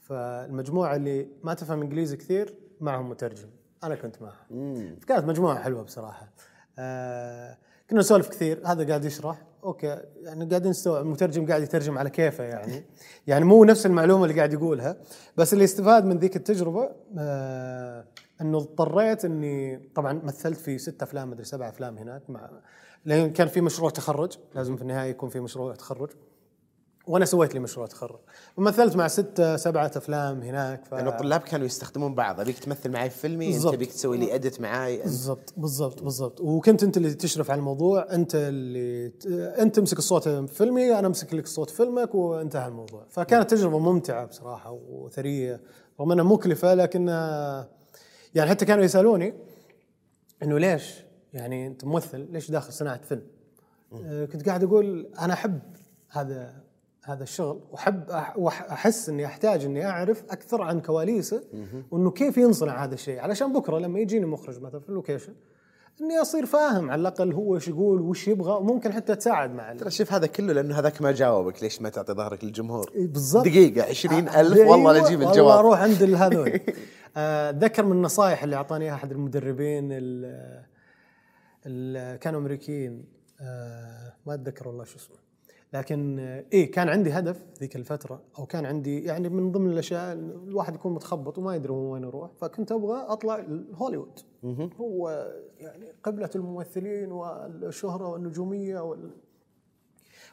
فالمجموعة 0.00 0.96
اللي 0.96 1.28
ما 1.44 1.54
تفهم 1.54 1.82
إنجليزي 1.82 2.16
كثير 2.16 2.54
معهم 2.80 3.10
مترجم. 3.10 3.48
أنا 3.84 3.94
كنت 3.94 4.22
معهم. 4.22 4.96
فكانت 5.00 5.24
مجموعة 5.24 5.58
حلوة 5.62 5.82
بصراحة. 5.82 6.32
آه 6.78 7.58
كنا 7.90 8.00
نسولف 8.00 8.28
كثير 8.28 8.60
هذا 8.64 8.88
قاعد 8.88 9.04
يشرح. 9.04 9.42
okay 9.64 9.86
يعني 10.22 10.44
قاعدين 10.44 10.70
نستوعب 10.70 11.04
المترجم 11.04 11.46
قاعد 11.46 11.62
يترجم 11.62 11.98
على 11.98 12.10
كيفه 12.10 12.44
يعني. 12.44 12.84
يعني 13.26 13.44
مو 13.44 13.64
نفس 13.64 13.86
المعلومة 13.86 14.24
اللي 14.24 14.36
قاعد 14.36 14.52
يقولها 14.52 14.96
بس 15.36 15.52
اللي 15.52 15.64
استفاد 15.64 16.04
من 16.04 16.18
ذيك 16.18 16.36
التجربة 16.36 16.90
آه 17.18 18.04
إنه 18.40 18.58
اضطريت 18.58 19.24
إني 19.24 19.90
طبعا 19.94 20.20
مثلت 20.24 20.58
في 20.58 20.78
ست 20.78 21.02
أفلام 21.02 21.30
مدري 21.30 21.44
سبع 21.44 21.68
أفلام 21.68 21.98
هناك 21.98 22.22
مع 22.28 22.50
لأن 23.04 23.32
كان 23.32 23.48
في 23.48 23.60
مشروع 23.60 23.90
تخرج 23.90 24.32
لازم 24.54 24.76
في 24.76 24.82
النهاية 24.82 25.10
يكون 25.10 25.28
في 25.28 25.40
مشروع 25.40 25.74
تخرج. 25.74 26.10
وأنا 27.10 27.24
سويت 27.24 27.54
لي 27.54 27.60
مشروع 27.60 27.86
تخرج. 27.86 28.18
ومثلت 28.56 28.96
مع 28.96 29.08
ستة 29.08 29.56
سبعة 29.56 29.90
أفلام 29.96 30.42
هناك 30.42 30.84
ف... 30.84 30.94
لأنه 30.94 31.10
الطلاب 31.10 31.40
كانوا 31.40 31.66
يستخدمون 31.66 32.14
بعض. 32.14 32.40
أبيك 32.40 32.58
تمثل 32.58 32.90
معي 32.90 33.10
في 33.10 33.18
فيلمي 33.18 33.46
أنت 33.46 33.54
بالضبط. 33.54 33.74
أبيك 33.74 33.92
تسوي 33.92 34.18
لي 34.18 34.34
ادت 34.34 34.60
معاي 34.60 34.96
أنت 34.96 35.04
بالضبط 35.04 35.54
بالضبط 35.56 36.02
بالضبط. 36.02 36.40
وكنت 36.40 36.82
أنت 36.82 36.96
اللي 36.96 37.14
تشرف 37.14 37.50
على 37.50 37.58
الموضوع 37.58 38.06
أنت 38.12 38.34
اللي 38.34 39.08
ت... 39.08 39.26
أنت 39.58 39.76
تمسك 39.76 39.98
الصوت 39.98 40.28
في 40.28 40.46
فيلمي 40.54 40.98
أنا 40.98 41.06
أمسك 41.06 41.34
لك 41.34 41.46
صوت 41.46 41.70
فيلمك 41.70 42.14
وانتهى 42.14 42.68
الموضوع. 42.68 43.06
فكانت 43.08 43.50
تجربة 43.50 43.78
ممتعة 43.78 44.26
بصراحة 44.26 44.70
وثرية 44.70 45.60
رغم 46.00 46.12
أنها 46.12 46.24
مكلفة 46.24 46.74
لكنها 46.74 47.68
يعني 48.34 48.50
حتى 48.50 48.64
كانوا 48.64 48.84
يسألوني 48.84 49.34
إنه 50.42 50.58
ليش؟ 50.58 51.04
يعني 51.32 51.66
أنت 51.66 51.84
ممثل 51.84 52.28
ليش 52.32 52.50
داخل 52.50 52.72
صناعة 52.72 53.00
فيلم؟ 53.02 53.22
آه، 54.04 54.24
كنت 54.24 54.46
قاعد 54.48 54.64
أقول 54.64 55.10
أنا 55.20 55.32
أحب 55.32 55.60
هذا 56.08 56.69
هذا 57.04 57.22
الشغل 57.22 57.60
وأحب 57.70 58.10
أحس 58.48 59.08
إني 59.08 59.26
أحتاج 59.26 59.64
إني 59.64 59.86
أعرف 59.86 60.24
أكثر 60.30 60.62
عن 60.62 60.80
كواليسه 60.80 61.42
وإنه 61.90 62.10
كيف 62.10 62.36
ينصنع 62.38 62.84
هذا 62.84 62.94
الشيء. 62.94 63.18
علشان 63.20 63.52
بكرة 63.52 63.78
لما 63.78 63.98
يجيني 64.00 64.26
مخرج 64.26 64.60
مثلا 64.62 64.80
في 64.80 64.88
اللوكيشن 64.88 65.34
إني 66.00 66.18
أصير 66.20 66.46
فاهم 66.46 66.90
على 66.90 67.00
الأقل 67.00 67.32
هو 67.32 67.54
إيش 67.54 67.68
يقول 67.68 68.00
وش 68.00 68.28
يبغى 68.28 68.52
وممكن 68.52 68.92
حتى 68.92 69.14
تساعد 69.16 69.54
مع 69.54 69.72
ال- 69.72 69.76
ترى 69.76 69.90
شوف 69.90 70.12
هذا 70.12 70.26
كله 70.26 70.52
لأنه 70.52 70.78
هذاك 70.78 71.02
ما 71.02 71.12
جاوبك 71.12 71.62
ليش 71.62 71.82
ما 71.82 71.88
تعطي 71.88 72.12
ظهرك 72.12 72.44
للجمهور؟ 72.44 72.90
إيه 72.94 73.06
بالضبط. 73.06 73.44
دقيقة 73.44 73.88
عشرين 73.88 74.28
ألف 74.28 74.56
أيوة، 74.58 74.70
والله 74.70 74.92
لا 74.92 75.02
والله 75.02 75.30
الجواب. 75.30 75.58
أروح 75.58 75.80
عند 75.80 76.02
هذول. 76.02 76.60
آه، 77.16 77.50
أتذكر 77.50 77.84
من 77.84 77.92
النصائح 77.92 78.42
اللي 78.42 78.56
أعطاني 78.56 78.84
إياها 78.84 78.94
أحد 78.94 79.10
المدربين 79.12 79.88
ال- 79.92 80.64
ال- 81.66 82.18
كانوا 82.18 82.40
أمريكيين. 82.40 83.04
آه، 83.40 84.12
ما 84.26 84.34
أتذكر 84.34 84.68
والله 84.68 84.84
شو 84.84 84.96
اسمه. 84.98 85.16
لكن 85.72 86.18
آه، 86.18 86.44
إيه 86.52 86.70
كان 86.70 86.88
عندي 86.88 87.10
هدف 87.12 87.44
ذيك 87.58 87.76
الفترة 87.76 88.22
أو 88.38 88.46
كان 88.46 88.66
عندي 88.66 89.04
يعني 89.04 89.28
من 89.28 89.52
ضمن 89.52 89.70
الأشياء 89.70 90.12
الواحد 90.12 90.74
يكون 90.74 90.94
متخبط 90.94 91.38
وما 91.38 91.54
يدري 91.54 91.72
هو 91.72 91.92
وين 91.92 92.02
يروح 92.02 92.30
فكنت 92.32 92.72
أبغى 92.72 93.04
أطلع 93.08 93.46
هوليوود 93.74 94.18
هو 94.76 95.30
يعني 95.58 95.92
قبلة 96.02 96.30
الممثلين 96.36 97.12
والشهرة 97.12 98.08
والنجومية 98.08 98.80
وال 98.80 99.10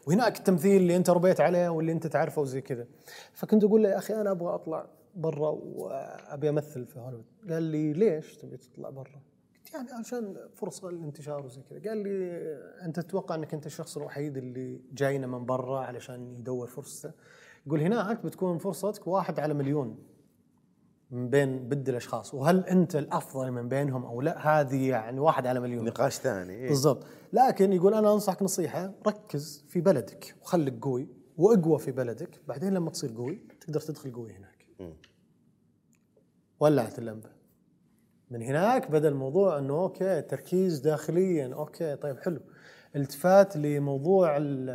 وهناك 0.07 0.37
التمثيل 0.37 0.81
اللي 0.81 0.95
أنت 0.95 1.09
ربيت 1.09 1.41
عليه 1.41 1.69
واللي 1.69 1.91
أنت 1.91 2.07
تعرفه 2.07 2.41
وزي 2.41 2.61
كذا. 2.61 2.87
فكنت 3.33 3.63
أقول 3.63 3.83
له 3.83 3.89
يا 3.89 3.97
أخي 3.97 4.13
أنا 4.13 4.31
أبغى 4.31 4.53
أطلع 4.53 4.87
برا 5.15 5.49
وأبي 5.49 6.49
أمثل 6.49 6.85
في 6.85 6.99
هوليوود. 6.99 7.25
قال 7.49 7.63
لي 7.63 7.93
ليش 7.93 8.37
تبي 8.37 8.57
تطلع 8.57 8.89
برا؟ 8.89 9.21
يعني 9.73 9.91
عشان 9.91 10.37
فرصة 10.53 10.89
للانتشار 10.89 11.45
وزي 11.45 11.61
كذا. 11.61 11.89
قال 11.89 11.97
لي 11.97 12.31
أنت 12.85 12.99
تتوقع 12.99 13.35
أنك 13.35 13.53
أنت 13.53 13.65
الشخص 13.65 13.97
الوحيد 13.97 14.37
اللي 14.37 14.81
جاينا 14.93 15.27
من 15.27 15.45
برا 15.45 15.79
علشان 15.79 16.35
يدور 16.35 16.67
فرصته 16.67 17.11
يقول 17.67 17.81
هناك 17.81 18.25
بتكون 18.25 18.57
فرصتك 18.57 19.07
واحد 19.07 19.39
على 19.39 19.53
مليون 19.53 19.97
من 21.11 21.29
بين 21.29 21.69
بد 21.69 21.89
الأشخاص. 21.89 22.33
وهل 22.33 22.65
أنت 22.65 22.95
الأفضل 22.95 23.51
من 23.51 23.69
بينهم 23.69 24.05
أو 24.05 24.21
لا؟ 24.21 24.37
هذه 24.37 24.89
يعني 24.89 25.19
واحد 25.19 25.47
على 25.47 25.59
مليون. 25.59 25.85
نقاش 25.85 26.15
ثاني 26.15 26.53
إيه. 26.53 26.67
بالضبط. 26.67 27.05
لكن 27.33 27.73
يقول 27.73 27.93
أنا 27.93 28.13
أنصحك 28.13 28.43
نصيحة 28.43 28.93
ركز 29.07 29.65
في 29.67 29.81
بلدك 29.81 30.35
وخليك 30.41 30.79
قوي 30.81 31.07
وأقوى 31.37 31.79
في 31.79 31.91
بلدك. 31.91 32.41
بعدين 32.47 32.73
لما 32.73 32.89
تصير 32.89 33.13
قوي 33.17 33.41
تقدر 33.59 33.79
تدخل 33.79 34.11
قوي 34.13 34.33
هناك. 34.33 34.67
ولعت 36.59 36.99
اللمبه 36.99 37.36
من 38.31 38.41
هناك 38.41 38.91
بدأ 38.91 39.07
الموضوع 39.07 39.57
إنه 39.59 39.73
okay 39.73 40.21
تركيز 40.21 40.79
داخليا 40.79 41.53
okay 41.53 41.95
طيب 41.95 42.19
حلو. 42.19 42.39
التفات 42.95 43.57
لموضوع 43.57 44.37
ال 44.37 44.69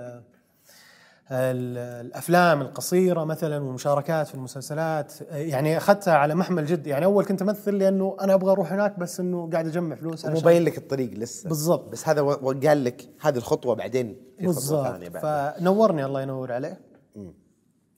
ال- 1.30 1.78
الأفلام 2.06 2.60
القصيرة 2.60 3.24
مثلا 3.24 3.58
والمشاركات 3.58 4.26
في 4.26 4.34
المسلسلات. 4.34 5.12
يعني 5.30 5.76
أخذتها 5.76 6.14
على 6.14 6.34
محمل 6.34 6.66
جد. 6.66 6.86
يعني 6.86 7.04
أول 7.04 7.24
كنت 7.24 7.42
أمثل 7.42 7.74
لأنه 7.78 8.16
أنا 8.20 8.34
أبغى 8.34 8.52
أروح 8.52 8.72
هناك 8.72 8.98
بس 8.98 9.20
إنه 9.20 9.50
قاعد 9.50 9.66
أجمع 9.66 9.96
فلوس 9.96 10.26
علشان- 10.26 10.42
مبين 10.42 10.62
لك 10.64 10.78
الطريق 10.78 11.12
لسه. 11.12 11.48
بالضبط. 11.48 11.88
بس 11.88 12.08
هذا 12.08 12.20
وقال 12.20 12.84
لك 12.84 13.08
هذه 13.20 13.36
الخطوة 13.36 13.74
بعدين 13.74 14.16
في 14.38 14.46
بالضبط. 14.46 14.86
ثانية 14.86 15.08
بعد. 15.08 15.22
فنورني 15.58 16.04
الله 16.04 16.22
ينور 16.22 16.52
عليه 16.52 16.80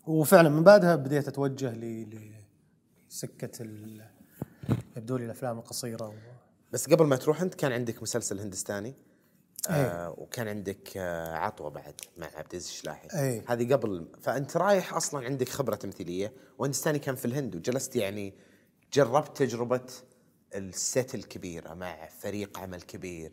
وفعلا 0.06 0.48
من 0.48 0.64
بعدها 0.64 0.96
بديت 0.96 1.28
أتوجه 1.28 1.72
لسكة 3.08 3.62
ال- 3.62 4.13
يبدو 4.96 5.16
لي 5.16 5.24
الأفلام 5.24 5.58
القصيرة 5.58 6.08
و... 6.08 6.12
بس 6.72 6.88
قبل 6.88 7.06
ما 7.06 7.16
تروح 7.16 7.42
أنت 7.42 7.54
كان 7.54 7.72
عندك 7.72 8.02
مسلسل 8.02 8.40
هندستاني 8.40 8.94
إيه. 9.70 9.76
آه 9.76 10.14
وكان 10.18 10.48
عندك 10.48 10.96
آه 10.96 11.34
عطوة 11.34 11.70
بعد 11.70 12.00
مع 12.16 12.26
عبد 12.26 12.50
العزيز 12.50 12.68
الشلاحي. 12.68 13.08
إيه. 13.14 13.44
هذه 13.48 13.72
قبل 13.72 14.08
فأنت 14.20 14.56
رايح 14.56 14.94
أصلا 14.94 15.24
عندك 15.24 15.48
خبرة 15.48 15.74
تمثيلية 15.74 16.32
وهندستاني 16.58 16.98
كان 16.98 17.14
في 17.14 17.24
الهند 17.24 17.56
وجلست 17.56 17.96
يعني 17.96 18.34
جربت 18.92 19.36
تجربة 19.36 19.86
الست 20.54 21.14
الكبيرة 21.14 21.74
مع 21.74 22.06
فريق 22.06 22.58
عمل 22.58 22.82
كبير. 22.82 23.32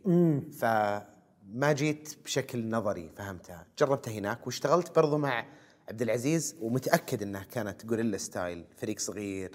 فما 0.59 1.73
جيت 1.73 2.15
بشكل 2.23 2.69
نظري 2.69 3.09
فهمتها. 3.17 3.67
جربتها 3.79 4.11
هناك 4.11 4.45
واشتغلت 4.45 4.95
برضو 4.95 5.17
مع 5.17 5.45
عبد 5.89 6.01
العزيز 6.01 6.55
ومتأكد 6.61 7.21
إنها 7.21 7.43
كانت 7.43 7.85
guerrilla 7.85 8.17
style 8.17 8.65
فريق 8.77 8.99
صغير. 8.99 9.51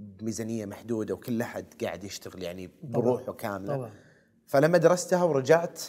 بميزانيه 0.00 0.66
محدودة 0.66 1.14
وكل 1.14 1.42
أحد 1.42 1.74
قاعد 1.84 2.04
يشتغل 2.04 2.42
يعني 2.42 2.70
بروحه 2.82 3.32
كاملة. 3.32 3.76
طبعاً. 3.76 3.90
فلما 4.46 4.78
درستها 4.78 5.22
ورجعت 5.24 5.82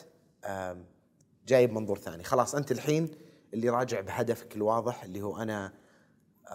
جايب 1.47 1.71
منظور 1.73 1.97
ثاني. 1.97 2.23
خلاص 2.23 2.55
أنت 2.55 2.71
الحين 2.71 3.09
اللي 3.53 3.69
راجع 3.69 4.01
بهدفك 4.01 4.55
الواضح 4.55 5.03
اللي 5.03 5.21
هو 5.21 5.37
أنا 5.37 5.73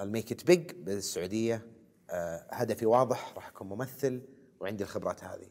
ال 0.01 0.07
make 0.07 0.33
it 0.33 0.45
big 0.47 0.73
بالسعودية. 0.73 1.67
آه، 2.11 2.47
هدفي 2.51 2.87
واضح 2.87 3.33
راح 3.35 3.49
أكون 3.49 3.69
ممثل 3.69 4.23
وعندي 4.61 4.85
الخبرات 4.85 5.25
هذه. 5.25 5.49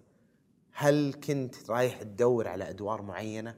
هل 0.72 1.14
كنت 1.14 1.70
رايح 1.70 2.02
تدور 2.02 2.48
على 2.48 2.70
أدوار 2.70 3.02
معينة 3.02 3.56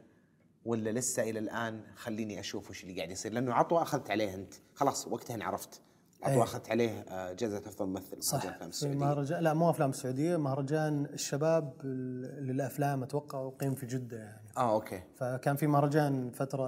ولا 0.66 0.90
لسه 0.90 1.24
إلى 1.24 1.40
الآن؟ 1.40 1.84
خليني 1.96 2.40
أشوف 2.40 2.70
وش 2.70 2.84
اللي 2.84 2.96
قاعد 2.96 3.12
يصير 3.12 3.34
لأنه 3.34 3.54
عطوة 3.54 3.82
أخذت 3.82 4.12
عليه 4.12 4.34
أنت. 4.34 4.54
خلاص 4.74 5.08
وقتها 5.08 5.44
عرفت 5.44 5.82
عطوه 6.24 6.36
أي. 6.38 6.44
أخذت 6.44 6.70
عليه 6.70 6.90
آه، 7.10 7.34
جائزة 7.34 7.58
أفضل 7.58 7.86
ممثل 7.86 8.24
صح 8.24 8.46
مهرجان 8.46 8.50
الافلام 8.50 8.70
في 8.70 8.76
السعوديه 8.76 8.98
مهرجان 9.00 9.44
لا 9.44 9.54
مو 9.54 9.70
أفلام 9.70 9.90
السعوديه 9.90 10.38
مهرجان 10.38 11.06
الشباب 11.06 11.74
ال- 11.84 12.48
للافلام 12.48 13.04
أتوقع 13.04 13.40
وقيم 13.40 13.76
في 13.76 13.86
جدة 13.86 14.18
يعني 14.18 14.42
آه 14.58 14.74
okay 14.74 15.02
فكان 15.16 15.56
في 15.56 15.68
مهرجان 15.68 16.32
فترة 16.32 16.68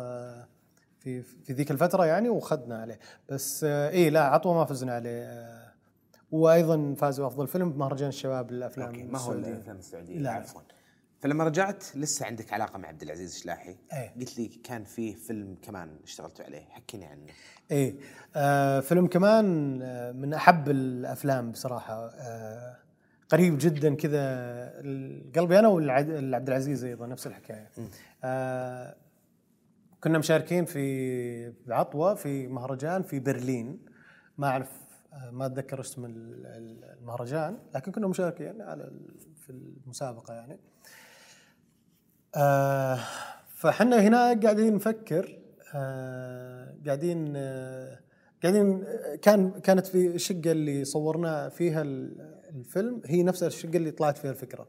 في 1.00 1.22
في 1.22 1.54
ذيك 1.54 1.72
الفترة 1.72 2.06
يعني 2.06 2.30
وأخذنا 2.30 2.82
عليه 2.82 3.00
بس 3.30 3.64
آه، 3.64 3.90
اي 3.90 4.10
لا 4.10 4.24
عطوة 4.24 4.54
ما 4.54 4.66
فزنا 4.66 4.94
عليه 4.94 5.24
آه، 5.24 5.70
وأيضا 6.32 6.96
فازوا 6.98 7.28
أفضل 7.28 7.48
فيلم 7.48 7.72
بمهرجان 7.72 8.10
الشباب 8.10 8.52
للافلام 8.52 8.88
okay 8.88 9.04
ما 9.04 9.20
هو 9.20 9.32
السعودية. 9.32 9.48
الافلام 9.54 9.78
السعوديه 9.78 10.20
لا. 10.20 10.32
عفوا 10.32 10.62
فلما 11.20 11.44
رجعت 11.44 11.84
لسه 11.96 12.26
عندك 12.26 12.54
علاقة 12.54 12.78
مع 12.78 12.88
عبد 12.88 13.02
العزيز 13.02 13.36
الشلاحي 13.36 13.76
إيه. 13.94 14.14
قلت 14.20 14.40
لي 14.40 14.48
كان 14.48 14.84
فيه 14.84 15.16
فيلم 15.16 15.58
كمان 15.62 16.00
اشتغلتوا 16.04 16.46
عليه 16.46 16.62
حكيني 16.70 17.06
عنه. 17.06 17.26
إيه. 17.72 17.96
آه 18.36 18.80
فيلم 18.80 19.08
كمان 19.08 19.80
آه 19.82 20.12
من 20.12 20.34
أحب 20.34 20.70
الأفلام 20.70 21.52
بصراحة. 21.52 21.94
آه 22.08 22.76
قريب 23.30 23.58
جدا 23.60 23.96
كذا 23.96 24.70
قلبي 25.36 25.60
أنا 25.60 25.68
والعبد 25.68 26.50
العزيز 26.50 26.84
أيضا 26.84 27.08
نفس 27.08 27.28
الحكاية. 27.28 27.70
آه 28.24 28.96
كنا 30.04 30.18
مشاركين 30.18 30.66
في 30.66 31.50
بعطوه 31.68 32.16
في 32.16 32.48
مهرجان 32.48 33.04
في 33.04 33.20
برلين. 33.20 33.80
ما 34.38 34.48
أعرف 34.48 34.72
آه 35.14 35.32
ما 35.32 35.46
أتذكر 35.46 35.80
اسم 35.82 36.06
ال- 36.06 36.46
ال- 36.46 36.98
المهرجان 37.00 37.58
لكن 37.76 37.92
كنا 37.92 38.08
مشاركين 38.08 38.62
على 38.62 38.92
في 39.36 39.50
المسابقة 39.50 40.34
يعني. 40.34 40.60
آه 42.36 43.00
فحنا 43.56 44.00
هنا 44.02 44.18
قاعدين 44.44 44.76
نفكر 44.76 45.40
آه 45.76 46.76
قاعدين 46.86 47.34
آه 47.36 48.00
قاعدين 48.44 48.84
آه، 48.84 49.16
كان 49.16 49.52
كانت 49.52 49.88
في 49.88 50.08
الشقه 50.08 50.52
اللي 50.52 50.86
صورنا 50.86 51.50
فيها 51.50 51.82
ال- 51.82 52.40
الفيلم 52.56 53.02
هي 53.06 53.24
نفس 53.24 53.44
الشقة 53.44 53.78
اللي 53.78 53.92
طلعت 53.92 54.18
فيها 54.18 54.32
الفكرة. 54.32 54.68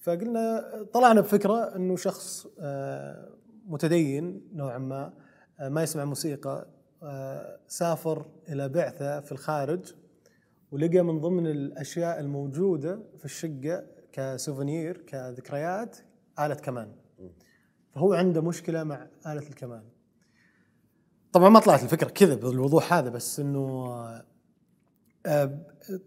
فقلنا 0.00 0.64
طلعنا 0.92 1.20
بفكرة 1.20 1.76
إنه 1.76 1.96
شخص 1.96 2.46
آه 2.60 3.28
متدين 3.66 4.48
نوعا 4.54 4.78
ما 4.78 5.12
آه 5.60 5.68
ما 5.68 5.82
يسمع 5.82 6.04
موسيقى 6.04 6.66
آه 7.02 7.58
سافر 7.68 8.26
إلى 8.48 8.68
بعثة 8.68 9.20
في 9.20 9.32
الخارج 9.32 9.94
ولقى 10.72 11.02
من 11.02 11.20
ضمن 11.20 11.46
الأشياء 11.46 12.20
الموجودة 12.20 12.98
في 13.18 13.24
الشقة 13.24 13.84
كسوفونير 14.12 14.96
كذكريات 15.06 15.96
آلة 16.40 16.54
كمان. 16.54 16.92
فهو 17.94 18.14
عنده 18.14 18.42
مشكلة 18.42 18.84
مع 18.84 19.06
آلة 19.26 19.48
الكمان. 19.48 19.82
طبعا 21.32 21.48
ما 21.48 21.60
طلعت 21.60 21.82
الفكرة 21.82 22.08
كذا 22.08 22.34
بالوضوح 22.34 22.92
هذا 22.92 23.08
بس 23.10 23.40
إنه 23.40 23.94
آه، 25.26 25.58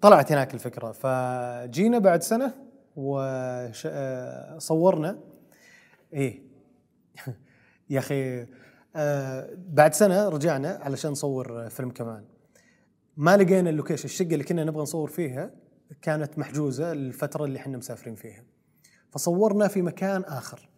طلعت 0.02 0.32
هناك 0.32 0.54
الفكرة. 0.54 0.92
فجينا 0.92 2.00
بعد 2.00 2.24
سنة 2.24 2.54
وصورنا 4.56 5.20
إيه. 6.14 6.42
يا 7.90 8.00
أخي 8.00 8.46
آه، 8.96 9.50
بعد 9.68 9.94
سنة 9.94 10.30
رجعنا 10.30 10.80
علشان 10.82 11.12
نصور 11.12 11.70
فيلم 11.70 11.90
كمان. 11.90 12.26
ما 13.18 13.38
لقينا 13.38 13.70
اللوكيشن 13.70 14.06
الشقة 14.06 14.34
اللي 14.34 14.44
كنا 14.44 14.64
نبغى 14.64 14.82
نصور 14.82 15.10
فيها 15.10 15.52
كانت 16.02 16.40
محجوزة 16.40 16.92
الفترة 16.92 17.46
اللي 17.46 17.60
إحنا 17.60 17.78
مسافرين 17.78 18.16
فيها. 18.16 18.44
فصورنا 19.18 19.68
في 19.68 19.82
مكان 19.82 20.22
آخر. 20.22 20.70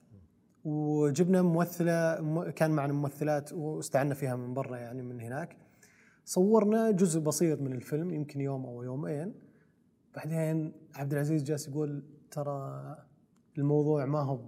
وجبنا 0.65 1.41
ممثلة 1.41 2.15
كان 2.51 2.71
معنا 2.71 2.93
ممثلات 2.93 3.53
واستعنا 3.53 4.13
فيها 4.13 4.35
من 4.35 4.53
برا 4.53 4.77
يعني 4.77 5.01
من 5.01 5.21
هناك. 5.21 5.57
صورنا 6.25 6.91
جزء 6.91 7.19
بسيط 7.19 7.61
من 7.61 7.73
الفيلم 7.73 8.13
يمكن 8.13 8.41
يوم 8.41 8.65
أو 8.65 8.83
يومين. 8.83 9.33
بعدين 10.15 10.73
عبد 10.95 11.13
العزيز 11.13 11.43
جالس 11.43 11.67
يقول 11.67 12.03
ترى 12.31 12.95
الموضوع 13.57 14.05
ما 14.05 14.19
هو 14.19 14.39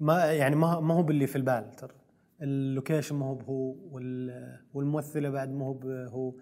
ما 0.00 0.24
يعني 0.24 0.56
ما 0.56 0.80
ما 0.80 0.94
هو 0.94 1.02
باللي 1.02 1.26
في 1.26 1.36
البال 1.36 1.70
ترى. 1.76 1.94
اللوكيشن 2.42 3.16
ما 3.16 3.26
هو 3.26 3.34
بهو 3.34 3.74
وال- 3.90 4.60
والممثلة 4.74 5.30
بعد 5.30 5.50
ما 5.52 5.64
هو 5.66 5.78
هو 6.08 6.34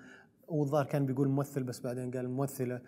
والظاهر 0.49 0.85
كان 0.87 1.07
بيقول 1.07 1.29
ممثل 1.29 1.63
بس 1.63 1.81
بعدين 1.81 2.11
قال 2.11 2.29
ممثلة. 2.31 2.81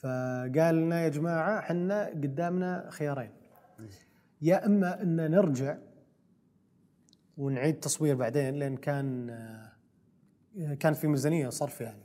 فقال 0.00 0.74
لنا 0.74 1.00
يا 1.04 1.08
جماعة 1.08 1.58
إحنا 1.58 2.06
قدامنا 2.06 2.90
خيارين. 2.90 3.30
يا 4.42 4.66
إما 4.66 5.02
إن 5.02 5.30
نرجع 5.30 5.78
ونعيد 7.36 7.80
تصوير 7.80 8.16
بعدين 8.16 8.54
لأن 8.54 8.76
كان 8.76 9.36
كان 10.80 10.94
في 10.94 11.06
ميزانية 11.06 11.48
صرف 11.48 11.80
يعني. 11.80 12.02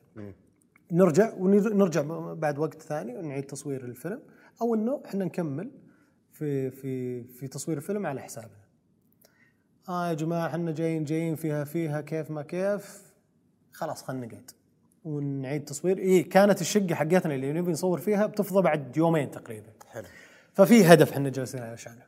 نرجع 0.92 1.34
ونرجع 1.34 2.02
بعد 2.34 2.60
وقت 2.60 2.82
ثاني 2.82 3.18
ونعيد 3.18 3.44
تصوير 3.44 3.86
الفيلم 3.86 4.22
أو 4.62 4.76
إنه 4.76 5.02
إحنا 5.06 5.26
نكمل 5.26 5.72
في 6.32 6.72
في 6.72 7.24
في 7.24 7.48
تصوير 7.48 7.78
الفيلم 7.78 8.06
على 8.06 8.22
حسابنا. 8.22 8.66
آه 9.90 10.10
يا 10.10 10.14
جماعة 10.14 10.48
إحنا 10.48 10.72
جايين 10.72 11.04
جايين 11.04 11.36
فيها 11.36 11.64
فيها 11.64 12.02
كيف 12.02 12.32
ما 12.32 12.42
كيف 12.42 13.14
خلاص 13.72 14.04
خلينا 14.04 14.26
نقعد. 14.26 14.52
ونعيد 15.06 15.66
تصوير. 15.66 15.98
اي 15.98 16.24
كانت 16.24 16.62
الشقة 16.62 16.96
حقتنا 16.96 17.36
اللي 17.36 17.54
نبي 17.54 17.72
نصور 17.72 18.00
فيها 18.00 18.26
بتفضى 18.26 18.62
بعد 18.62 18.98
يومين 18.98 19.32
تقريبا. 19.32 19.70
حلو. 19.88 20.06
ففي 20.54 20.86
هدف 20.86 21.12
إحنا 21.12 21.30
جالسين 21.30 21.62
علشانه 21.62 22.04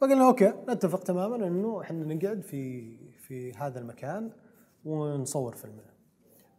فقلنا 0.00 0.28
أوكي 0.28 0.52
نتفق 0.68 1.02
تماما 1.02 1.46
إنه 1.46 1.80
إحنا 1.80 2.14
نقعد 2.14 2.40
في 2.40 2.92
في 3.18 3.52
هذا 3.52 3.80
المكان 3.80 4.30
ونصور 4.84 5.54
فيلمنا. 5.54 5.94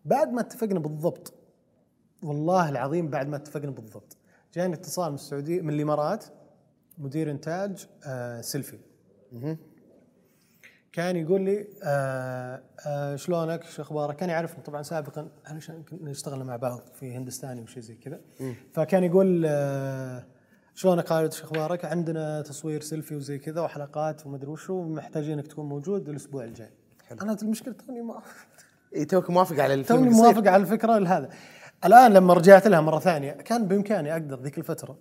بعد 0.06 0.34
ما 0.34 0.42
اتفقنا 0.42 0.80
بالضبط 0.80 1.34
والله 2.24 2.70
العظيم 2.70 3.10
بعد 3.10 3.28
ما 3.28 3.36
اتفقنا 3.36 3.72
بالضبط 3.72 4.18
جاني 4.54 4.74
اتصال 4.74 5.10
من 5.10 5.16
السعودية 5.16 5.62
من 5.62 5.74
الإمارات 5.74 6.26
مدير 6.98 7.32
إنتاج 7.32 7.88
آه 8.06 8.42
سيلفي. 8.42 8.78
كان 10.96 11.16
يقول 11.16 11.42
لي 11.42 11.68
آه 11.84 12.62
آه 12.88 13.16
شلونك 13.16 13.64
شو 13.64 13.82
أخبارك؟ 13.82 14.16
كان 14.16 14.30
يعرفني 14.30 14.64
طبعا 14.64 14.82
سابقا 14.82 15.28
علشان 15.46 15.84
كنا 15.84 16.12
اشتغلنا 16.12 16.44
مع 16.44 16.56
بعض 16.56 16.82
في 16.94 17.16
هندستاني 17.16 17.62
وشي 17.62 17.82
زي 17.82 17.96
كذا 17.96 18.22
فكان 18.74 19.04
يقول 19.04 19.44
آه 19.48 20.26
شلونك 20.76 21.08
خالد 21.08 21.34
شو 21.34 21.44
أخبارك؟ 21.44 21.86
عندنا 21.86 22.42
تصوير 22.42 22.82
سيلفي 22.82 23.16
وزي 23.16 23.38
كذا 23.38 23.62
وحلقات 23.62 24.26
ومدري 24.26 24.52
وشو 24.52 24.84
محتاجينك 24.84 25.48
تكون 25.48 25.66
موجود 25.70 26.10
الأسبوع 26.10 26.44
الجاي. 26.44 26.72
أنا 27.22 27.38
المشكلة 27.42 27.74
توني 27.74 28.02
ما 28.02 28.22
إي 28.96 29.06
توك 29.06 29.30
موافق 29.30 29.60
على 29.60 29.74
الفيلم 29.74 30.00
توني؟ 30.00 30.16
موافق 30.16 30.48
على 30.52 30.64
الفكرة 30.64 30.98
لهذا 30.98 31.30
الآن 31.86 32.14
لما 32.14 32.34
رجعت 32.34 32.68
لها 32.68 32.82
مرة 32.82 33.00
ثانية 33.00 33.32
كان 33.32 33.68
بإمكاني 33.68 34.14
أقدر 34.14 34.42
ذيك 34.42 34.58
الفترة 34.58 34.98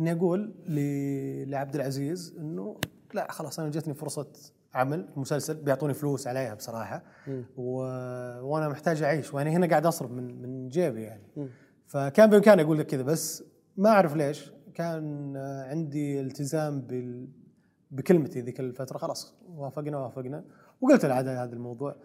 إني 0.00 0.12
أقول 0.12 0.54
لعبد 1.50 1.74
العزيز 1.74 2.34
إنه 2.38 2.76
لا 3.14 3.32
خلاص 3.32 3.60
أنا 3.60 3.70
جتني 3.70 3.94
فرصة 3.94 4.26
عمل 4.74 5.08
مسلسل 5.16 5.54
بيعطوني 5.54 5.94
فلوس 5.94 6.26
عليها 6.26 6.54
بصراحة. 6.54 7.02
و... 7.56 7.72
وأنا 8.44 8.68
محتاج 8.68 9.02
أعيش 9.02 9.34
وأنا 9.34 9.50
هنا 9.50 9.66
قاعد 9.66 9.86
أصرف 9.86 10.10
من 10.10 10.42
من 10.42 10.68
جيبي 10.68 11.02
يعني. 11.02 11.22
فكان 11.86 12.30
بإمكاني 12.30 12.62
أقول 12.62 12.78
لك 12.78 12.86
كذا 12.86 13.02
بس 13.02 13.44
ما 13.76 13.88
أعرف 13.90 14.16
ليش 14.16 14.52
كان 14.74 15.36
آه، 15.36 15.64
عندي 15.70 16.20
التزام 16.20 16.80
بال... 16.80 17.28
بكلمتي 17.90 18.40
ذيك 18.40 18.60
الفترة. 18.60 18.98
خلاص 18.98 19.34
وافقنا 19.48 19.98
وافقنا. 19.98 20.44
وقلت 20.80 21.04
له 21.06 21.20
هذا 21.20 21.44
الموضوع. 21.44 21.96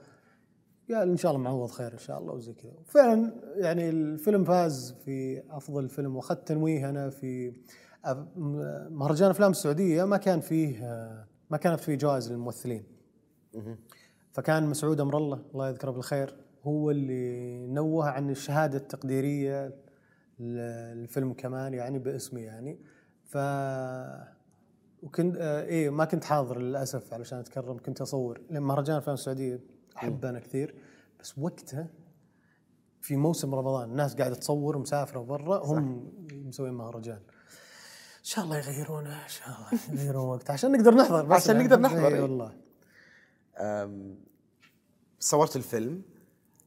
قال 0.89 1.09
إن 1.09 1.17
شاء 1.17 1.31
الله 1.31 1.43
معوض 1.43 1.69
خير 1.71 1.93
إن 1.93 1.97
شاء 1.97 2.19
الله 2.19 2.33
وزي 2.33 2.53
كذا. 2.53 2.71
فعلا 2.85 3.33
يعني 3.55 3.89
الفيلم 3.89 4.43
فاز 4.43 4.95
في 5.05 5.43
أفضل 5.49 5.89
فيلم 5.89 6.15
واخذت 6.15 6.47
تنويه 6.47 6.89
أنا 6.89 7.09
في 7.09 7.49
م- 8.35 8.93
مهرجان 8.93 9.29
أفلام 9.29 9.51
السعودية 9.51 10.03
ما 10.03 10.17
كان 10.17 10.39
فيه 10.39 10.79
ما 11.49 11.57
كانت 11.57 11.79
فيه 11.79 11.95
جوائز 11.95 12.31
للممثلين. 12.31 12.83
فكان 14.31 14.67
مسعود 14.67 14.99
أمر 15.01 15.17
الله 15.17 15.45
الله 15.53 15.69
يذكره 15.69 15.91
بالخير 15.91 16.35
هو 16.63 16.91
اللي 16.91 17.67
نوه 17.67 18.09
عن 18.09 18.29
الشهادة 18.29 18.77
التقديرية 18.77 19.75
للفيلم 20.39 21.33
كمان 21.33 21.73
يعني 21.73 21.99
باسمي 21.99 22.41
يعني. 22.41 22.79
ف 23.23 23.37
وكنت 25.01 25.35
آه 25.37 25.63
إيه 25.63 25.89
ما 25.89 26.05
كنت 26.05 26.23
حاضر 26.23 26.59
للأسف 26.59 27.13
علشان 27.13 27.39
أتكرم 27.39 27.77
كنت 27.77 28.01
أصور. 28.01 28.41
لأن 28.49 28.63
مهرجان 28.63 28.95
افلام 28.95 29.13
السعودية 29.13 29.59
احبه 29.97 30.29
أنا 30.29 30.39
كثير. 30.39 30.75
بس 31.19 31.37
وقتها 31.37 31.87
في 33.01 33.15
موسم 33.15 33.55
رمضان 33.55 33.89
الناس 33.89 34.15
قاعدة 34.15 34.35
تصور 34.35 34.77
ومسافرة 34.77 35.19
برا 35.19 35.65
هم 35.65 36.11
مسوين 36.31 36.73
مهرجان. 36.73 37.19
شاء 38.27 38.45
الله 38.45 38.57
يغيرونه 38.57 39.23
إن 39.23 39.29
شاء 39.29 39.47
الله. 39.47 39.79
يغيرون 40.01 40.29
وقت. 40.29 40.49
عشان 40.49 40.71
نقدر 40.71 40.93
نحضر 40.95 41.25
بس 41.25 41.43
عشان 41.43 41.63
نقدر 41.63 41.79
نحضر، 41.79 42.15
إي. 42.15 42.19
والله. 42.19 42.51
صورت 45.19 45.55
الفيلم. 45.55 46.01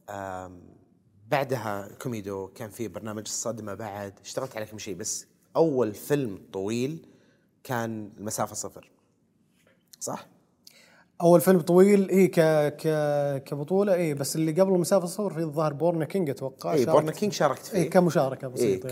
أم، 0.09 0.61
بعدها 1.27 1.89
كوميدو 2.01 2.47
كان 2.47 2.69
في 2.69 2.87
برنامج 2.87 3.21
الصدمة 3.25 3.73
بعد. 3.73 4.13
اشتغلت 4.25 4.55
على 4.55 4.65
كم 4.65 4.77
شيء 4.77 4.95
بس. 4.95 5.27
أول 5.55 5.93
فيلم 5.93 6.41
طويل 6.53 7.05
كان 7.63 8.11
المسافة 8.17 8.55
صفر. 8.55 8.91
صح؟ 9.99 10.27
أول 11.21 11.41
فيلم 11.41 11.59
طويل 11.59 12.09
إي 12.09 12.27
ك 12.27 12.39
ك 12.77 13.43
كبطولة 13.43 13.93
إي 13.93 14.13
بس 14.13 14.35
اللي 14.35 14.61
قبل 14.61 14.73
المسافة 14.73 15.03
الصفر 15.03 15.33
في 15.33 15.39
الظاهر 15.39 15.73
Born 15.73 16.05
a 16.05 16.10
King 16.10 16.29
أتوقع 16.29 16.73
إي 16.73 16.85
Born 16.85 17.11
a. 17.11 17.18
King 17.18 17.33
شاركت 17.33 17.65
فيه. 17.65 17.77
اي 17.77 17.85
كمشاركه 17.85 18.45
إي 18.45 18.51
بسيطه 18.51 18.87
يعني. 18.87 18.91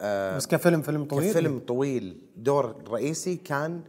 آه، 0.00 0.36
بس 0.36 0.46
كفيلم 0.46 0.82
فيلم 0.82 1.04
طويل؟ 1.04 1.30
كفيلم 1.30 1.58
طويل. 1.58 2.22
دور 2.36 2.84
رئيسي 2.88 3.36
كان 3.36 3.82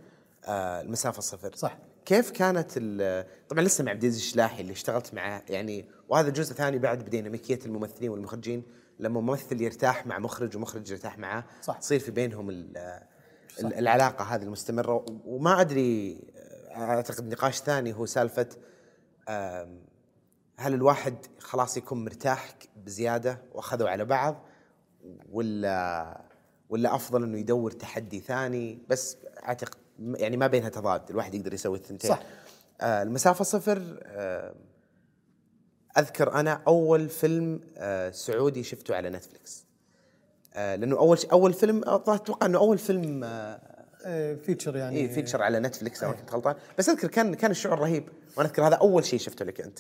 آه، 0.45 0.81
المسافة 0.81 1.21
صفر. 1.21 1.55
صح. 1.55 1.77
كيف 2.05 2.31
كانت 2.31 2.71
ال- 2.77 3.25
طبعا 3.49 3.63
لسه 3.63 3.83
مع 3.83 3.91
عبد 3.91 4.03
العزيز 4.03 4.21
الشلاحي 4.21 4.61
اللي 4.61 4.71
اشتغلت 4.73 5.13
معاه 5.13 5.43
يعني 5.49 5.85
وهذا 6.09 6.29
جزء 6.29 6.53
ثاني 6.53 6.77
بعد 6.79 6.99
بديناميكية 7.03 7.59
الممثلين 7.65 8.09
والمخرجين 8.09 8.63
لما 8.99 9.21
ممثل 9.21 9.61
يرتاح 9.61 10.07
مع 10.07 10.19
مخرج 10.19 10.57
ومخرج 10.57 10.91
يرتاح 10.91 11.17
معاه 11.17 11.43
صح. 11.61 11.77
تصير 11.77 11.99
في 11.99 12.11
بينهم 12.11 12.49
ال- 12.49 12.77
ال- 13.59 13.73
العلاقة 13.73 14.23
هذه 14.35 14.43
المستمرة. 14.43 15.05
وما 15.25 15.61
أدري 15.61 16.21
آه، 16.71 16.75
أعتقد 16.83 17.27
نقاش 17.27 17.59
ثاني 17.59 17.93
هو 17.93 18.05
سالفة 18.05 18.47
آم، 19.29 19.79
هل 20.57 20.73
الواحد 20.73 21.15
خلاص 21.39 21.77
يكون 21.77 22.03
مرتاح 22.05 22.55
بزيادة 22.85 23.41
وأخذوا 23.53 23.89
على 23.89 24.05
بعض 24.05 24.45
ولا 25.31 26.21
ولا 26.69 26.95
أفضل 26.95 27.23
إنه 27.23 27.37
يدور 27.39 27.71
تحدي 27.71 28.19
ثاني؟ 28.19 28.79
بس 28.89 29.17
أعتقد 29.43 29.75
يعني 29.99 30.37
ما 30.37 30.47
بينها 30.47 30.69
تضاد 30.69 31.09
الواحد 31.09 31.35
يقدر 31.35 31.53
يسوي 31.53 31.77
الثنتين. 31.77 32.09
صح. 32.09 32.23
آه 32.81 33.03
المسافة 33.03 33.43
صفر 33.43 33.99
آه 34.03 34.55
أذكر 35.97 36.33
أنا 36.33 36.61
أول 36.67 37.09
فيلم 37.09 37.61
آه 37.77 38.11
سعودي 38.11 38.63
شفته 38.63 38.95
على 38.95 39.09
نتفلكس 39.09 39.65
آه 40.53 40.75
لأنه 40.75 40.97
أول 40.97 41.17
أول 41.31 41.53
فيلم 41.53 41.81
أتوقع 41.85 42.45
إنه 42.45 42.57
أول 42.57 42.77
فيلم 42.77 43.23
آه 43.23 43.79
إيه 44.05 44.35
feature 44.35 44.75
يعني. 44.75 44.97
اي 44.97 45.09
feature 45.09 45.41
على 45.41 45.59
نتفلكس 45.59 46.03
أنا 46.03 46.13
كنت 46.13 46.33
غلطان. 46.33 46.55
بس 46.77 46.89
أذكر 46.89 47.07
كان 47.07 47.33
كان 47.35 47.51
الشعور 47.51 47.79
رهيب. 47.79 48.09
وأنا 48.37 48.49
أذكر 48.49 48.67
هذا 48.67 48.75
أول 48.75 49.05
شيء 49.05 49.19
شفته 49.19 49.45
لك 49.45 49.61
أنت. 49.61 49.79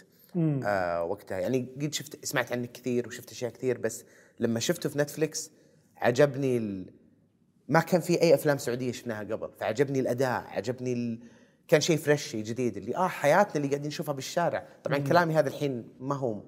آه 0.65 1.03
وقتها. 1.03 1.39
يعني 1.39 1.67
قد 1.81 1.93
شفت 1.93 2.25
سمعت 2.25 2.51
عنك 2.51 2.71
كثير 2.71 3.07
وشفت 3.07 3.31
أشياء 3.31 3.51
كثير 3.51 3.77
بس 3.77 4.03
لما 4.39 4.59
شفته 4.59 4.89
في 4.89 4.97
نتفلكس 4.97 5.51
عجبني 5.97 6.57
ال... 6.57 6.93
ما 7.67 7.79
كان 7.79 8.01
في 8.01 8.21
أي 8.21 8.33
أفلام 8.33 8.57
سعودية 8.57 8.91
شفناها 8.91 9.23
قبل 9.23 9.49
فعجبني 9.59 9.99
الأداء 9.99 10.43
عجبني 10.47 10.93
ال... 10.93 11.19
كان 11.67 11.81
شيء 11.81 11.97
فريش 11.97 12.23
شيء 12.27 12.43
جديد 12.43 12.77
اللي 12.77 12.95
آه 12.95 13.07
حياتنا 13.07 13.55
اللي 13.55 13.67
قاعدين 13.67 13.87
نشوفها 13.87 14.13
بالشارع. 14.13 14.67
طبعا 14.83 14.97
كلامي 14.97 15.33
هذا 15.33 15.49
الحين 15.49 15.89
ما 15.99 16.15
هو 16.15 16.43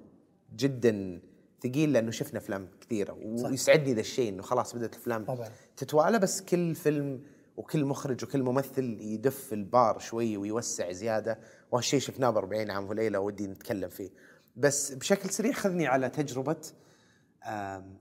جدا 0.56 1.22
ثقيل 1.64 1.94
لأنه 1.94 2.12
شفنا 2.12 2.40
أفلام 2.40 2.68
كثيرة 2.82 3.18
ويسعدني 3.22 3.94
ذا 3.94 4.00
الشيء 4.00 4.30
إنه 4.30 4.42
خلاص 4.42 4.76
بدأت 4.76 4.94
الأفلام 4.94 5.26
طبعاً. 5.26 5.50
تتوالى 5.78 6.20
بس 6.20 6.42
كل 6.42 6.76
فيلم 6.76 7.24
وكل 7.58 7.86
مخرج 7.86 8.24
وكل 8.24 8.44
ممثل 8.44 8.98
يدف 9.02 9.54
البار 9.54 10.00
شوي 10.00 10.38
ويوسع 10.38 10.92
زيادة 10.92 11.40
وهالشيء 11.72 12.00
شفناه 12.00 12.30
ب 12.30 12.38
40 12.38 12.72
عام 12.72 12.90
وليله 12.90 13.20
ودي 13.20 13.48
نتكلم 13.48 13.90
فيه. 13.90 14.10
بس 14.56 14.94
بشكل 14.94 15.30
سريع 15.30 15.52
خذني 15.52 15.88
على 15.88 16.10
تجربة 16.10 16.62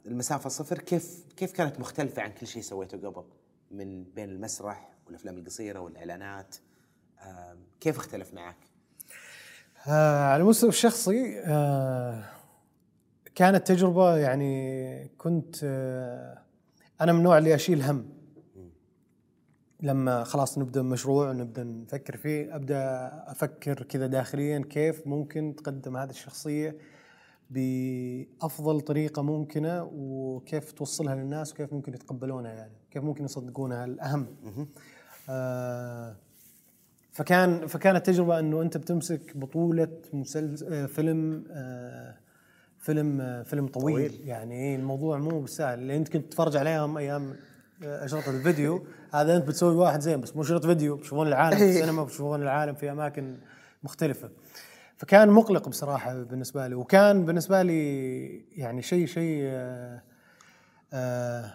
المسافة 0.06 0.48
صفر. 0.48 0.78
كيف 0.78 1.24
كيف 1.36 1.52
كانت 1.52 1.80
مختلفة 1.80 2.22
عن 2.22 2.32
كل 2.32 2.46
شيء 2.46 2.62
سويته 2.62 3.08
قبل؟ 3.08 3.24
من 3.70 4.04
بين 4.04 4.28
المسرح 4.28 4.92
والأفلام 5.06 5.38
القصيرة 5.38 5.80
والإعلانات. 5.80 6.56
كيف 7.80 7.96
اختلف 7.96 8.34
معك؟ 8.34 8.56
آه 9.88 10.24
على 10.24 10.42
المستوى 10.42 10.70
الشخصي 10.70 11.40
آه 11.40 12.24
كانت 13.34 13.66
تجربة 13.66 14.16
يعني 14.16 15.08
كنت 15.18 15.56
آه 15.64 16.38
أنا 17.00 17.12
من 17.12 17.18
النوع 17.18 17.38
اللي 17.38 17.54
أشيل 17.54 17.82
هم. 17.82 18.20
لما 19.82 20.24
خلاص 20.24 20.58
نبدأ 20.58 20.82
مشروع 20.82 21.30
ونبدأ 21.30 21.64
نفكر 21.64 22.16
فيه 22.16 22.56
أبدأ 22.56 23.10
أفكر 23.26 23.82
كذا 23.82 24.06
داخليا 24.06 24.64
كيف 24.70 25.06
ممكن 25.06 25.54
تقدم 25.56 25.96
هذه 25.96 26.10
الشخصية. 26.10 26.76
بأفضل 27.50 28.80
طريقة 28.80 29.22
ممكنة 29.22 29.90
وكيف 29.92 30.72
توصلها 30.72 31.14
للناس 31.14 31.52
وكيف 31.52 31.72
ممكن 31.72 31.94
يتقبلونها 31.94 32.52
يعني 32.52 32.72
كيف 32.90 33.04
ممكن 33.04 33.24
يصدقونها 33.24 33.84
الأهم 33.84 34.26
آه 35.28 36.16
فكان 37.12 37.66
فكانت 37.66 38.06
تجربة 38.06 38.38
إنه 38.38 38.62
أنت 38.62 38.76
بتمسك 38.76 39.36
بطولة 39.36 39.88
مسلسل 40.12 40.88
فيلم 40.88 41.44
آه، 41.50 42.16
فيلم 42.78 43.20
آه، 43.20 43.42
فيلم 43.42 43.66
طويل, 43.66 44.10
طويل. 44.10 44.28
يعني 44.28 44.54
إيه 44.54 44.76
الموضوع 44.76 45.18
مو 45.18 45.40
بالسهل 45.40 45.78
اللي 45.78 45.96
أنت 45.96 46.08
كنت 46.08 46.26
تتفرج 46.26 46.56
عليهم 46.56 46.98
أيام 46.98 47.36
آه، 47.84 48.04
أشرطة 48.04 48.30
الفيديو. 48.30 48.84
هذا 49.14 49.36
أنت 49.36 49.48
بتسوي 49.48 49.74
واحد 49.74 50.00
زين 50.00 50.20
بس 50.20 50.36
مو 50.36 50.42
شريط 50.42 50.66
فيديو 50.66 50.96
بتشوفون 50.96 51.26
العالم 51.26 51.56
في 51.58 51.64
السينما 51.64 52.04
بتشوفون 52.04 52.42
العالم 52.42 52.74
في 52.74 52.90
أماكن 52.90 53.36
مختلفة. 53.82 54.30
فكان 55.00 55.30
مقلق 55.30 55.68
بصراحة 55.68 56.22
بالنسبة 56.22 56.66
لي 56.66 56.74
وكان 56.74 57.24
بالنسبة 57.24 57.62
لي 57.62 58.26
يعني 58.56 58.82
شيء 58.82 59.06
شيء 59.06 59.40
آه، 59.44 60.02
آه، 60.92 61.54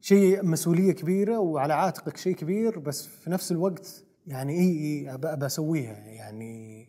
شيء 0.00 0.44
مسؤولية 0.44 0.92
كبيرة 0.92 1.38
وعلى 1.38 1.74
عاتقك 1.74 2.16
شيء 2.16 2.34
كبير 2.34 2.78
بس 2.78 3.06
في 3.06 3.30
نفس 3.30 3.52
الوقت 3.52 4.04
يعني 4.26 4.58
اي 4.58 5.08
اي 5.08 5.18
اسويها 5.46 5.96
يعني 5.96 6.86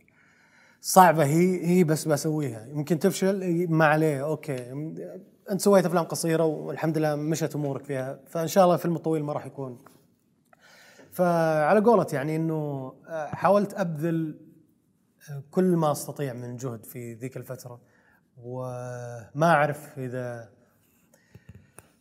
صعبة 0.82 1.26
هي 1.26 1.65
هي 1.65 1.84
بس 1.84 2.07
بسويها. 2.07 2.65
يمكن 2.65 2.99
تفشل 2.99 3.68
ما 3.69 3.86
عليه 3.86 4.24
okay. 4.26 4.72
أنت 5.52 5.61
سويت 5.61 5.86
أفلام 5.86 6.03
قصيرة 6.03 6.44
والحمد 6.45 6.98
لله 6.98 7.15
مشت 7.15 7.56
أمورك 7.56 7.84
فيها 7.86 8.19
فإن 8.28 8.48
شاء 8.48 8.64
الله 8.64 8.76
الفيلم 8.76 8.95
الطويل 8.95 9.24
ما 9.24 9.34
راح 9.34 9.45
يكون. 9.45 9.80
فعلى 11.11 11.80
قولة 11.80 12.14
يعني 12.14 12.36
إنه 12.36 12.94
آه، 13.07 13.28
حاولت 13.28 13.74
أبذل 13.74 14.47
كل 15.51 15.75
ما 15.75 15.91
أستطيع 15.91 16.33
من 16.33 16.57
جهد 16.57 16.85
في 16.85 17.13
ذيك 17.13 17.37
الفترة 17.37 17.79
وما 18.43 19.43
أعرف 19.43 19.99
إذا 19.99 20.49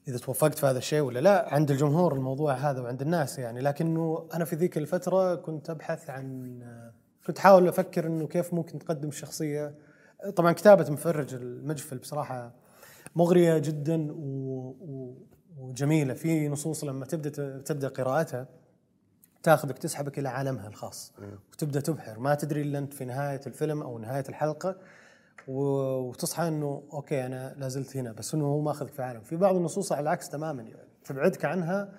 إذا 0.08 0.18
توفقت 0.18 0.58
في 0.58 0.66
هذا 0.66 0.78
الشيء 0.78 1.00
ولا 1.00 1.18
لا. 1.18 1.54
عند 1.54 1.70
الجمهور 1.70 2.14
الموضوع 2.14 2.54
هذا 2.54 2.80
وعند 2.80 3.02
الناس 3.02 3.38
يعني. 3.38 3.60
لكنه 3.60 4.28
أنا 4.34 4.44
في 4.44 4.56
ذيك 4.56 4.78
الفترة 4.78 5.34
كنت 5.34 5.70
أبحث 5.70 6.10
عن 6.10 6.60
كنت 7.26 7.38
أحاول 7.38 7.68
أفكر 7.68 8.06
إنه 8.06 8.26
كيف 8.26 8.54
ممكن 8.54 8.78
تقدم 8.78 9.08
الشخصيه 9.08 9.74
طبعا 10.36 10.52
كتابة 10.52 10.90
مفرج 10.90 11.34
المجفل 11.34 11.98
بصراحة 11.98 12.54
مغرية 13.16 13.58
جدا. 13.58 14.08
وجميلة 15.58 16.14
في 16.14 16.48
نصوص 16.48 16.84
لما 16.84 17.06
تبدأ 17.06 17.58
تبدأ 17.58 17.88
قراءتها. 17.88 18.48
تاخذك 19.46 19.78
تسحبك 19.78 20.18
إلى 20.18 20.28
عالمها 20.28 20.68
الخاص. 20.68 21.12
وتبدأ 21.52 21.80
تبحر. 21.80 22.18
ما 22.18 22.34
تدري 22.34 22.62
إلا 22.62 22.78
أنت 22.78 22.94
في 22.94 23.04
نهاية 23.04 23.40
الفيلم 23.46 23.82
أو 23.82 23.98
نهاية 23.98 24.24
الحلقة. 24.28 24.76
وتصحى 25.48 26.48
إنه 26.48 26.82
أوكي 26.92 27.26
أنا 27.26 27.54
لا 27.58 27.68
زلت 27.68 27.96
هنا 27.96 28.12
بس 28.12 28.34
إنه 28.34 28.44
هو 28.44 28.60
ماخذك 28.60 28.92
في 28.92 29.02
عالم. 29.02 29.20
في 29.20 29.36
بعض 29.36 29.56
النصوص 29.56 29.92
على 29.92 30.00
العكس 30.00 30.28
تماما. 30.28 30.62
يعني 30.62 30.88
تبعدك 31.04 31.44
عنها 31.44 31.92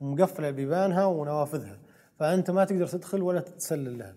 ومقفله 0.00 0.50
بيبانها 0.50 1.04
ونوافذها. 1.04 1.78
فأنت 2.18 2.50
ما 2.50 2.64
تقدر 2.64 2.86
تدخل 2.86 3.22
ولا 3.22 3.40
تتسلل 3.40 3.98
لها. 3.98 4.14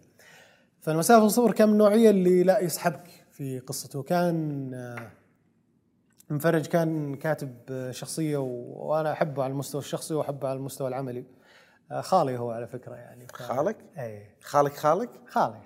فالمسافه 0.82 1.26
الصفر 1.26 1.52
كان 1.52 1.68
من 1.68 1.74
النوعيه 1.74 2.10
اللي 2.10 2.44
لا 2.44 2.60
يسحبك 2.60 3.26
في 3.32 3.60
قصته؟ 3.60 4.04
كان 4.04 4.72
آه، 4.74 5.12
مفرج 6.30 6.66
كان 6.66 7.16
كاتب 7.16 7.56
آه، 7.70 7.92
شخصية 7.92 8.38
وأنا 8.38 9.12
أحبه 9.12 9.44
على 9.44 9.52
المستوى 9.52 9.82
الشخصي 9.82 10.14
وأحبه 10.14 10.48
على 10.48 10.58
المستوى 10.58 10.88
العملي. 10.88 11.37
خالي 11.92 12.38
هو 12.40 12.52
على 12.52 12.68
فكرة 12.68 12.96
يعني. 12.96 13.28
ف- 13.28 13.36
خالك؟ 13.36 13.76
إي. 13.98 14.26
خالك 14.42 14.74
خالك؟ 14.74 15.10
خالي. 15.30 15.62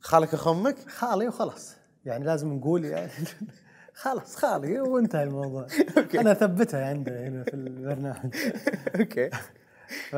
خالك 0.00 0.34
اخ 0.34 0.48
أمك؟ 0.48 0.76
خالي 0.88 1.28
وخلاص. 1.28 1.74
يعني 2.04 2.24
لازم 2.24 2.52
نقول 2.52 2.84
يعني 2.84 3.10
خلاص 4.02 4.36
خالي 4.36 4.80
وانتهى 4.80 5.22
الموضوع. 5.22 5.66
okay. 5.98 6.20
أنا 6.20 6.32
أثبتها 6.32 6.86
عنده 6.86 7.26
هنا 7.28 7.44
في 7.44 7.54
البرنامج. 7.54 8.34
okay. 9.00 9.30
ف 10.10 10.16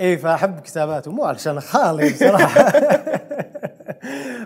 إي 0.00 0.18
فأحب 0.18 0.60
كتاباته. 0.60 1.10
مو 1.12 1.24
علشان 1.24 1.60
خالي 1.60 2.12
بصراحة. 2.12 2.72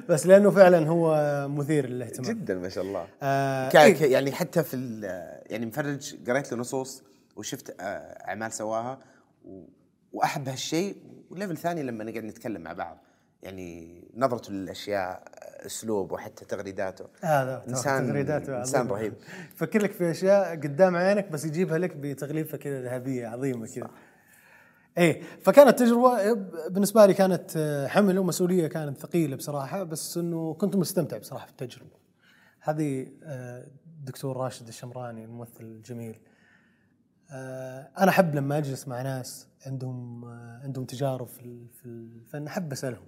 بس 0.09 0.27
لأنه 0.27 0.51
فعلا 0.51 0.89
هو 0.89 1.17
مثير 1.49 1.87
للاهتمام. 1.87 2.31
جدا 2.33 2.55
ما 2.55 2.69
شاء 2.69 2.85
الله. 2.85 3.07
آه 3.23 3.71
إيه. 3.85 4.13
يعني 4.13 4.33
حتى 4.33 4.63
في 4.63 5.01
يعني 5.47 5.67
مفرج 5.67 6.31
قريت 6.31 6.53
له 6.53 6.59
نصوص. 6.59 7.03
وشفت 7.37 7.77
آه، 7.81 7.85
اعمال 8.29 8.53
سواها 8.53 8.99
وأحب 10.13 10.49
هالشيء. 10.49 10.97
وليفل 11.31 11.57
ثاني 11.57 11.83
لما 11.83 12.05
نقعد 12.05 12.25
نتكلم 12.25 12.61
مع 12.63 12.73
بعض 12.73 12.99
يعني 13.43 14.01
نظرته 14.17 14.53
للأشياء 14.53 15.23
أسلوب 15.67 16.13
وحتى 16.13 16.45
تغريداته. 16.45 17.05
هذا 17.21 17.65
إنسان- 17.69 17.83
تغريداته 17.85 18.57
عظيمة. 18.57 18.91
رهيب. 18.93 19.15
يفكر 19.55 19.83
لك 19.83 19.93
في 19.93 20.11
أشياء 20.11 20.57
قدام 20.57 20.97
عينك 20.97 21.29
بس 21.29 21.45
يجيبها 21.45 21.79
لك 21.79 21.97
بتغليفة 21.97 22.59
كذا 22.59 22.83
ذهبية 22.83 23.27
عظيمة 23.27 23.67
كذا. 23.67 23.91
إيه 24.99 25.23
فكانت 25.43 25.79
تجربة 25.79 26.33
بالنسبة 26.69 27.07
لي 27.07 27.15
كانت 27.15 27.51
آه، 27.57 27.87
حمل 27.87 28.19
ومسؤولية 28.19 28.67
كانت 28.67 28.99
ثقيلة 28.99 29.37
بصراحة 29.37 29.83
بس 29.83 30.17
إنه 30.17 30.55
كنت 30.55 30.77
مستمتع 30.77 31.19
بصراحة 31.19 31.47
بالتجربة. 31.47 31.91
هذه 32.61 33.07
آه، 33.25 33.67
الدكتور 33.87 34.37
راشد 34.37 34.69
الشمراني 34.69 35.25
الممثل 35.25 35.61
الجميل. 35.61 36.15
آه، 36.15 36.30
أنا 37.99 38.09
أحب 38.09 38.35
لما 38.35 38.59
أجلس 38.59 38.89
مع 38.89 39.03
ناس 39.03 39.49
عندهم 39.67 40.25
آه، 40.25 40.61
عندهم 40.65 40.85
تجارب 40.85 41.27
في 41.27 41.41
ال- 41.43 41.69
في 41.69 41.87
الفن 41.87 42.47
أحب 42.47 42.73
أسألهم. 42.73 43.07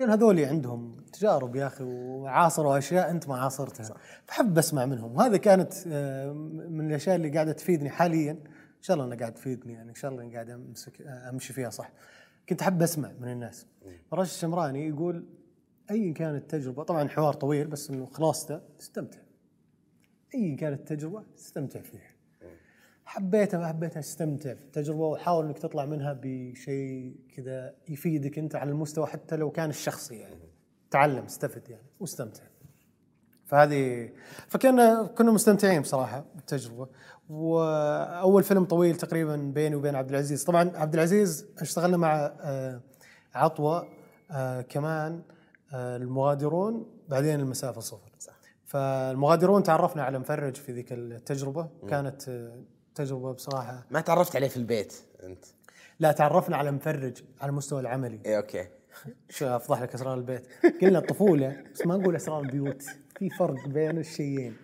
لأن 0.00 0.10
هذول 0.10 0.40
عندهم 0.44 0.96
تجارب 1.12 1.56
يا 1.56 1.66
أخي 1.66 1.84
وعاصروا 1.84 2.78
أشياء 2.78 3.10
أنت 3.10 3.28
ما 3.28 3.36
عاصرتها. 3.36 3.96
فحب 4.26 4.58
أسمع 4.58 4.86
منهم. 4.86 5.16
وهذا 5.16 5.36
كانت 5.36 5.72
آه، 5.86 6.32
من 6.68 6.86
الأشياء 6.90 7.16
اللي 7.16 7.28
قاعدة 7.30 7.52
تفيدني 7.52 7.90
حاليا. 7.90 8.32
إن 8.32 8.82
شاء 8.82 8.94
الله 8.94 9.06
أنها 9.06 9.16
قاعد 9.18 9.34
تفيدني 9.34 9.72
يعني 9.72 9.90
إن 9.90 9.94
شاء 9.94 10.10
الله 10.10 10.22
أني 10.22 10.34
قاعد 10.34 10.50
أمسك 10.50 11.02
آه، 11.02 11.28
أمشي 11.30 11.52
فيها 11.52 11.70
صح. 11.70 11.90
كنت 12.48 12.62
أحب 12.62 12.82
أسمع 12.82 13.12
من 13.20 13.28
الناس. 13.32 13.66
راشد 14.12 14.30
الشمراني 14.30 14.88
يقول 14.88 15.26
ايا 15.90 16.12
كانت 16.12 16.42
التجربه 16.42 16.82
طبعا 16.82 17.08
حوار 17.08 17.32
طويل 17.34 17.66
بس 17.66 17.90
إنه 17.90 18.06
خلاصته 18.06 18.60
استمتع. 18.80 19.18
ايا 20.34 20.56
كانت 20.56 20.80
التجربه 20.80 21.22
استمتع 21.38 21.80
فيها. 21.80 22.10
حبيتها 23.08 23.58
ما 23.58 23.66
حبيتها 23.66 24.00
أستمتع 24.00 24.54
في 24.54 24.62
التجربة 24.62 25.06
وحاول 25.06 25.46
إنك 25.46 25.58
تطلع 25.58 25.84
منها 25.84 26.20
بشيء 26.22 27.16
كذا 27.36 27.74
يفيدك 27.88 28.38
أنت 28.38 28.56
على 28.56 28.70
المستوى 28.70 29.06
حتى 29.06 29.36
لو 29.36 29.50
كان 29.50 29.70
الشخصي 29.70 30.14
يعني. 30.14 30.52
تعلم 30.90 31.24
استفد 31.24 31.70
يعني 31.70 31.86
واستمتع. 32.00 32.42
فهذه 33.46 34.10
فكنا 34.48 35.06
كنا 35.18 35.32
مستمتعين 35.32 35.82
بصراحة 35.82 36.24
بالتجربة. 36.34 36.88
وأول 37.28 38.42
فيلم 38.42 38.64
طويل 38.64 38.96
تقريبا 38.96 39.36
بيني 39.36 39.76
وبين 39.76 39.94
عبد 39.94 40.10
العزيز. 40.10 40.44
طبعا 40.44 40.70
عبد 40.74 40.94
العزيز 40.94 41.46
اشتغلنا 41.58 41.96
مع 41.96 42.32
آه، 42.40 42.80
عطوة 43.34 43.88
آه، 44.30 44.60
كمان 44.60 45.22
آه، 45.72 45.96
المغادرون 45.96 46.86
بعدين 47.08 47.40
المسافة 47.40 47.80
صفر. 47.80 48.10
صح. 48.18 48.38
فالمغادرون 48.64 49.62
تعرفنا 49.62 50.02
على 50.02 50.18
مفرج 50.18 50.56
في 50.56 50.72
ذيك 50.72 50.92
التجربة. 50.92 51.68
كانت 51.88 52.50
تجربة 52.98 53.32
بصراحة. 53.32 53.84
ما 53.90 54.00
تعرفت 54.00 54.36
عليه 54.36 54.48
في 54.48 54.56
البيت 54.56 54.94
أنت؟ 55.22 55.44
لا 56.00 56.12
تعرفنا 56.12 56.56
على 56.56 56.70
مفرج 56.70 57.22
على 57.40 57.50
المستوى 57.50 57.80
العملي. 57.80 58.20
اي 58.26 58.36
okay. 58.36 58.66
شو 59.30 59.46
أفضح 59.56 59.82
لك 59.82 59.94
أسرار 59.94 60.14
البيت؟ 60.14 60.46
قلنا 60.82 60.98
الطفولة 60.98 61.56
بس 61.74 61.86
ما 61.86 61.96
نقول 61.96 62.16
أسرار 62.16 62.40
البيوت. 62.40 62.82
في 63.18 63.30
فرق 63.30 63.68
بين 63.68 63.98
الشيئين. 63.98 64.56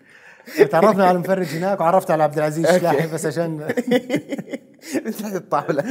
تعرفنا 0.71 1.07
على 1.07 1.17
المفرج 1.17 1.47
هناك 1.47 1.81
وعرفت 1.81 2.11
على 2.11 2.23
عبد 2.23 2.39
العزيز 2.39 2.67
شلاحي 2.67 3.07
بس 3.07 3.27
عشان 3.27 3.59
تحت 5.21 5.35
الطاولة. 5.35 5.85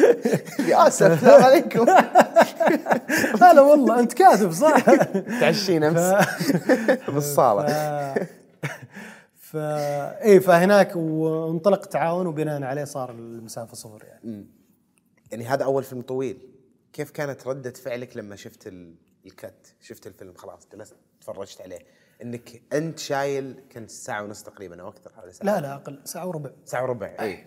يا 0.67 0.87
اسف 0.87 1.11
السلام 1.11 1.43
عليكم. 1.43 1.85
لا 3.41 3.53
لا 3.53 3.61
والله 3.61 3.99
أنت 3.99 4.13
كاتب 4.13 4.51
صح؟ 4.51 4.79
تعشين 5.39 5.83
أمس. 5.83 6.27
بالصالة. 7.07 8.15
ف 9.53 9.55
إيه 9.55 10.39
فهناك 10.39 10.95
وانطلق 10.95 11.85
تعاون 11.85 12.27
وبناء 12.27 12.63
عليه 12.63 12.83
صار 12.83 13.11
المسافة 13.11 13.75
صفر 13.75 14.03
يعني. 14.05 14.47
يعني 15.31 15.45
هذا 15.45 15.63
أول 15.63 15.83
فيلم 15.83 16.01
طويل. 16.01 16.49
كيف 16.93 17.11
كانت 17.11 17.47
ردة 17.47 17.71
فعلك 17.71 18.17
لما 18.17 18.35
شفت 18.35 18.67
ال- 18.67 18.95
الكت؟ 19.25 19.75
شفت 19.81 20.07
الفيلم 20.07 20.33
خلاص 20.33 20.67
جلست 20.73 20.95
تفرجت 21.21 21.61
عليه. 21.61 21.79
إنك 22.21 22.61
أنت 22.73 22.99
شايل 22.99 23.63
كنت 23.71 23.89
ساعة 23.89 24.23
ونص 24.23 24.43
تقريبا 24.43 24.81
أو 24.81 24.87
أكثر 24.89 25.13
حوالي 25.13 25.33
ساعة. 25.33 25.45
لا 25.55 25.61
لا 25.61 25.73
أقل 25.75 26.01
ساعة 26.05 26.27
وربع. 26.27 26.49
ساعة 26.65 26.83
وربع. 26.83 27.15
اي 27.19 27.45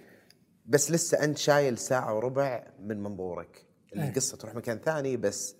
بس 0.67 0.91
لسه 0.91 1.25
أنت 1.25 1.39
شايل 1.39 1.79
ساعة 1.79 2.15
وربع 2.17 2.67
من 2.81 3.03
منظورك. 3.03 3.67
القصة 3.97 4.37
تروح 4.37 4.55
مكان 4.55 4.79
ثاني 4.79 5.17
بس 5.17 5.55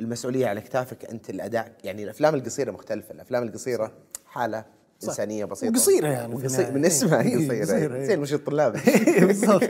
المسؤولية 0.00 0.46
على 0.46 0.60
كتافك 0.60 1.04
أنت 1.04 1.30
الأداء 1.30 1.76
يعني 1.84 2.04
الأفلام 2.04 2.34
القصيرة 2.34 2.70
مختلفة. 2.70 3.14
الأفلام 3.14 3.42
القصيرة 3.42 3.92
حالة 4.26 4.64
إنسانية 5.08 5.44
بسيطة. 5.44 5.72
وقصيرة 5.72 6.08
يعني 6.08 6.34
وقصير. 6.34 6.72
من 6.72 6.84
اسمها 6.84 7.20
إيه، 7.22 7.36
قصيرة 7.36 7.60
قصيرة، 7.64 7.94
إيه. 7.96 8.06
زين 8.06 8.20
مش 8.20 8.34
الطلاب؟ 8.34 8.76
بالضبط. 9.26 9.62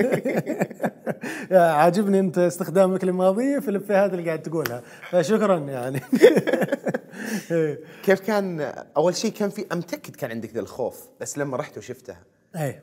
عاجبني 1.53 2.21
انت 2.21 2.39
استخدامك 2.39 3.05
للماضيه 3.05 3.59
في 3.59 3.69
الافيهات 3.69 4.13
اللي 4.13 4.25
قاعد 4.25 4.43
تقولها. 4.43 4.83
فشكرا 5.11 5.59
يعني. 5.59 6.01
إيه. 7.51 7.81
كيف 8.05 8.21
كان 8.21 8.61
أول 8.97 9.17
شيء 9.17 9.33
كان 9.33 9.51
في 9.51 9.67
متأكد 9.73 10.17
كان 10.17 10.31
عندك 10.31 10.55
ذا 10.55 10.61
الخوف 10.61 11.09
بس 11.21 11.39
لما 11.39 11.57
رحت 11.57 11.79
وشفتها. 11.79 12.23
إيه. 12.57 12.83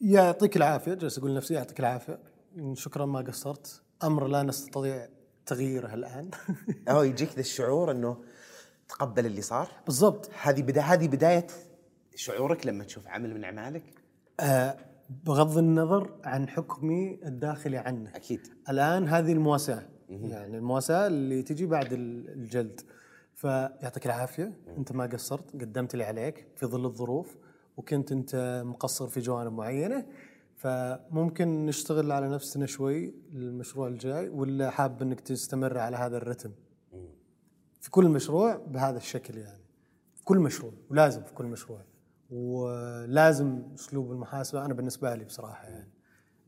يعطيك 0.00 0.56
العافية 0.56 0.94
جالس 0.94 1.18
أقول 1.18 1.30
لنفسي 1.30 1.54
يعطيك 1.54 1.80
العافية. 1.80 2.18
شكرا 2.74 3.06
ما 3.06 3.20
قصرت. 3.20 3.80
أمر 4.04 4.26
لا 4.26 4.42
نستطيع 4.42 5.08
تغييره 5.46 5.94
الآن. 5.94 6.30
هو 6.88 7.02
يجيك 7.02 7.34
ذا 7.34 7.40
الشعور 7.40 7.90
إنه 7.90 8.16
تقبل 8.92 9.26
اللي 9.26 9.40
صار؟ 9.42 9.68
بالضبط. 9.86 10.30
هذه 10.42 10.62
بدا 10.62 10.80
هذه 10.80 11.08
بداية 11.08 11.46
شعورك 12.14 12.66
لما 12.66 12.84
تشوف 12.84 13.06
عمل 13.08 13.34
من 13.34 13.44
أعمالك؟ 13.44 13.82
آه 14.40 14.76
بغض 15.24 15.58
النظر 15.58 16.10
عن 16.24 16.48
حكمي 16.48 17.18
الداخلي 17.26 17.76
عنه. 17.76 18.10
أكيد. 18.16 18.40
الآن 18.68 19.08
هذه 19.08 19.32
المواساة. 19.32 19.82
يعني 20.08 20.56
المواساة 20.58 21.06
اللي 21.06 21.42
تجي 21.42 21.66
بعد 21.66 21.92
ال- 21.92 22.28
الجلد. 22.28 22.80
فيعطيك 23.34 24.06
العافية. 24.06 24.52
أنت 24.78 24.92
ما 24.92 25.06
قصرت. 25.06 25.52
قدمت 25.52 25.94
اللي 25.94 26.04
عليك 26.04 26.46
في 26.56 26.66
ظل 26.66 26.84
الظروف. 26.86 27.36
وكنت 27.76 28.12
أنت 28.12 28.62
مقصر 28.66 29.06
في 29.08 29.20
جوانب 29.20 29.52
معينة. 29.52 30.06
فممكن 30.56 31.66
نشتغل 31.66 32.12
على 32.12 32.28
نفسنا 32.28 32.66
شوي 32.66 33.14
للمشروع 33.32 33.88
الجاي. 33.88 34.28
ولا 34.28 34.70
حاب 34.70 35.02
إنك 35.02 35.20
تستمر 35.20 35.78
على 35.78 35.96
هذا 35.96 36.16
الرتم؟ 36.16 36.50
في 37.82 37.90
كل 37.90 38.08
مشروع 38.08 38.56
بهذا 38.56 38.96
الشكل 38.96 39.38
يعني. 39.38 39.62
في 40.14 40.24
كل 40.24 40.38
مشروع 40.38 40.72
ولازم 40.90 41.22
في 41.22 41.34
كل 41.34 41.44
مشروع. 41.44 41.80
ولازم 42.30 43.62
أسلوب 43.74 44.12
المحاسبة 44.12 44.64
أنا 44.64 44.74
بالنسبة 44.74 45.14
لي 45.14 45.24
بصراحة 45.24 45.68
يعني. 45.68 45.90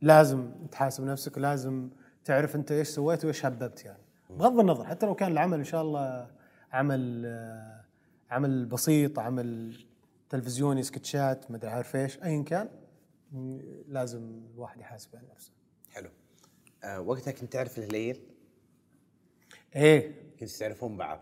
لازم 0.03 0.51
تحاسب 0.71 1.05
نفسك 1.05 1.37
ولازم 1.37 1.91
تعرف 2.25 2.57
أنت 2.57 2.73
إيش 2.73 2.89
سويت 2.89 3.25
وإيش 3.25 3.47
هببت 3.47 3.85
يعني. 3.85 4.03
بغض 4.31 4.61
النظر 4.61 4.85
حتى 4.85 5.07
لو 5.07 5.15
كان 5.15 5.33
العمل 5.33 5.59
إن 5.59 5.65
شاء 5.65 5.83
الله 5.83 6.31
عمل 6.73 7.27
عمل 8.31 8.67
بسيط 8.67 9.19
عمل 9.19 9.77
تلفزيوني 10.29 10.83
سكتشات 10.83 11.51
ما 11.51 11.57
أدري 11.57 11.71
عارف 11.71 11.97
إيش 11.97 12.23
ايا 12.23 12.43
كان 12.43 12.69
لازم 13.89 14.43
الواحد 14.55 14.81
يحاسب 14.81 15.17
على 15.17 15.27
نفسه. 15.35 15.53
حلو. 15.91 16.11
آه 16.85 17.01
وقتها 17.01 17.33
كنت 17.33 17.53
تعرف 17.53 17.79
الهليل؟ 17.79 18.21
إيه. 19.77 20.24
كنت 20.47 20.53
تعرفون 20.61 20.97
بعض. 20.97 21.21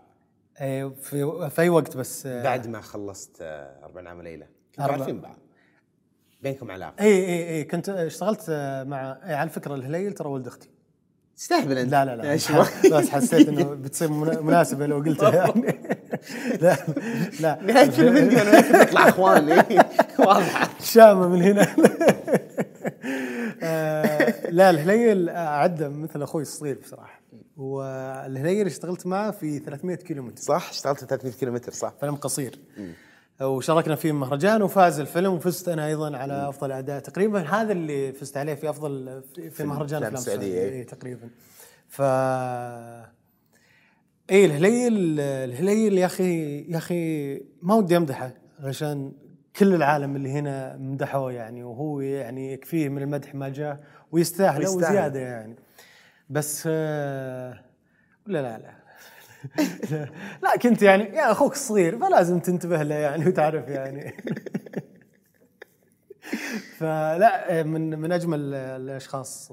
إيه 0.60 0.88
في, 1.02 1.50
في 1.50 1.62
أي 1.62 1.68
وقت 1.68 1.96
بس 1.96 2.26
آه، 2.26 2.42
بعد 2.42 2.66
ما 2.66 2.80
خلصت 2.80 3.36
آه 3.40 3.84
40 3.84 4.06
عام 4.06 4.22
ليله 4.22 4.46
كنتوا 4.76 4.92
عارفين 4.92 5.20
بعض؟ 5.20 5.36
بينكم 6.42 6.70
علاقة؟ 6.70 6.94
اي 7.00 7.24
اي 7.26 7.48
اي 7.56 7.64
كنت 7.64 7.88
اشتغلت 7.88 8.46
آه، 8.48 8.84
مع 8.84 9.18
إيه 9.26 9.34
على 9.34 9.50
فكرة 9.50 9.74
الهليل 9.74 10.12
ترى 10.12 10.28
ولد 10.28 10.46
أختي. 10.46 10.68
تستهبل 11.36 11.78
أنت. 11.78 11.90
لا 11.92 12.04
لا 12.04 12.16
لا 12.16 12.34
بس 12.98 13.10
حسيت 13.10 13.48
إنه 13.48 13.64
بتصير 13.64 14.10
منا- 14.10 14.40
مناسبة 14.40 14.86
لو 14.86 14.96
قلتها 14.96 15.34
يعني. 15.34 15.78
لا 16.60 16.76
لا. 17.40 17.58
نهاية 17.62 17.86
كل 17.86 18.12
فيديو 18.14 18.38
أنا 18.38 18.82
نطلع 18.82 19.08
اخوان 19.08 19.48
إيه، 19.50 19.78
واضحه 20.26 20.70
شامة 20.80 21.28
من 21.28 21.42
هنا. 21.42 21.76
لا 24.50 24.70
الهليل 24.70 25.28
أعده 25.28 25.88
مثل 25.88 26.22
أخوي 26.22 26.42
الصغير 26.42 26.78
بصراحة. 26.82 27.21
والهليل 27.56 28.66
اشتغلت 28.66 29.06
معه 29.06 29.30
في 29.30 29.58
300 29.58 29.96
كيلو 29.96 30.22
متر 30.22 30.42
صح؟ 30.42 30.68
اشتغلت 30.70 31.04
300 31.04 31.32
كيلو 31.34 31.52
متر 31.52 31.72
صح. 31.72 31.94
فيلم 32.00 32.14
قصير. 32.14 32.58
وشاركنا 33.40 33.94
فيه 33.94 34.12
مهرجان 34.12 34.62
وفاز 34.62 35.00
الفيلم 35.00 35.32
وفزت 35.32 35.68
أنا 35.68 35.86
أيضا 35.86 36.16
على 36.16 36.48
أفضل 36.48 36.72
أداء 36.72 37.00
تقريبا. 37.00 37.40
هذا 37.40 37.72
اللي 37.72 38.12
فزت 38.12 38.36
عليه 38.36 38.54
في 38.54 38.70
أفضل 38.70 39.22
في, 39.34 39.50
في 39.50 39.64
مهرجان 39.64 40.02
أفلام 40.02 40.14
السعوديه 40.14 40.60
إيه. 40.60 40.86
تقريبا. 40.86 41.28
ف 41.88 42.02
إيه 44.30 44.46
الهليل 44.46 45.20
الهليل 45.20 45.98
يا 45.98 46.06
أخي 46.06 46.60
يا 46.60 46.76
أخي 46.76 47.34
ما 47.62 47.74
ودي 47.74 47.96
أمدحه 47.96 48.34
علشان 48.60 49.12
كل 49.56 49.74
العالم 49.74 50.16
اللي 50.16 50.30
هنا 50.30 50.76
مدحوه 50.76 51.32
يعني 51.32 51.64
وهو 51.64 52.00
يعني 52.00 52.52
يكفيه 52.52 52.88
من 52.88 53.02
المدح 53.02 53.34
ما 53.34 53.48
جاء 53.48 53.80
ويستاهل. 54.12 54.66
وزيادة 54.66 55.20
يعني. 55.20 55.56
بس 56.32 56.64
آه، 56.66 57.60
لا 58.26 58.42
لا 58.42 58.58
لا. 58.58 58.82
لا 60.42 60.56
كنت 60.62 60.82
يعني 60.82 61.04
يا 61.04 61.32
أخوك 61.32 61.52
الصغير 61.52 61.98
فلازم 61.98 62.38
تنتبه 62.40 62.82
له 62.82 62.94
يعني 62.94 63.26
وتعرف 63.26 63.68
يعني. 63.68 64.12
فلا 66.78 67.62
من 67.62 67.98
من 67.98 68.12
أجمل 68.12 68.54
الأشخاص 68.54 69.52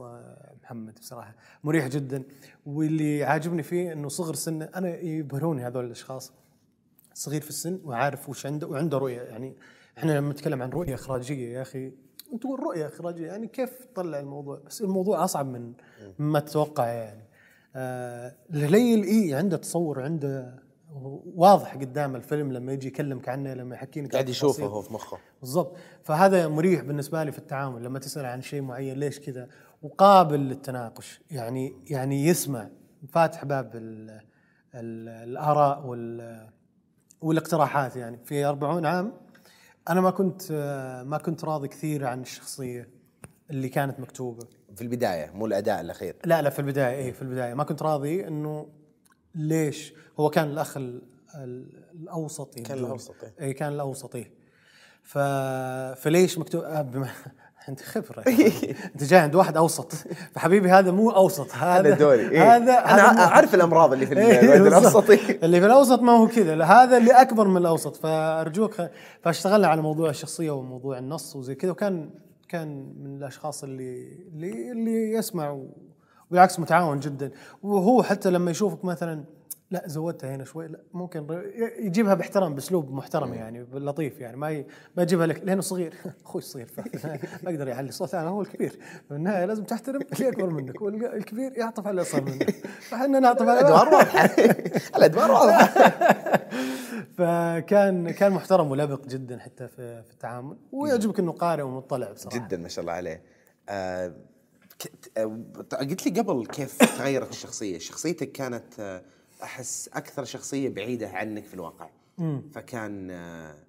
محمد 0.63 0.99
بصراحة. 0.99 1.35
مريح 1.63 1.87
جدا. 1.87 2.23
واللي 2.65 3.23
عاجبني 3.23 3.63
فيه 3.63 3.93
إنه 3.93 4.09
صغر 4.09 4.33
سنه 4.35 4.69
أنا 4.75 4.97
يبهروني 4.97 5.67
هذول 5.67 5.85
الأشخاص. 5.85 6.33
صغير 7.13 7.41
في 7.41 7.49
السن 7.49 7.79
وعارف 7.83 8.29
وش 8.29 8.45
عنده 8.45 8.67
وعنده 8.67 8.97
رؤية. 8.97 9.21
يعني 9.21 9.57
إحنا 9.97 10.11
لما 10.11 10.31
نتكلم 10.31 10.61
عن 10.61 10.69
رؤية 10.69 10.93
إخراجية 10.93 11.53
يا 11.57 11.61
أخي 11.61 11.91
تقول 12.37 12.59
رؤية 12.59 12.87
إخراجية 12.87 13.27
يعني 13.27 13.47
كيف 13.47 13.85
تطلع 13.85 14.19
الموضوع؟ 14.19 14.61
بس 14.65 14.81
الموضوع 14.81 15.23
أصعب 15.23 15.45
من 15.45 15.73
مما 16.19 16.39
تتوقع 16.39 16.87
يعني. 16.87 17.23
آه 17.75 18.35
الهليل 18.53 19.03
اي 19.03 19.33
عنده 19.33 19.57
تصور 19.57 20.01
عنده 20.01 20.59
واضح 21.35 21.75
قدام 21.75 22.15
الفيلم 22.15 22.51
لما 22.53 22.73
يجي 22.73 22.87
يكلمك 22.87 23.29
عنه 23.29 23.53
لما 23.53 23.75
يحكي 23.75 24.01
لك 24.01 24.11
قاعد 24.11 24.29
يشوفه. 24.29 24.65
هو 24.65 24.81
في 24.81 24.93
مخه. 24.93 25.17
بالضبط. 25.41 25.77
فهذا 26.03 26.47
مريح 26.47 26.81
بالنسبة 26.81 27.23
لي 27.23 27.31
في 27.31 27.39
التعامل 27.39 27.83
لما 27.83 27.99
تسأل 27.99 28.25
عن 28.25 28.41
شيء 28.41 28.61
معين 28.61 28.97
ليش 28.97 29.19
كذا؟ 29.19 29.47
وقابل 29.81 30.39
للتناقش 30.39 31.21
يعني 31.31 31.73
يعني 31.89 32.25
يسمع. 32.25 32.69
فاتح 33.09 33.45
باب 33.45 33.75
ال 33.75 34.09
ال 34.75 35.09
الآراء 35.09 35.85
وال 35.85 36.49
والإقتراحات 37.21 37.95
يعني. 37.95 38.19
في 38.25 38.45
40 38.45 38.85
عام 38.85 39.13
أنا 39.89 40.01
ما 40.01 40.11
كنت 40.11 40.51
ما 41.07 41.17
كنت 41.17 41.45
راضي 41.45 41.67
كثير 41.67 42.05
عن 42.05 42.21
الشخصية 42.21 42.89
اللي 43.49 43.69
كانت 43.69 43.99
مكتوبة. 43.99 44.47
في 44.75 44.81
البداية 44.81 45.31
مو 45.31 45.45
الأداء 45.45 45.81
الأخير. 45.81 46.15
لا 46.25 46.41
لا 46.41 46.49
في 46.49 46.59
البداية 46.59 46.95
إيه 46.95 47.11
في 47.11 47.21
البداية. 47.21 47.53
ما 47.53 47.63
كنت 47.63 47.81
راضي 47.81 48.27
إنه 48.27 48.69
ليش 49.35 49.93
هو 50.19 50.29
كان 50.29 50.47
الأخ 50.49 50.77
ال- 50.77 51.01
ال- 51.35 51.83
الاوسط 51.93 52.57
كان 52.63 52.77
إيه. 52.77 52.83
اي 53.41 53.53
كان 53.53 53.73
الاوسط 53.73 54.15
إيه 54.15 54.31
ف... 55.03 55.17
فليش 56.01 56.37
مكتوب 56.37 56.63
أنت 57.69 57.81
خبرة 57.81 58.23
أنت 58.95 59.03
جاي 59.03 59.19
عند 59.19 59.35
واحد 59.35 59.57
أوسط. 59.57 59.93
فحبيبي 60.33 60.69
هذا 60.69 60.91
مو 60.91 61.09
أوسط. 61.09 61.55
هذا 61.55 61.89
هذا 61.89 61.95
دوري. 61.95 62.29
إيه. 62.29 62.55
هذا 62.55 62.73
أنا 62.73 63.11
هذا 63.11 63.19
أعرف 63.19 63.55
الأمراض 63.55 63.93
اللي 63.93 64.05
في 64.05 64.17
إيه، 64.17 64.39
الواد 64.39 64.61
بالضبط. 64.61 64.77
الاوسطي 64.77 65.39
اللي 65.43 65.59
في 65.59 65.65
الأوسط 65.65 66.01
ما 66.01 66.11
هو 66.11 66.27
كذا. 66.27 66.63
هذا 66.63 66.97
اللي 66.97 67.11
أكبر 67.11 67.47
من 67.47 67.57
الأوسط. 67.57 67.95
فأرجوك 67.95 68.75
فاشتغلنا 69.23 69.67
على 69.67 69.81
موضوع 69.81 70.09
الشخصية 70.09 70.51
وموضوع 70.51 70.97
النص 70.97 71.35
وزي 71.35 71.55
كذا 71.55 71.71
وكان 71.71 72.09
كان 72.49 72.93
من 72.99 73.17
الأشخاص 73.17 73.63
اللي 73.63 74.17
اللي 74.33 74.71
اللي 74.71 75.13
يسمع 75.13 75.59
وبالعكس 76.29 76.59
متعاون 76.59 76.99
جدا. 76.99 77.31
وهو 77.63 78.03
حتى 78.03 78.29
لما 78.29 78.51
يشوفك 78.51 78.85
مثلا 78.85 79.23
لا 79.71 79.83
زودتها 79.87 80.35
هنا 80.35 80.43
شوي. 80.43 80.67
لا 80.67 80.79
ممكن 80.93 81.41
يجيبها 81.79 82.13
باحترام 82.13 82.55
بأسلوب 82.55 82.91
محترم 82.93 83.33
يعني 83.33 83.65
لطيف 83.73 84.19
يعني. 84.19 84.37
ما 84.37 84.49
ي- 84.51 84.65
ما 84.97 85.03
يجيبها 85.03 85.27
لك 85.27 85.41
لأنه 85.43 85.61
صغير. 85.61 85.93
أخوي 86.25 86.41
صغير 86.41 86.67
ما 87.43 87.49
أقدر 87.51 87.67
يعلي 87.67 87.91
صوته. 87.91 88.21
أنا 88.21 88.29
هو 88.29 88.41
الكبير. 88.41 88.79
في 89.07 89.13
النهايه 89.15 89.45
لازم 89.45 89.63
تحترم 89.63 90.01
اللي 90.13 90.29
أكبر 90.29 90.49
منك. 90.49 90.81
والكبير 90.81 91.57
يعطف 91.57 91.83
على 91.87 91.89
اللي 91.91 92.01
اصغر 92.01 92.21
منك. 92.23 92.49
فإحنا 92.89 93.19
نعطف 93.19 93.41
على 93.47 93.59
الأدوار 93.59 93.89
واضحة. 93.93 94.25
الأدوار 94.95 95.31
واضحة. 95.31 95.67
فكان 97.17 98.09
كان 98.11 98.31
محترم 98.31 98.71
ولبق 98.71 99.05
جدا 99.05 99.39
حتى 99.39 99.67
في, 99.67 100.03
في 100.03 100.11
التعامل. 100.11 100.57
ويعجبك 100.71 101.19
إنه 101.19 101.31
قارئ 101.31 101.61
ومطلع 101.63 102.11
بصراحة. 102.11 102.37
جدا 102.37 102.57
ما 102.57 102.67
شاء 102.67 102.81
الله 102.81 102.93
عليه. 102.93 103.21
آه 103.69 104.13
آه، 105.17 105.39
قلت 105.79 106.07
لي 106.07 106.21
قبل 106.21 106.45
كيف 106.45 106.77
تغيرت 106.97 107.29
الشخصية. 107.29 107.77
شخصيتك 107.77 108.31
كانت 108.31 108.79
آه، 108.79 109.01
أحس 109.43 109.87
أكثر 109.93 110.23
شخصية 110.23 110.69
بعيدة 110.69 111.09
عنك 111.09 111.45
في 111.45 111.53
الواقع. 111.53 111.89
فكان 112.51 113.11
آه، 113.11 113.63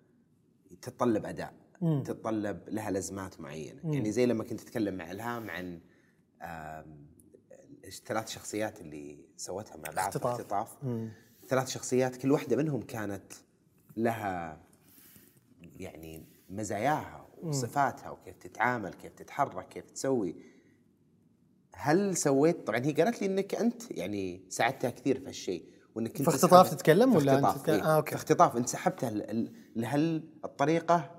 تتطلب 0.82 1.26
أداء 1.26 1.54
تتطلب 2.04 2.68
لها 2.68 2.90
لازمات 2.90 3.40
معينة. 3.40 3.80
يعني 3.94 4.12
زي 4.12 4.26
لما 4.26 4.44
كنت 4.44 4.60
تتكلم 4.60 4.94
مع 4.94 5.10
الهام 5.10 5.50
عن 5.50 5.80
الثلاث 7.84 8.28
شخصيات 8.28 8.80
اللي 8.80 9.24
سوتها 9.36 9.76
مع 9.76 9.90
بعض 9.96 10.08
اختطاف. 10.08 10.40
اختطاف. 10.40 10.76
ثلاث 11.48 11.68
شخصيات 11.68 12.16
كل 12.16 12.32
واحدة 12.32 12.56
منهم 12.56 12.82
كانت 12.82 13.32
لها 13.96 14.60
يعني 15.76 16.26
مزاياها 16.50 17.26
وصفاتها 17.42 18.10
وكيف 18.10 18.36
تتعامل 18.36 18.94
كيف 18.94 19.12
تتحرك 19.12 19.68
كيف 19.68 19.90
تسوي. 19.90 20.36
هل 21.72 22.16
سويت؟ 22.16 22.66
طبعا 22.66 22.80
هي 22.84 22.92
قالت 22.92 23.22
لي 23.22 23.26
إنك 23.26 23.54
أنت 23.54 23.90
يعني 23.90 24.44
ساعدتها 24.48 24.90
كثير 24.90 25.20
في 25.20 25.28
هالشيء 25.28 25.64
وإنك 25.94 26.16
في 26.16 26.28
اختطاف 26.28 26.70
تتكلم 26.70 27.16
ولا 27.16 27.34
اختطاف 27.34 27.58
تتكلم؟ 27.58 27.80
آه، 27.80 27.96
okay. 27.96 28.10
في 28.10 28.16
اختطاف. 28.16 28.56
أنت 28.56 28.68
سحبتها 28.68 29.10
لهالطريقه 29.76 31.10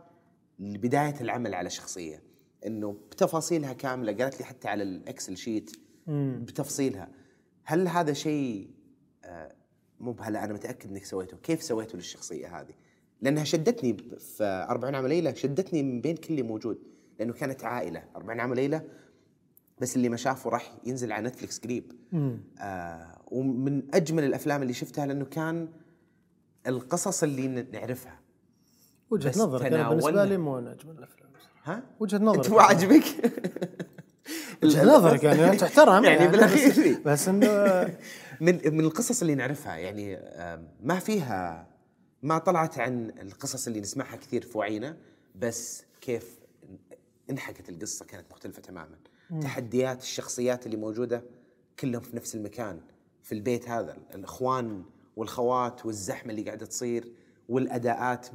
لبدايه 0.59 1.15
العمل 1.21 1.55
على 1.55 1.69
شخصية. 1.69 2.23
إنه 2.65 2.91
بتفاصيلها 3.11 3.73
كاملة 3.73 4.13
قالت 4.13 4.39
لي 4.39 4.45
حتى 4.45 4.67
على 4.67 4.83
ال 4.83 4.92
Excel 4.92 5.37
sheet 5.37 5.71
بتفصيلها. 6.07 7.09
هل 7.63 7.87
هذا 7.87 8.13
شيء 8.13 8.69
آه، 9.23 9.55
مو 9.99 10.11
بهلا 10.11 10.43
أنا 10.43 10.53
متأكد 10.53 10.89
إنك 10.89 11.05
سويته. 11.05 11.37
كيف 11.37 11.63
سويته 11.63 11.95
للشخصية 11.95 12.59
هذه؟ 12.59 12.73
لأنها 13.21 13.43
شدتني 13.43 13.97
في 14.19 14.43
40 14.69 14.95
عام 14.95 15.07
وليلة 15.07 15.33
شدتني 15.33 15.83
من 15.83 16.01
بين 16.01 16.15
كل 16.15 16.27
اللي 16.29 16.43
موجود. 16.43 16.77
لأنه 17.19 17.33
كانت 17.33 17.63
عائلة. 17.63 18.03
40 18.15 18.39
عام 18.39 18.53
وليلة 18.53 18.83
بس 19.81 19.95
اللي 19.95 20.09
ما 20.09 20.17
شافه 20.17 20.49
راح 20.49 20.73
ينزل 20.85 21.11
على 21.11 21.27
نتفلكس 21.27 21.59
قريب. 21.59 21.91
آه 22.59 23.21
ومن 23.31 23.83
أجمل 23.93 24.23
الأفلام 24.23 24.61
اللي 24.61 24.73
شفتها 24.73 25.05
لأنه 25.05 25.25
كان 25.25 25.69
القصص 26.67 27.23
اللي 27.23 27.47
نعرفها. 27.47 28.19
وجهة 29.09 29.29
نظرك 29.29 29.65
أنا 29.65 29.89
بالنسبة. 29.89 30.25
لي 30.25 30.37
مو 30.37 30.61
من 30.61 30.67
أجمل 30.67 30.97
الأفلام. 30.97 31.31
ها؟ 31.63 31.83
وجهة 31.99 32.17
نظرك. 32.17 32.45
أنت 32.45 32.49
مو 32.49 32.59
عاجبك؟ 32.59 33.03
وجهة 34.63 34.85
نظرك 34.85 35.23
يعني 35.23 35.57
تحترم 35.57 36.03
يعني 36.03 36.27
بس, 36.27 36.31
بالأخير. 36.31 37.01
بس 37.05 37.27
إنه 37.27 37.47
من 38.45 38.59
من 38.73 38.79
القصص 38.79 39.21
اللي 39.21 39.35
نعرفها 39.35 39.75
يعني 39.75 40.19
ما 40.83 40.99
فيها 40.99 41.67
ما 42.23 42.37
طلعت 42.37 42.79
عن 42.79 43.11
القصص 43.21 43.67
اللي 43.67 43.79
نسمعها 43.79 44.15
كثير 44.15 44.41
في 44.41 44.57
وعينا 44.57 44.97
بس 45.35 45.83
كيف 46.01 46.39
انحكت 47.29 47.69
القصة 47.69 48.05
كانت 48.05 48.25
مختلفة 48.31 48.61
تماما. 48.61 48.95
تحديات 49.41 50.01
الشخصيات 50.01 50.65
اللي 50.65 50.77
موجودة 50.77 51.23
كلهم 51.79 52.01
في 52.01 52.15
نفس 52.15 52.35
المكان 52.35 52.79
في 53.23 53.31
البيت 53.31 53.69
هذا. 53.69 53.97
الإخوان 54.15 54.83
والخوات 55.15 55.85
والزحمة 55.85 56.31
اللي 56.31 56.43
قاعدة 56.43 56.65
تصير 56.65 57.11
والأداءات. 57.49 58.27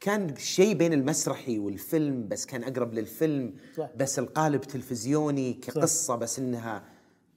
كان 0.00 0.36
شيء 0.36 0.74
بين 0.74 0.92
المسرحي 0.92 1.58
والفيلم 1.58 2.28
بس 2.28 2.46
كان 2.46 2.64
أقرب 2.64 2.94
للفيلم. 2.94 3.54
صح. 3.76 3.90
بس 3.96 4.18
القالب 4.18 4.60
تلفزيوني 4.60 5.52
كقصة 5.52 6.16
بس 6.16 6.38
إنها 6.38 6.84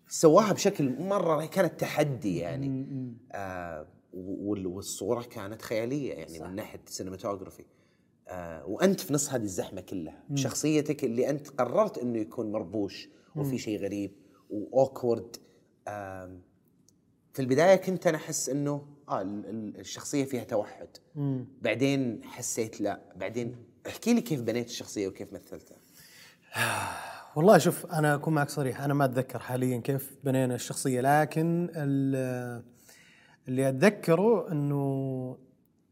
سواها 0.07 0.53
بشكل 0.53 1.01
مرة 1.01 1.45
كانت 1.45 1.79
تحدي 1.79 2.37
يعني. 2.37 2.85
آه 3.31 3.87
وال- 4.13 4.67
والصورة 4.67 5.21
كانت 5.23 5.61
خيالية 5.61 6.13
يعني 6.13 6.39
من 6.39 6.55
ناحية 6.55 6.79
السينماتوجرافي 6.87 7.65
آه 8.29 8.65
وأنت 8.65 8.99
في 8.99 9.13
نص 9.13 9.33
هذه 9.33 9.41
الزحمة 9.43 9.81
كلها. 9.81 10.23
شخصيتك 10.35 11.03
اللي 11.03 11.29
أنت 11.29 11.49
قررت 11.49 11.97
إنه 11.97 12.19
يكون 12.19 12.51
مربوش 12.51 13.09
وفي 13.35 13.57
شيء 13.57 13.79
غريب 13.79 14.11
وأوكورد 14.49 15.35
آه 15.87 16.37
في 17.33 17.41
البداية 17.41 17.75
كنت 17.75 18.07
أنا 18.07 18.17
أحس 18.17 18.49
إنه 18.49 18.85
آه 19.09 19.21
ال- 19.21 19.45
ال- 19.45 19.79
الشخصية 19.79 20.25
فيها 20.25 20.43
توحد. 20.43 20.87
بعدين 21.61 22.23
حسيت 22.23 22.81
لا. 22.81 23.01
بعدين 23.15 23.55
احكي 23.87 24.13
لي 24.13 24.21
كيف 24.21 24.41
بنيت 24.41 24.67
الشخصية 24.67 25.07
وكيف 25.07 25.33
مثلتها. 25.33 25.77
والله 27.35 27.57
شوف 27.57 27.85
أنا 27.85 28.15
أكون 28.15 28.33
معك 28.33 28.49
صريح 28.49 28.81
أنا 28.81 28.93
ما 28.93 29.05
أتذكر 29.05 29.39
حاليا 29.39 29.77
كيف 29.77 30.17
بنينا 30.23 30.55
الشخصية 30.55 31.01
لكن 31.01 31.69
ال- 31.75 32.63
اللي 33.47 33.69
أتذكره 33.69 34.51
انه 34.51 35.37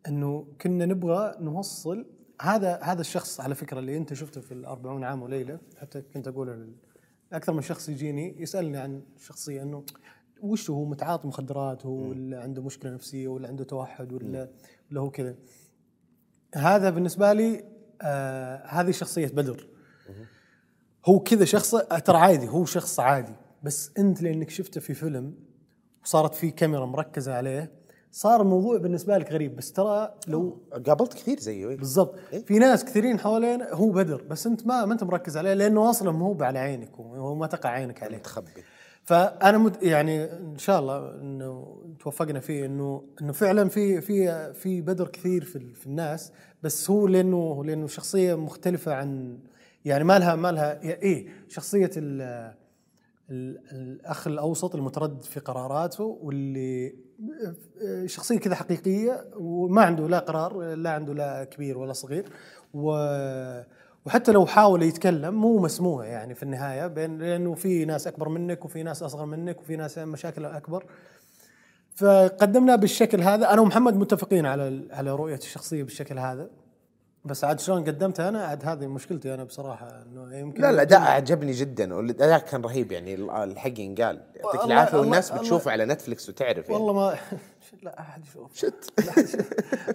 إنه 0.08 0.48
كنا 0.62 0.86
نبغى 0.86 1.36
نوصل 1.40 2.06
هذا 2.42 2.80
هذا 2.84 3.02
الشخص 3.02 3.40
على 3.40 3.56
فكرة 3.56 3.80
اللي 3.80 3.98
أنت 3.98 4.14
شفته 4.14 4.42
في 4.42 4.52
الأربعون 4.52 5.04
عام 5.04 5.22
وليلة 5.22 5.60
حتى 5.78 6.02
كنت 6.02 6.28
أقول 6.28 6.74
أكثر 7.34 7.54
من 7.54 7.62
شخص 7.62 7.90
يجيني 7.90 8.42
يسألني 8.42 8.78
عن 8.78 9.02
الشخصيه 9.16 9.62
إنه 9.62 9.86
وش 10.42 10.70
هو؟ 10.70 10.86
متعاطي 10.86 11.28
مخدرات 11.28 11.86
هو 11.86 12.10
ولا 12.10 12.42
عنده 12.42 12.62
مشكلة 12.62 12.92
نفسية 12.92 13.28
ولا 13.28 13.48
عنده 13.48 13.64
توحد 13.64 14.14
ولا 14.14 14.50
ولا 14.92 15.02
هو 15.02 15.10
كذا. 15.10 15.36
هذا 16.56 16.90
بالنسبة 16.90 17.34
لي 17.34 17.64
آه 18.02 18.66
هذه 18.66 18.92
شخصية 18.92 19.28
بدر. 19.28 19.68
هو 21.06 21.20
كذا 21.20 21.46
شخص 21.46 21.76
ترى 22.06 22.18
عادي 22.18 22.48
هو 22.48 22.66
شخص 22.66 23.00
عادي. 23.00 23.36
بس 23.64 23.92
أنت 23.98 24.22
لأنك 24.22 24.50
شفته 24.50 24.82
في 24.82 24.94
فيلم 24.94 25.34
وصارت 26.04 26.36
في 26.36 26.52
كاميرا 26.52 26.86
مركزة 26.86 27.34
عليه 27.34 27.77
صار 28.18 28.42
الموضوع 28.42 28.78
بالنسبة 28.78 29.18
لك 29.18 29.32
غريب 29.32 29.56
بس 29.56 29.72
ترى 29.72 30.14
لو 30.28 30.58
قابلت 30.88 31.14
كثير 31.14 31.40
زيه 31.40 31.70
إيه. 31.70 31.78
بالضبط. 31.78 32.16
في 32.46 32.60
ناس 32.60 32.86
كثيرين 32.86 33.20
حوالين 33.20 33.62
هو 33.62 33.90
بدر 33.92 34.24
بس 34.24 34.48
انت 34.48 34.68
ما 34.68 34.86
ما 34.86 34.94
انت 34.94 35.04
مركز 35.04 35.38
عليه 35.38 35.54
لأنه 35.54 35.90
أصلا 35.90 36.12
مو 36.12 36.38
على 36.42 36.60
عينك 36.60 36.92
هو 36.96 37.36
ما 37.36 37.48
تقع 37.48 37.70
عينك 37.70 38.04
عليه. 38.04 38.18
متخبي. 38.18 38.52
فأنا 39.04 39.58
مت 39.58 39.84
يعني 39.84 40.24
إن 40.24 40.58
شاء 40.58 40.80
الله 40.80 41.16
إنه 41.22 41.78
توفقنا 42.00 42.40
فيه 42.40 42.66
إنه 42.66 43.04
إنه 43.22 43.32
فعلا 43.34 43.70
في 43.70 44.02
في 44.02 44.54
في 44.54 44.82
بدر 44.82 45.08
كثير 45.08 45.44
في, 45.44 45.74
في 45.74 45.88
الناس 45.88 46.32
بس 46.64 46.90
هو 46.92 47.08
لأنه 47.08 47.66
لأنه 47.66 47.88
شخصية 47.88 48.36
مختلفة 48.36 48.94
عن 48.94 49.40
يعني 49.86 50.04
ما 50.04 50.20
لها 50.20 50.36
ما 50.36 50.52
لها 50.52 50.82
إيه 50.84 51.28
شخصية 51.48 51.92
ال 51.98 52.22
ال- 53.30 53.60
الأخ 53.72 54.28
الأوسط 54.28 54.76
المتردد 54.76 55.22
في 55.22 55.40
قراراته 55.40 56.04
واللي 56.04 57.07
شخصية 58.06 58.40
كذا 58.40 58.56
حقيقية 58.56 59.26
وما 59.38 59.82
عنده 59.82 60.08
لا 60.08 60.20
قرار 60.20 60.76
لا 60.76 60.90
عنده 60.90 61.14
لا 61.14 61.44
كبير 61.44 61.78
ولا 61.78 61.94
صغير. 61.94 62.26
و 62.74 62.92
وحتى 64.06 64.32
لو 64.32 64.46
حاول 64.46 64.84
يتكلم 64.84 65.34
مو 65.34 65.60
مسموع 65.60 66.06
يعني 66.06 66.36
في 66.36 66.44
النهاية 66.44 66.88
بين 66.88 67.18
لأنه 67.18 67.54
في 67.54 67.86
ناس 67.86 68.08
أكبر 68.08 68.30
منك 68.30 68.66
وفي 68.66 68.84
ناس 68.84 69.04
أصغر 69.04 69.26
منك 69.26 69.62
وفي 69.62 69.76
ناس 69.76 69.98
مشاكل 69.98 70.46
أكبر. 70.46 70.86
فقدمناه 71.96 72.76
بالشكل 72.76 73.22
هذا. 73.22 73.54
أنا 73.54 73.62
ومحمد 73.62 73.96
متفقين 73.96 74.46
على 74.46 74.88
على 74.92 75.16
رؤية 75.16 75.36
الشخصية 75.36 75.84
بالشكل 75.84 76.20
هذا. 76.20 76.50
بس 77.28 77.44
عاد 77.44 77.60
شلون 77.60 77.84
قدمتها 77.84 78.30
أنا؟ 78.30 78.46
عاد 78.46 78.66
هذه 78.66 78.88
مشكلتي 78.88 79.34
أنا 79.34 79.44
بصراحة 79.44 79.88
إنه 80.02 80.36
يمكن 80.38 80.62
لا 80.62 80.70
الاداء 80.70 81.02
عجبني 81.02 81.52
جدا 81.52 81.94
والاداء 81.96 82.40
كان 82.40 82.62
رهيب 82.62 82.92
يعني 82.92 83.14
ال- 83.16 83.30
الحق 83.30 83.80
ينقال. 83.80 84.22
يعطيك 84.36 84.64
العافية 84.66 84.98
والناس 84.98 85.32
بتشوفه 85.32 85.72
على 85.72 85.86
نتفلكس 85.86 86.30
وتعرف 86.30 86.70
يعني. 86.70 86.74
والله 86.84 86.94
ما 86.94 87.16
لا 87.84 88.00
أحد 88.00 88.24
يشوف 88.26 88.56
شت. 88.56 88.94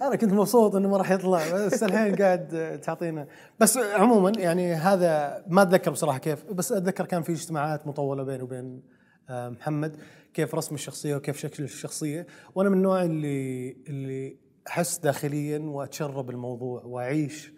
أنا 0.01 0.15
كنت 0.15 0.33
مبسوط 0.33 0.75
إنه 0.75 0.89
ما 0.89 0.97
راح 0.97 1.11
يطلع 1.11 1.53
بس 1.65 1.83
الحين 1.83 2.15
قاعد 2.15 2.79
تعطينا. 2.83 3.27
بس 3.59 3.77
عموما 3.77 4.31
يعني 4.37 4.73
هذا 4.73 5.43
ما 5.47 5.61
أتذكر 5.61 5.91
بصراحة 5.91 6.17
كيف 6.17 6.45
بس 6.51 6.71
أتذكر 6.71 7.05
كان 7.05 7.21
في 7.21 7.31
اجتماعات 7.31 7.87
مطولة 7.87 8.23
بيني 8.23 8.43
وبين 8.43 8.81
آه، 9.29 9.49
محمد 9.49 9.95
كيف 10.33 10.55
رسم 10.55 10.75
الشخصية 10.75 11.15
وكيف 11.15 11.37
شكل 11.37 11.63
الشخصية. 11.63 12.27
وأنا 12.55 12.69
من 12.69 12.77
النوع 12.77 13.03
اللي 13.03 13.77
اللي 13.89 14.37
أحس 14.67 14.97
داخليا 14.97 15.59
وأتشرب 15.59 16.29
الموضوع 16.29 16.83
وأعيش 16.83 17.53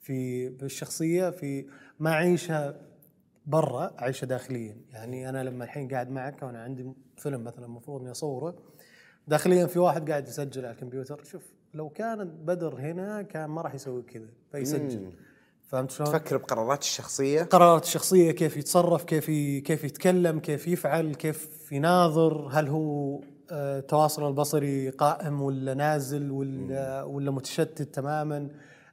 في 0.00 0.48
بالشخصية 0.48 1.30
في 1.30 1.66
ما 1.98 2.10
اعيشها 2.10 2.80
برا 3.46 3.94
اعيشها 4.00 4.26
داخليا. 4.26 4.76
يعني 4.90 5.28
أنا 5.28 5.44
لما 5.44 5.64
الحين 5.64 5.88
قاعد 5.88 6.10
معك 6.10 6.42
وأنا 6.42 6.62
عندي 6.62 6.92
فيلم 7.16 7.44
مثلا 7.44 7.66
المفروض 7.66 8.00
إني 8.00 8.10
أصوره 8.10 8.54
داخليا 9.28 9.66
في 9.66 9.78
واحد 9.78 10.10
قاعد 10.10 10.28
يسجل 10.28 10.64
على 10.64 10.74
الكمبيوتر. 10.74 11.24
شوف 11.24 11.42
لو 11.74 11.88
كانت 11.88 12.30
بدر 12.44 12.74
هنا 12.74 13.22
كان 13.22 13.50
ما 13.50 13.62
راح 13.62 13.74
يسوي 13.74 14.02
كذا 14.02 14.28
فيسجل. 14.52 15.12
فهمت 15.68 15.90
شلون؟ 15.90 16.08
تفكر 16.08 16.36
بقرارات 16.36 16.82
الشخصية؟ 16.82 17.42
قرارات 17.42 17.84
الشخصية 17.84 18.32
كيف 18.32 18.56
يتصرف 18.56 19.04
كيف 19.04 19.26
كيف 19.66 19.84
يتكلم 19.84 20.40
كيف 20.40 20.68
يفعل 20.68 21.14
كيف 21.14 21.72
يناظر 21.72 22.48
هل 22.52 22.68
هو 22.68 23.20
التواصل 23.52 24.28
البصري 24.28 24.90
قائم 24.90 25.42
ولا 25.42 25.74
نازل 25.74 26.30
ولا 26.30 27.02
ولا 27.02 27.30
متشتت 27.30 27.82
تماما؟ 27.82 28.48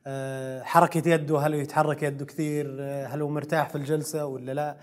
آه، 0.08 0.62
حركة 0.64 1.10
يده 1.10 1.40
هل 1.40 1.54
يتحرك 1.54 2.04
يده 2.04 2.26
كثير؟ 2.26 2.78
آه، 2.80 3.06
هل 3.06 3.22
هو 3.22 3.30
مرتاح 3.30 3.70
في 3.70 3.76
الجلسة 3.76 4.26
ولا 4.26 4.52
لا؟ 4.52 4.78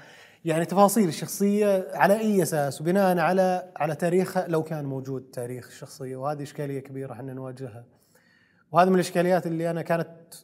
يعني 0.45 0.65
تفاصيل 0.65 1.09
الشخصية 1.09 1.87
على 1.95 2.21
أي 2.21 2.43
أساس؟ 2.43 2.81
وبناء 2.81 3.19
على 3.19 3.73
على 3.77 3.95
تاريخها 3.95 4.49
لو 4.49 4.63
كان 4.63 4.85
موجود 4.85 5.23
تاريخ 5.33 5.67
الشخصية. 5.67 6.17
وهذه 6.17 6.43
إشكالية 6.43 6.81
كبيرة 6.81 7.13
إحنا 7.13 7.35
نواجهها. 7.35 7.85
وهذه 8.73 8.89
من 8.89 8.95
الإشكاليات 8.95 9.47
اللي 9.47 9.71
أنا 9.71 9.83
كانت 9.83 10.35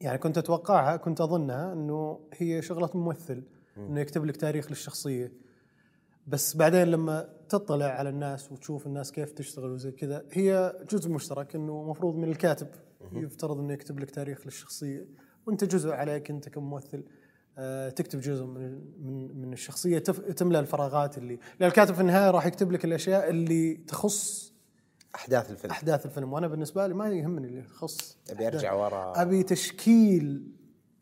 يعني 0.00 0.18
كنت 0.18 0.38
أتوقعها 0.38 0.96
كنت 0.96 1.20
أظنها 1.20 1.72
إنه 1.72 2.20
هي 2.34 2.62
شغلة 2.62 2.90
ممثل 2.94 3.42
إنه 3.76 4.00
يكتب 4.00 4.24
لك 4.24 4.36
تاريخ 4.36 4.68
للشخصية. 4.68 5.32
بس 6.26 6.56
بعدين 6.56 6.88
لما 6.88 7.37
تطلع 7.48 7.86
على 7.86 8.08
الناس 8.08 8.52
وتشوف 8.52 8.86
الناس 8.86 9.12
كيف 9.12 9.32
تشتغل 9.32 9.70
وزي 9.70 9.92
كذا 9.92 10.24
هي 10.32 10.76
جزء 10.90 11.10
مشترك 11.10 11.54
إنه 11.54 11.82
مفروض 11.82 12.14
من 12.16 12.28
الكاتب 12.28 12.68
يفترض 13.12 13.58
إنه 13.58 13.72
يكتب 13.72 14.00
لك 14.00 14.10
تاريخ 14.10 14.40
للشخصية 14.44 15.06
وأنت 15.46 15.64
جزء 15.64 15.90
عليك 15.90 16.30
أنت 16.30 16.48
كممثل 16.48 17.04
آه، 17.58 17.88
تكتب 17.88 18.20
جزء 18.20 18.44
من 18.44 18.80
من 19.06 19.40
من 19.40 19.52
الشخصية 19.52 19.98
تف- 19.98 20.20
تملى 20.20 20.58
الفراغات 20.60 21.18
اللي 21.18 21.38
لأن 21.60 21.68
الكاتب 21.68 21.94
في 21.94 22.00
النهاية 22.00 22.30
راح 22.30 22.46
يكتب 22.46 22.72
لك 22.72 22.84
الأشياء 22.84 23.30
اللي 23.30 23.74
تخص 23.74 24.52
أحداث 25.14 25.50
الفيلم. 25.50 25.70
أحداث 25.72 26.06
الفيلم 26.06 26.32
وأنا 26.32 26.48
بالنسبة 26.48 26.86
لي 26.86 26.94
ما 26.94 27.08
يهمني 27.08 27.46
اللي 27.46 27.58
يخص 27.58 28.18
أبي 28.30 28.46
أرجع 28.46 28.72
ورا. 28.72 29.22
أبي 29.22 29.42
تشكيل 29.42 30.52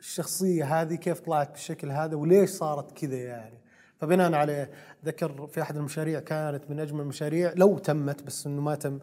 الشخصية 0.01 0.81
هذه 0.81 0.95
كيف 0.95 1.21
طلعت 1.21 1.51
بالشكل 1.51 1.91
هذا 1.91 2.17
وليش 2.17 2.51
صارت 2.51 2.93
كذا 2.99 3.17
يعني. 3.17 3.59
فبناء 4.01 4.35
عليه 4.35 4.71
ذكر 5.05 5.47
في 5.47 5.63
أحد 5.63 5.77
المشاريع 5.77 6.21
كانت 6.21 6.71
من 6.71 6.81
أجمل 6.81 7.01
المشاريع 7.01 7.53
لو 7.57 7.79
تمت 7.79 8.23
بس 8.23 8.47
إنه 8.47 8.63
ما 8.63 8.75
تم 8.75 8.99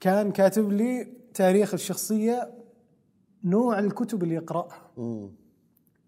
كان 0.00 0.32
كاتب 0.32 0.72
لي 0.72 1.12
تاريخ 1.34 1.74
الشخصية 1.74 2.52
نوع 3.44 3.78
الكتب 3.78 4.22
اللي 4.22 4.34
يقرأها. 4.34 4.90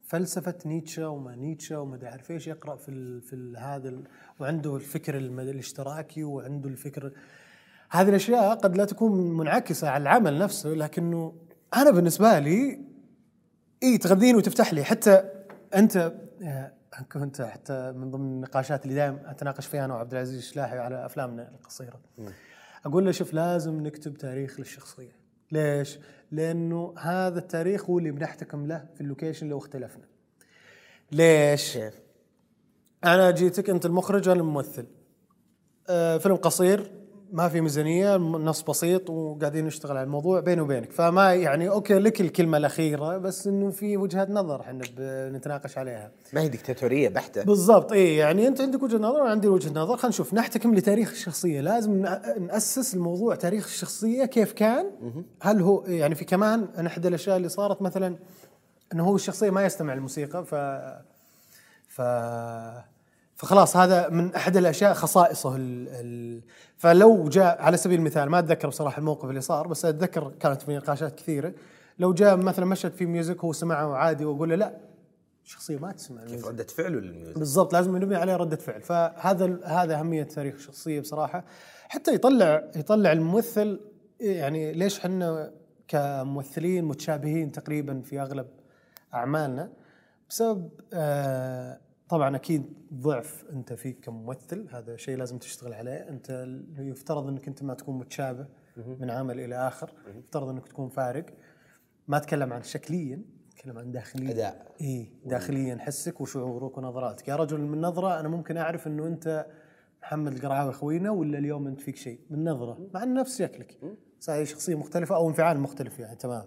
فلسفة 0.03 0.55
نيتشه 0.67 1.09
وما 1.09 1.37
نيتشه 1.37 1.81
وما 1.81 2.09
اعرف 2.09 2.31
إيش 2.31 2.47
يقرأ 2.47 2.77
في 2.77 2.89
ال 2.89 3.23
في 3.23 3.33
ال 3.33 3.57
هذا 3.57 3.89
ال 3.89 4.05
وعنده 4.41 4.77
الفكر 4.77 5.17
الاشتراكي 5.17 6.25
وعنده 6.25 6.69
الفكر. 6.69 7.13
هذه 7.91 8.09
الأشياء 8.09 8.55
قد 8.55 8.77
لا 8.77 8.85
تكون 8.85 9.37
منعكسة 9.37 9.89
على 9.89 10.03
العمل 10.03 10.39
نفسه 10.39 10.71
لكنه 10.71 11.35
أنا 11.77 11.91
بالنسبة 11.91 12.39
لي 12.39 12.81
اي 13.83 13.99
تغذيني 13.99 14.39
وتفتح 14.39 14.75
لي 14.75 14.85
حتى 14.85 15.25
أنت 15.75 16.13
آه، 16.43 16.73
كنت 17.13 17.43
حتى 17.43 17.93
من 17.93 18.11
ضمن 18.11 18.25
النقاشات 18.25 18.85
اللي 18.85 18.95
دائما 18.95 19.31
أتناقش 19.31 19.67
فيها 19.67 19.85
أنا 19.85 19.95
وعبد 19.95 20.13
العزيز 20.13 20.39
الشلاحي 20.39 20.79
على 20.79 21.07
أفلامنا 21.07 21.49
القصيرة. 21.49 22.01
أقول 22.87 23.05
له 23.05 23.11
شوف 23.11 23.35
لازم 23.35 23.87
نكتب 23.87 24.15
تاريخ 24.15 24.61
للشخصية. 24.61 25.17
ليش؟ 25.53 25.99
لأنه 26.33 26.95
هذا 26.99 27.39
التاريخ 27.39 27.91
هو 27.91 27.99
اللي 27.99 28.11
بنحتكم 28.11 28.67
له 28.67 28.87
في 28.95 29.01
اللوكيشن 29.01 29.49
لو 29.49 29.59
اختلفنا. 29.59 30.05
ليش؟ 31.13 31.79
أنا 33.05 33.31
جيتك 33.31 33.71
أنت 33.71 33.87
المخرج 33.87 34.29
أنا 34.29 34.41
الممثل. 34.41 34.87
آه 35.89 36.19
فيلم 36.19 36.37
قصير 36.37 36.91
ما 37.33 37.49
في 37.49 37.61
ميزانية 37.61 38.17
نص 38.17 38.63
بسيط 38.63 39.11
وقاعدين 39.11 39.67
نشتغل 39.67 39.97
على 39.97 40.05
الموضوع 40.05 40.41
بيني 40.41 40.61
وبينك. 40.61 40.93
فما 40.93 41.35
يعني 41.35 41.69
أوكي 41.69 41.99
لك 41.99 42.21
الكلمة 42.21 42.59
الأخيرة 42.59 43.19
بس 43.19 43.47
إنه 43.47 43.71
في 43.71 43.97
وجهات 43.97 44.31
نظر 44.31 44.61
إحنا 44.61 44.85
بنتناقش 44.97 45.79
عليها. 45.79 46.13
ما 46.33 46.41
هي 46.41 46.49
دكتاتوريه 46.49 47.09
بحتة. 47.09 47.43
بالضبط 47.43 47.93
اي 47.93 48.17
يعني 48.17 48.49
أنت 48.49 48.61
عندك 48.61 48.83
وجهة 48.83 48.99
نظر 48.99 49.21
وأنا 49.21 49.31
عندي 49.31 49.49
وجهة 49.49 49.71
نظر. 49.71 49.97
خلينا 49.97 50.09
نشوف 50.09 50.35
نحتكم 50.35 50.75
لتاريخ 50.75 51.11
الشخصية. 51.11 51.61
لازم 51.61 52.07
نأسس 52.41 52.95
الموضوع 52.95 53.35
تاريخ 53.35 53.65
الشخصية 53.65 54.25
كيف 54.25 54.53
كان. 54.53 54.91
هل 55.43 55.61
هو 55.61 55.85
يعني 55.87 56.15
في 56.15 56.25
كمان 56.25 56.69
أنا 56.79 56.89
احد 56.89 57.07
الأشياء 57.07 57.37
اللي 57.37 57.49
صارت 57.49 57.83
مثلا 57.83 58.17
إنه 58.93 59.05
هو 59.05 59.15
الشخصية 59.15 59.51
ما 59.51 59.65
يستمع 59.65 59.93
الموسيقى 59.93 60.45
ف 60.45 60.55
ف 61.89 62.03
فخلاص 63.37 63.77
هذا 63.77 64.09
من 64.09 64.35
احد 64.35 64.57
الأشياء 64.57 64.95
خصائصه 64.95 65.57
ال... 65.57 65.89
ال... 65.89 66.43
فلو 66.77 67.29
جاء 67.29 67.63
على 67.63 67.77
سبيل 67.77 67.99
المثال 67.99 68.31
ما 68.31 68.39
أتذكر 68.39 68.69
بصراحة 68.69 68.99
الموقف 68.99 69.29
اللي 69.29 69.41
صار 69.41 69.69
بس 69.69 69.85
أتذكر 69.85 70.33
كانت 70.41 70.63
في 70.63 70.77
نقاشات 70.77 71.15
كثيرة. 71.15 71.53
لو 71.99 72.13
جاء 72.13 72.37
مثلا 72.37 72.65
مشهد 72.65 72.93
فيه 72.93 73.07
music 73.07 73.45
هو 73.45 73.53
سمعه 73.53 73.95
عادي 73.95 74.25
وأقول 74.25 74.49
له 74.49 74.55
لا 74.55 74.77
الشخصيه 75.45 75.79
ما 75.79 75.93
تسمع 75.93 76.23
ال 76.23 76.27
music 76.27 76.45
كيف 76.45 76.49
ردة 76.49 76.65
فعله 76.65 77.01
لل 77.01 77.10
music؟ 77.10 77.39
بالضبط 77.39 77.73
لازم 77.73 77.97
نبني 77.97 78.17
عليه 78.17 78.37
ردة 78.37 78.57
فعل. 78.57 78.83
فهذا 78.83 79.59
هذا 79.65 79.99
أهمية 79.99 80.23
تاريخ 80.23 80.55
الشخصية 80.55 81.01
بصراحة. 81.01 81.45
حتى 81.89 82.15
يطلع 82.15 82.71
يطلع 82.77 83.13
الممثل 83.13 83.81
يعني 84.21 84.73
ليش 84.73 84.99
إحنا 84.99 85.53
كممثلين 85.89 86.85
متشابهين 86.85 87.53
تقريبا 87.53 88.01
في 88.01 88.21
أغلب 88.21 88.47
أعمالنا؟ 89.15 89.73
بسبب 90.31 90.71
آه 90.93 91.79
طبعا 92.09 92.37
أكيد 92.37 92.73
ضعف 92.95 93.45
أنت 93.53 93.73
فيك 93.73 94.01
كممثل 94.01 94.69
هذا 94.71 94.97
شيء 94.97 95.17
لازم 95.17 95.39
تشتغل 95.39 95.73
عليه. 95.73 96.09
أنت 96.09 96.49
يفترض 96.79 97.29
أنك 97.29 97.49
أنت 97.49 97.63
ما 97.63 97.75
تكون 97.75 97.99
متشابه 97.99 98.47
من 98.77 99.11
عمل 99.11 99.41
إلى 99.41 99.69
آخر 99.69 99.93
يفترض 100.19 100.49
أنك 100.49 100.69
تكون 100.69 100.89
فارق. 100.89 101.27
ما 102.09 102.17
أتكلم 102.17 102.53
عن 102.53 102.63
شكليا 102.63 103.23
أتكلم 103.51 103.79
عن 103.79 103.91
داخليا. 103.91 104.31
أداء. 104.31 104.75
إي 104.81 105.11
داخليا 105.25 105.79
حسك 105.81 106.21
وشعورك 106.21 106.79
ونظراتك. 106.79 107.29
يا 107.29 107.37
رجل 107.37 107.61
من 107.61 107.81
نظرة 107.81 108.21
أنا 108.21 108.29
ممكن 108.29 108.57
أعرف 108.57 108.87
إنه 108.87 109.07
أنت 109.07 109.47
محمد 110.03 110.33
القرعاوي 110.33 110.73
خوينا 110.73 111.11
ولا 111.11 111.39
اليوم 111.39 111.67
أنت 111.67 111.81
فيك 111.81 111.97
شيء؟ 111.97 112.21
من 112.31 112.45
نظرة. 112.45 112.89
مع 112.95 113.05
نفس 113.05 113.39
شكلك. 113.39 113.79
هي 114.29 114.47
شخصية 114.47 114.75
مختلفة 114.75 115.17
أو 115.17 115.29
انفعال 115.29 115.61
مختلف 115.61 115.99
يعني 115.99 116.17
تمام. 116.17 116.45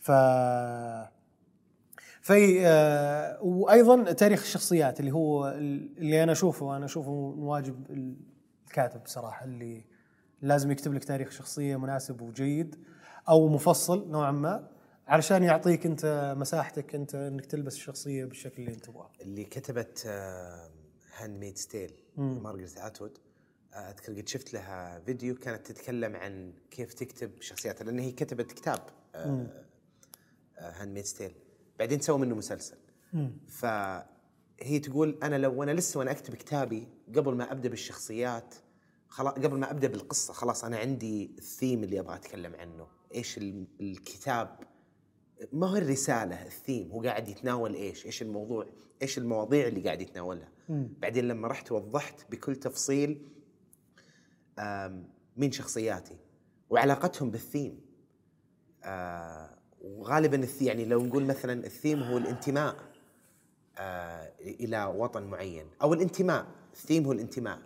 ف 0.00 0.10
في 2.24 2.66
آه 2.66 3.42
وأيضا 3.42 4.12
تاريخ 4.12 4.40
الشخصيات 4.42 5.00
اللي 5.00 5.12
هو 5.12 5.48
اللي 5.48 6.22
أنا 6.22 6.32
أشوفه 6.32 6.76
أنا 6.76 6.84
أشوفه 6.84 7.34
من 7.36 7.42
واجب 7.42 7.90
الكاتب 8.66 9.02
بصراحة 9.02 9.44
اللي 9.44 9.84
لازم 10.42 10.70
يكتب 10.70 10.94
لك 10.94 11.04
تاريخ 11.04 11.30
شخصية 11.30 11.76
مناسب 11.76 12.20
وجيد 12.20 12.76
أو 13.28 13.48
مفصل 13.48 14.10
نوعا 14.10 14.30
ما 14.30 14.70
علشان 15.06 15.42
يعطيك 15.42 15.86
أنت 15.86 16.34
مساحتك 16.38 16.94
أنت 16.94 17.14
إنك 17.14 17.46
تلبس 17.46 17.76
الشخصية 17.76 18.24
بالشكل 18.24 18.62
اللي 18.62 18.74
أنت 18.74 18.84
تبغاه. 18.84 19.10
اللي 19.20 19.44
كتبت 19.44 20.06
Handmaid's 21.16 21.58
Tale 21.58 21.92
مارغريت 22.16 22.78
اتوود 22.78 23.18
آه، 23.74 23.76
أذكر 23.76 24.12
قد 24.20 24.28
شفت 24.28 24.54
لها 24.54 25.00
فيديو 25.00 25.34
كانت 25.34 25.66
تتكلم 25.66 26.16
عن 26.16 26.52
كيف 26.70 26.94
تكتب 26.94 27.30
شخصياتها 27.40 27.84
لأن 27.84 27.98
هي 27.98 28.12
كتبت 28.12 28.52
كتاب 28.52 28.80
Handmaid's 30.58 31.04
Tale 31.04 31.34
بعدين 31.78 32.00
سووا 32.00 32.18
منه 32.18 32.34
مسلسل. 32.34 32.76
فهي 33.48 34.04
هي 34.60 34.78
تقول 34.78 35.18
أنا 35.22 35.36
لو 35.36 35.62
أنا 35.62 35.70
لسه 35.70 35.98
وأنا 35.98 36.10
أكتب 36.10 36.34
كتابي 36.34 36.88
قبل 37.16 37.34
ما 37.34 37.52
أبدأ 37.52 37.68
بالشخصيات 37.68 38.54
خلاص 39.08 39.34
قبل 39.34 39.58
ما 39.58 39.70
أبدأ 39.70 39.88
بالقصة 39.88 40.32
خلاص 40.32 40.64
أنا 40.64 40.76
عندي 40.76 41.30
الثيم 41.38 41.84
اللي 41.84 42.00
أبغى 42.00 42.14
أتكلم 42.16 42.54
عنه. 42.54 42.86
إيش 43.14 43.38
ال- 43.38 43.66
الكتاب؟ 43.80 44.58
ما 45.52 45.66
هو 45.66 45.76
الرسالة 45.76 46.46
الثيم 46.46 46.90
هو 46.90 47.02
قاعد 47.02 47.28
يتناول 47.28 47.74
إيش؟ 47.74 48.06
إيش 48.06 48.22
الموضوع؟ 48.22 48.66
إيش 49.02 49.18
المواضيع 49.18 49.66
اللي 49.68 49.80
قاعد 49.80 50.00
يتناولها؟ 50.02 50.48
بعدين 50.68 51.28
لما 51.28 51.48
رحت 51.48 51.72
وضحت 51.72 52.30
بكل 52.30 52.56
تفصيل 52.56 53.28
مين 55.36 55.52
شخصياتي؟ 55.52 56.16
وعلاقتهم 56.70 57.30
بالثيم. 57.30 57.80
آه، 58.84 59.53
وغالبا 59.84 60.48
يعني 60.60 60.84
لو 60.84 61.02
نقول 61.02 61.24
مثلا 61.24 61.66
الثيم 61.66 62.02
هو 62.02 62.18
الانتماء 62.18 62.76
آه، 63.78 64.32
إلى 64.40 64.84
وطن 64.84 65.22
معين. 65.22 65.66
أو 65.82 65.94
الانتماء 65.94 66.46
الثيم 66.72 67.04
هو 67.04 67.12
الانتماء. 67.12 67.58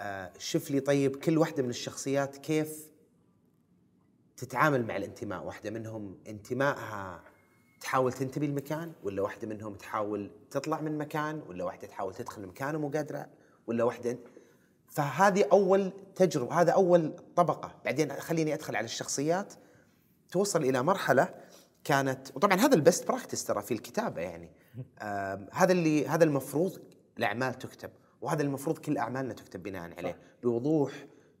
آه، 0.00 0.32
شوف 0.38 0.70
لي 0.70 0.80
طيب 0.80 1.16
كل 1.16 1.38
واحدة 1.38 1.62
من 1.62 1.70
الشخصيات 1.70 2.36
كيف 2.36 2.90
تتعامل 4.36 4.86
مع 4.86 4.96
الانتماء. 4.96 5.44
واحدة 5.44 5.70
منهم 5.70 6.18
انتمائها 6.28 7.22
تحاول 7.80 8.12
تنتمي 8.12 8.46
لمكان 8.46 8.92
ولا 9.04 9.22
واحدة 9.22 9.48
منهم 9.48 9.74
تحاول 9.74 10.30
تطلع 10.50 10.80
من 10.80 10.98
مكان 10.98 11.42
ولا 11.48 11.64
واحدة 11.64 11.88
تحاول 11.88 12.14
تدخل 12.14 12.46
مكان 12.46 12.76
ومو 12.76 12.88
قادرة 12.88 13.26
ولا 13.66 13.84
واحدة. 13.84 14.18
فهذه 14.86 15.44
أول 15.52 15.92
تجربة 16.14 16.60
هذا 16.60 16.72
أول 16.72 17.16
طبقة. 17.36 17.74
بعدين 17.84 18.12
خليني 18.12 18.54
أدخل 18.54 18.76
على 18.76 18.84
الشخصيات. 18.84 19.54
توصل 20.30 20.62
إلى 20.62 20.82
مرحلة 20.82 21.34
كانت 21.84 22.28
وطبعا 22.36 22.54
هذا 22.58 22.74
البست 22.74 23.08
براكتس 23.08 23.44
ترى 23.44 23.62
في 23.62 23.74
الكتابة 23.74 24.20
يعني. 24.20 24.50
هذا 25.52 25.72
اللي 25.72 26.08
هذا 26.08 26.24
المفروض 26.24 26.78
الأعمال 27.18 27.54
تكتب 27.54 27.90
وهذا 28.20 28.42
المفروض 28.42 28.78
كل 28.78 28.98
أعمالنا 28.98 29.34
تكتب 29.34 29.62
بناء 29.62 29.94
عليه. 29.98 30.18
بوضوح 30.42 30.92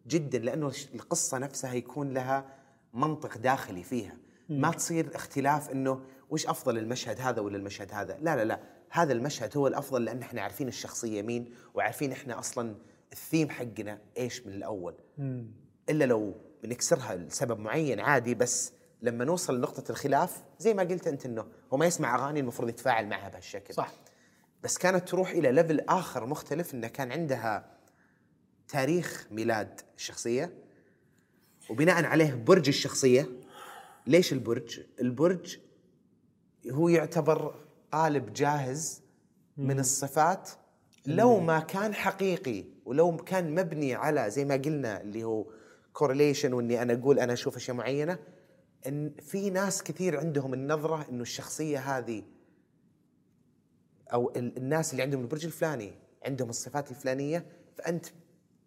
جدا 0.06 0.38
لأنه 0.38 0.72
القصة 0.94 1.38
نفسها 1.38 1.74
يكون 1.74 2.14
لها 2.14 2.46
منطق 2.94 3.38
داخلي 3.38 3.82
فيها. 3.82 4.16
ما 4.48 4.70
تصير 4.70 5.10
اختلاف 5.14 5.70
إنه 5.70 6.00
وش 6.30 6.46
أفضل 6.46 6.78
المشهد 6.78 7.20
هذا 7.20 7.40
ولا 7.40 7.56
المشهد 7.56 7.92
هذا. 7.92 8.18
لا 8.20 8.36
لا 8.36 8.44
لا. 8.44 8.60
هذا 8.90 9.12
المشهد 9.12 9.56
هو 9.56 9.66
الأفضل 9.66 10.04
لأن 10.04 10.22
إحنا 10.22 10.42
عارفين 10.42 10.68
الشخصية 10.68 11.22
مين 11.22 11.54
وعارفين 11.74 12.12
إحنا 12.12 12.38
أصلا 12.38 12.74
الثيم 13.12 13.50
حقنا 13.50 13.98
إيش 14.18 14.46
من 14.46 14.52
الأول. 14.52 14.94
إلا 15.90 16.04
لو 16.04 16.34
بنكسرها 16.62 17.16
لسبب 17.16 17.58
معين 17.58 18.00
عادي 18.00 18.34
بس 18.34 18.72
لما 19.02 19.24
نوصل 19.24 19.58
لنقطة 19.58 19.90
الخلاف 19.90 20.42
زي 20.58 20.74
ما 20.74 20.82
قلت 20.82 21.06
أنت 21.06 21.26
إنه 21.26 21.46
هو 21.72 21.76
ما 21.76 21.86
يسمع 21.86 22.14
أغاني 22.14 22.40
المفروض 22.40 22.68
يتفاعل 22.68 23.06
معها 23.06 23.28
بهالشكل. 23.28 23.74
صح. 23.74 23.92
بس 24.62 24.78
كانت 24.78 25.08
تروح 25.08 25.30
إلى 25.30 25.52
ليفل 25.52 25.80
آخر 25.80 26.26
مختلف 26.26 26.74
إنه 26.74 26.88
كان 26.88 27.12
عندها 27.12 27.78
تاريخ 28.68 29.26
ميلاد 29.30 29.80
الشخصية 29.96 30.52
وبناء 31.70 32.04
عليه 32.04 32.34
برج 32.34 32.68
الشخصية. 32.68 33.28
ليش 34.06 34.32
البرج؟ 34.32 34.80
البرج 35.00 35.58
هو 36.70 36.88
يعتبر 36.88 37.54
قالب 37.92 38.32
جاهز 38.32 39.02
من 39.56 39.78
الصفات 39.78 40.50
لو 41.06 41.40
ما 41.40 41.60
كان 41.60 41.94
حقيقي 41.94 42.64
ولو 42.84 43.16
كان 43.16 43.54
مبني 43.54 43.94
على 43.94 44.30
زي 44.30 44.44
ما 44.44 44.54
قلنا 44.54 45.00
اللي 45.00 45.24
هو 45.24 45.46
كورليشن 45.92 46.52
وإني 46.52 46.82
أنا 46.82 46.92
أقول 46.92 47.18
أنا 47.18 47.32
أشوف 47.32 47.56
أشياء 47.56 47.76
معينة 47.76 48.18
إن 48.86 49.12
في 49.20 49.50
ناس 49.50 49.82
كثير 49.82 50.18
عندهم 50.20 50.54
النظرة 50.54 51.06
إنه 51.10 51.22
الشخصية 51.22 51.78
هذه 51.78 52.22
أو 54.12 54.30
ال- 54.36 54.56
الناس 54.56 54.92
اللي 54.92 55.02
عندهم 55.02 55.20
البرج 55.20 55.44
الفلاني 55.44 55.92
عندهم 56.26 56.48
الصفات 56.50 56.90
الفلانية 56.90 57.46
فأنت 57.76 58.06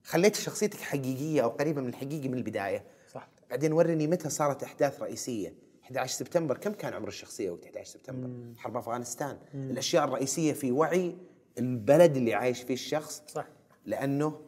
خليت 0.04 0.36
شخصيتك 0.36 0.80
حقيقية 0.80 1.42
أو 1.44 1.50
قريبة 1.50 1.82
من 1.82 1.90
الحقيقي 1.90 2.28
من 2.28 2.38
البداية. 2.38 2.84
صح. 3.12 3.30
بعدين 3.50 3.72
ورني 3.74 4.08
متى 4.08 4.30
صارت 4.30 4.64
أحداث 4.64 5.02
رئيسية. 5.02 5.54
11 5.84 6.14
سبتمبر 6.18 6.58
كم 6.58 6.72
كان 6.74 6.94
عمر 6.94 7.08
الشخصية 7.08 7.50
وقت 7.52 7.66
11 7.66 7.90
سبتمبر؟ 7.92 8.60
حرب 8.60 8.78
أفغانستان. 8.78 9.38
الأشياء 9.54 10.04
الرئيسية 10.06 10.54
في 10.54 10.72
وعي 10.72 11.16
البلد 11.58 12.18
اللي 12.18 12.34
عايش 12.34 12.62
فيه 12.62 12.74
الشخص. 12.74 13.24
صح. 13.28 13.48
لأنه 13.86 14.42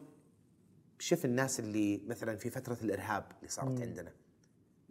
شوف 0.98 1.24
الناس 1.24 1.60
اللي 1.60 2.00
مثلا 2.06 2.36
في 2.36 2.50
فترة 2.50 2.78
الإرهاب 2.82 3.24
اللي 3.38 3.48
صارت 3.50 3.80
عندنا. 3.80 4.12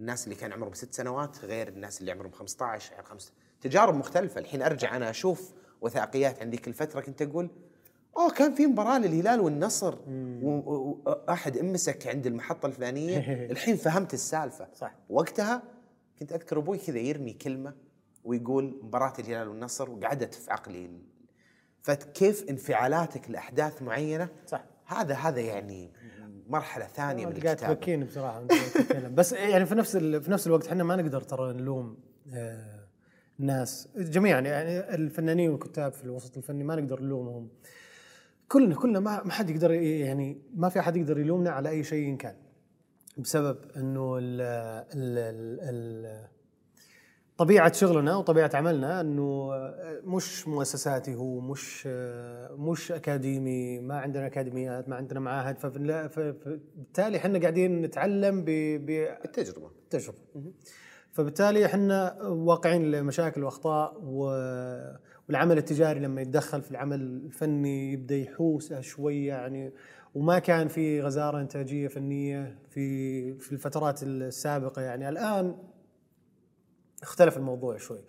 الناس 0.03 0.23
اللي 0.23 0.35
كان 0.35 0.53
عمرهم 0.53 0.73
ست 0.73 0.93
سنوات 0.93 1.45
غير 1.45 1.67
الناس 1.67 2.01
اللي 2.01 2.11
عمرهم 2.11 2.31
15 2.31 2.93
غير 2.95 3.03
5 3.03 3.31
تجارب 3.61 3.95
مختلفة. 3.95 4.39
الحين 4.39 4.61
أرجع 4.61 4.95
أنا 4.95 5.09
أشوف 5.09 5.53
وثائقيات 5.81 6.41
عن 6.41 6.49
ذيك 6.49 6.67
الفترة 6.67 7.01
كنت 7.01 7.21
أقول 7.21 7.49
أوه 8.17 8.31
كان 8.31 8.53
في 8.53 8.67
مباراة 8.67 8.99
للهلال 8.99 9.39
والنصر 9.39 9.95
وأحد 10.07 11.57
أمسك 11.57 12.07
عند 12.07 12.27
المحطة 12.27 12.65
الفلانية. 12.65 13.17
الحين 13.51 13.75
فهمت 13.75 14.13
السالفة. 14.13 14.67
صح. 14.73 14.95
وقتها 15.09 15.63
كنت 16.19 16.33
أذكر 16.33 16.57
أبوي 16.57 16.77
كذا 16.77 16.99
يرمي 16.99 17.33
كلمة 17.33 17.73
ويقول 18.23 18.79
مباراة 18.83 19.13
الهلال 19.19 19.47
والنصر 19.47 19.89
وقعدت 19.89 20.33
في 20.33 20.51
عقلي 20.51 20.89
فكيف 21.81 22.49
انفعالاتك 22.49 23.31
لأحداث 23.31 23.81
معينة؟ 23.81 24.29
صح. 24.47 24.63
هذا 24.85 25.15
هذا 25.15 25.41
يعني 25.41 25.91
مرحلة 26.49 26.85
ثانية 26.85 27.25
من 27.25 27.31
قاعد 27.31 27.63
الكتابة. 27.63 28.05
بصراحة 28.05 28.33
قاعد 28.47 28.47
تتكلم. 28.73 29.15
بس 29.15 29.31
يعني 29.33 29.65
في 29.65 29.75
نفس 29.75 29.97
في 29.97 30.31
نفس 30.31 30.47
الوقت 30.47 30.67
إحنا 30.67 30.83
ما 30.83 30.95
نقدر 30.95 31.21
ترى 31.21 31.53
نلوم 31.53 31.97
آه، 32.33 32.79
الناس 33.39 33.87
جميعا 33.97 34.39
يعني 34.41 34.95
الفنانين 34.95 35.49
والكتاب 35.49 35.93
في 35.93 36.03
الوسط 36.03 36.37
الفني 36.37 36.63
ما 36.63 36.75
نقدر 36.75 37.01
نلومهم. 37.01 37.49
كلنا 38.47 38.75
كلنا 38.75 38.99
ما 38.99 39.23
ما 39.23 39.31
حد 39.31 39.49
يقدر 39.49 39.71
يعني 39.71 40.41
ما 40.55 40.69
في 40.69 40.79
أحد 40.79 40.97
يقدر 40.97 41.19
يلومنا 41.19 41.49
على 41.49 41.69
أي 41.69 41.83
شيء 41.83 42.09
إن 42.09 42.17
كان. 42.17 42.35
بسبب 43.17 43.57
إنه 43.77 44.17
ال 44.17 44.41
ال 44.93 45.17
ال 45.69 46.27
ال 47.33 47.37
طبيعة 47.37 47.73
شغلنا 47.73 48.15
وطبيعة 48.15 48.51
عملنا 48.53 49.01
إنه 49.01 49.49
مش 50.03 50.47
مؤسساتي 50.47 51.15
هو 51.15 51.39
مش 51.39 51.87
مش 52.57 52.91
أكاديمي 52.91 53.79
ما 53.79 53.97
عندنا 53.99 54.25
أكاديميات 54.25 54.89
ما 54.89 54.95
عندنا 54.95 55.19
معاهد 55.19 55.57
فبالتالي 55.59 57.17
إحنا 57.17 57.39
قاعدين 57.39 57.81
نتعلم 57.81 58.41
ب- 58.41 58.45
ب- 58.85 59.17
التجربة. 59.25 59.69
تجربه 59.89 60.17
فبالتالي 61.11 61.65
إحنا 61.65 62.21
واقعين 62.23 62.91
لمشاكل 62.91 63.43
وأخطاء 63.43 64.01
والعمل 64.03 65.57
التجاري 65.57 65.99
لما 65.99 66.21
يتدخل 66.21 66.61
في 66.61 66.71
العمل 66.71 66.99
الفني 67.01 67.93
يبدأ 67.93 68.15
يحوسه 68.15 68.81
شوي 68.81 69.25
يعني 69.25 69.73
وما 70.15 70.39
كان 70.39 70.67
في 70.67 71.01
غزارة 71.01 71.41
إنتاجية 71.41 71.87
فنية 71.87 72.57
في 72.69 73.33
في 73.33 73.51
الفترات 73.51 74.03
السابقة 74.03 74.81
يعني. 74.81 75.09
الآن 75.09 75.55
اختلف 77.03 77.37
الموضوع 77.37 77.77
شوي. 77.77 77.99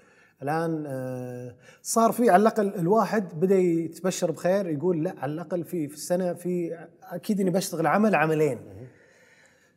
الآن 0.43 0.85
آه، 0.87 1.55
صار 1.83 2.13
في 2.13 2.31
على 2.31 2.41
الأقل 2.41 2.75
الواحد 2.75 3.41
بدأ 3.41 3.57
يتبشر 3.57 4.31
بخير 4.31 4.69
يقول 4.69 5.05
لا 5.05 5.15
على 5.19 5.33
الأقل 5.33 5.65
في 5.65 5.89
في 5.89 5.95
السنة 5.95 6.33
في 6.33 6.79
أكيد 7.03 7.41
إني 7.41 7.51
بشتغل 7.51 7.87
عمل 7.87 8.15
عملين. 8.15 8.59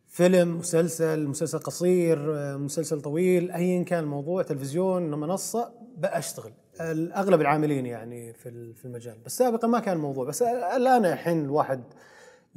فيلم 0.07 0.57
مسلسل 0.57 1.27
مسلسل 1.27 1.59
قصير 1.59 2.37
آه، 2.37 2.57
مسلسل 2.57 3.01
طويل 3.01 3.51
ايا 3.51 3.83
كان 3.83 4.03
الموضوع 4.03 4.43
تلفزيون 4.43 5.11
منصة 5.11 5.71
بأشتغل. 5.97 6.51
اغلب 6.79 7.41
العاملين 7.41 7.85
يعني 7.85 8.33
في 8.33 8.73
في 8.73 8.85
المجال. 8.85 9.17
بس 9.25 9.37
سابقا 9.37 9.67
ما 9.67 9.79
كان 9.79 9.95
الموضوع. 9.95 10.25
بس 10.25 10.41
الآن 10.41 11.05
الحين 11.05 11.45
الواحد 11.45 11.83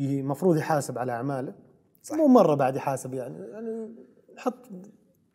المفروض 0.01 0.57
يحاسب 0.57 0.99
على 0.99 1.13
أعماله. 1.13 1.55
صح. 2.03 2.17
مو 2.17 2.27
مرة 2.27 2.55
بعد 2.55 2.77
يحاسب 2.77 3.15
يعني. 3.15 3.39
يعني 3.51 3.95
حط 4.37 4.69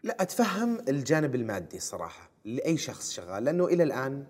لا 0.05 0.21
أتفهم 0.21 0.79
الجانب 0.89 1.35
المادي 1.35 1.77
الصراحه 1.77 2.31
لأي 2.45 2.77
شخص 2.77 3.11
شغال 3.11 3.43
لأنه 3.43 3.65
إلى 3.65 3.83
الآن 3.83 4.25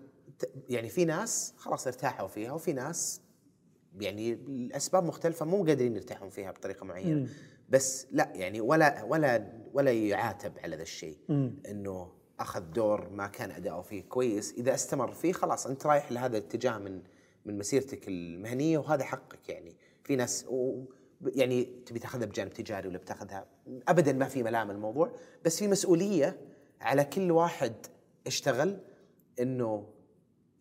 يعني 0.69 0.89
في 0.89 1.05
ناس 1.05 1.53
خلاص 1.57 1.87
ارتاحوا 1.87 2.27
فيها 2.27 2.51
وفي 2.51 2.73
ناس 2.73 3.21
يعني 3.99 4.33
الأسباب 4.33 5.03
مختلفة 5.03 5.45
مو 5.45 5.63
قادرين 5.63 5.95
يرتاحون 5.95 6.29
فيها 6.29 6.51
بطريقة 6.51 6.85
معينة. 6.85 7.27
بس 7.69 8.07
لا 8.11 8.31
يعني 8.35 8.61
ولا 8.61 9.03
ولا 9.03 9.51
ولا 9.73 9.91
يعاتب 9.91 10.53
على 10.63 10.75
ذا 10.75 10.81
الشيء. 10.81 11.17
إنه 11.69 12.11
أخذ 12.39 12.61
دور 12.61 13.09
ما 13.09 13.27
كان 13.27 13.51
أداؤه 13.51 13.81
فيه 13.81 14.03
كويس. 14.03 14.53
إذا 14.53 14.73
استمر 14.73 15.11
فيه 15.11 15.33
خلاص 15.33 15.67
أنت 15.67 15.85
رايح 15.85 16.11
لهذا 16.11 16.37
الاتجاه 16.37 16.77
من 16.77 17.01
من 17.45 17.57
مسيرتك 17.57 18.07
المهنية 18.07 18.77
وهذا 18.77 19.03
حقك 19.03 19.49
يعني. 19.49 19.75
في 20.03 20.15
ناس 20.15 20.45
و 20.49 20.83
يعني 21.21 21.63
تبي 21.85 21.99
تاخذها 21.99 22.25
بجانب 22.25 22.53
تجاري 22.53 22.87
ولا 22.87 22.97
بتاخذها؟ 22.97 23.45
ابدا 23.87 24.13
ما 24.13 24.25
في 24.25 24.43
ملام 24.43 24.71
الموضوع 24.71 25.11
بس 25.45 25.59
في 25.59 25.67
مسؤولية 25.67 26.37
على 26.81 27.03
كل 27.03 27.31
واحد 27.31 27.73
اشتغل 28.27 28.77
إنه 29.39 29.87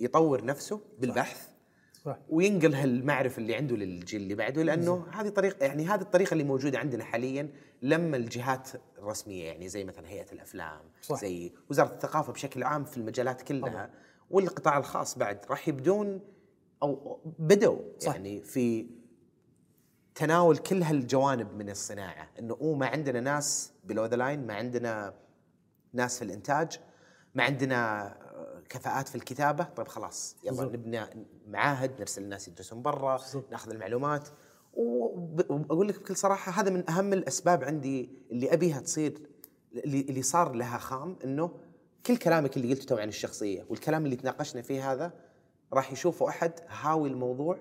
يطور 0.01 0.45
نفسه 0.45 0.81
بالبحث 0.99 1.49
صح. 2.05 2.19
وينقل 2.29 2.75
هالمعرفة 2.75 3.39
اللي 3.39 3.55
عنده 3.55 3.77
للجيل 3.77 4.23
اللي 4.23 4.35
بعده 4.35 4.63
لأنه 4.63 5.07
هذه 5.13 5.29
طريقه 5.29 5.65
يعني 5.65 5.87
هذه 5.87 6.01
الطريقة 6.01 6.33
اللي 6.33 6.45
موجودة 6.45 6.79
عندنا 6.79 7.05
حاليا 7.05 7.49
لما 7.83 8.17
الجهات 8.17 8.71
الرسمية 8.99 9.45
يعني 9.45 9.69
زي 9.69 9.85
مثلا 9.85 10.09
هيئة 10.09 10.33
الأفلام 10.33 10.81
صح. 11.03 11.21
زي 11.21 11.53
وزارة 11.71 11.93
الثقافة 11.93 12.33
بشكل 12.33 12.63
عام 12.63 12.85
في 12.85 12.97
المجالات 12.97 13.43
كلها 13.43 13.91
والقطاع 14.31 14.79
الخاص 14.79 15.19
بعد 15.19 15.39
راح 15.51 15.69
يبدون 15.69 16.21
أو 16.83 17.21
بدوا 17.39 17.79
صح. 17.99 18.15
يعني 18.15 18.43
في 18.43 18.87
تناول 20.15 20.57
كل 20.57 20.83
هالجوانب 20.83 21.55
من 21.55 21.71
الصناعة 21.71 22.29
إنه 22.39 22.57
أوه 22.61 22.77
ما 22.77 22.87
عندنا 22.87 23.21
ناس 23.21 23.73
below 23.85 24.05
the 24.05 24.17
line 24.17 24.47
ما 24.47 24.55
عندنا 24.55 25.15
ناس 25.93 26.19
في 26.19 26.25
الإنتاج 26.25 26.81
ما 27.35 27.43
عندنا 27.43 28.15
كفاءات 28.69 29.09
في 29.09 29.15
الكتابة 29.15 29.65
طيب 29.65 29.89
خلاص 29.89 30.37
يلا 30.45 30.57
بالضبط. 30.57 30.75
نبني 30.75 31.27
معاهد 31.49 32.01
نرسل 32.01 32.23
الناس 32.23 32.49
يدرسون 32.49 32.83
برا. 32.83 33.21
ناخذ 33.51 33.71
المعلومات 33.71 34.29
وأقول 34.75 35.89
لك 35.89 36.01
بكل 36.01 36.17
صراحة 36.17 36.53
هذا 36.63 36.71
من 36.71 36.91
أهم 36.91 37.13
الأسباب 37.13 37.65
عندي 37.65 38.11
اللي 38.31 38.53
أبيها 38.53 38.81
تصير 38.81 39.21
اللي 39.73 40.01
اللي 40.01 40.23
صار 40.23 40.53
لها 40.53 40.79
خام 40.79 41.17
إنه 41.25 41.51
كل 42.07 42.17
كلامك 42.17 42.57
اللي 42.57 42.75
قلته 42.75 43.01
عن 43.01 43.09
الشخصية 43.09 43.67
والكلام 43.69 44.05
اللي 44.05 44.17
تناقشنا 44.17 44.63
فيه 44.63 44.93
هذا 44.93 45.13
راح 45.73 45.93
يشوفه 45.93 46.29
أحد 46.29 46.53
هاوي 46.69 47.09
الموضوع 47.09 47.59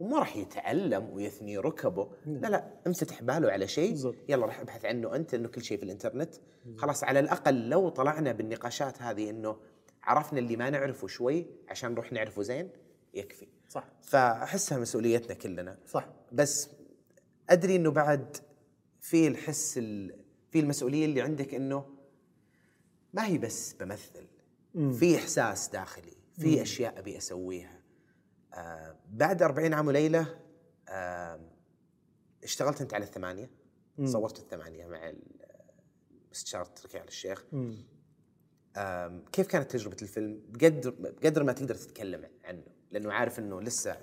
وما 0.00 0.18
راح 0.18 0.36
يتعلم 0.36 1.10
ويثني 1.10 1.58
ركبه. 1.58 2.10
لا 2.26 2.48
لا 2.48 2.80
انفتح 2.86 3.22
باله 3.22 3.50
على 3.50 3.68
شيء. 3.68 4.14
يلا 4.28 4.46
راح 4.46 4.60
ابحث 4.60 4.84
عنه 4.84 5.16
أنت 5.16 5.34
إنه 5.34 5.48
كل 5.48 5.62
شيء 5.62 5.78
في 5.78 5.82
الإنترنت. 5.82 6.34
خلاص 6.76 7.04
على 7.04 7.20
الأقل 7.20 7.68
لو 7.68 7.88
طلعنا 7.88 8.32
بالنقاشات 8.32 9.02
هذه 9.02 9.30
إنه 9.30 9.56
عرفنا 10.02 10.38
اللي 10.38 10.56
ما 10.56 10.70
نعرفه 10.70 11.06
شوي 11.06 11.46
عشان 11.68 11.92
نروح 11.92 12.12
نعرفه 12.12 12.42
زين 12.42 12.70
يكفي. 13.14 13.48
صح. 13.68 13.88
فأحسها 14.02 14.78
مسؤوليتنا 14.78 15.34
كلنا. 15.34 15.78
صح. 15.86 16.08
بس 16.32 16.70
أدري 17.50 17.76
إنه 17.76 17.90
بعد 17.90 18.36
في 19.00 19.26
الحس 19.26 19.78
ال... 19.78 20.20
في 20.50 20.60
المسؤولية 20.60 21.04
اللي 21.04 21.20
عندك 21.20 21.54
إنه 21.54 21.84
ما 23.12 23.26
هي 23.26 23.38
بس 23.38 23.72
بمثل. 23.72 24.26
في 24.92 25.16
إحساس 25.16 25.68
داخلي 25.68 26.12
في 26.38 26.62
أشياء 26.62 26.98
أبي 26.98 27.18
أسويها. 27.18 27.79
آه 28.54 28.96
بعد 29.10 29.42
40 29.42 29.74
عام 29.74 29.86
وليلة 29.86 30.26
آه 30.88 31.40
اشتغلت 32.44 32.80
أنت 32.80 32.94
على 32.94 33.04
الثمانية. 33.04 33.50
صورت 34.04 34.38
الثمانية 34.38 34.86
مع 34.86 35.08
ال- 35.08 35.22
مستشار 36.30 36.64
تركي 36.64 36.98
آل 37.02 37.08
الشيخ. 37.08 37.44
مم. 37.52 37.76
كيف 39.32 39.46
كانت 39.46 39.70
تجربة 39.70 39.96
الفيلم؟ 40.02 40.40
بقدر 40.48 40.90
بقدر 40.98 41.42
ما 41.44 41.52
تقدر 41.52 41.74
تتكلم 41.74 42.28
عنه 42.44 42.62
لأنه 42.90 43.12
عارف 43.12 43.38
إنه 43.38 43.60
لسه 43.62 43.96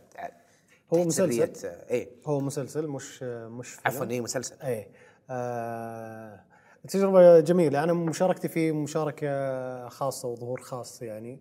هو 0.93 1.03
مسلسل. 1.03 1.55
سرية- 1.55 1.89
إيه. 1.91 2.09
هو 2.25 2.39
مسلسل 2.39 2.87
مش 2.87 3.23
مش 3.23 3.69
فيلم. 3.69 3.81
عفوا 3.85 4.05
إيه 4.05 4.21
مسلسل. 4.21 4.55
إيه. 4.61 4.91
آه 5.29 6.43
تجربة 6.87 7.39
جميلة. 7.39 7.83
أنا 7.83 7.93
مشاركتي 7.93 8.47
فيه 8.47 8.71
مشاركة 8.71 9.89
خاصة 9.89 10.27
وظهور 10.27 10.61
خاص 10.61 11.01
يعني. 11.01 11.39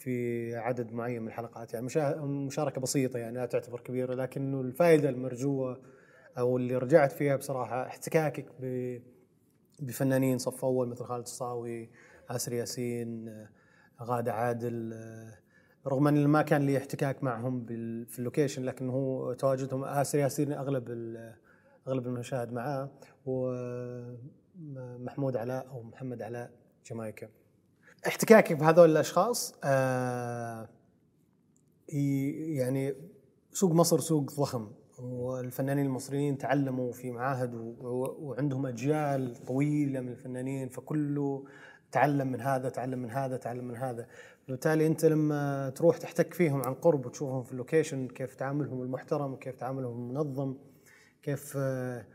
في 0.00 0.56
عدد 0.56 0.92
معين 0.92 1.22
من 1.22 1.28
الحلقات 1.28 1.74
يعني 1.74 1.86
مشا- 1.86 2.16
مشاركة 2.24 2.80
بسيطة 2.80 3.18
يعني 3.18 3.36
لا 3.38 3.46
تعتبر 3.46 3.80
كبيرة 3.80 4.14
لكنه 4.14 4.60
الفائدة 4.60 5.08
المرجوة 5.08 5.80
أو 6.38 6.56
اللي 6.56 6.76
رجعت 6.76 7.12
فيها 7.12 7.36
بصراحة 7.36 7.86
احتكاكك 7.86 8.46
بفنانين 9.80 10.38
صف 10.38 10.64
أول 10.64 10.88
مثل 10.88 11.04
خالد 11.04 11.22
الصاوي 11.22 11.90
آسر 12.30 12.52
ياسين 12.52 13.46
غادة 14.02 14.32
عادل 14.32 14.94
رغم 15.86 16.08
إن 16.08 16.26
ما 16.26 16.42
كان 16.42 16.62
لي 16.66 16.76
احتكاك 16.78 17.22
معهم 17.24 17.66
في 18.06 18.18
ال 18.18 18.23
location 18.23 18.62
لكن 18.64 18.88
هو 18.88 19.32
تواجدهم 19.32 19.84
آسر 19.84 20.18
ياسين 20.18 20.52
أغلب 20.52 20.88
أغلب 21.88 22.06
المشاهد 22.06 22.52
معاه 22.52 22.90
ومحمود 24.60 25.36
علاء 25.36 25.68
أو 25.68 25.82
محمد 25.82 26.22
علاء 26.22 26.50
جامايكا 26.86 27.28
احتكاكي 28.06 28.54
بهذول 28.54 28.90
الأشخاص 28.90 29.54
آه، 29.64 30.68
يعني 31.88 32.94
سوق 33.52 33.72
مصر 33.72 34.00
سوق 34.00 34.32
ضخم 34.32 34.70
والفنانين 34.98 35.86
المصريين 35.86 36.38
تعلموا 36.38 36.92
في 36.92 37.10
معاهد 37.10 37.54
وعندهم 37.80 38.66
أجيال 38.66 39.36
طويلة 39.46 40.00
من 40.00 40.08
الفنانين 40.08 40.68
فكله 40.68 41.44
تعلم 41.92 42.32
من 42.32 42.40
هذا 42.40 42.68
تعلم 42.68 42.98
من 42.98 43.10
هذا 43.10 43.36
تعلم 43.36 43.64
من 43.64 43.76
هذا. 43.76 44.06
بالتالي 44.48 44.86
أنت 44.86 45.04
لما 45.04 45.70
تروح 45.70 45.98
تحتك 45.98 46.34
فيهم 46.34 46.62
عن 46.62 46.74
قرب 46.74 47.06
وتشوفهم 47.06 47.42
في 47.42 47.52
ال 47.52 47.58
location 47.58 48.08
كيف 48.08 48.34
تعاملهم 48.34 48.82
المحترم 48.82 49.36
كيف 49.36 49.56
تعاملهم 49.56 49.92
المنظم 49.92 50.56
كيف 51.22 51.54
آه، 51.56 52.06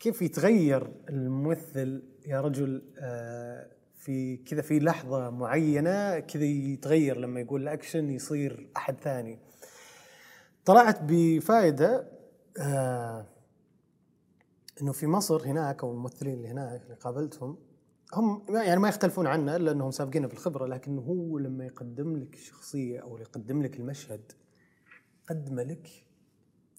كيف 0.00 0.22
يتغير 0.22 0.92
الممثل 1.08 2.02
يا 2.26 2.40
رجل 2.40 2.82
آه، 2.98 3.77
في 4.08 4.36
كذا 4.36 4.62
في 4.62 4.78
لحظة 4.78 5.30
معينة 5.30 6.18
كذا 6.18 6.44
يتغير 6.44 7.18
لما 7.18 7.40
يقول 7.40 7.62
الاكشن 7.62 8.10
يصير 8.10 8.70
أحد 8.76 9.00
ثاني. 9.00 9.38
طلعت 10.64 10.98
بفائدة 11.02 12.08
آه 12.60 13.26
إنه 14.82 14.92
في 14.92 15.06
مصر 15.06 15.46
هناك 15.46 15.84
أو 15.84 15.92
الممثلين 15.92 16.34
اللي 16.34 16.48
هناك 16.48 16.82
اللي 16.82 16.94
قابلتهم 16.94 17.58
هم 18.14 18.46
يعني 18.48 18.80
ما 18.80 18.88
يختلفون 18.88 19.26
عنا 19.26 19.56
الا 19.56 19.72
انهم 19.72 19.90
سابقين 19.90 20.26
بالخبرة 20.26 20.66
لكن 20.66 20.98
هو 20.98 21.38
لما 21.38 21.66
يقدم 21.66 22.16
لك 22.16 22.36
شخصية 22.36 23.00
أو 23.00 23.18
يقدم 23.18 23.62
لك 23.62 23.76
المشهد 23.76 24.32
قدمه 25.28 25.62
لك 25.62 25.88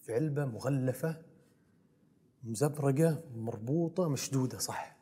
في 0.04 0.14
علبة 0.14 0.46
مغلفة 0.46 1.22
مزبرقة 2.44 3.24
مربوطة 3.36 4.10
مشدودة 4.10 4.58
صح؟ 4.58 4.98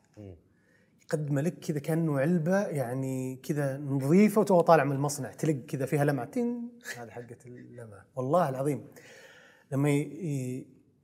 يقدمه 1.08 1.42
لك 1.42 1.60
كذا 1.60 1.80
كأنه 1.80 2.20
علبة 2.20 2.66
يعني 2.68 3.36
كذا 3.36 3.78
نظيفة 3.78 4.42
وتو 4.42 4.62
طالع 4.62 4.84
من 4.84 4.92
المصنع 4.92 5.32
تلق 5.32 5.66
كذا 5.68 5.86
فيها 5.86 6.06
لمعة 6.06 6.26
تين 6.26 6.70
هذه 6.98 7.10
حقه 7.10 7.38
اللمعة. 7.46 8.06
والله 8.16 8.50
العظيم. 8.50 8.88
لما 9.72 9.90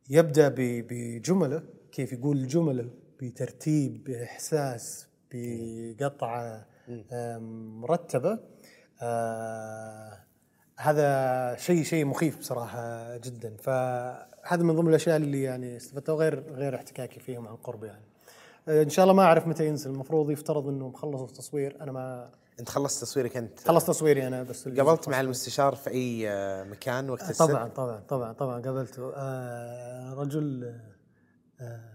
يبدأ 0.10 0.54
بجمله 0.58 1.64
كيف 1.92 2.14
يقول 2.14 2.38
الجملة؟ 2.38 2.90
بترتيب 3.22 4.04
بإحساس 4.04 5.08
بقطعة 5.32 6.66
آم، 7.12 7.82
مرتبة. 7.82 8.40
آه، 9.02 10.20
هذا 10.80 11.56
شيء 11.56 11.84
شيء 11.84 12.06
مخيف 12.06 12.38
بصراحة 12.40 13.18
جدا. 13.18 13.56
فهذا 13.58 14.64
من 14.64 14.76
ضمن 14.76 14.90
الأشياء 14.90 15.18
اللي 15.18 15.42
يعني 15.44 15.78
استفدتها 15.78 16.16
غير 16.16 16.54
غير 16.54 16.76
احتكاكي 16.76 17.20
فيهم 17.20 17.48
عن 17.48 17.56
قرب 17.56 17.84
يعني. 17.84 18.06
آه، 18.06 18.13
إن 18.68 18.90
شاء 18.90 19.04
الله 19.04 19.14
ما 19.14 19.24
أعرف 19.24 19.48
متى 19.48 19.68
ينزل. 19.68 19.92
المفروض 19.92 20.32
يفترض 20.32 20.68
إنه 20.68 20.88
مخلص 20.90 21.22
التصوير. 21.22 21.78
أنا 21.82 21.92
ما 21.92 22.32
أنت 22.60 22.70
خلصت 22.70 23.02
تصويرك 23.02 23.38
أنت. 23.38 23.60
خلص 23.60 23.86
تصويري 23.86 24.28
أنا 24.28 24.44
بس 24.44 24.68
قابلت 24.68 25.10
مع. 25.10 25.22
المستشار 25.22 25.76
في 25.76 25.90
أي 25.90 26.30
آه، 26.30 26.64
مكان 26.64 27.10
وقت 27.10 27.22
الست 27.30 27.40
طبعا 27.44 27.68
طبعا 27.68 28.00
طبعا 28.00 28.34
طبعا 28.34 28.62
قابلته. 28.62 29.14
آه 29.16 30.14
رجل 30.14 30.76
آه 31.62 31.94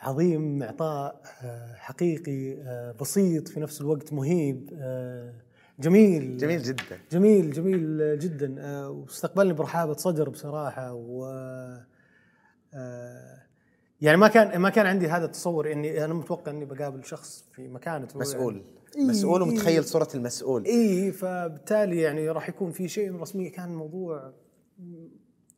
عظيم 0.00 0.62
إعطاء 0.62 1.20
آه 1.42 1.74
حقيقي 1.74 2.52
آه 2.62 2.92
بسيط 3.00 3.48
في 3.48 3.60
نفس 3.60 3.80
الوقت 3.80 4.12
مهيب 4.12 4.70
آه 4.80 5.32
جميل. 5.80 6.36
جميل 6.36 6.62
جدا. 6.62 6.98
جميل 7.12 7.50
جميل 7.50 8.18
جدا. 8.18 8.54
آه 8.58 8.90
واستقبلني 8.90 9.52
برحابة 9.52 9.92
صدر 9.94 10.28
بصراحة 10.28 10.92
و 10.92 11.24
آه 12.74 13.37
يعني 14.00 14.16
ما 14.16 14.28
كان 14.28 14.58
ما 14.58 14.70
كان 14.70 14.86
عندي 14.86 15.08
هذا 15.08 15.24
التصور 15.24 15.72
اني 15.72 16.04
أنا 16.04 16.14
متوقع 16.14 16.52
إني 16.52 16.64
بقابل 16.64 17.04
شخص 17.04 17.44
في 17.52 17.68
مكانته 17.68 18.18
مسؤول. 18.18 18.62
إيه، 18.96 19.04
مسؤول 19.04 19.42
إيه. 19.42 19.48
ومتخيل 19.48 19.84
صورة 19.84 20.08
المسؤول. 20.14 20.64
اي 20.64 21.12
فبالتالي 21.12 22.00
يعني 22.00 22.30
راح 22.30 22.48
يكون 22.48 22.72
في 22.72 22.88
شيء 22.88 23.10
من 23.10 23.20
رسمية. 23.20 23.52
كان 23.52 23.64
الموضوع 23.64 24.32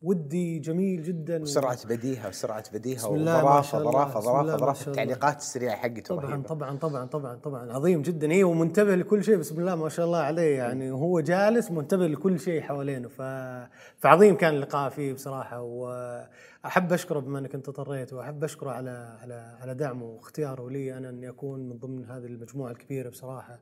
ودي 0.02 0.58
جميل 0.58 1.02
جدا. 1.02 1.44
ظرافه 1.44 1.96
بسم 2.94 3.14
الله 3.14 3.42
ظرافه 3.42 3.78
ما 3.78 3.90
ظرافه 3.90 4.20
شاء 4.20 4.32
الله. 4.40 5.02
التعليقات 5.02 5.38
السريعة 5.38 5.76
حقته 5.76 6.16
طبعا 6.16 6.30
رهيبة. 6.30 6.48
طبعا 6.48 6.76
طبعا 6.78 7.06
طبعا 7.06 7.34
طبعا. 7.34 7.72
عظيم 7.72 8.02
جدا. 8.02 8.30
أيوه 8.30 8.52
منتبه 8.52 8.94
لكل 8.94 9.24
شيء 9.24 9.36
بسم 9.36 9.60
الله 9.60 9.74
ما 9.74 9.88
شاء 9.88 10.06
الله 10.06 10.18
عليه. 10.18 10.56
يعني 10.56 10.90
هو 10.90 11.20
جالس 11.20 11.70
منتبه 11.70 12.06
لكل 12.06 12.40
شيء 12.40 12.60
حوالينه. 12.60 13.08
ف... 13.08 13.22
فعظيم 13.98 14.36
كان 14.36 14.54
اللقاء 14.54 14.90
فيه 14.90 15.12
بصراحة. 15.12 15.60
واحب 16.64 16.92
أشكره 16.92 17.18
بما 17.18 17.38
إنك 17.38 17.54
أنت 17.54 17.70
طريت 17.70 18.12
وأحب 18.12 18.44
أشكره 18.44 18.70
على 18.70 19.18
على 19.22 19.56
على 19.60 19.74
دعمه 19.74 20.04
واختياره 20.04 20.70
لي 20.70 20.96
أنا 20.96 21.08
اني 21.08 21.28
اكون 21.28 21.68
من 21.68 21.78
ضمن 21.78 22.04
هذه 22.04 22.26
المجموعة 22.26 22.70
الكبيرة 22.70 23.08
بصراحة 23.08 23.58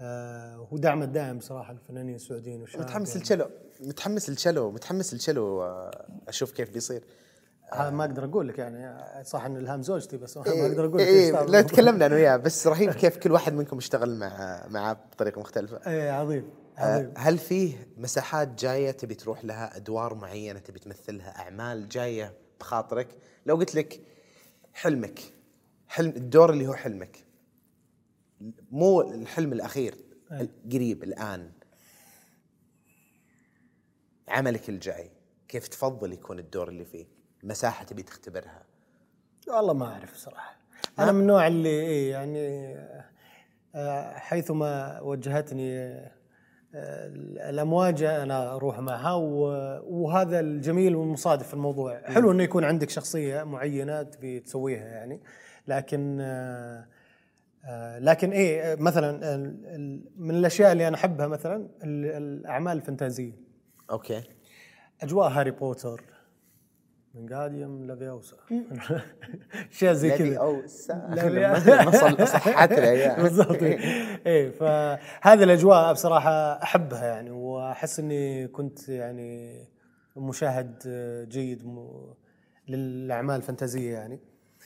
آه 0.00 0.68
ودعم 0.70 1.02
الدائم 1.02 1.38
بصراحة 1.38 1.72
للفنانين 1.72 2.14
السعوديين 2.14 2.60
والشباب 2.60 2.84
متحمس 2.84 3.08
يعني. 3.08 3.20
للشلو 3.20 3.46
متحمس 3.80 4.30
للشلو 4.30 4.70
متحمس 4.70 5.14
للشلو 5.14 5.62
آه، 5.62 6.06
أشوف 6.28 6.52
كيف 6.52 6.70
بيصير 6.70 7.04
هذا 7.72 7.90
ما 7.90 8.04
أقدر 8.04 8.24
أقول 8.24 8.48
لك 8.48 8.58
يعني 8.58 9.04
صح 9.24 9.44
إن 9.44 9.56
الهام 9.56 9.82
زوجتي 9.82 10.16
بس 10.16 10.36
ما 10.38 10.42
أقدر 10.42 10.84
أقول 10.84 10.98
لك 10.98 11.06
إيه 11.06 11.26
إيش 11.26 11.34
صار. 11.34 11.48
لا 11.48 11.62
تكلمنا 11.62 12.06
أنا 12.06 12.14
وياه 12.14 12.36
بس 12.36 12.66
رهيب 12.66 12.90
كيف 12.90 13.16
كل 13.16 13.32
واحد 13.32 13.52
منكم 13.52 13.76
اشتغل 13.76 14.16
مع 14.16 14.64
معاه 14.68 14.96
بطريقة 15.12 15.40
مختلفة 15.40 15.76
آه، 15.76 16.10
عظيم 16.10 16.44
هل 17.16 17.38
فيه 17.38 17.88
مساحات 17.96 18.48
جاية 18.48 18.90
تبي 18.90 19.14
تروح 19.14 19.44
لها؟ 19.44 19.76
أدوار 19.76 20.14
معينة 20.14 20.58
تبي 20.58 20.78
تمثلها؟ 20.78 21.38
أعمال 21.38 21.88
جاية 21.88 22.34
بخاطرك؟ 22.60 23.08
لو 23.46 23.56
قلت 23.56 23.74
لك 23.74 24.00
حلمك 24.72 25.20
حلم 25.88 26.10
الدور 26.10 26.50
اللي 26.50 26.66
هو 26.66 26.74
حلمك 26.74 27.24
مو 28.70 29.00
الحلم 29.00 29.52
الأخير 29.52 29.94
أي. 30.32 30.48
قريب 30.72 31.04
الآن. 31.04 31.52
عملك 34.28 34.68
الجاي 34.68 35.10
كيف 35.48 35.68
تفضل 35.68 36.12
يكون 36.12 36.38
الدور 36.38 36.68
اللي 36.68 36.84
فيه؟ 36.84 37.06
مساحة 37.42 37.84
تبي 37.84 38.02
تختبرها؟ 38.02 38.62
والله 39.48 39.72
ما 39.72 39.92
أعرف 39.92 40.16
صراحة. 40.16 40.56
أنا 40.98 41.12
من 41.12 41.20
النوع 41.20 41.46
اللي 41.46 41.68
إيه 41.68 42.10
يعني 42.10 42.76
آه، 43.74 44.18
حيثما 44.18 45.00
وجهتني 45.00 45.78
آه، 45.78 46.12
الامواج 46.76 48.02
أنا 48.02 48.54
أروح 48.54 48.78
معها 48.78 49.12
وهذا 49.86 50.40
الجميل 50.40 50.96
والمصادف 50.96 51.46
في 51.48 51.54
الموضوع. 51.54 52.00
حلو 52.04 52.32
إنه 52.32 52.42
يكون 52.42 52.64
عندك 52.64 52.90
شخصية 52.90 53.42
معينة 53.42 54.02
تبي 54.02 54.40
تسويها 54.40 54.84
يعني 54.86 55.20
لكن 55.68 56.16
لكن 57.98 58.30
إيه 58.30 58.74
مثلا 58.74 59.36
من 60.16 60.34
الأشياء 60.34 60.72
اللي 60.72 60.88
أنا 60.88 60.96
أحبها 60.96 61.26
مثلا 61.26 61.56
ال- 61.84 62.22
الأعمال 62.40 62.76
الفانتازية. 62.76 63.32
أوكي. 63.90 64.22
أجواء 65.02 65.28
هاري 65.28 65.50
بوتر. 65.50 66.02
من 67.14 67.32
قاديوم 67.34 67.84
لافيوسا 67.86 68.36
اشياء 69.72 69.92
زي 70.02 70.10
كذا. 70.10 70.28
لافيوسا. 70.28 70.92
لافي- 71.14 71.86
مصل- 71.88 72.28
صحات 72.28 72.72
العيال. 72.72 73.16
بالضبط. 73.22 73.62
إيه. 73.62 74.50
فهذه 74.50 75.42
الأجواء 75.42 75.92
بصراحة 75.92 76.62
أحبها 76.62 77.04
يعني 77.06 77.30
وأحس 77.30 77.98
إني 78.00 78.48
كنت 78.48 78.88
يعني 78.88 79.58
مشاهد 80.16 80.78
جيد 81.28 81.66
م- 81.66 82.14
للأعمال 82.68 83.36
الفانتازية 83.36 83.92
يعني. 83.92 84.20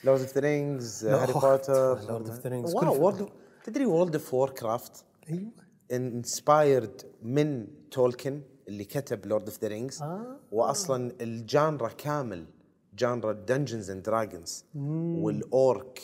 لورد 0.05 0.21
اوف 0.21 0.35
ذا 0.35 0.41
رينجز 0.41 1.07
هاري 1.07 1.33
بوتر 1.33 1.97
of 1.99 2.43
the 2.43 2.49
Rings، 2.51 2.81
كل 2.81 2.87
واو 2.89 3.29
تدري 3.65 3.87
World 3.87 4.15
of 4.15 4.35
Warcraft 4.35 5.05
أيوه. 5.31 5.51
inspired 5.93 7.03
من 7.23 7.67
تولكن 7.91 8.41
اللي 8.69 8.85
كتب 8.85 9.27
Lord 9.27 9.49
of 9.49 9.63
the 9.63 9.69
Rings. 9.69 10.03
واصلا 10.53 11.13
ال 11.21 11.32
genre 11.32 11.89
كامل 11.89 12.45
genre 12.95 13.33
Dungeons 13.33 13.91
and 13.91 14.03
Dragons 14.03 14.65
وال 15.23 15.54
orc 15.54 16.01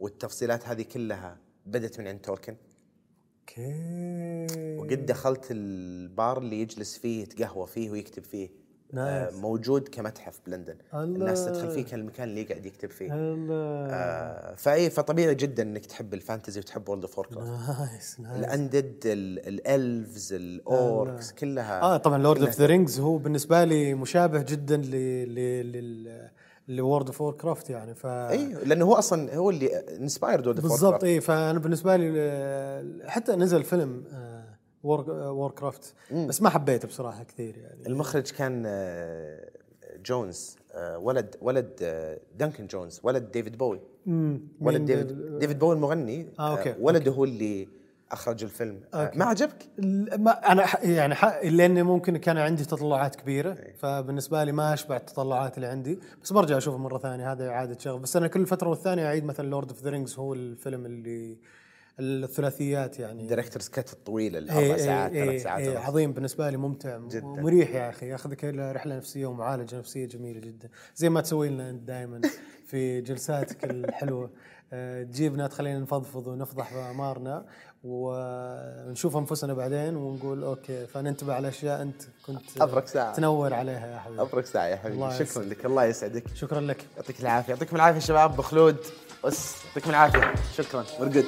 والتفصيلات 0.00 0.68
هذه 0.68 0.82
كلها 0.82 1.38
بدت 1.66 2.00
من 2.00 2.06
عند 2.06 2.20
تولكن 2.20 2.56
okay. 3.40 4.76
وقد 4.78 5.06
دخلت 5.06 5.46
البار 5.50 6.38
اللي 6.38 6.60
يجلس 6.60 6.98
فيه 6.98 7.22
يتقهوى 7.22 7.66
فيه 7.66 7.90
ويكتب 7.90 8.24
فيه. 8.24 8.48
nice. 8.92 9.34
موجود 9.34 9.88
كمتحف 9.88 10.40
بلندن. 10.46 10.74
الله. 10.94 11.04
الناس 11.04 11.44
تدخل 11.44 11.70
فيه 11.70 11.84
كان 11.84 12.00
المكان 12.00 12.28
اللي 12.28 12.40
يقعد 12.40 12.66
يكتب 12.66 12.90
فيه. 12.90 13.12
الله. 13.12 13.86
آه 13.90 14.54
فأي 14.54 14.90
فطبيعي 14.90 15.34
جدا 15.34 15.62
إنك 15.62 15.86
تحب 15.86 16.14
ال 16.14 16.20
fantasy 16.20 16.60
وتحب 16.60 16.88
World 16.88 17.04
of 17.04 17.18
nice 17.32 18.20
nice. 18.20 18.38
ال 18.38 18.46
undead 18.46 18.94
ال 19.06 19.27
elves 19.27 20.32
ال 20.32 20.52
orcs 20.52 21.32
كلها. 21.32 21.80
آه 21.80 21.96
طبعا 21.96 22.18
لورد 22.18 22.42
اوف 22.42 22.58
ذا 22.58 22.66
رينجز 22.66 23.00
هو 23.00 23.18
بالنسبة 23.18 23.64
لي 23.64 23.94
مشابه 23.94 24.42
جدا 24.42 24.76
ل 24.76 24.90
ل 25.34 25.72
لل 25.72 26.28
Lord 26.68 27.06
of 27.06 27.20
Warcraft 27.20 27.70
يعني. 27.70 27.94
ف 27.94 28.06
أيوه 28.06 28.64
لأنه 28.64 28.84
هو 28.84 28.94
أصلا 28.94 29.36
هو 29.36 29.50
اللي 29.50 29.76
inspired 29.76 30.46
World 30.46 30.60
of 30.60 30.72
بالضبط 30.72 31.04
اي 31.04 31.20
فأنا 31.20 31.58
بالنسبة 31.58 31.96
لي 31.96 32.12
آه، 32.16 32.84
حتى 33.06 33.36
نزل 33.36 33.64
فيلم 33.64 34.04
Warcraft 34.88 35.94
بس 36.12 36.42
ما 36.42 36.48
حبيته 36.50 36.88
بصراحة 36.88 37.24
كثير 37.24 37.56
يعني. 37.56 37.86
المخرج 37.86 38.30
كان 38.30 38.62
آه، 38.66 39.50
جونز 40.04 40.56
آه، 40.72 40.98
ولد 40.98 41.36
ولد 41.40 41.78
آه، 41.82 42.18
دانكن 42.36 42.66
جونز 42.66 43.00
ولد 43.02 43.30
ديفيد 43.30 43.58
بوي 43.58 43.80
ولد 44.60 44.84
ديفيد 44.84 45.38
ديفيد 45.38 45.58
بوي 45.58 45.74
المغني. 45.74 46.26
آه، 46.38 46.58
okay، 46.58 46.74
ولده 46.80 47.12
هو 47.12 47.24
اللي 47.24 47.68
أخرج 48.12 48.44
الفيلم. 48.44 48.80
آه، 48.94 49.06
okay. 49.06 49.18
ما 49.18 49.24
عجبك؟ 49.24 49.70
ما 50.18 50.52
أنا 50.52 50.66
يعني 50.82 51.14
لاني 51.50 51.82
ممكن 51.82 52.16
كان 52.16 52.38
عندي 52.38 52.64
تطلعات 52.64 53.16
كبيرة 53.16 53.56
فبالنسبة 53.78 54.44
لي 54.44 54.52
ما 54.52 54.74
أشبع 54.74 54.96
التطلعات 54.96 55.56
اللي 55.56 55.66
عندي. 55.66 55.98
بس 56.22 56.32
برجع 56.32 56.56
أشوفه 56.56 56.78
مرة 56.78 56.98
ثانية 56.98 57.32
هذا 57.32 57.48
اعاده 57.48 57.78
شغف 57.78 58.00
بس 58.00 58.16
أنا 58.16 58.28
كل 58.28 58.46
فترة 58.46 58.68
والثانية 58.68 59.06
أعيد 59.06 59.24
مثلا 59.24 59.48
Lord 59.48 59.68
of 59.70 59.82
the 59.82 59.90
Rings 59.90 60.18
هو 60.18 60.34
الفيلم 60.34 60.86
اللي 60.86 61.38
الثلاثيات 62.00 62.98
يعني. 62.98 63.22
ال 63.22 63.26
director's 63.26 63.68
cut 63.68 63.92
الطويله 63.92 64.38
إيه 64.38 64.44
الاربع 64.44 64.60
إيه 64.74 64.76
ساعات 64.76 65.12
ثلاث 65.12 65.42
ساعات 65.42 65.60
إيه 65.62 65.70
ونص. 65.76 65.86
عظيم 65.86 66.12
بالنسبة 66.12 66.50
لي 66.50 66.56
ممتع 66.56 66.98
جداً. 66.98 67.26
مريح 67.26 67.70
يا 67.74 67.90
أخي. 67.90 68.08
ياخذك 68.08 68.44
إلى 68.44 68.72
رحلة 68.72 68.96
نفسية 68.96 69.26
ومعالجة 69.26 69.78
نفسية 69.78 70.06
جميلة 70.06 70.40
جدا. 70.40 70.68
زي 70.96 71.08
ما 71.08 71.20
تسوي 71.20 71.48
لنا 71.48 71.70
أنت 71.70 71.82
دائما 71.82 72.20
في 72.70 73.00
جلساتك 73.00 73.64
الحلوة. 73.64 74.30
آه، 74.72 75.02
تجيبنا 75.02 75.46
تخلينا 75.46 75.78
نفضفض 75.78 76.26
ونفضح 76.26 76.74
بامارنا 76.74 77.44
ونشوف 77.84 79.16
أنفسنا 79.16 79.54
بعدين 79.54 79.96
ونقول 79.96 80.42
okay 80.44 80.86
فننتبه 80.86 81.34
على 81.34 81.48
أشياء 81.48 81.82
أنت 81.82 82.02
كنت 82.26 82.40
أبرك 82.60 82.86
ساعة. 82.88 83.14
تنور 83.14 83.54
عليها 83.54 83.86
يا 83.86 83.98
حبيبي. 83.98 84.22
ابرك 84.22 84.46
ساعة 84.46 84.66
يا 84.66 84.76
حبيبي. 84.76 85.10
شكرا 85.10 85.22
يسعدك. 85.22 85.46
لك 85.48 85.66
الله 85.66 85.84
يسعدك. 85.84 86.24
شكرا 86.34 86.60
لك. 86.60 86.84
يعطيك 86.96 87.20
العافية. 87.20 87.52
يعطيكم 87.52 87.76
العافية 87.76 88.00
شباب. 88.00 88.36
بخلود 88.36 88.76
بس 89.24 89.64
يعطيكم 89.66 89.90
العافية. 89.90 90.34
شكرا. 90.56 90.84
ورقد 91.00 91.24